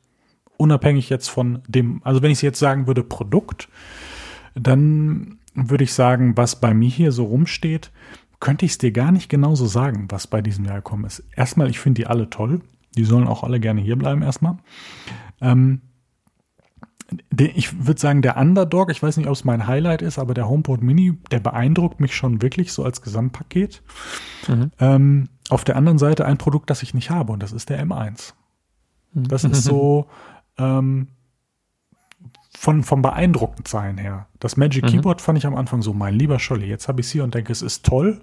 Unabhängig 0.57 1.09
jetzt 1.09 1.29
von 1.29 1.61
dem, 1.67 2.01
also 2.03 2.21
wenn 2.21 2.31
ich 2.31 2.41
jetzt 2.41 2.59
sagen 2.59 2.87
würde 2.87 3.03
Produkt, 3.03 3.69
dann 4.55 5.39
würde 5.55 5.83
ich 5.83 5.93
sagen, 5.93 6.37
was 6.37 6.59
bei 6.59 6.73
mir 6.73 6.89
hier 6.89 7.11
so 7.11 7.25
rumsteht, 7.25 7.91
könnte 8.39 8.65
ich 8.65 8.73
es 8.73 8.77
dir 8.77 8.91
gar 8.91 9.11
nicht 9.11 9.29
genauso 9.29 9.65
sagen, 9.65 10.07
was 10.09 10.27
bei 10.27 10.41
diesem 10.41 10.65
Jahr 10.65 10.75
gekommen 10.75 11.05
ist. 11.05 11.23
Erstmal, 11.35 11.69
ich 11.69 11.79
finde 11.79 12.01
die 12.01 12.07
alle 12.07 12.29
toll. 12.29 12.61
Die 12.95 13.05
sollen 13.05 13.27
auch 13.27 13.43
alle 13.43 13.59
gerne 13.59 13.81
hier 13.81 13.95
bleiben 13.95 14.21
erstmal. 14.21 14.57
Ähm, 15.41 15.81
ich 17.38 17.86
würde 17.86 17.99
sagen, 17.99 18.22
der 18.22 18.38
Underdog, 18.38 18.91
ich 18.91 19.01
weiß 19.01 19.18
nicht, 19.18 19.28
ob 19.28 19.34
es 19.34 19.43
mein 19.43 19.68
Highlight 19.68 20.01
ist, 20.01 20.20
aber 20.20 20.34
der 20.34 20.47
HomePod 20.47 20.82
Mini, 20.82 21.18
der 21.32 21.39
beeindruckt 21.39 21.99
mich 21.99 22.16
schon 22.16 22.41
wirklich 22.41 22.72
so 22.74 22.84
als 22.84 23.01
Gesamtpaket. 23.01 23.82
Mhm. 24.47 24.72
Ähm, 24.80 25.30
auf 25.49 25.64
der 25.64 25.76
anderen 25.76 25.97
Seite 25.97 26.26
ein 26.26 26.38
Produkt, 26.38 26.70
das 26.70 26.84
ich 26.84 26.93
nicht 26.93 27.09
habe, 27.09 27.34
und 27.34 27.41
das 27.41 27.51
ist 27.51 27.70
der 27.70 27.84
M1. 27.84 28.34
Mhm. 29.14 29.28
Das 29.28 29.43
ist 29.43 29.64
so 29.64 30.07
ähm, 30.57 31.07
von, 32.55 32.84
vom 32.84 33.01
beeindruckten 33.01 33.66
Sein 33.66 33.97
her. 33.97 34.28
Das 34.39 34.57
Magic 34.57 34.84
mhm. 34.84 34.88
Keyboard 34.88 35.22
fand 35.22 35.38
ich 35.38 35.45
am 35.45 35.55
Anfang 35.55 35.82
so, 35.82 35.93
mein 35.93 36.14
lieber 36.14 36.39
Scholli, 36.39 36.68
jetzt 36.68 36.88
habe 36.88 37.01
ich 37.01 37.07
es 37.07 37.11
hier 37.11 37.24
und 37.24 37.34
denke, 37.34 37.51
es 37.51 37.61
ist 37.61 37.86
toll. 37.86 38.22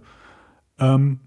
Ähm, 0.79 1.21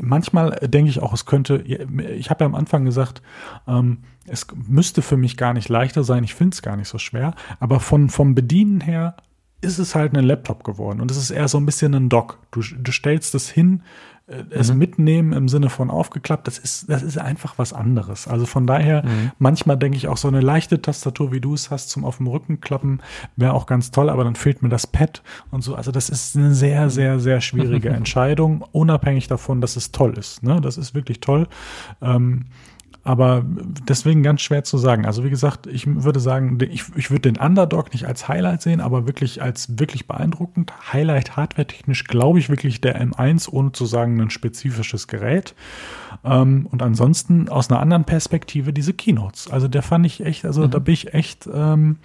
manchmal 0.00 0.50
denke 0.62 0.90
ich 0.90 1.00
auch, 1.00 1.12
es 1.12 1.26
könnte, 1.26 1.56
ich 1.58 2.30
habe 2.30 2.44
ja 2.44 2.46
am 2.46 2.54
Anfang 2.54 2.84
gesagt, 2.84 3.22
ähm, 3.66 3.98
es 4.26 4.46
müsste 4.54 5.02
für 5.02 5.16
mich 5.16 5.36
gar 5.36 5.54
nicht 5.54 5.68
leichter 5.68 6.04
sein, 6.04 6.24
ich 6.24 6.34
finde 6.34 6.54
es 6.54 6.62
gar 6.62 6.76
nicht 6.76 6.88
so 6.88 6.98
schwer, 6.98 7.34
aber 7.60 7.80
von, 7.80 8.08
vom 8.08 8.34
Bedienen 8.34 8.80
her 8.80 9.16
ist 9.60 9.78
es 9.78 9.94
halt 9.94 10.14
ein 10.14 10.24
Laptop 10.24 10.64
geworden 10.64 11.00
und 11.00 11.10
es 11.10 11.16
ist 11.16 11.30
eher 11.30 11.48
so 11.48 11.58
ein 11.58 11.66
bisschen 11.66 11.94
ein 11.94 12.08
Dock. 12.08 12.38
Du, 12.50 12.60
du 12.60 12.92
stellst 12.92 13.34
es 13.34 13.50
hin, 13.50 13.82
äh, 14.28 14.44
es 14.50 14.70
mhm. 14.70 14.78
mitnehmen 14.78 15.32
im 15.32 15.48
Sinne 15.48 15.70
von 15.70 15.90
aufgeklappt, 15.90 16.46
das 16.46 16.58
ist, 16.58 16.88
das 16.88 17.02
ist 17.02 17.18
einfach 17.18 17.58
was 17.58 17.72
anderes. 17.72 18.28
Also 18.28 18.46
von 18.46 18.66
daher, 18.66 19.04
mhm. 19.04 19.32
manchmal 19.38 19.76
denke 19.76 19.96
ich 19.96 20.06
auch 20.06 20.16
so 20.16 20.28
eine 20.28 20.40
leichte 20.40 20.80
Tastatur, 20.80 21.32
wie 21.32 21.40
du 21.40 21.54
es 21.54 21.70
hast, 21.70 21.90
zum 21.90 22.04
auf 22.04 22.18
dem 22.18 22.28
Rücken 22.28 22.60
klappen, 22.60 23.00
wäre 23.36 23.54
auch 23.54 23.66
ganz 23.66 23.90
toll, 23.90 24.10
aber 24.10 24.24
dann 24.24 24.36
fehlt 24.36 24.62
mir 24.62 24.68
das 24.68 24.86
Pad 24.86 25.22
und 25.50 25.62
so. 25.62 25.74
Also 25.74 25.90
das 25.90 26.08
ist 26.08 26.36
eine 26.36 26.54
sehr, 26.54 26.84
mhm. 26.84 26.90
sehr, 26.90 27.18
sehr 27.18 27.40
schwierige 27.40 27.88
Entscheidung, 27.90 28.64
unabhängig 28.72 29.28
davon, 29.28 29.60
dass 29.60 29.76
es 29.76 29.90
toll 29.90 30.16
ist. 30.16 30.42
Ne? 30.42 30.60
Das 30.60 30.76
ist 30.78 30.94
wirklich 30.94 31.20
toll. 31.20 31.48
Ähm, 32.00 32.44
aber 33.08 33.42
deswegen 33.88 34.22
ganz 34.22 34.42
schwer 34.42 34.64
zu 34.64 34.76
sagen. 34.76 35.06
Also 35.06 35.24
wie 35.24 35.30
gesagt, 35.30 35.66
ich 35.66 35.86
würde 35.86 36.20
sagen, 36.20 36.58
ich, 36.60 36.84
ich 36.94 37.10
würde 37.10 37.32
den 37.32 37.38
Underdog 37.38 37.94
nicht 37.94 38.04
als 38.04 38.28
Highlight 38.28 38.60
sehen, 38.60 38.82
aber 38.82 39.06
wirklich 39.06 39.40
als 39.40 39.78
wirklich 39.78 40.06
beeindruckend. 40.06 40.74
Highlight 40.92 41.34
hardware-technisch 41.34 42.04
glaube 42.04 42.38
ich 42.38 42.50
wirklich 42.50 42.82
der 42.82 43.00
M1, 43.00 43.48
ohne 43.48 43.72
zu 43.72 43.86
sagen 43.86 44.20
ein 44.20 44.28
spezifisches 44.28 45.08
Gerät. 45.08 45.54
Ähm, 46.22 46.68
und 46.70 46.82
ansonsten 46.82 47.48
aus 47.48 47.70
einer 47.70 47.80
anderen 47.80 48.04
Perspektive 48.04 48.74
diese 48.74 48.92
Keynotes. 48.92 49.50
Also 49.50 49.68
der 49.68 49.80
fand 49.80 50.04
ich 50.04 50.22
echt, 50.22 50.44
also 50.44 50.66
mhm. 50.66 50.70
da 50.70 50.78
bin 50.78 50.92
ich 50.92 51.14
echt 51.14 51.48
ähm, 51.50 51.96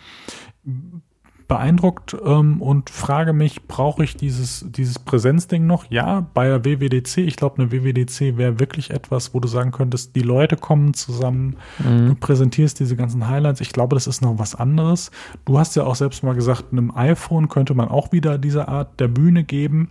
beeindruckt 1.48 2.16
ähm, 2.26 2.62
und 2.62 2.90
frage 2.90 3.34
mich, 3.34 3.68
brauche 3.68 4.04
ich 4.04 4.16
dieses, 4.18 4.66
dieses 4.70 5.00
Präsenzding 5.00 5.66
noch? 5.66 5.90
Ja, 5.90 6.28
bei 6.34 6.48
der 6.48 6.66
WWDC, 6.66 7.18
ich 7.20 7.36
glaube, 7.36 7.62
eine 7.62 7.72
WWDC 7.72 8.38
wäre 8.38 8.60
wirklich 8.60 8.92
etwas, 8.92 9.34
wo 9.34 9.40
du 9.40 9.48
sagen 9.48 9.72
könntest, 9.72 10.16
die 10.16 10.22
Leute 10.22 10.56
kommen 10.56 10.94
zusammen, 10.94 11.58
mhm. 11.80 12.10
du 12.10 12.16
präsentierst 12.16 12.80
diese 12.80 12.96
ganzen 12.96 13.28
Highlights. 13.28 13.62
Ich 13.62 13.72
glaube, 13.72 13.96
das 13.96 14.08
ist 14.08 14.22
noch 14.22 14.40
was 14.40 14.56
anderes. 14.56 15.12
Du 15.46 15.60
hast 15.60 15.76
ja 15.76 15.84
auch 15.84 15.96
selbst 15.96 16.24
mal 16.24 16.36
gesagt, 16.36 16.66
einem 16.72 16.96
iPhone 16.96 17.50
könnte 17.50 17.74
man 17.74 17.90
auch 17.90 18.12
wieder 18.12 18.38
diese 18.38 18.68
Art 18.68 19.00
der 19.00 19.08
Bühne 19.08 19.44
geben. 19.44 19.90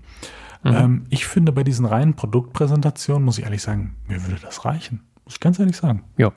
Mhm. 0.65 0.75
Ähm, 0.75 1.05
ich 1.11 1.27
finde, 1.27 1.53
bei 1.53 1.65
diesen 1.65 1.87
reinen 1.87 2.15
Produktpräsentationen, 2.15 3.25
muss 3.25 3.39
ich 3.39 3.45
ehrlich 3.45 3.63
sagen, 3.63 3.97
mir 4.09 4.23
würde 4.23 4.41
das 4.41 4.65
reichen. 4.65 5.01
Muss 5.25 5.35
ich 5.35 5.41
ganz 5.41 5.59
ehrlich 5.59 5.77
sagen. 5.77 6.05
Ja, 6.17 6.33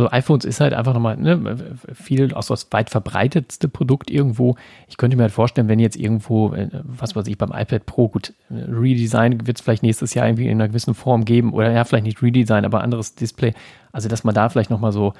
also 0.00 0.12
iPhones 0.12 0.44
ist 0.46 0.60
halt 0.60 0.72
einfach 0.72 0.94
nochmal 0.94 1.18
ne, 1.18 1.76
viel 1.92 2.32
auch 2.32 2.42
so 2.42 2.54
das 2.54 2.68
weit 2.70 2.88
verbreitetste 2.88 3.68
Produkt 3.68 4.10
irgendwo. 4.10 4.56
Ich 4.88 4.96
könnte 4.96 5.16
mir 5.16 5.24
halt 5.24 5.32
vorstellen, 5.32 5.68
wenn 5.68 5.78
jetzt 5.78 5.96
irgendwo, 5.96 6.54
äh, 6.54 6.68
was 6.84 7.14
weiß 7.14 7.26
ich, 7.26 7.36
beim 7.36 7.50
iPad 7.52 7.84
Pro, 7.84 8.08
gut, 8.08 8.32
Redesign 8.50 9.46
wird 9.46 9.58
es 9.58 9.62
vielleicht 9.62 9.82
nächstes 9.82 10.14
Jahr 10.14 10.26
irgendwie 10.26 10.46
in 10.46 10.52
einer 10.52 10.68
gewissen 10.68 10.94
Form 10.94 11.26
geben 11.26 11.52
oder 11.52 11.70
ja, 11.70 11.84
vielleicht 11.84 12.04
nicht 12.04 12.22
Redesign, 12.22 12.64
aber 12.64 12.82
anderes 12.82 13.14
Display. 13.14 13.52
Also, 13.92 14.08
dass 14.08 14.24
man 14.24 14.34
da 14.34 14.48
vielleicht 14.48 14.70
nochmal 14.70 14.92
so, 14.92 15.12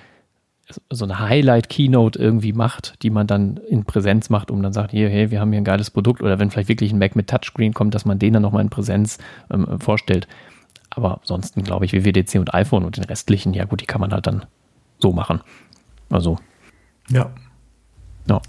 so 0.89 1.05
eine 1.05 1.19
Highlight-Keynote 1.19 2.19
irgendwie 2.19 2.55
macht, 2.55 3.03
die 3.03 3.11
man 3.11 3.27
dann 3.27 3.59
in 3.59 3.85
Präsenz 3.85 4.31
macht, 4.31 4.51
um 4.51 4.63
dann 4.63 4.73
sagt, 4.73 4.93
hier, 4.93 5.11
hey, 5.11 5.31
wir 5.31 5.41
haben 5.41 5.51
hier 5.51 5.61
ein 5.61 5.65
geiles 5.65 5.91
Produkt 5.91 6.23
oder 6.23 6.39
wenn 6.39 6.51
vielleicht 6.51 6.71
wirklich 6.71 6.91
ein 6.91 6.99
Mac 6.99 7.17
mit 7.17 7.29
Touchscreen 7.29 7.75
kommt, 7.75 7.95
dass 7.95 8.07
man 8.07 8.19
den 8.19 8.33
dann 8.33 8.43
nochmal 8.43 8.63
in 8.63 8.71
Präsenz 8.71 9.19
ähm, 9.53 9.79
vorstellt. 9.79 10.27
Aber 10.89 11.19
ansonsten 11.21 11.65
glaube 11.65 11.85
ich, 11.85 11.93
WWDC 11.93 12.37
und 12.37 12.55
iPhone 12.55 12.85
und 12.85 12.97
den 12.97 13.05
restlichen, 13.05 13.53
ja 13.53 13.65
gut, 13.65 13.83
die 13.83 13.87
kann 13.87 14.01
man 14.01 14.13
halt 14.13 14.27
dann 14.27 14.47
so 15.01 15.13
machen. 15.13 15.41
Also. 16.09 16.39
Ja. 17.09 17.31
Ja. 18.29 18.41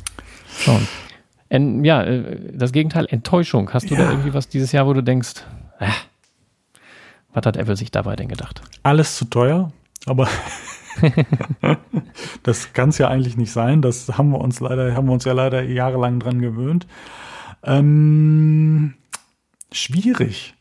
Schauen. 0.59 0.87
En, 1.49 1.83
ja, 1.83 2.03
äh, 2.03 2.53
das 2.53 2.71
Gegenteil, 2.71 3.07
Enttäuschung. 3.09 3.73
Hast 3.73 3.89
du 3.89 3.95
ja. 3.95 4.03
da 4.03 4.11
irgendwie 4.11 4.33
was 4.33 4.47
dieses 4.47 4.71
Jahr, 4.71 4.87
wo 4.87 4.93
du 4.93 5.03
denkst, 5.03 5.43
äh, 5.79 5.89
was 7.33 7.45
hat 7.45 7.57
Apple 7.57 7.75
sich 7.75 7.91
dabei 7.91 8.15
denn 8.15 8.27
gedacht? 8.27 8.61
Alles 8.83 9.17
zu 9.17 9.25
teuer, 9.25 9.71
aber 10.05 10.27
das 12.43 12.73
kann 12.73 12.89
es 12.89 12.97
ja 12.97 13.07
eigentlich 13.07 13.37
nicht 13.37 13.51
sein. 13.51 13.81
Das 13.81 14.17
haben 14.17 14.29
wir 14.31 14.39
uns 14.39 14.59
leider, 14.59 14.95
haben 14.95 15.07
wir 15.07 15.13
uns 15.13 15.25
ja 15.25 15.33
leider 15.33 15.63
jahrelang 15.63 16.19
dran 16.19 16.39
gewöhnt. 16.39 16.87
Ähm, 17.63 18.95
schwierig. 19.71 20.55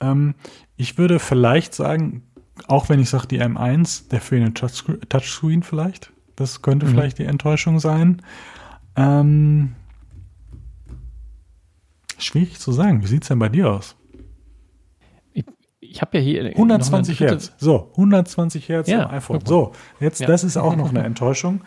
Ähm, 0.00 0.34
ich 0.76 0.98
würde 0.98 1.18
vielleicht 1.18 1.74
sagen, 1.74 2.22
auch 2.68 2.88
wenn 2.88 3.00
ich 3.00 3.10
sage, 3.10 3.26
die 3.26 3.40
M1, 3.40 4.08
der 4.10 4.20
fehlende 4.20 4.54
Touchscreen 4.54 5.62
vielleicht. 5.62 6.12
Das 6.36 6.62
könnte 6.62 6.86
mhm. 6.86 6.90
vielleicht 6.90 7.18
die 7.18 7.24
Enttäuschung 7.24 7.80
sein. 7.80 8.22
Ähm, 8.96 9.74
schwierig 12.18 12.58
zu 12.58 12.72
sagen. 12.72 13.02
Wie 13.02 13.06
sieht 13.06 13.22
es 13.22 13.28
denn 13.28 13.38
bei 13.38 13.48
dir 13.48 13.70
aus? 13.70 13.96
Ich, 15.32 15.44
ich 15.80 16.00
habe 16.00 16.18
ja 16.18 16.24
hier 16.24 16.44
120 16.46 17.20
Hertz. 17.20 17.52
So, 17.58 17.90
120 17.92 18.68
Hertz 18.68 18.88
ja, 18.88 19.04
im 19.04 19.10
iPhone. 19.10 19.40
So, 19.44 19.72
jetzt, 20.00 20.20
ja. 20.20 20.26
das 20.26 20.44
ist 20.44 20.56
auch 20.56 20.76
noch 20.76 20.90
eine 20.90 21.02
Enttäuschung. 21.04 21.60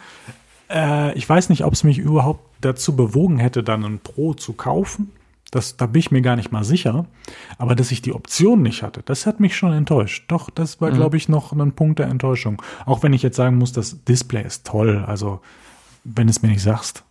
Äh, 0.70 1.18
ich 1.18 1.28
weiß 1.28 1.50
nicht, 1.50 1.64
ob 1.64 1.74
es 1.74 1.84
mich 1.84 2.00
überhaupt 2.00 2.50
dazu 2.62 2.96
bewogen 2.96 3.40
hätte, 3.40 3.64
dann 3.64 3.84
ein 3.84 4.00
Pro 4.00 4.34
zu 4.34 4.54
kaufen. 4.54 5.12
Das, 5.54 5.78
da 5.78 5.86
bin 5.86 6.00
ich 6.00 6.10
mir 6.10 6.22
gar 6.22 6.36
nicht 6.36 6.52
mal 6.52 6.64
sicher. 6.64 7.06
Aber 7.60 7.76
dass 7.76 7.92
ich 7.92 8.02
die 8.02 8.14
Option 8.14 8.64
nicht 8.64 8.82
hatte, 8.82 9.04
das 9.04 9.28
hat 9.28 9.40
mich 9.40 9.56
schon 9.56 9.72
enttäuscht. 9.72 10.26
Doch, 10.30 10.50
das 10.50 10.82
war, 10.82 10.90
mhm. 10.90 10.96
glaube 10.96 11.18
ich, 11.18 11.30
noch 11.30 11.54
ein 11.54 11.74
Punkt 11.74 12.00
der 12.00 12.08
Enttäuschung. 12.08 12.60
Auch 12.88 13.04
wenn 13.04 13.14
ich 13.14 13.22
jetzt 13.22 13.38
sagen 13.38 13.58
muss, 13.58 13.72
das 13.72 14.04
Display 14.04 14.44
ist 14.44 14.66
toll. 14.66 15.04
Also, 15.06 15.42
wenn 16.04 16.28
es 16.28 16.42
mir 16.42 16.50
nicht 16.50 16.64
sagst, 16.64 17.04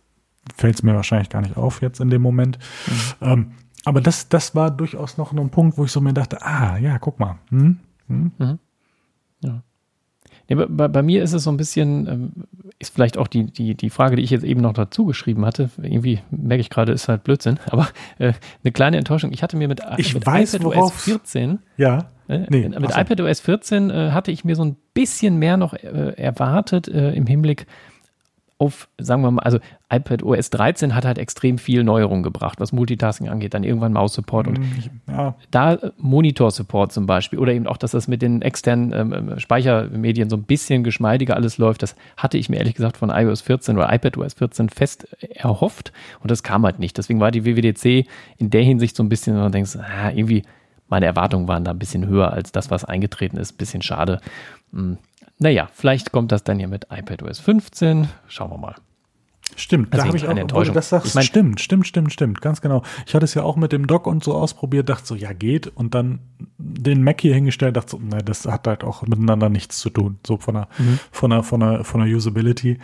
fällt 0.57 0.75
es 0.75 0.83
mir 0.83 0.93
wahrscheinlich 0.93 1.29
gar 1.29 1.41
nicht 1.41 1.55
auf 1.55 1.81
jetzt 1.81 2.01
in 2.01 2.09
dem 2.09 2.21
Moment. 2.21 2.59
Mhm. 2.87 3.27
Ähm, 3.27 3.51
aber 3.85 4.01
das, 4.01 4.27
das 4.27 4.55
war 4.55 4.71
durchaus 4.71 5.17
noch 5.17 5.31
ein 5.31 5.49
Punkt, 5.49 5.77
wo 5.77 5.85
ich 5.85 5.91
so 5.91 6.01
mir 6.01 6.13
dachte, 6.13 6.41
ah, 6.41 6.77
ja, 6.77 6.99
guck 6.99 7.19
mal. 7.19 7.39
Hm? 7.49 7.79
Hm? 8.07 8.31
Mhm. 8.37 8.59
Ja. 9.41 9.63
Nee, 10.55 10.65
bei, 10.69 10.87
bei, 10.87 11.01
mir 11.01 11.23
ist 11.23 11.33
es 11.33 11.43
so 11.43 11.51
ein 11.51 11.57
bisschen, 11.57 12.07
ähm, 12.07 12.31
ist 12.79 12.93
vielleicht 12.93 13.17
auch 13.17 13.27
die, 13.27 13.45
die, 13.45 13.75
die 13.75 13.89
Frage, 13.89 14.15
die 14.15 14.23
ich 14.23 14.29
jetzt 14.29 14.43
eben 14.43 14.61
noch 14.61 14.73
dazu 14.73 15.05
geschrieben 15.05 15.45
hatte. 15.45 15.69
Irgendwie 15.81 16.19
merke 16.31 16.61
ich 16.61 16.69
gerade, 16.69 16.91
ist 16.91 17.07
halt 17.07 17.23
Blödsinn, 17.23 17.59
aber 17.69 17.87
äh, 18.19 18.33
eine 18.63 18.71
kleine 18.71 18.97
Enttäuschung. 18.97 19.31
Ich 19.31 19.43
hatte 19.43 19.57
mir 19.57 19.67
mit, 19.67 19.81
ich 19.97 20.13
mit 20.13 20.25
weiß, 20.25 20.55
iPad 20.55 20.75
OS 20.75 20.91
14, 21.03 21.59
ja, 21.77 22.09
äh, 22.27 22.45
nee, 22.49 22.69
mit 22.69 22.75
also. 22.75 22.99
iPad 22.99 23.21
OS 23.21 23.39
14 23.41 23.89
äh, 23.89 24.11
hatte 24.11 24.31
ich 24.31 24.45
mir 24.45 24.55
so 24.55 24.63
ein 24.63 24.77
bisschen 24.93 25.37
mehr 25.37 25.57
noch 25.57 25.73
äh, 25.73 26.13
erwartet 26.15 26.87
äh, 26.87 27.11
im 27.13 27.25
Hinblick 27.25 27.65
auf, 28.63 28.87
sagen 28.97 29.21
wir 29.21 29.31
mal, 29.31 29.41
also 29.41 29.59
iPad 29.91 30.23
OS 30.23 30.49
13 30.49 30.95
hat 30.95 31.05
halt 31.05 31.17
extrem 31.17 31.57
viel 31.57 31.83
Neuerung 31.83 32.23
gebracht, 32.23 32.59
was 32.59 32.71
Multitasking 32.71 33.27
angeht, 33.27 33.53
dann 33.53 33.63
irgendwann 33.63 33.91
Maus-Support 33.91 34.47
und 34.47 34.59
mm, 34.59 35.11
ja. 35.11 35.35
da 35.51 35.73
äh, 35.73 35.91
Monitor-Support 35.97 36.93
zum 36.93 37.05
Beispiel 37.05 37.39
oder 37.39 37.53
eben 37.53 37.67
auch, 37.67 37.77
dass 37.77 37.91
das 37.91 38.07
mit 38.07 38.21
den 38.21 38.41
externen 38.41 38.93
ähm, 38.93 39.13
ähm, 39.13 39.39
Speichermedien 39.39 40.29
so 40.29 40.37
ein 40.37 40.43
bisschen 40.43 40.83
geschmeidiger 40.83 41.35
alles 41.35 41.57
läuft, 41.57 41.83
das 41.83 41.95
hatte 42.15 42.37
ich 42.37 42.49
mir 42.49 42.57
ehrlich 42.57 42.75
gesagt 42.75 42.97
von 42.97 43.09
iOS 43.09 43.41
14 43.41 43.75
oder 43.75 43.93
iPad 43.93 44.17
OS 44.17 44.33
14 44.35 44.69
fest 44.69 45.07
erhofft 45.19 45.91
und 46.21 46.31
das 46.31 46.43
kam 46.43 46.63
halt 46.63 46.79
nicht. 46.79 46.97
Deswegen 46.97 47.19
war 47.19 47.31
die 47.31 47.45
WWDC 47.45 48.07
in 48.37 48.49
der 48.49 48.63
Hinsicht 48.63 48.95
so 48.95 49.03
ein 49.03 49.09
bisschen, 49.09 49.35
wenn 49.35 49.43
man 49.43 49.51
denkt, 49.51 49.77
ah, 49.77 50.09
irgendwie 50.09 50.43
meine 50.87 51.05
Erwartungen 51.05 51.47
waren 51.47 51.63
da 51.63 51.71
ein 51.71 51.79
bisschen 51.79 52.07
höher 52.07 52.31
als 52.31 52.51
das, 52.51 52.71
was 52.71 52.85
eingetreten 52.85 53.37
ist. 53.37 53.53
Bisschen 53.53 53.81
schade. 53.81 54.21
Hm. 54.71 54.97
Naja, 55.39 55.69
vielleicht 55.73 56.11
kommt 56.11 56.31
das 56.31 56.43
dann 56.43 56.59
hier 56.59 56.67
mit 56.67 56.87
iPadOS 56.89 57.39
15. 57.39 58.07
Schauen 58.27 58.51
wir 58.51 58.57
mal. 58.57 58.75
Stimmt, 59.55 59.93
also 59.93 60.01
da 60.01 60.07
habe 60.07 60.17
ich 60.17 60.27
auch, 60.27 60.35
Enttäuschung. 60.35 60.73
das 60.73 60.89
sagst, 60.89 61.07
ich 61.07 61.15
mein, 61.15 61.23
stimmt, 61.23 61.61
stimmt, 61.61 61.85
stimmt, 61.85 62.11
stimmt, 62.11 62.41
ganz 62.41 62.61
genau. 62.61 62.81
Ich 63.05 63.13
hatte 63.13 63.25
es 63.25 63.33
ja 63.33 63.43
auch 63.43 63.55
mit 63.55 63.71
dem 63.71 63.87
Dock 63.87 64.07
und 64.07 64.23
so 64.23 64.33
ausprobiert, 64.33 64.89
dachte 64.89 65.05
so, 65.05 65.15
ja 65.15 65.33
geht 65.33 65.67
und 65.67 65.93
dann 65.93 66.19
den 66.57 67.03
Mac 67.03 67.21
hier 67.21 67.35
hingestellt, 67.35 67.77
dachte 67.77 67.91
so, 67.91 67.99
ne, 67.99 68.23
das 68.23 68.45
hat 68.45 68.67
halt 68.67 68.83
auch 68.83 69.03
miteinander 69.03 69.49
nichts 69.49 69.79
zu 69.79 69.89
tun, 69.89 70.17
so 70.25 70.37
von 70.37 70.55
der, 70.55 70.67
mhm. 70.77 70.99
von 71.11 71.29
der, 71.29 71.43
von 71.43 71.59
der, 71.59 71.83
von 71.83 72.01
der 72.01 72.15
Usability. 72.15 72.79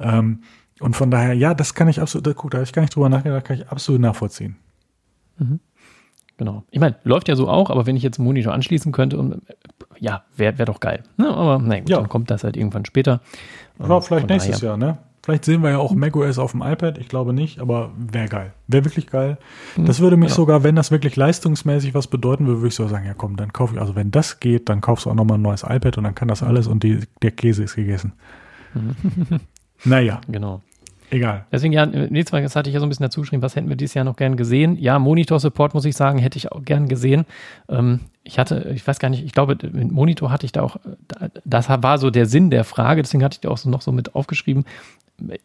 Ähm, 0.00 0.42
und 0.80 0.96
von 0.96 1.10
daher, 1.10 1.34
ja, 1.34 1.52
das 1.54 1.74
kann 1.74 1.88
ich 1.88 2.00
absolut, 2.00 2.36
gut, 2.36 2.54
da 2.54 2.58
habe 2.58 2.64
ich 2.64 2.72
gar 2.72 2.82
nicht 2.82 2.94
drüber 2.94 3.08
nachgedacht, 3.08 3.44
kann 3.44 3.58
ich 3.58 3.68
absolut 3.68 4.00
nachvollziehen. 4.00 4.56
Mhm. 5.38 5.60
Genau. 6.36 6.64
Ich 6.70 6.80
meine, 6.80 6.96
läuft 7.04 7.28
ja 7.28 7.36
so 7.36 7.48
auch, 7.48 7.70
aber 7.70 7.86
wenn 7.86 7.96
ich 7.96 8.02
jetzt 8.02 8.18
einen 8.18 8.26
Monitor 8.26 8.52
anschließen 8.52 8.92
könnte, 8.92 9.18
und, 9.18 9.42
ja, 10.04 10.22
wäre 10.36 10.58
wär 10.58 10.66
doch 10.66 10.80
geil. 10.80 11.02
Ne? 11.16 11.28
Aber 11.28 11.58
nein, 11.58 11.84
ja. 11.88 11.96
dann 11.96 12.08
kommt 12.08 12.30
das 12.30 12.44
halt 12.44 12.56
irgendwann 12.56 12.84
später. 12.84 13.20
Ja, 13.78 14.00
vielleicht 14.00 14.28
nächstes 14.28 14.60
daher. 14.60 14.70
Jahr, 14.70 14.76
ne? 14.76 14.98
Vielleicht 15.24 15.46
sehen 15.46 15.62
wir 15.62 15.70
ja 15.70 15.78
auch 15.78 15.94
macOS 15.94 16.38
auf 16.38 16.50
dem 16.50 16.60
iPad. 16.60 16.98
Ich 16.98 17.08
glaube 17.08 17.32
nicht, 17.32 17.58
aber 17.58 17.92
wäre 17.96 18.28
geil. 18.28 18.52
Wäre 18.68 18.84
wirklich 18.84 19.06
geil. 19.06 19.38
Mhm. 19.74 19.86
Das 19.86 20.00
würde 20.00 20.18
mich 20.18 20.28
ja. 20.28 20.34
sogar, 20.34 20.62
wenn 20.62 20.76
das 20.76 20.90
wirklich 20.90 21.16
leistungsmäßig 21.16 21.94
was 21.94 22.08
bedeuten 22.08 22.46
würde, 22.46 22.60
würde 22.60 22.68
ich 22.68 22.74
so 22.74 22.86
sagen, 22.86 23.06
ja 23.06 23.14
komm, 23.14 23.36
dann 23.36 23.50
kaufe 23.50 23.74
ich, 23.74 23.80
also 23.80 23.96
wenn 23.96 24.10
das 24.10 24.38
geht, 24.38 24.68
dann 24.68 24.82
kaufst 24.82 25.06
du 25.06 25.10
auch 25.10 25.14
nochmal 25.14 25.38
ein 25.38 25.42
neues 25.42 25.62
iPad 25.62 25.96
und 25.96 26.04
dann 26.04 26.14
kann 26.14 26.28
das 26.28 26.42
alles 26.42 26.66
und 26.66 26.82
die, 26.82 27.00
der 27.22 27.30
Käse 27.30 27.64
ist 27.64 27.74
gegessen. 27.74 28.12
Mhm. 28.74 29.40
naja. 29.84 30.20
Genau. 30.28 30.60
Egal. 31.10 31.44
Deswegen, 31.52 31.72
ja, 31.72 31.86
nächstes 31.86 32.32
Mal, 32.32 32.42
das 32.42 32.56
hatte 32.56 32.70
ich 32.70 32.74
ja 32.74 32.80
so 32.80 32.86
ein 32.86 32.88
bisschen 32.88 33.04
dazu 33.04 33.20
geschrieben, 33.20 33.42
was 33.42 33.56
hätten 33.56 33.68
wir 33.68 33.76
dieses 33.76 33.94
Jahr 33.94 34.04
noch 34.04 34.16
gern 34.16 34.36
gesehen? 34.36 34.76
Ja, 34.78 34.98
Monitor-Support, 34.98 35.74
muss 35.74 35.84
ich 35.84 35.96
sagen, 35.96 36.18
hätte 36.18 36.38
ich 36.38 36.50
auch 36.50 36.64
gern 36.64 36.88
gesehen. 36.88 37.24
Ähm, 37.68 38.00
ich 38.24 38.38
hatte, 38.38 38.70
ich 38.74 38.86
weiß 38.86 38.98
gar 38.98 39.10
nicht, 39.10 39.24
ich 39.24 39.32
glaube, 39.32 39.56
mit 39.72 39.92
Monitor 39.92 40.30
hatte 40.30 40.46
ich 40.46 40.52
da 40.52 40.62
auch, 40.62 40.76
das 41.44 41.68
war 41.68 41.98
so 41.98 42.10
der 42.10 42.26
Sinn 42.26 42.50
der 42.50 42.64
Frage, 42.64 43.02
deswegen 43.02 43.22
hatte 43.22 43.36
ich 43.36 43.40
da 43.40 43.50
auch 43.50 43.58
so 43.58 43.68
noch 43.68 43.82
so 43.82 43.92
mit 43.92 44.14
aufgeschrieben. 44.14 44.64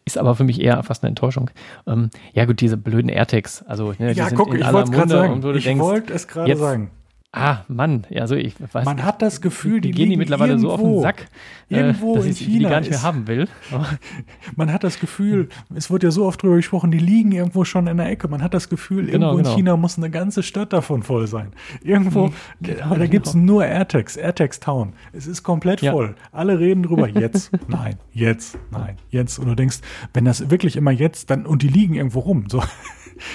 Ist 0.04 0.18
aber 0.18 0.34
für 0.34 0.44
mich 0.44 0.60
eher 0.60 0.82
fast 0.82 1.04
eine 1.04 1.10
Enttäuschung. 1.10 1.50
Ähm, 1.86 2.10
ja, 2.32 2.44
gut, 2.44 2.60
diese 2.60 2.76
blöden 2.76 3.08
AirTags. 3.08 3.62
Also, 3.66 3.94
ne, 3.98 4.12
ja, 4.12 4.28
guck, 4.30 4.52
ich 4.54 4.64
wollte 4.72 4.90
es 4.90 4.90
gerade 4.90 5.08
sagen. 5.10 5.56
Ich 5.56 5.78
wollte 5.78 6.12
es 6.12 6.26
gerade 6.26 6.56
sagen. 6.56 6.90
Ah, 7.32 7.58
Mann, 7.68 8.08
also 8.12 8.34
ich 8.34 8.56
weiß 8.72 8.84
Man 8.84 9.04
hat 9.04 9.22
das 9.22 9.40
Gefühl, 9.40 9.80
die, 9.80 9.92
die 9.92 9.98
gehen 9.98 10.10
die 10.10 10.16
mittlerweile 10.16 10.58
so 10.58 10.72
auf 10.72 10.80
den 10.80 11.00
Sack, 11.00 11.28
äh, 11.68 11.76
irgendwo 11.76 12.16
dass 12.16 12.24
in 12.24 12.32
ich 12.32 12.38
China 12.38 12.58
die 12.58 12.64
gar 12.64 12.80
nicht 12.80 12.90
mehr 12.90 13.02
haben 13.04 13.28
will. 13.28 13.46
Man 14.56 14.72
hat 14.72 14.82
das 14.82 14.98
Gefühl, 14.98 15.48
es 15.72 15.92
wird 15.92 16.02
ja 16.02 16.10
so 16.10 16.26
oft 16.26 16.42
drüber 16.42 16.56
gesprochen, 16.56 16.90
die 16.90 16.98
liegen 16.98 17.30
irgendwo 17.30 17.64
schon 17.64 17.86
in 17.86 17.98
der 17.98 18.08
Ecke. 18.08 18.26
Man 18.26 18.42
hat 18.42 18.52
das 18.52 18.68
Gefühl, 18.68 19.06
genau, 19.06 19.28
irgendwo 19.28 19.36
genau. 19.36 19.50
in 19.50 19.56
China 19.56 19.76
muss 19.76 19.96
eine 19.96 20.10
ganze 20.10 20.42
Stadt 20.42 20.72
davon 20.72 21.04
voll 21.04 21.28
sein. 21.28 21.52
Irgendwo, 21.84 22.26
mhm, 22.26 22.32
genau, 22.62 22.96
da 22.96 23.06
gibt's 23.06 23.32
genau. 23.34 23.44
nur 23.44 23.64
AirTags, 23.64 24.16
AirTags 24.16 24.58
Town. 24.58 24.94
Es 25.12 25.28
ist 25.28 25.44
komplett 25.44 25.82
ja. 25.82 25.92
voll. 25.92 26.16
Alle 26.32 26.58
reden 26.58 26.82
drüber, 26.82 27.06
jetzt, 27.08 27.52
nein, 27.68 27.94
jetzt, 28.12 28.58
nein, 28.72 28.96
jetzt. 29.08 29.38
Und 29.38 29.46
du 29.46 29.54
denkst, 29.54 29.78
wenn 30.14 30.24
das 30.24 30.50
wirklich 30.50 30.74
immer 30.74 30.90
jetzt, 30.90 31.30
dann, 31.30 31.46
und 31.46 31.62
die 31.62 31.68
liegen 31.68 31.94
irgendwo 31.94 32.18
rum, 32.18 32.46
so. 32.48 32.60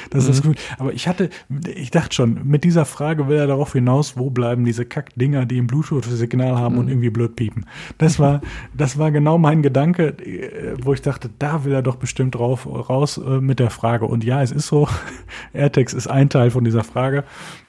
Das 0.10 0.26
mhm. 0.26 0.32
ist 0.32 0.44
gut. 0.44 0.57
Aber 0.78 0.94
ich 0.94 1.07
hatte, 1.07 1.30
ich 1.76 1.91
dachte 1.91 2.16
schon, 2.16 2.48
mit 2.48 2.64
dieser 2.64 2.86
Frage 2.86 3.28
will 3.28 3.38
er 3.38 3.48
darauf 3.48 3.74
hinaus, 3.74 4.18
wo 4.18 4.30
bleiben 4.30 4.66
diese 4.66 4.86
Kackdinger, 4.86 5.45
die 5.45 5.60
ein 5.60 5.68
Bluetooth-Signal 5.68 6.57
haben 6.57 6.76
mhm. 6.76 6.82
und 6.82 6.88
irgendwie 6.90 7.10
blöd 7.10 7.36
piepen. 7.36 7.66
Das 7.98 8.20
war, 8.20 8.41
das 8.76 8.98
war 8.98 9.12
genau 9.12 9.38
mein 9.38 9.62
Gedanke, 9.62 10.07
äh, 10.07 10.76
wo 10.82 10.94
ich 10.94 11.02
dachte, 11.02 11.30
da 11.40 11.66
will 11.66 11.74
er 11.74 11.82
doch 11.82 11.95
bestimmt 11.95 12.36
drauf 12.36 12.68
raus 12.68 13.18
äh, 13.18 13.40
mit 13.41 13.60
der 13.60 13.70
Frage. 13.70 14.06
Und 14.06 14.24
ja, 14.24 14.41
es 14.41 14.52
ist 14.52 14.68
so, 14.68 14.88
AirTags 15.53 15.94
ist 15.94 16.07
ein 16.07 16.30
Teil 16.30 16.52
von 16.52 16.64
dieser 16.64 16.84
Frage. 16.84 17.24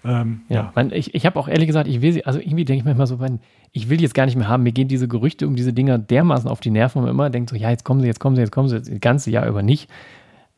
Ähm, 0.05 0.43
ja, 0.49 0.73
ja. 0.77 0.87
ich, 0.93 1.15
ich 1.15 1.27
habe 1.27 1.39
auch 1.39 1.49
ehrlich 1.49 1.67
gesagt, 1.67 1.89
ich 1.89 2.01
will 2.01 2.13
sie, 2.13 2.25
also 2.25 2.39
irgendwie 2.39 2.65
denke 2.65 2.81
ich 2.81 2.85
mir 2.85 2.93
immer 2.93 3.07
so, 3.07 3.21
wenn, 3.21 3.41
ich 3.73 3.91
will 3.91 4.01
jetzt 4.01 4.15
gar 4.15 4.27
nicht 4.27 4.37
mehr 4.37 4.49
haben, 4.49 4.63
mir 4.63 4.73
gehen 4.73 4.89
diese 4.89 5.09
Gerüchte 5.09 5.47
um 5.47 5.57
diese 5.57 5.73
Dinger 5.73 5.99
dermaßen 5.99 6.49
auf 6.49 6.61
die 6.61 6.71
Nerven, 6.71 7.03
man 7.03 7.11
immer 7.11 7.31
denkt 7.31 7.51
so, 7.51 7.57
ja, 7.57 7.71
jetzt 7.71 7.85
kommen 7.85 8.01
sie, 8.01 8.07
jetzt 8.07 8.21
kommen 8.21 8.37
sie, 8.37 8.43
jetzt 8.43 8.53
kommen 8.53 8.69
sie, 8.69 8.79
das 8.79 9.01
ganze 9.01 9.31
Jahr 9.31 9.47
über 9.47 9.63
nicht 9.63 9.91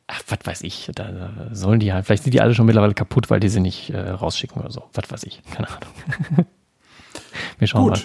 ach, 0.09 0.23
was 0.27 0.39
weiß 0.43 0.63
ich, 0.63 0.91
da 0.95 1.31
sollen 1.53 1.79
die 1.79 1.93
halt, 1.93 2.07
vielleicht 2.07 2.25
sind 2.25 2.35
die 2.35 2.41
alle 2.41 2.55
schon 2.55 2.67
mittlerweile 2.67 2.95
kaputt, 2.95 3.31
weil 3.31 3.41
die 3.41 3.49
sie 3.49 3.61
nicht 3.61 3.91
äh, 3.91 4.11
rausschicken 4.11 4.61
oder 4.61 4.71
so. 4.71 4.89
Was 4.95 5.11
weiß 5.11 5.25
ich, 5.25 5.43
keine 5.53 5.69
Ahnung. 5.69 6.47
Wir 7.59 7.69
schauen 7.69 7.85
Gut. 7.85 7.93
mal. 7.93 8.03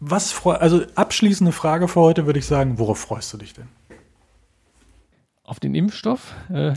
Was 0.00 0.32
freu, 0.32 0.54
also 0.54 0.82
abschließende 0.94 1.52
Frage 1.52 1.88
für 1.88 2.00
heute 2.00 2.26
würde 2.26 2.38
ich 2.38 2.46
sagen, 2.46 2.78
worauf 2.78 2.98
freust 2.98 3.32
du 3.32 3.38
dich 3.38 3.54
denn? 3.54 3.68
Auf 5.44 5.60
den 5.60 5.74
Impfstoff? 5.74 6.34
Äh. 6.50 6.74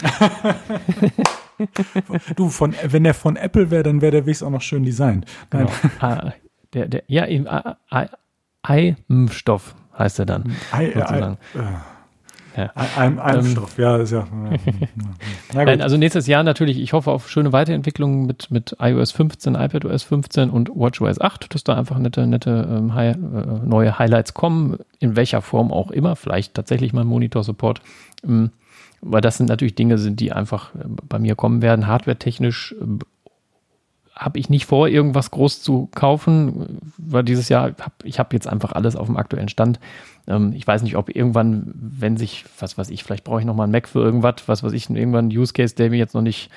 du, 2.35 2.49
von, 2.49 2.75
wenn 2.83 3.03
der 3.03 3.13
von 3.13 3.35
Apple 3.35 3.69
wäre, 3.71 3.83
dann 3.83 4.01
wäre 4.01 4.11
der 4.11 4.25
Weg 4.25 4.41
auch 4.41 4.49
noch 4.49 4.61
schön 4.61 4.83
designt. 4.83 5.25
Genau. 5.49 5.71
Ah, 5.99 6.33
der, 6.73 6.87
der, 6.87 7.03
ja, 7.07 7.25
Ei-Impfstoff 8.61 9.75
heißt 9.97 10.19
er 10.19 10.25
dann. 10.25 10.55
Ei, 10.71 10.91
sozusagen. 10.93 11.37
Ei, 11.53 11.59
äh. 11.59 11.94
Ja. 12.55 12.71
Ein, 12.95 13.17
Impfstoff, 13.17 13.77
ähm, 13.77 13.83
ja, 13.83 13.97
ist 13.97 14.11
ja. 14.11 14.27
Nein, 15.53 15.81
also 15.81 15.97
nächstes 15.97 16.27
Jahr 16.27 16.43
natürlich, 16.43 16.79
ich 16.79 16.93
hoffe 16.93 17.11
auf 17.11 17.29
schöne 17.29 17.51
Weiterentwicklungen 17.51 18.25
mit, 18.25 18.49
mit 18.49 18.77
iOS 18.79 19.11
15, 19.11 19.55
iPadOS 19.55 20.03
15 20.03 20.49
und 20.49 20.69
WatchOS 20.69 21.19
8, 21.19 21.53
dass 21.53 21.63
da 21.63 21.75
einfach 21.75 21.97
nette, 21.97 22.27
nette 22.27 22.67
ähm, 22.69 22.93
High, 22.93 23.15
äh, 23.15 23.17
neue 23.65 23.99
Highlights 23.99 24.33
kommen, 24.33 24.77
in 24.99 25.15
welcher 25.15 25.41
Form 25.41 25.71
auch 25.71 25.91
immer, 25.91 26.15
vielleicht 26.15 26.53
tatsächlich 26.53 26.93
mal 26.93 27.03
Monitor-Support. 27.03 27.81
Ähm, 28.23 28.51
weil 29.01 29.21
das 29.21 29.37
sind 29.37 29.49
natürlich 29.49 29.75
Dinge, 29.75 29.97
sind, 29.97 30.19
die 30.19 30.31
einfach 30.31 30.73
äh, 30.75 30.79
bei 30.85 31.19
mir 31.19 31.35
kommen 31.35 31.61
werden, 31.61 31.87
hardware-technisch 31.87 32.75
äh, 32.79 33.05
habe 34.15 34.39
ich 34.39 34.49
nicht 34.49 34.65
vor, 34.65 34.87
irgendwas 34.87 35.29
groß 35.31 35.61
zu 35.61 35.89
kaufen, 35.93 36.79
weil 36.97 37.23
dieses 37.23 37.49
Jahr, 37.49 37.71
hab, 37.79 37.93
ich 38.03 38.17
habe 38.17 38.33
jetzt 38.33 38.47
einfach 38.47 38.71
alles 38.71 38.95
auf 38.95 39.07
dem 39.07 39.17
aktuellen 39.17 39.49
Stand. 39.49 39.79
Ähm, 40.27 40.53
ich 40.53 40.65
weiß 40.65 40.83
nicht, 40.83 40.95
ob 40.95 41.15
irgendwann, 41.15 41.71
wenn 41.75 42.17
sich, 42.17 42.45
was 42.59 42.77
weiß 42.77 42.89
ich, 42.89 43.03
vielleicht 43.03 43.23
brauche 43.23 43.39
ich 43.39 43.45
nochmal 43.45 43.65
einen 43.65 43.71
Mac 43.71 43.87
für 43.87 44.01
irgendwas, 44.01 44.35
was 44.47 44.63
weiß 44.63 44.73
ich, 44.73 44.89
irgendwann 44.89 45.25
einen 45.25 45.37
Use 45.37 45.53
Case, 45.53 45.75
der 45.75 45.89
mir 45.89 45.97
jetzt 45.97 46.13
noch 46.13 46.21
nicht 46.21 46.49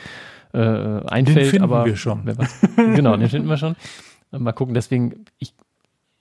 äh, 0.53 0.59
einfällt. 0.59 1.37
Den 1.37 1.45
finden 1.47 1.65
aber 1.65 1.85
wir 1.85 1.97
schon. 1.97 2.25
genau, 2.77 3.17
den 3.17 3.29
finden 3.29 3.49
wir 3.49 3.57
schon. 3.57 3.77
Mal 4.31 4.53
gucken, 4.53 4.75
deswegen, 4.75 5.25
ich 5.39 5.55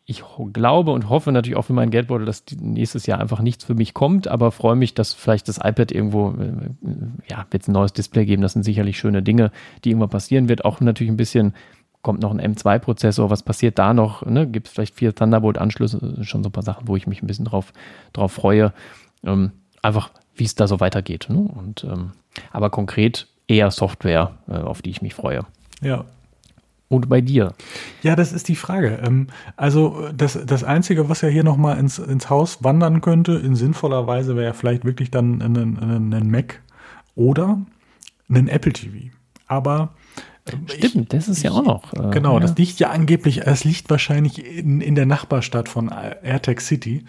ich 0.09 0.23
glaube 0.53 0.91
und 0.91 1.09
hoffe 1.09 1.33
natürlich 1.33 1.57
auch 1.57 1.65
für 1.65 1.73
meinen 1.73 1.91
Geldbeutel, 1.91 2.25
dass 2.25 2.45
nächstes 2.61 3.07
Jahr 3.07 3.19
einfach 3.19 3.41
nichts 3.41 3.65
für 3.65 3.75
mich 3.75 3.93
kommt, 3.93 4.29
aber 4.29 4.53
freue 4.53 4.77
mich, 4.77 4.93
dass 4.93 5.11
vielleicht 5.11 5.49
das 5.49 5.57
iPad 5.57 5.91
irgendwo, 5.91 6.29
äh, 6.29 6.53
ja, 7.29 7.45
wird 7.51 7.63
es 7.63 7.67
ein 7.67 7.73
neues 7.73 7.91
Display 7.91 8.25
geben. 8.25 8.41
Das 8.41 8.53
sind 8.53 8.63
sicherlich 8.63 8.97
schöne 8.97 9.21
Dinge, 9.21 9.51
die 9.83 9.89
irgendwann 9.89 10.09
passieren 10.09 10.47
wird. 10.47 10.63
Auch 10.63 10.79
natürlich 10.79 11.11
ein 11.11 11.17
bisschen, 11.17 11.53
kommt 12.01 12.21
noch 12.21 12.31
ein 12.31 12.41
M2-Prozessor, 12.55 13.29
was 13.29 13.43
passiert 13.43 13.79
da 13.79 13.93
noch? 13.93 14.25
Ne? 14.25 14.47
Gibt 14.47 14.67
es 14.67 14.73
vielleicht 14.73 14.95
vier 14.95 15.13
Thunderbolt-Anschlüsse, 15.13 16.23
schon 16.23 16.43
so 16.43 16.49
ein 16.49 16.53
paar 16.53 16.63
Sachen, 16.63 16.87
wo 16.87 16.95
ich 16.95 17.07
mich 17.07 17.21
ein 17.21 17.27
bisschen 17.27 17.45
drauf, 17.45 17.73
drauf 18.13 18.31
freue. 18.31 18.73
Ähm, 19.23 19.51
einfach, 19.81 20.11
wie 20.35 20.45
es 20.45 20.55
da 20.55 20.67
so 20.67 20.79
weitergeht. 20.79 21.27
Ne? 21.29 21.37
Und, 21.37 21.83
ähm, 21.83 22.11
aber 22.51 22.69
konkret 22.69 23.27
eher 23.47 23.71
Software, 23.71 24.37
äh, 24.47 24.53
auf 24.53 24.81
die 24.81 24.91
ich 24.91 25.01
mich 25.01 25.15
freue. 25.15 25.45
Ja, 25.81 26.05
und 26.89 27.09
bei 27.09 27.19
dir? 27.19 27.53
Ja, 28.01 28.15
das 28.15 28.31
ist 28.31 28.47
die 28.47 28.55
Frage. 28.55 28.99
Ähm, 29.05 29.27
also 29.57 30.09
das, 30.15 30.39
das 30.45 30.63
Einzige, 30.63 31.09
was 31.09 31.21
ja 31.21 31.27
hier 31.27 31.43
nochmal 31.43 31.77
ins, 31.77 31.99
ins 31.99 32.29
Haus 32.29 32.63
wandern 32.63 33.01
könnte, 33.01 33.33
in 33.33 33.55
sinnvoller 33.55 34.07
Weise, 34.07 34.35
wäre 34.35 34.47
ja 34.47 34.53
vielleicht 34.53 34.85
wirklich 34.85 35.11
dann 35.11 35.41
ein, 35.41 35.57
ein, 35.57 36.13
ein 36.13 36.31
Mac 36.31 36.61
oder 37.15 37.59
ein 38.29 38.47
Apple 38.47 38.71
TV. 38.71 39.11
Aber 39.47 39.89
Stimmt, 40.67 40.95
ich, 40.95 41.07
das 41.09 41.27
ist 41.27 41.43
ja 41.43 41.51
auch 41.51 41.63
noch. 41.63 41.93
Äh, 41.93 42.11
genau, 42.11 42.35
ja. 42.35 42.39
das 42.39 42.57
liegt 42.57 42.79
ja 42.79 42.89
angeblich, 42.89 43.45
es 43.45 43.63
liegt 43.63 43.89
wahrscheinlich 43.89 44.43
in, 44.45 44.81
in 44.81 44.95
der 44.95 45.05
Nachbarstadt 45.05 45.69
von 45.69 45.89
AirTag 45.89 46.61
City. 46.61 47.05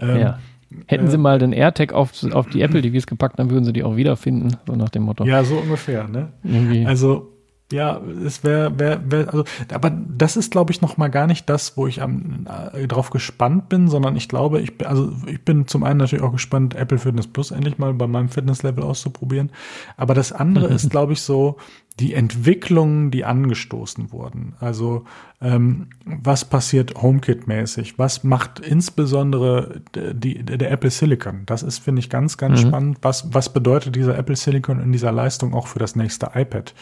Ähm, 0.00 0.16
ja. 0.16 0.38
Hätten 0.86 1.08
sie 1.08 1.16
äh, 1.16 1.20
mal 1.20 1.38
den 1.38 1.52
AirTag 1.52 1.92
auf, 1.92 2.12
auf 2.32 2.48
die 2.48 2.62
Apple 2.62 2.82
TVs 2.82 3.06
gepackt, 3.06 3.38
dann 3.38 3.50
würden 3.50 3.64
sie 3.64 3.72
die 3.72 3.84
auch 3.84 3.96
wiederfinden, 3.96 4.56
so 4.66 4.74
nach 4.74 4.88
dem 4.88 5.02
Motto. 5.02 5.24
Ja, 5.24 5.44
so 5.44 5.56
ungefähr, 5.56 6.08
ne? 6.08 6.32
Irgendwie. 6.44 6.86
Also 6.86 7.32
ja, 7.72 8.00
es 8.24 8.44
wäre, 8.44 8.78
wär, 8.78 9.00
wär, 9.10 9.28
also, 9.28 9.44
aber 9.72 9.90
das 9.90 10.36
ist, 10.36 10.52
glaube 10.52 10.72
ich, 10.72 10.82
noch 10.82 10.98
mal 10.98 11.08
gar 11.08 11.26
nicht 11.26 11.48
das, 11.48 11.76
wo 11.76 11.86
ich 11.86 12.02
am, 12.02 12.46
äh, 12.74 12.86
drauf 12.86 13.10
gespannt 13.10 13.70
bin, 13.70 13.88
sondern 13.88 14.14
ich 14.14 14.28
glaube, 14.28 14.60
ich 14.60 14.76
bin, 14.76 14.86
also 14.86 15.12
ich 15.26 15.42
bin 15.42 15.66
zum 15.66 15.82
einen 15.82 15.98
natürlich 15.98 16.22
auch 16.22 16.32
gespannt, 16.32 16.74
Apple 16.74 16.98
Fitness 16.98 17.26
Plus 17.26 17.50
endlich 17.50 17.78
mal 17.78 17.94
bei 17.94 18.06
meinem 18.06 18.28
Fitnesslevel 18.28 18.84
auszuprobieren. 18.84 19.50
Aber 19.96 20.12
das 20.14 20.32
andere 20.32 20.66
ist, 20.74 20.90
glaube 20.90 21.14
ich, 21.14 21.22
so, 21.22 21.56
die 22.00 22.14
Entwicklungen, 22.14 23.10
die 23.10 23.24
angestoßen 23.24 24.12
wurden. 24.12 24.54
Also 24.60 25.04
ähm, 25.42 25.88
was 26.04 26.44
passiert 26.44 26.94
HomeKit-mäßig? 26.94 27.94
Was 27.98 28.22
macht 28.22 28.60
insbesondere 28.60 29.82
die, 29.94 30.42
der 30.42 30.70
Apple 30.70 30.90
Silicon? 30.90 31.42
Das 31.46 31.64
ist, 31.64 31.78
finde 31.78 32.00
ich, 32.00 32.08
ganz, 32.08 32.36
ganz 32.36 32.62
mhm. 32.62 32.68
spannend. 32.68 32.98
Was, 33.02 33.34
was 33.34 33.52
bedeutet 33.52 33.96
dieser 33.96 34.16
Apple 34.16 34.36
Silicon 34.36 34.80
in 34.80 34.92
dieser 34.92 35.10
Leistung 35.10 35.52
auch 35.52 35.66
für 35.66 35.80
das 35.80 35.96
nächste 35.96 36.30
iPad? 36.34 36.74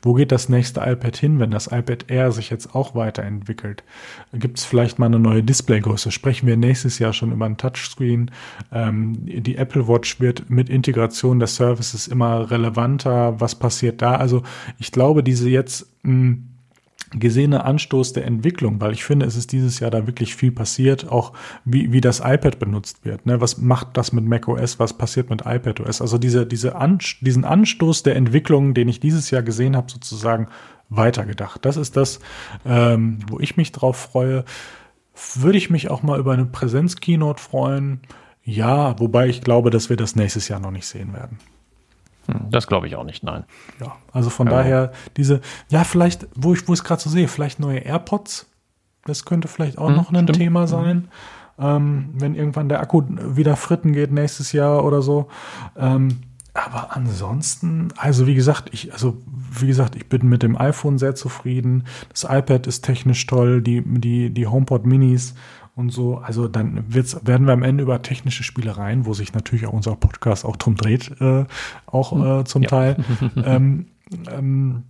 Wo 0.00 0.14
geht 0.14 0.32
das 0.32 0.48
nächste 0.48 0.80
iPad 0.80 1.16
hin, 1.16 1.38
wenn 1.40 1.50
das 1.50 1.66
iPad 1.66 2.10
Air 2.10 2.32
sich 2.32 2.48
jetzt 2.48 2.74
auch 2.74 2.94
weiterentwickelt? 2.94 3.84
Gibt 4.32 4.58
es 4.58 4.64
vielleicht 4.64 4.98
mal 4.98 5.06
eine 5.06 5.18
neue 5.18 5.42
Displaygröße? 5.42 6.10
Sprechen 6.10 6.46
wir 6.46 6.56
nächstes 6.56 6.98
Jahr 6.98 7.12
schon 7.12 7.32
über 7.32 7.44
ein 7.44 7.58
Touchscreen? 7.58 8.30
Ähm, 8.72 9.18
die 9.26 9.56
Apple 9.56 9.88
Watch 9.88 10.20
wird 10.20 10.48
mit 10.48 10.70
Integration 10.70 11.38
der 11.38 11.48
Services 11.48 12.08
immer 12.08 12.50
relevanter. 12.50 13.38
Was 13.40 13.54
passiert 13.54 14.00
da? 14.00 14.16
Also 14.16 14.42
ich 14.78 14.92
glaube, 14.92 15.22
diese 15.22 15.48
jetzt 15.48 15.86
hm, 16.02 16.48
gesehene 17.12 17.64
Anstoß 17.64 18.12
der 18.14 18.26
Entwicklung, 18.26 18.80
weil 18.80 18.92
ich 18.92 19.04
finde, 19.04 19.26
es 19.26 19.36
ist 19.36 19.52
dieses 19.52 19.78
Jahr 19.78 19.90
da 19.90 20.06
wirklich 20.06 20.34
viel 20.34 20.50
passiert, 20.50 21.08
auch 21.08 21.32
wie, 21.64 21.92
wie 21.92 22.00
das 22.00 22.20
iPad 22.20 22.58
benutzt 22.58 23.04
wird. 23.04 23.26
Ne? 23.26 23.40
Was 23.40 23.58
macht 23.58 23.96
das 23.96 24.12
mit 24.12 24.24
macOS? 24.24 24.78
Was 24.78 24.92
passiert 24.92 25.30
mit 25.30 25.42
iPadOS? 25.46 26.00
Also 26.00 26.18
diese, 26.18 26.46
diese 26.46 26.76
An 26.76 26.98
diesen 27.20 27.44
Anstoß 27.44 28.02
der 28.02 28.16
Entwicklung, 28.16 28.74
den 28.74 28.88
ich 28.88 29.00
dieses 29.00 29.30
Jahr 29.30 29.42
gesehen 29.42 29.76
habe, 29.76 29.90
sozusagen 29.90 30.48
weitergedacht. 30.88 31.64
Das 31.64 31.76
ist 31.76 31.96
das, 31.96 32.20
ähm, 32.64 33.18
wo 33.28 33.38
ich 33.40 33.56
mich 33.56 33.72
drauf 33.72 33.96
freue. 33.96 34.44
Würde 35.34 35.58
ich 35.58 35.70
mich 35.70 35.90
auch 35.90 36.02
mal 36.02 36.18
über 36.18 36.32
eine 36.32 36.46
Präsenz-Keynote 36.46 37.40
freuen? 37.40 38.00
Ja, 38.42 38.98
wobei 39.00 39.28
ich 39.28 39.42
glaube, 39.42 39.70
dass 39.70 39.90
wir 39.90 39.96
das 39.96 40.16
nächstes 40.16 40.48
Jahr 40.48 40.60
noch 40.60 40.70
nicht 40.70 40.86
sehen 40.86 41.12
werden. 41.12 41.38
Hm, 42.26 42.50
das 42.50 42.66
glaube 42.66 42.86
ich 42.86 42.96
auch 42.96 43.04
nicht, 43.04 43.22
nein. 43.22 43.44
Ja, 43.80 43.96
also 44.12 44.30
von 44.30 44.46
ja. 44.46 44.54
daher 44.54 44.92
diese, 45.16 45.40
ja, 45.68 45.84
vielleicht, 45.84 46.26
wo 46.34 46.54
ich, 46.54 46.66
wo 46.68 46.72
ich 46.72 46.80
es 46.80 46.84
gerade 46.84 47.02
so 47.02 47.10
sehe, 47.10 47.28
vielleicht 47.28 47.60
neue 47.60 47.78
AirPods. 47.78 48.46
Das 49.04 49.24
könnte 49.24 49.48
vielleicht 49.48 49.78
auch 49.78 49.88
hm, 49.88 49.96
noch 49.96 50.10
ein 50.10 50.24
stimmt. 50.24 50.36
Thema 50.36 50.62
hm. 50.62 50.66
sein. 50.66 51.08
Ähm, 51.58 52.10
wenn 52.14 52.34
irgendwann 52.34 52.68
der 52.68 52.80
Akku 52.80 53.02
wieder 53.08 53.56
fritten 53.56 53.92
geht 53.92 54.12
nächstes 54.12 54.52
Jahr 54.52 54.84
oder 54.84 55.00
so. 55.00 55.28
Ähm, 55.76 56.18
aber 56.52 56.96
ansonsten, 56.96 57.88
also 57.96 58.26
wie 58.26 58.34
gesagt, 58.34 58.70
ich, 58.72 58.92
also 58.92 59.18
wie 59.58 59.66
gesagt, 59.66 59.94
ich 59.94 60.08
bin 60.08 60.28
mit 60.28 60.42
dem 60.42 60.56
iPhone 60.56 60.98
sehr 60.98 61.14
zufrieden. 61.14 61.84
Das 62.10 62.24
iPad 62.24 62.66
ist 62.66 62.82
technisch 62.82 63.26
toll, 63.26 63.60
die, 63.62 63.82
die, 63.84 64.30
die 64.30 64.46
HomePod 64.46 64.86
Minis 64.86 65.34
und 65.76 65.90
so. 65.90 66.18
Also 66.18 66.48
dann 66.48 66.82
wird's, 66.92 67.20
werden 67.24 67.46
wir 67.46 67.52
am 67.52 67.62
Ende 67.62 67.84
über 67.84 68.02
technische 68.02 68.42
Spielereien, 68.42 69.06
wo 69.06 69.14
sich 69.14 69.32
natürlich 69.34 69.66
auch 69.66 69.72
unser 69.72 69.94
Podcast 69.94 70.44
auch 70.44 70.56
drum 70.56 70.74
dreht, 70.74 71.12
äh, 71.20 71.44
auch 71.86 72.10
hm. 72.10 72.40
äh, 72.40 72.44
zum 72.44 72.62
ja. 72.62 72.68
Teil. 72.68 72.96
ähm, 73.44 73.86
ähm, 74.28 74.82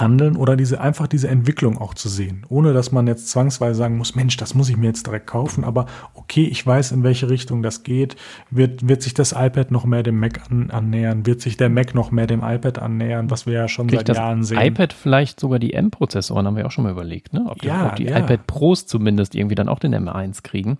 handeln 0.00 0.36
oder 0.36 0.56
diese 0.56 0.80
einfach 0.80 1.06
diese 1.06 1.28
Entwicklung 1.28 1.78
auch 1.78 1.94
zu 1.94 2.08
sehen, 2.08 2.44
ohne 2.48 2.72
dass 2.72 2.92
man 2.92 3.06
jetzt 3.06 3.28
zwangsweise 3.28 3.78
sagen 3.78 3.96
muss, 3.96 4.14
Mensch, 4.14 4.36
das 4.36 4.54
muss 4.54 4.68
ich 4.68 4.76
mir 4.76 4.86
jetzt 4.86 5.06
direkt 5.06 5.26
kaufen, 5.26 5.64
aber 5.64 5.86
okay, 6.14 6.44
ich 6.44 6.66
weiß, 6.66 6.92
in 6.92 7.02
welche 7.02 7.28
Richtung 7.30 7.62
das 7.62 7.82
geht, 7.82 8.16
wird, 8.50 8.88
wird 8.88 9.02
sich 9.02 9.14
das 9.14 9.32
iPad 9.32 9.70
noch 9.70 9.84
mehr 9.84 10.02
dem 10.02 10.18
Mac 10.18 10.40
an, 10.50 10.70
annähern, 10.70 11.26
wird 11.26 11.40
sich 11.40 11.56
der 11.56 11.68
Mac 11.68 11.94
noch 11.94 12.10
mehr 12.10 12.26
dem 12.26 12.42
iPad 12.42 12.78
annähern, 12.78 13.30
was 13.30 13.46
wir 13.46 13.54
ja 13.54 13.68
schon 13.68 13.86
Kriegt 13.86 14.06
seit 14.06 14.16
Jahren 14.16 14.44
sehen. 14.44 14.60
iPad 14.60 14.92
vielleicht 14.92 15.40
sogar 15.40 15.58
die 15.58 15.72
M-Prozessoren, 15.72 16.46
haben 16.46 16.56
wir 16.56 16.66
auch 16.66 16.72
schon 16.72 16.84
mal 16.84 16.92
überlegt, 16.92 17.32
ne? 17.32 17.46
ob, 17.48 17.62
ja, 17.62 17.84
die, 17.84 17.88
ob 17.90 17.96
die 17.96 18.04
ja. 18.04 18.18
iPad 18.18 18.46
Pros 18.46 18.86
zumindest 18.86 19.34
irgendwie 19.34 19.54
dann 19.54 19.68
auch 19.68 19.78
den 19.78 19.94
M1 19.94 20.42
kriegen. 20.42 20.78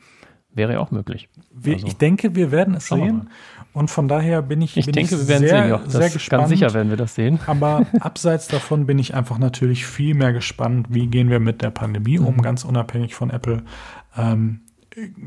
Wäre 0.55 0.75
ja 0.75 0.79
auch 0.79 0.93
möglich. 0.93 1.29
Wir, 1.53 1.75
also, 1.75 1.87
ich 1.89 1.97
denke, 1.97 2.37
wir 2.37 2.53
werden 2.53 2.75
es 2.75 2.87
sehen. 2.87 3.29
Und 3.75 3.91
von 3.91 4.07
daher 4.07 4.41
bin 4.41 4.63
ich, 4.63 4.77
ich 4.77 4.87
bin 4.87 4.95
denke, 4.95 5.17
ich 5.17 5.21
wir 5.21 5.29
werden 5.29 5.49
sehr, 5.49 5.79
sehen, 5.79 5.91
sehr 5.91 6.11
gespannt. 6.11 6.43
Ganz 6.43 6.51
sicher 6.51 6.73
werden 6.73 6.91
wir 6.91 6.97
das 6.97 7.17
sehen. 7.17 7.41
Aber 7.47 7.85
abseits 8.01 8.47
davon 8.47 8.87
bin 8.87 9.01
ich 9.01 9.15
einfach 9.15 9.39
natürlich 9.39 9.85
viel 9.85 10.15
mehr 10.15 10.33
gespannt, 10.33 10.87
wie 10.91 11.09
gehen 11.09 11.29
wir 11.29 11.41
mit 11.41 11.61
der 11.61 11.71
Pandemie 11.71 12.21
um, 12.21 12.37
mhm. 12.37 12.43
ganz 12.43 12.65
unabhängig 12.65 13.17
von 13.17 13.31
Apple. 13.31 13.65
Ähm, 14.17 14.61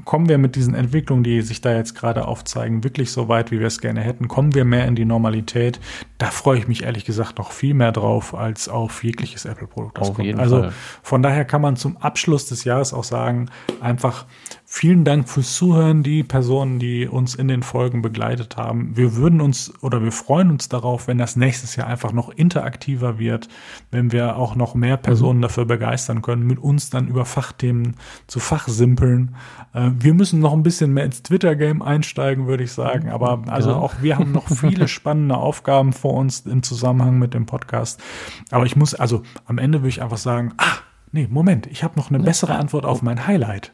kommen 0.05 0.29
wir 0.29 0.37
mit 0.37 0.55
diesen 0.55 0.73
Entwicklungen, 0.73 1.23
die 1.23 1.41
sich 1.41 1.59
da 1.59 1.75
jetzt 1.75 1.93
gerade 1.93 2.25
aufzeigen, 2.25 2.83
wirklich 2.83 3.11
so 3.11 3.27
weit, 3.27 3.51
wie 3.51 3.59
wir 3.59 3.67
es 3.67 3.81
gerne 3.81 4.01
hätten? 4.01 4.27
Kommen 4.27 4.55
wir 4.55 4.63
mehr 4.63 4.85
in 4.87 4.95
die 4.95 5.03
Normalität? 5.03 5.79
Da 6.17 6.27
freue 6.27 6.57
ich 6.57 6.67
mich 6.67 6.83
ehrlich 6.83 7.03
gesagt 7.03 7.37
noch 7.37 7.51
viel 7.51 7.73
mehr 7.73 7.91
drauf 7.91 8.33
als 8.33 8.69
auf 8.69 9.03
jegliches 9.03 9.45
Apple-Produkt. 9.45 9.99
Also 10.37 10.61
Fall. 10.61 10.73
von 11.03 11.21
daher 11.21 11.43
kann 11.43 11.61
man 11.61 11.75
zum 11.75 11.97
Abschluss 11.97 12.45
des 12.47 12.63
Jahres 12.63 12.93
auch 12.93 13.03
sagen, 13.03 13.49
einfach 13.81 14.25
Vielen 14.69 15.05
Dank 15.05 15.29
fürs 15.29 15.55
Zuhören, 15.55 16.03
die 16.03 16.23
Personen, 16.23 16.77
die 16.77 17.07
uns 17.07 17.35
in 17.35 17.47
den 17.47 17.63
Folgen 17.63 18.01
begleitet 18.01 18.57
haben. 18.57 18.97
Wir 18.97 19.15
würden 19.15 19.39
uns 19.39 19.73
oder 19.81 20.03
wir 20.03 20.11
freuen 20.11 20.51
uns 20.51 20.67
darauf, 20.67 21.07
wenn 21.07 21.17
das 21.17 21.37
nächstes 21.37 21.77
Jahr 21.77 21.87
einfach 21.87 22.11
noch 22.11 22.29
interaktiver 22.29 23.17
wird, 23.17 23.47
wenn 23.91 24.11
wir 24.11 24.35
auch 24.35 24.55
noch 24.55 24.75
mehr 24.75 24.97
Personen 24.97 25.39
mhm. 25.39 25.43
dafür 25.43 25.63
begeistern 25.63 26.21
können, 26.21 26.45
mit 26.45 26.59
uns 26.59 26.89
dann 26.89 27.07
über 27.07 27.23
Fachthemen 27.23 27.95
zu 28.27 28.41
fachsimpeln. 28.41 29.35
Äh, 29.73 29.91
wir 29.97 30.13
müssen 30.13 30.41
noch 30.41 30.51
ein 30.51 30.63
bisschen 30.63 30.93
mehr 30.93 31.05
ins 31.05 31.23
Twitter-Game 31.23 31.81
einsteigen, 31.81 32.45
würde 32.45 32.65
ich 32.65 32.73
sagen. 32.73 33.09
Aber 33.09 33.43
also 33.47 33.69
genau. 33.69 33.81
auch 33.81 33.93
wir 34.01 34.17
haben 34.17 34.33
noch 34.33 34.49
viele 34.49 34.87
spannende 34.89 35.37
Aufgaben 35.37 35.93
vor 35.93 36.13
uns 36.15 36.41
im 36.41 36.61
Zusammenhang 36.61 37.17
mit 37.17 37.33
dem 37.33 37.45
Podcast. 37.45 38.01
Aber 38.51 38.65
ich 38.65 38.75
muss, 38.75 38.93
also 38.93 39.23
am 39.45 39.59
Ende 39.59 39.79
würde 39.79 39.89
ich 39.89 40.03
einfach 40.03 40.17
sagen, 40.17 40.53
ah, 40.57 40.75
nee, 41.13 41.25
Moment, 41.31 41.67
ich 41.67 41.85
habe 41.85 41.97
noch 41.97 42.09
eine 42.09 42.19
bessere 42.19 42.55
Antwort 42.55 42.85
auf 42.85 43.01
mein 43.01 43.25
Highlight 43.25 43.71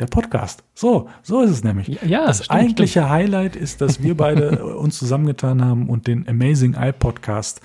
der 0.00 0.06
Podcast. 0.06 0.64
So, 0.74 1.08
so 1.22 1.42
ist 1.42 1.50
es 1.50 1.64
nämlich. 1.64 2.00
Ja, 2.02 2.26
das 2.26 2.44
stimmt, 2.44 2.50
eigentliche 2.50 3.00
stimmt. 3.00 3.10
Highlight 3.10 3.56
ist, 3.56 3.80
dass 3.80 4.02
wir 4.02 4.16
beide 4.16 4.64
uns 4.76 4.98
zusammengetan 4.98 5.64
haben 5.64 5.88
und 5.88 6.06
den 6.06 6.28
Amazing 6.28 6.74
Eye 6.74 6.92
Podcast 6.92 7.60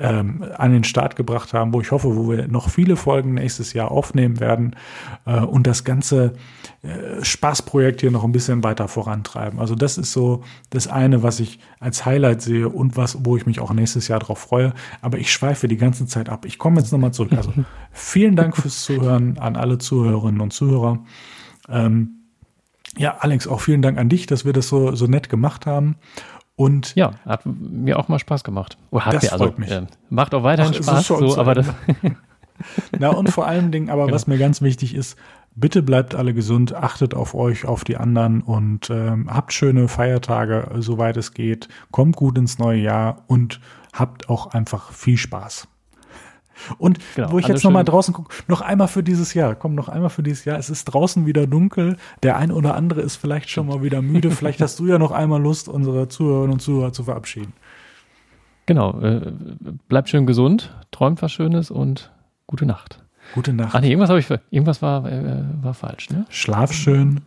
ähm, 0.00 0.44
an 0.56 0.72
den 0.72 0.84
Start 0.84 1.14
gebracht 1.14 1.52
haben, 1.52 1.74
wo 1.74 1.80
ich 1.80 1.90
hoffe, 1.90 2.16
wo 2.16 2.30
wir 2.30 2.48
noch 2.48 2.70
viele 2.70 2.96
Folgen 2.96 3.34
nächstes 3.34 3.74
Jahr 3.74 3.90
aufnehmen 3.90 4.40
werden 4.40 4.74
äh, 5.26 5.40
und 5.40 5.66
das 5.66 5.84
ganze 5.84 6.32
äh, 6.82 7.22
Spaßprojekt 7.22 8.00
hier 8.00 8.10
noch 8.10 8.24
ein 8.24 8.32
bisschen 8.32 8.64
weiter 8.64 8.88
vorantreiben. 8.88 9.60
Also 9.60 9.74
das 9.74 9.98
ist 9.98 10.12
so 10.12 10.42
das 10.70 10.86
eine, 10.86 11.22
was 11.22 11.38
ich 11.40 11.58
als 11.80 12.06
Highlight 12.06 12.40
sehe 12.40 12.68
und 12.68 12.96
was, 12.96 13.18
wo 13.24 13.36
ich 13.36 13.44
mich 13.44 13.60
auch 13.60 13.72
nächstes 13.72 14.08
Jahr 14.08 14.20
drauf 14.20 14.38
freue. 14.38 14.72
Aber 15.02 15.18
ich 15.18 15.30
schweife 15.30 15.68
die 15.68 15.76
ganze 15.76 16.06
Zeit 16.06 16.30
ab. 16.30 16.46
Ich 16.46 16.58
komme 16.58 16.80
jetzt 16.80 16.92
nochmal 16.92 17.12
zurück. 17.12 17.32
Also 17.36 17.52
vielen 17.92 18.36
Dank 18.36 18.56
fürs 18.56 18.82
Zuhören 18.82 19.38
an 19.38 19.56
alle 19.56 19.76
Zuhörerinnen 19.76 20.40
und 20.40 20.52
Zuhörer. 20.52 21.00
Ähm, 21.70 22.16
ja, 22.96 23.16
Alex, 23.18 23.46
auch 23.46 23.60
vielen 23.60 23.82
Dank 23.82 23.98
an 23.98 24.08
dich, 24.08 24.26
dass 24.26 24.44
wir 24.44 24.52
das 24.52 24.68
so, 24.68 24.94
so 24.94 25.06
nett 25.06 25.28
gemacht 25.28 25.66
haben. 25.66 25.96
Und 26.56 26.94
ja, 26.94 27.12
hat 27.24 27.46
mir 27.46 27.98
auch 27.98 28.08
mal 28.08 28.18
Spaß 28.18 28.44
gemacht. 28.44 28.76
Oh, 28.90 29.00
hat 29.00 29.14
das 29.14 29.22
mir, 29.22 29.32
also, 29.32 29.44
freut 29.46 29.58
mich. 29.58 29.70
Äh, 29.70 29.86
macht 30.10 30.34
auch 30.34 30.42
weiterhin 30.42 30.74
Ach, 30.74 30.82
Spaß, 30.82 31.06
so, 31.06 31.38
aber 31.38 31.54
das 31.54 31.72
Na 32.98 33.08
und 33.08 33.30
vor 33.30 33.46
allen 33.46 33.72
Dingen, 33.72 33.88
aber 33.88 34.04
genau. 34.04 34.14
was 34.14 34.26
mir 34.26 34.38
ganz 34.38 34.60
wichtig 34.60 34.94
ist, 34.94 35.16
bitte 35.54 35.82
bleibt 35.82 36.14
alle 36.14 36.34
gesund, 36.34 36.74
achtet 36.74 37.14
auf 37.14 37.34
euch, 37.34 37.64
auf 37.64 37.84
die 37.84 37.96
anderen 37.96 38.42
und 38.42 38.90
ähm, 38.90 39.32
habt 39.32 39.52
schöne 39.52 39.88
Feiertage, 39.88 40.70
soweit 40.78 41.16
es 41.16 41.32
geht. 41.32 41.68
Kommt 41.90 42.16
gut 42.16 42.36
ins 42.36 42.58
neue 42.58 42.80
Jahr 42.80 43.24
und 43.26 43.60
habt 43.92 44.28
auch 44.28 44.48
einfach 44.48 44.92
viel 44.92 45.16
Spaß. 45.16 45.68
Und 46.78 46.98
genau, 47.14 47.32
wo 47.32 47.38
ich 47.38 47.46
jetzt 47.46 47.64
nochmal 47.64 47.84
draußen 47.84 48.14
gucke, 48.14 48.34
noch 48.48 48.60
einmal 48.60 48.88
für 48.88 49.02
dieses 49.02 49.34
Jahr, 49.34 49.54
komm, 49.54 49.74
noch 49.74 49.88
einmal 49.88 50.10
für 50.10 50.22
dieses 50.22 50.44
Jahr. 50.44 50.58
Es 50.58 50.70
ist 50.70 50.84
draußen 50.84 51.26
wieder 51.26 51.46
dunkel. 51.46 51.96
Der 52.22 52.36
ein 52.36 52.52
oder 52.52 52.74
andere 52.74 53.00
ist 53.00 53.16
vielleicht 53.16 53.50
schon 53.50 53.66
mal 53.66 53.82
wieder 53.82 54.02
müde. 54.02 54.30
vielleicht 54.30 54.60
hast 54.60 54.78
du 54.78 54.86
ja 54.86 54.98
noch 54.98 55.12
einmal 55.12 55.40
Lust, 55.40 55.68
unsere 55.68 56.08
Zuhörerinnen 56.08 56.52
und 56.52 56.60
Zuhörer 56.60 56.92
zu 56.92 57.04
verabschieden. 57.04 57.52
Genau. 58.66 59.00
Äh, 59.00 59.32
bleibt 59.88 60.08
schön 60.08 60.26
gesund, 60.26 60.74
träumt 60.90 61.22
was 61.22 61.32
Schönes 61.32 61.70
und 61.70 62.12
gute 62.46 62.66
Nacht. 62.66 63.02
Gute 63.34 63.52
Nacht. 63.52 63.74
Ach 63.74 63.80
nee, 63.80 63.90
irgendwas, 63.90 64.10
ich, 64.10 64.38
irgendwas 64.50 64.82
war, 64.82 65.10
äh, 65.10 65.44
war 65.62 65.74
falsch, 65.74 66.10
ne? 66.10 66.26
Schlaf 66.30 66.72
schön. 66.72 67.20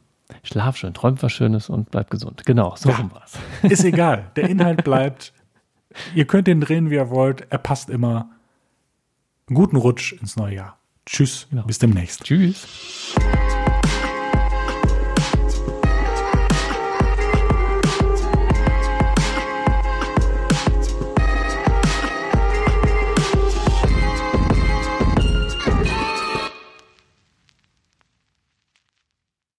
Schlaf 0.43 0.77
schön, 0.77 0.93
träumt 0.93 1.21
was 1.21 1.31
Schönes 1.31 1.69
und 1.69 1.91
bleibt 1.91 2.11
gesund. 2.11 2.43
Genau, 2.45 2.75
so 2.75 2.89
ja, 2.89 3.09
war's. 3.13 3.37
Ist 3.61 3.83
egal. 3.83 4.25
Der 4.35 4.49
Inhalt 4.49 4.83
bleibt. 4.83 5.33
ihr 6.15 6.25
könnt 6.25 6.47
den 6.47 6.61
drehen, 6.61 6.89
wie 6.89 6.95
ihr 6.95 7.09
wollt. 7.09 7.45
Er 7.49 7.57
passt 7.57 7.89
immer 7.89 8.29
guten 9.47 9.75
Rutsch 9.75 10.13
ins 10.13 10.35
neue 10.35 10.55
Jahr. 10.55 10.77
Tschüss, 11.05 11.47
genau. 11.49 11.63
bis 11.63 11.79
demnächst. 11.79 12.23
Tschüss. 12.23 12.67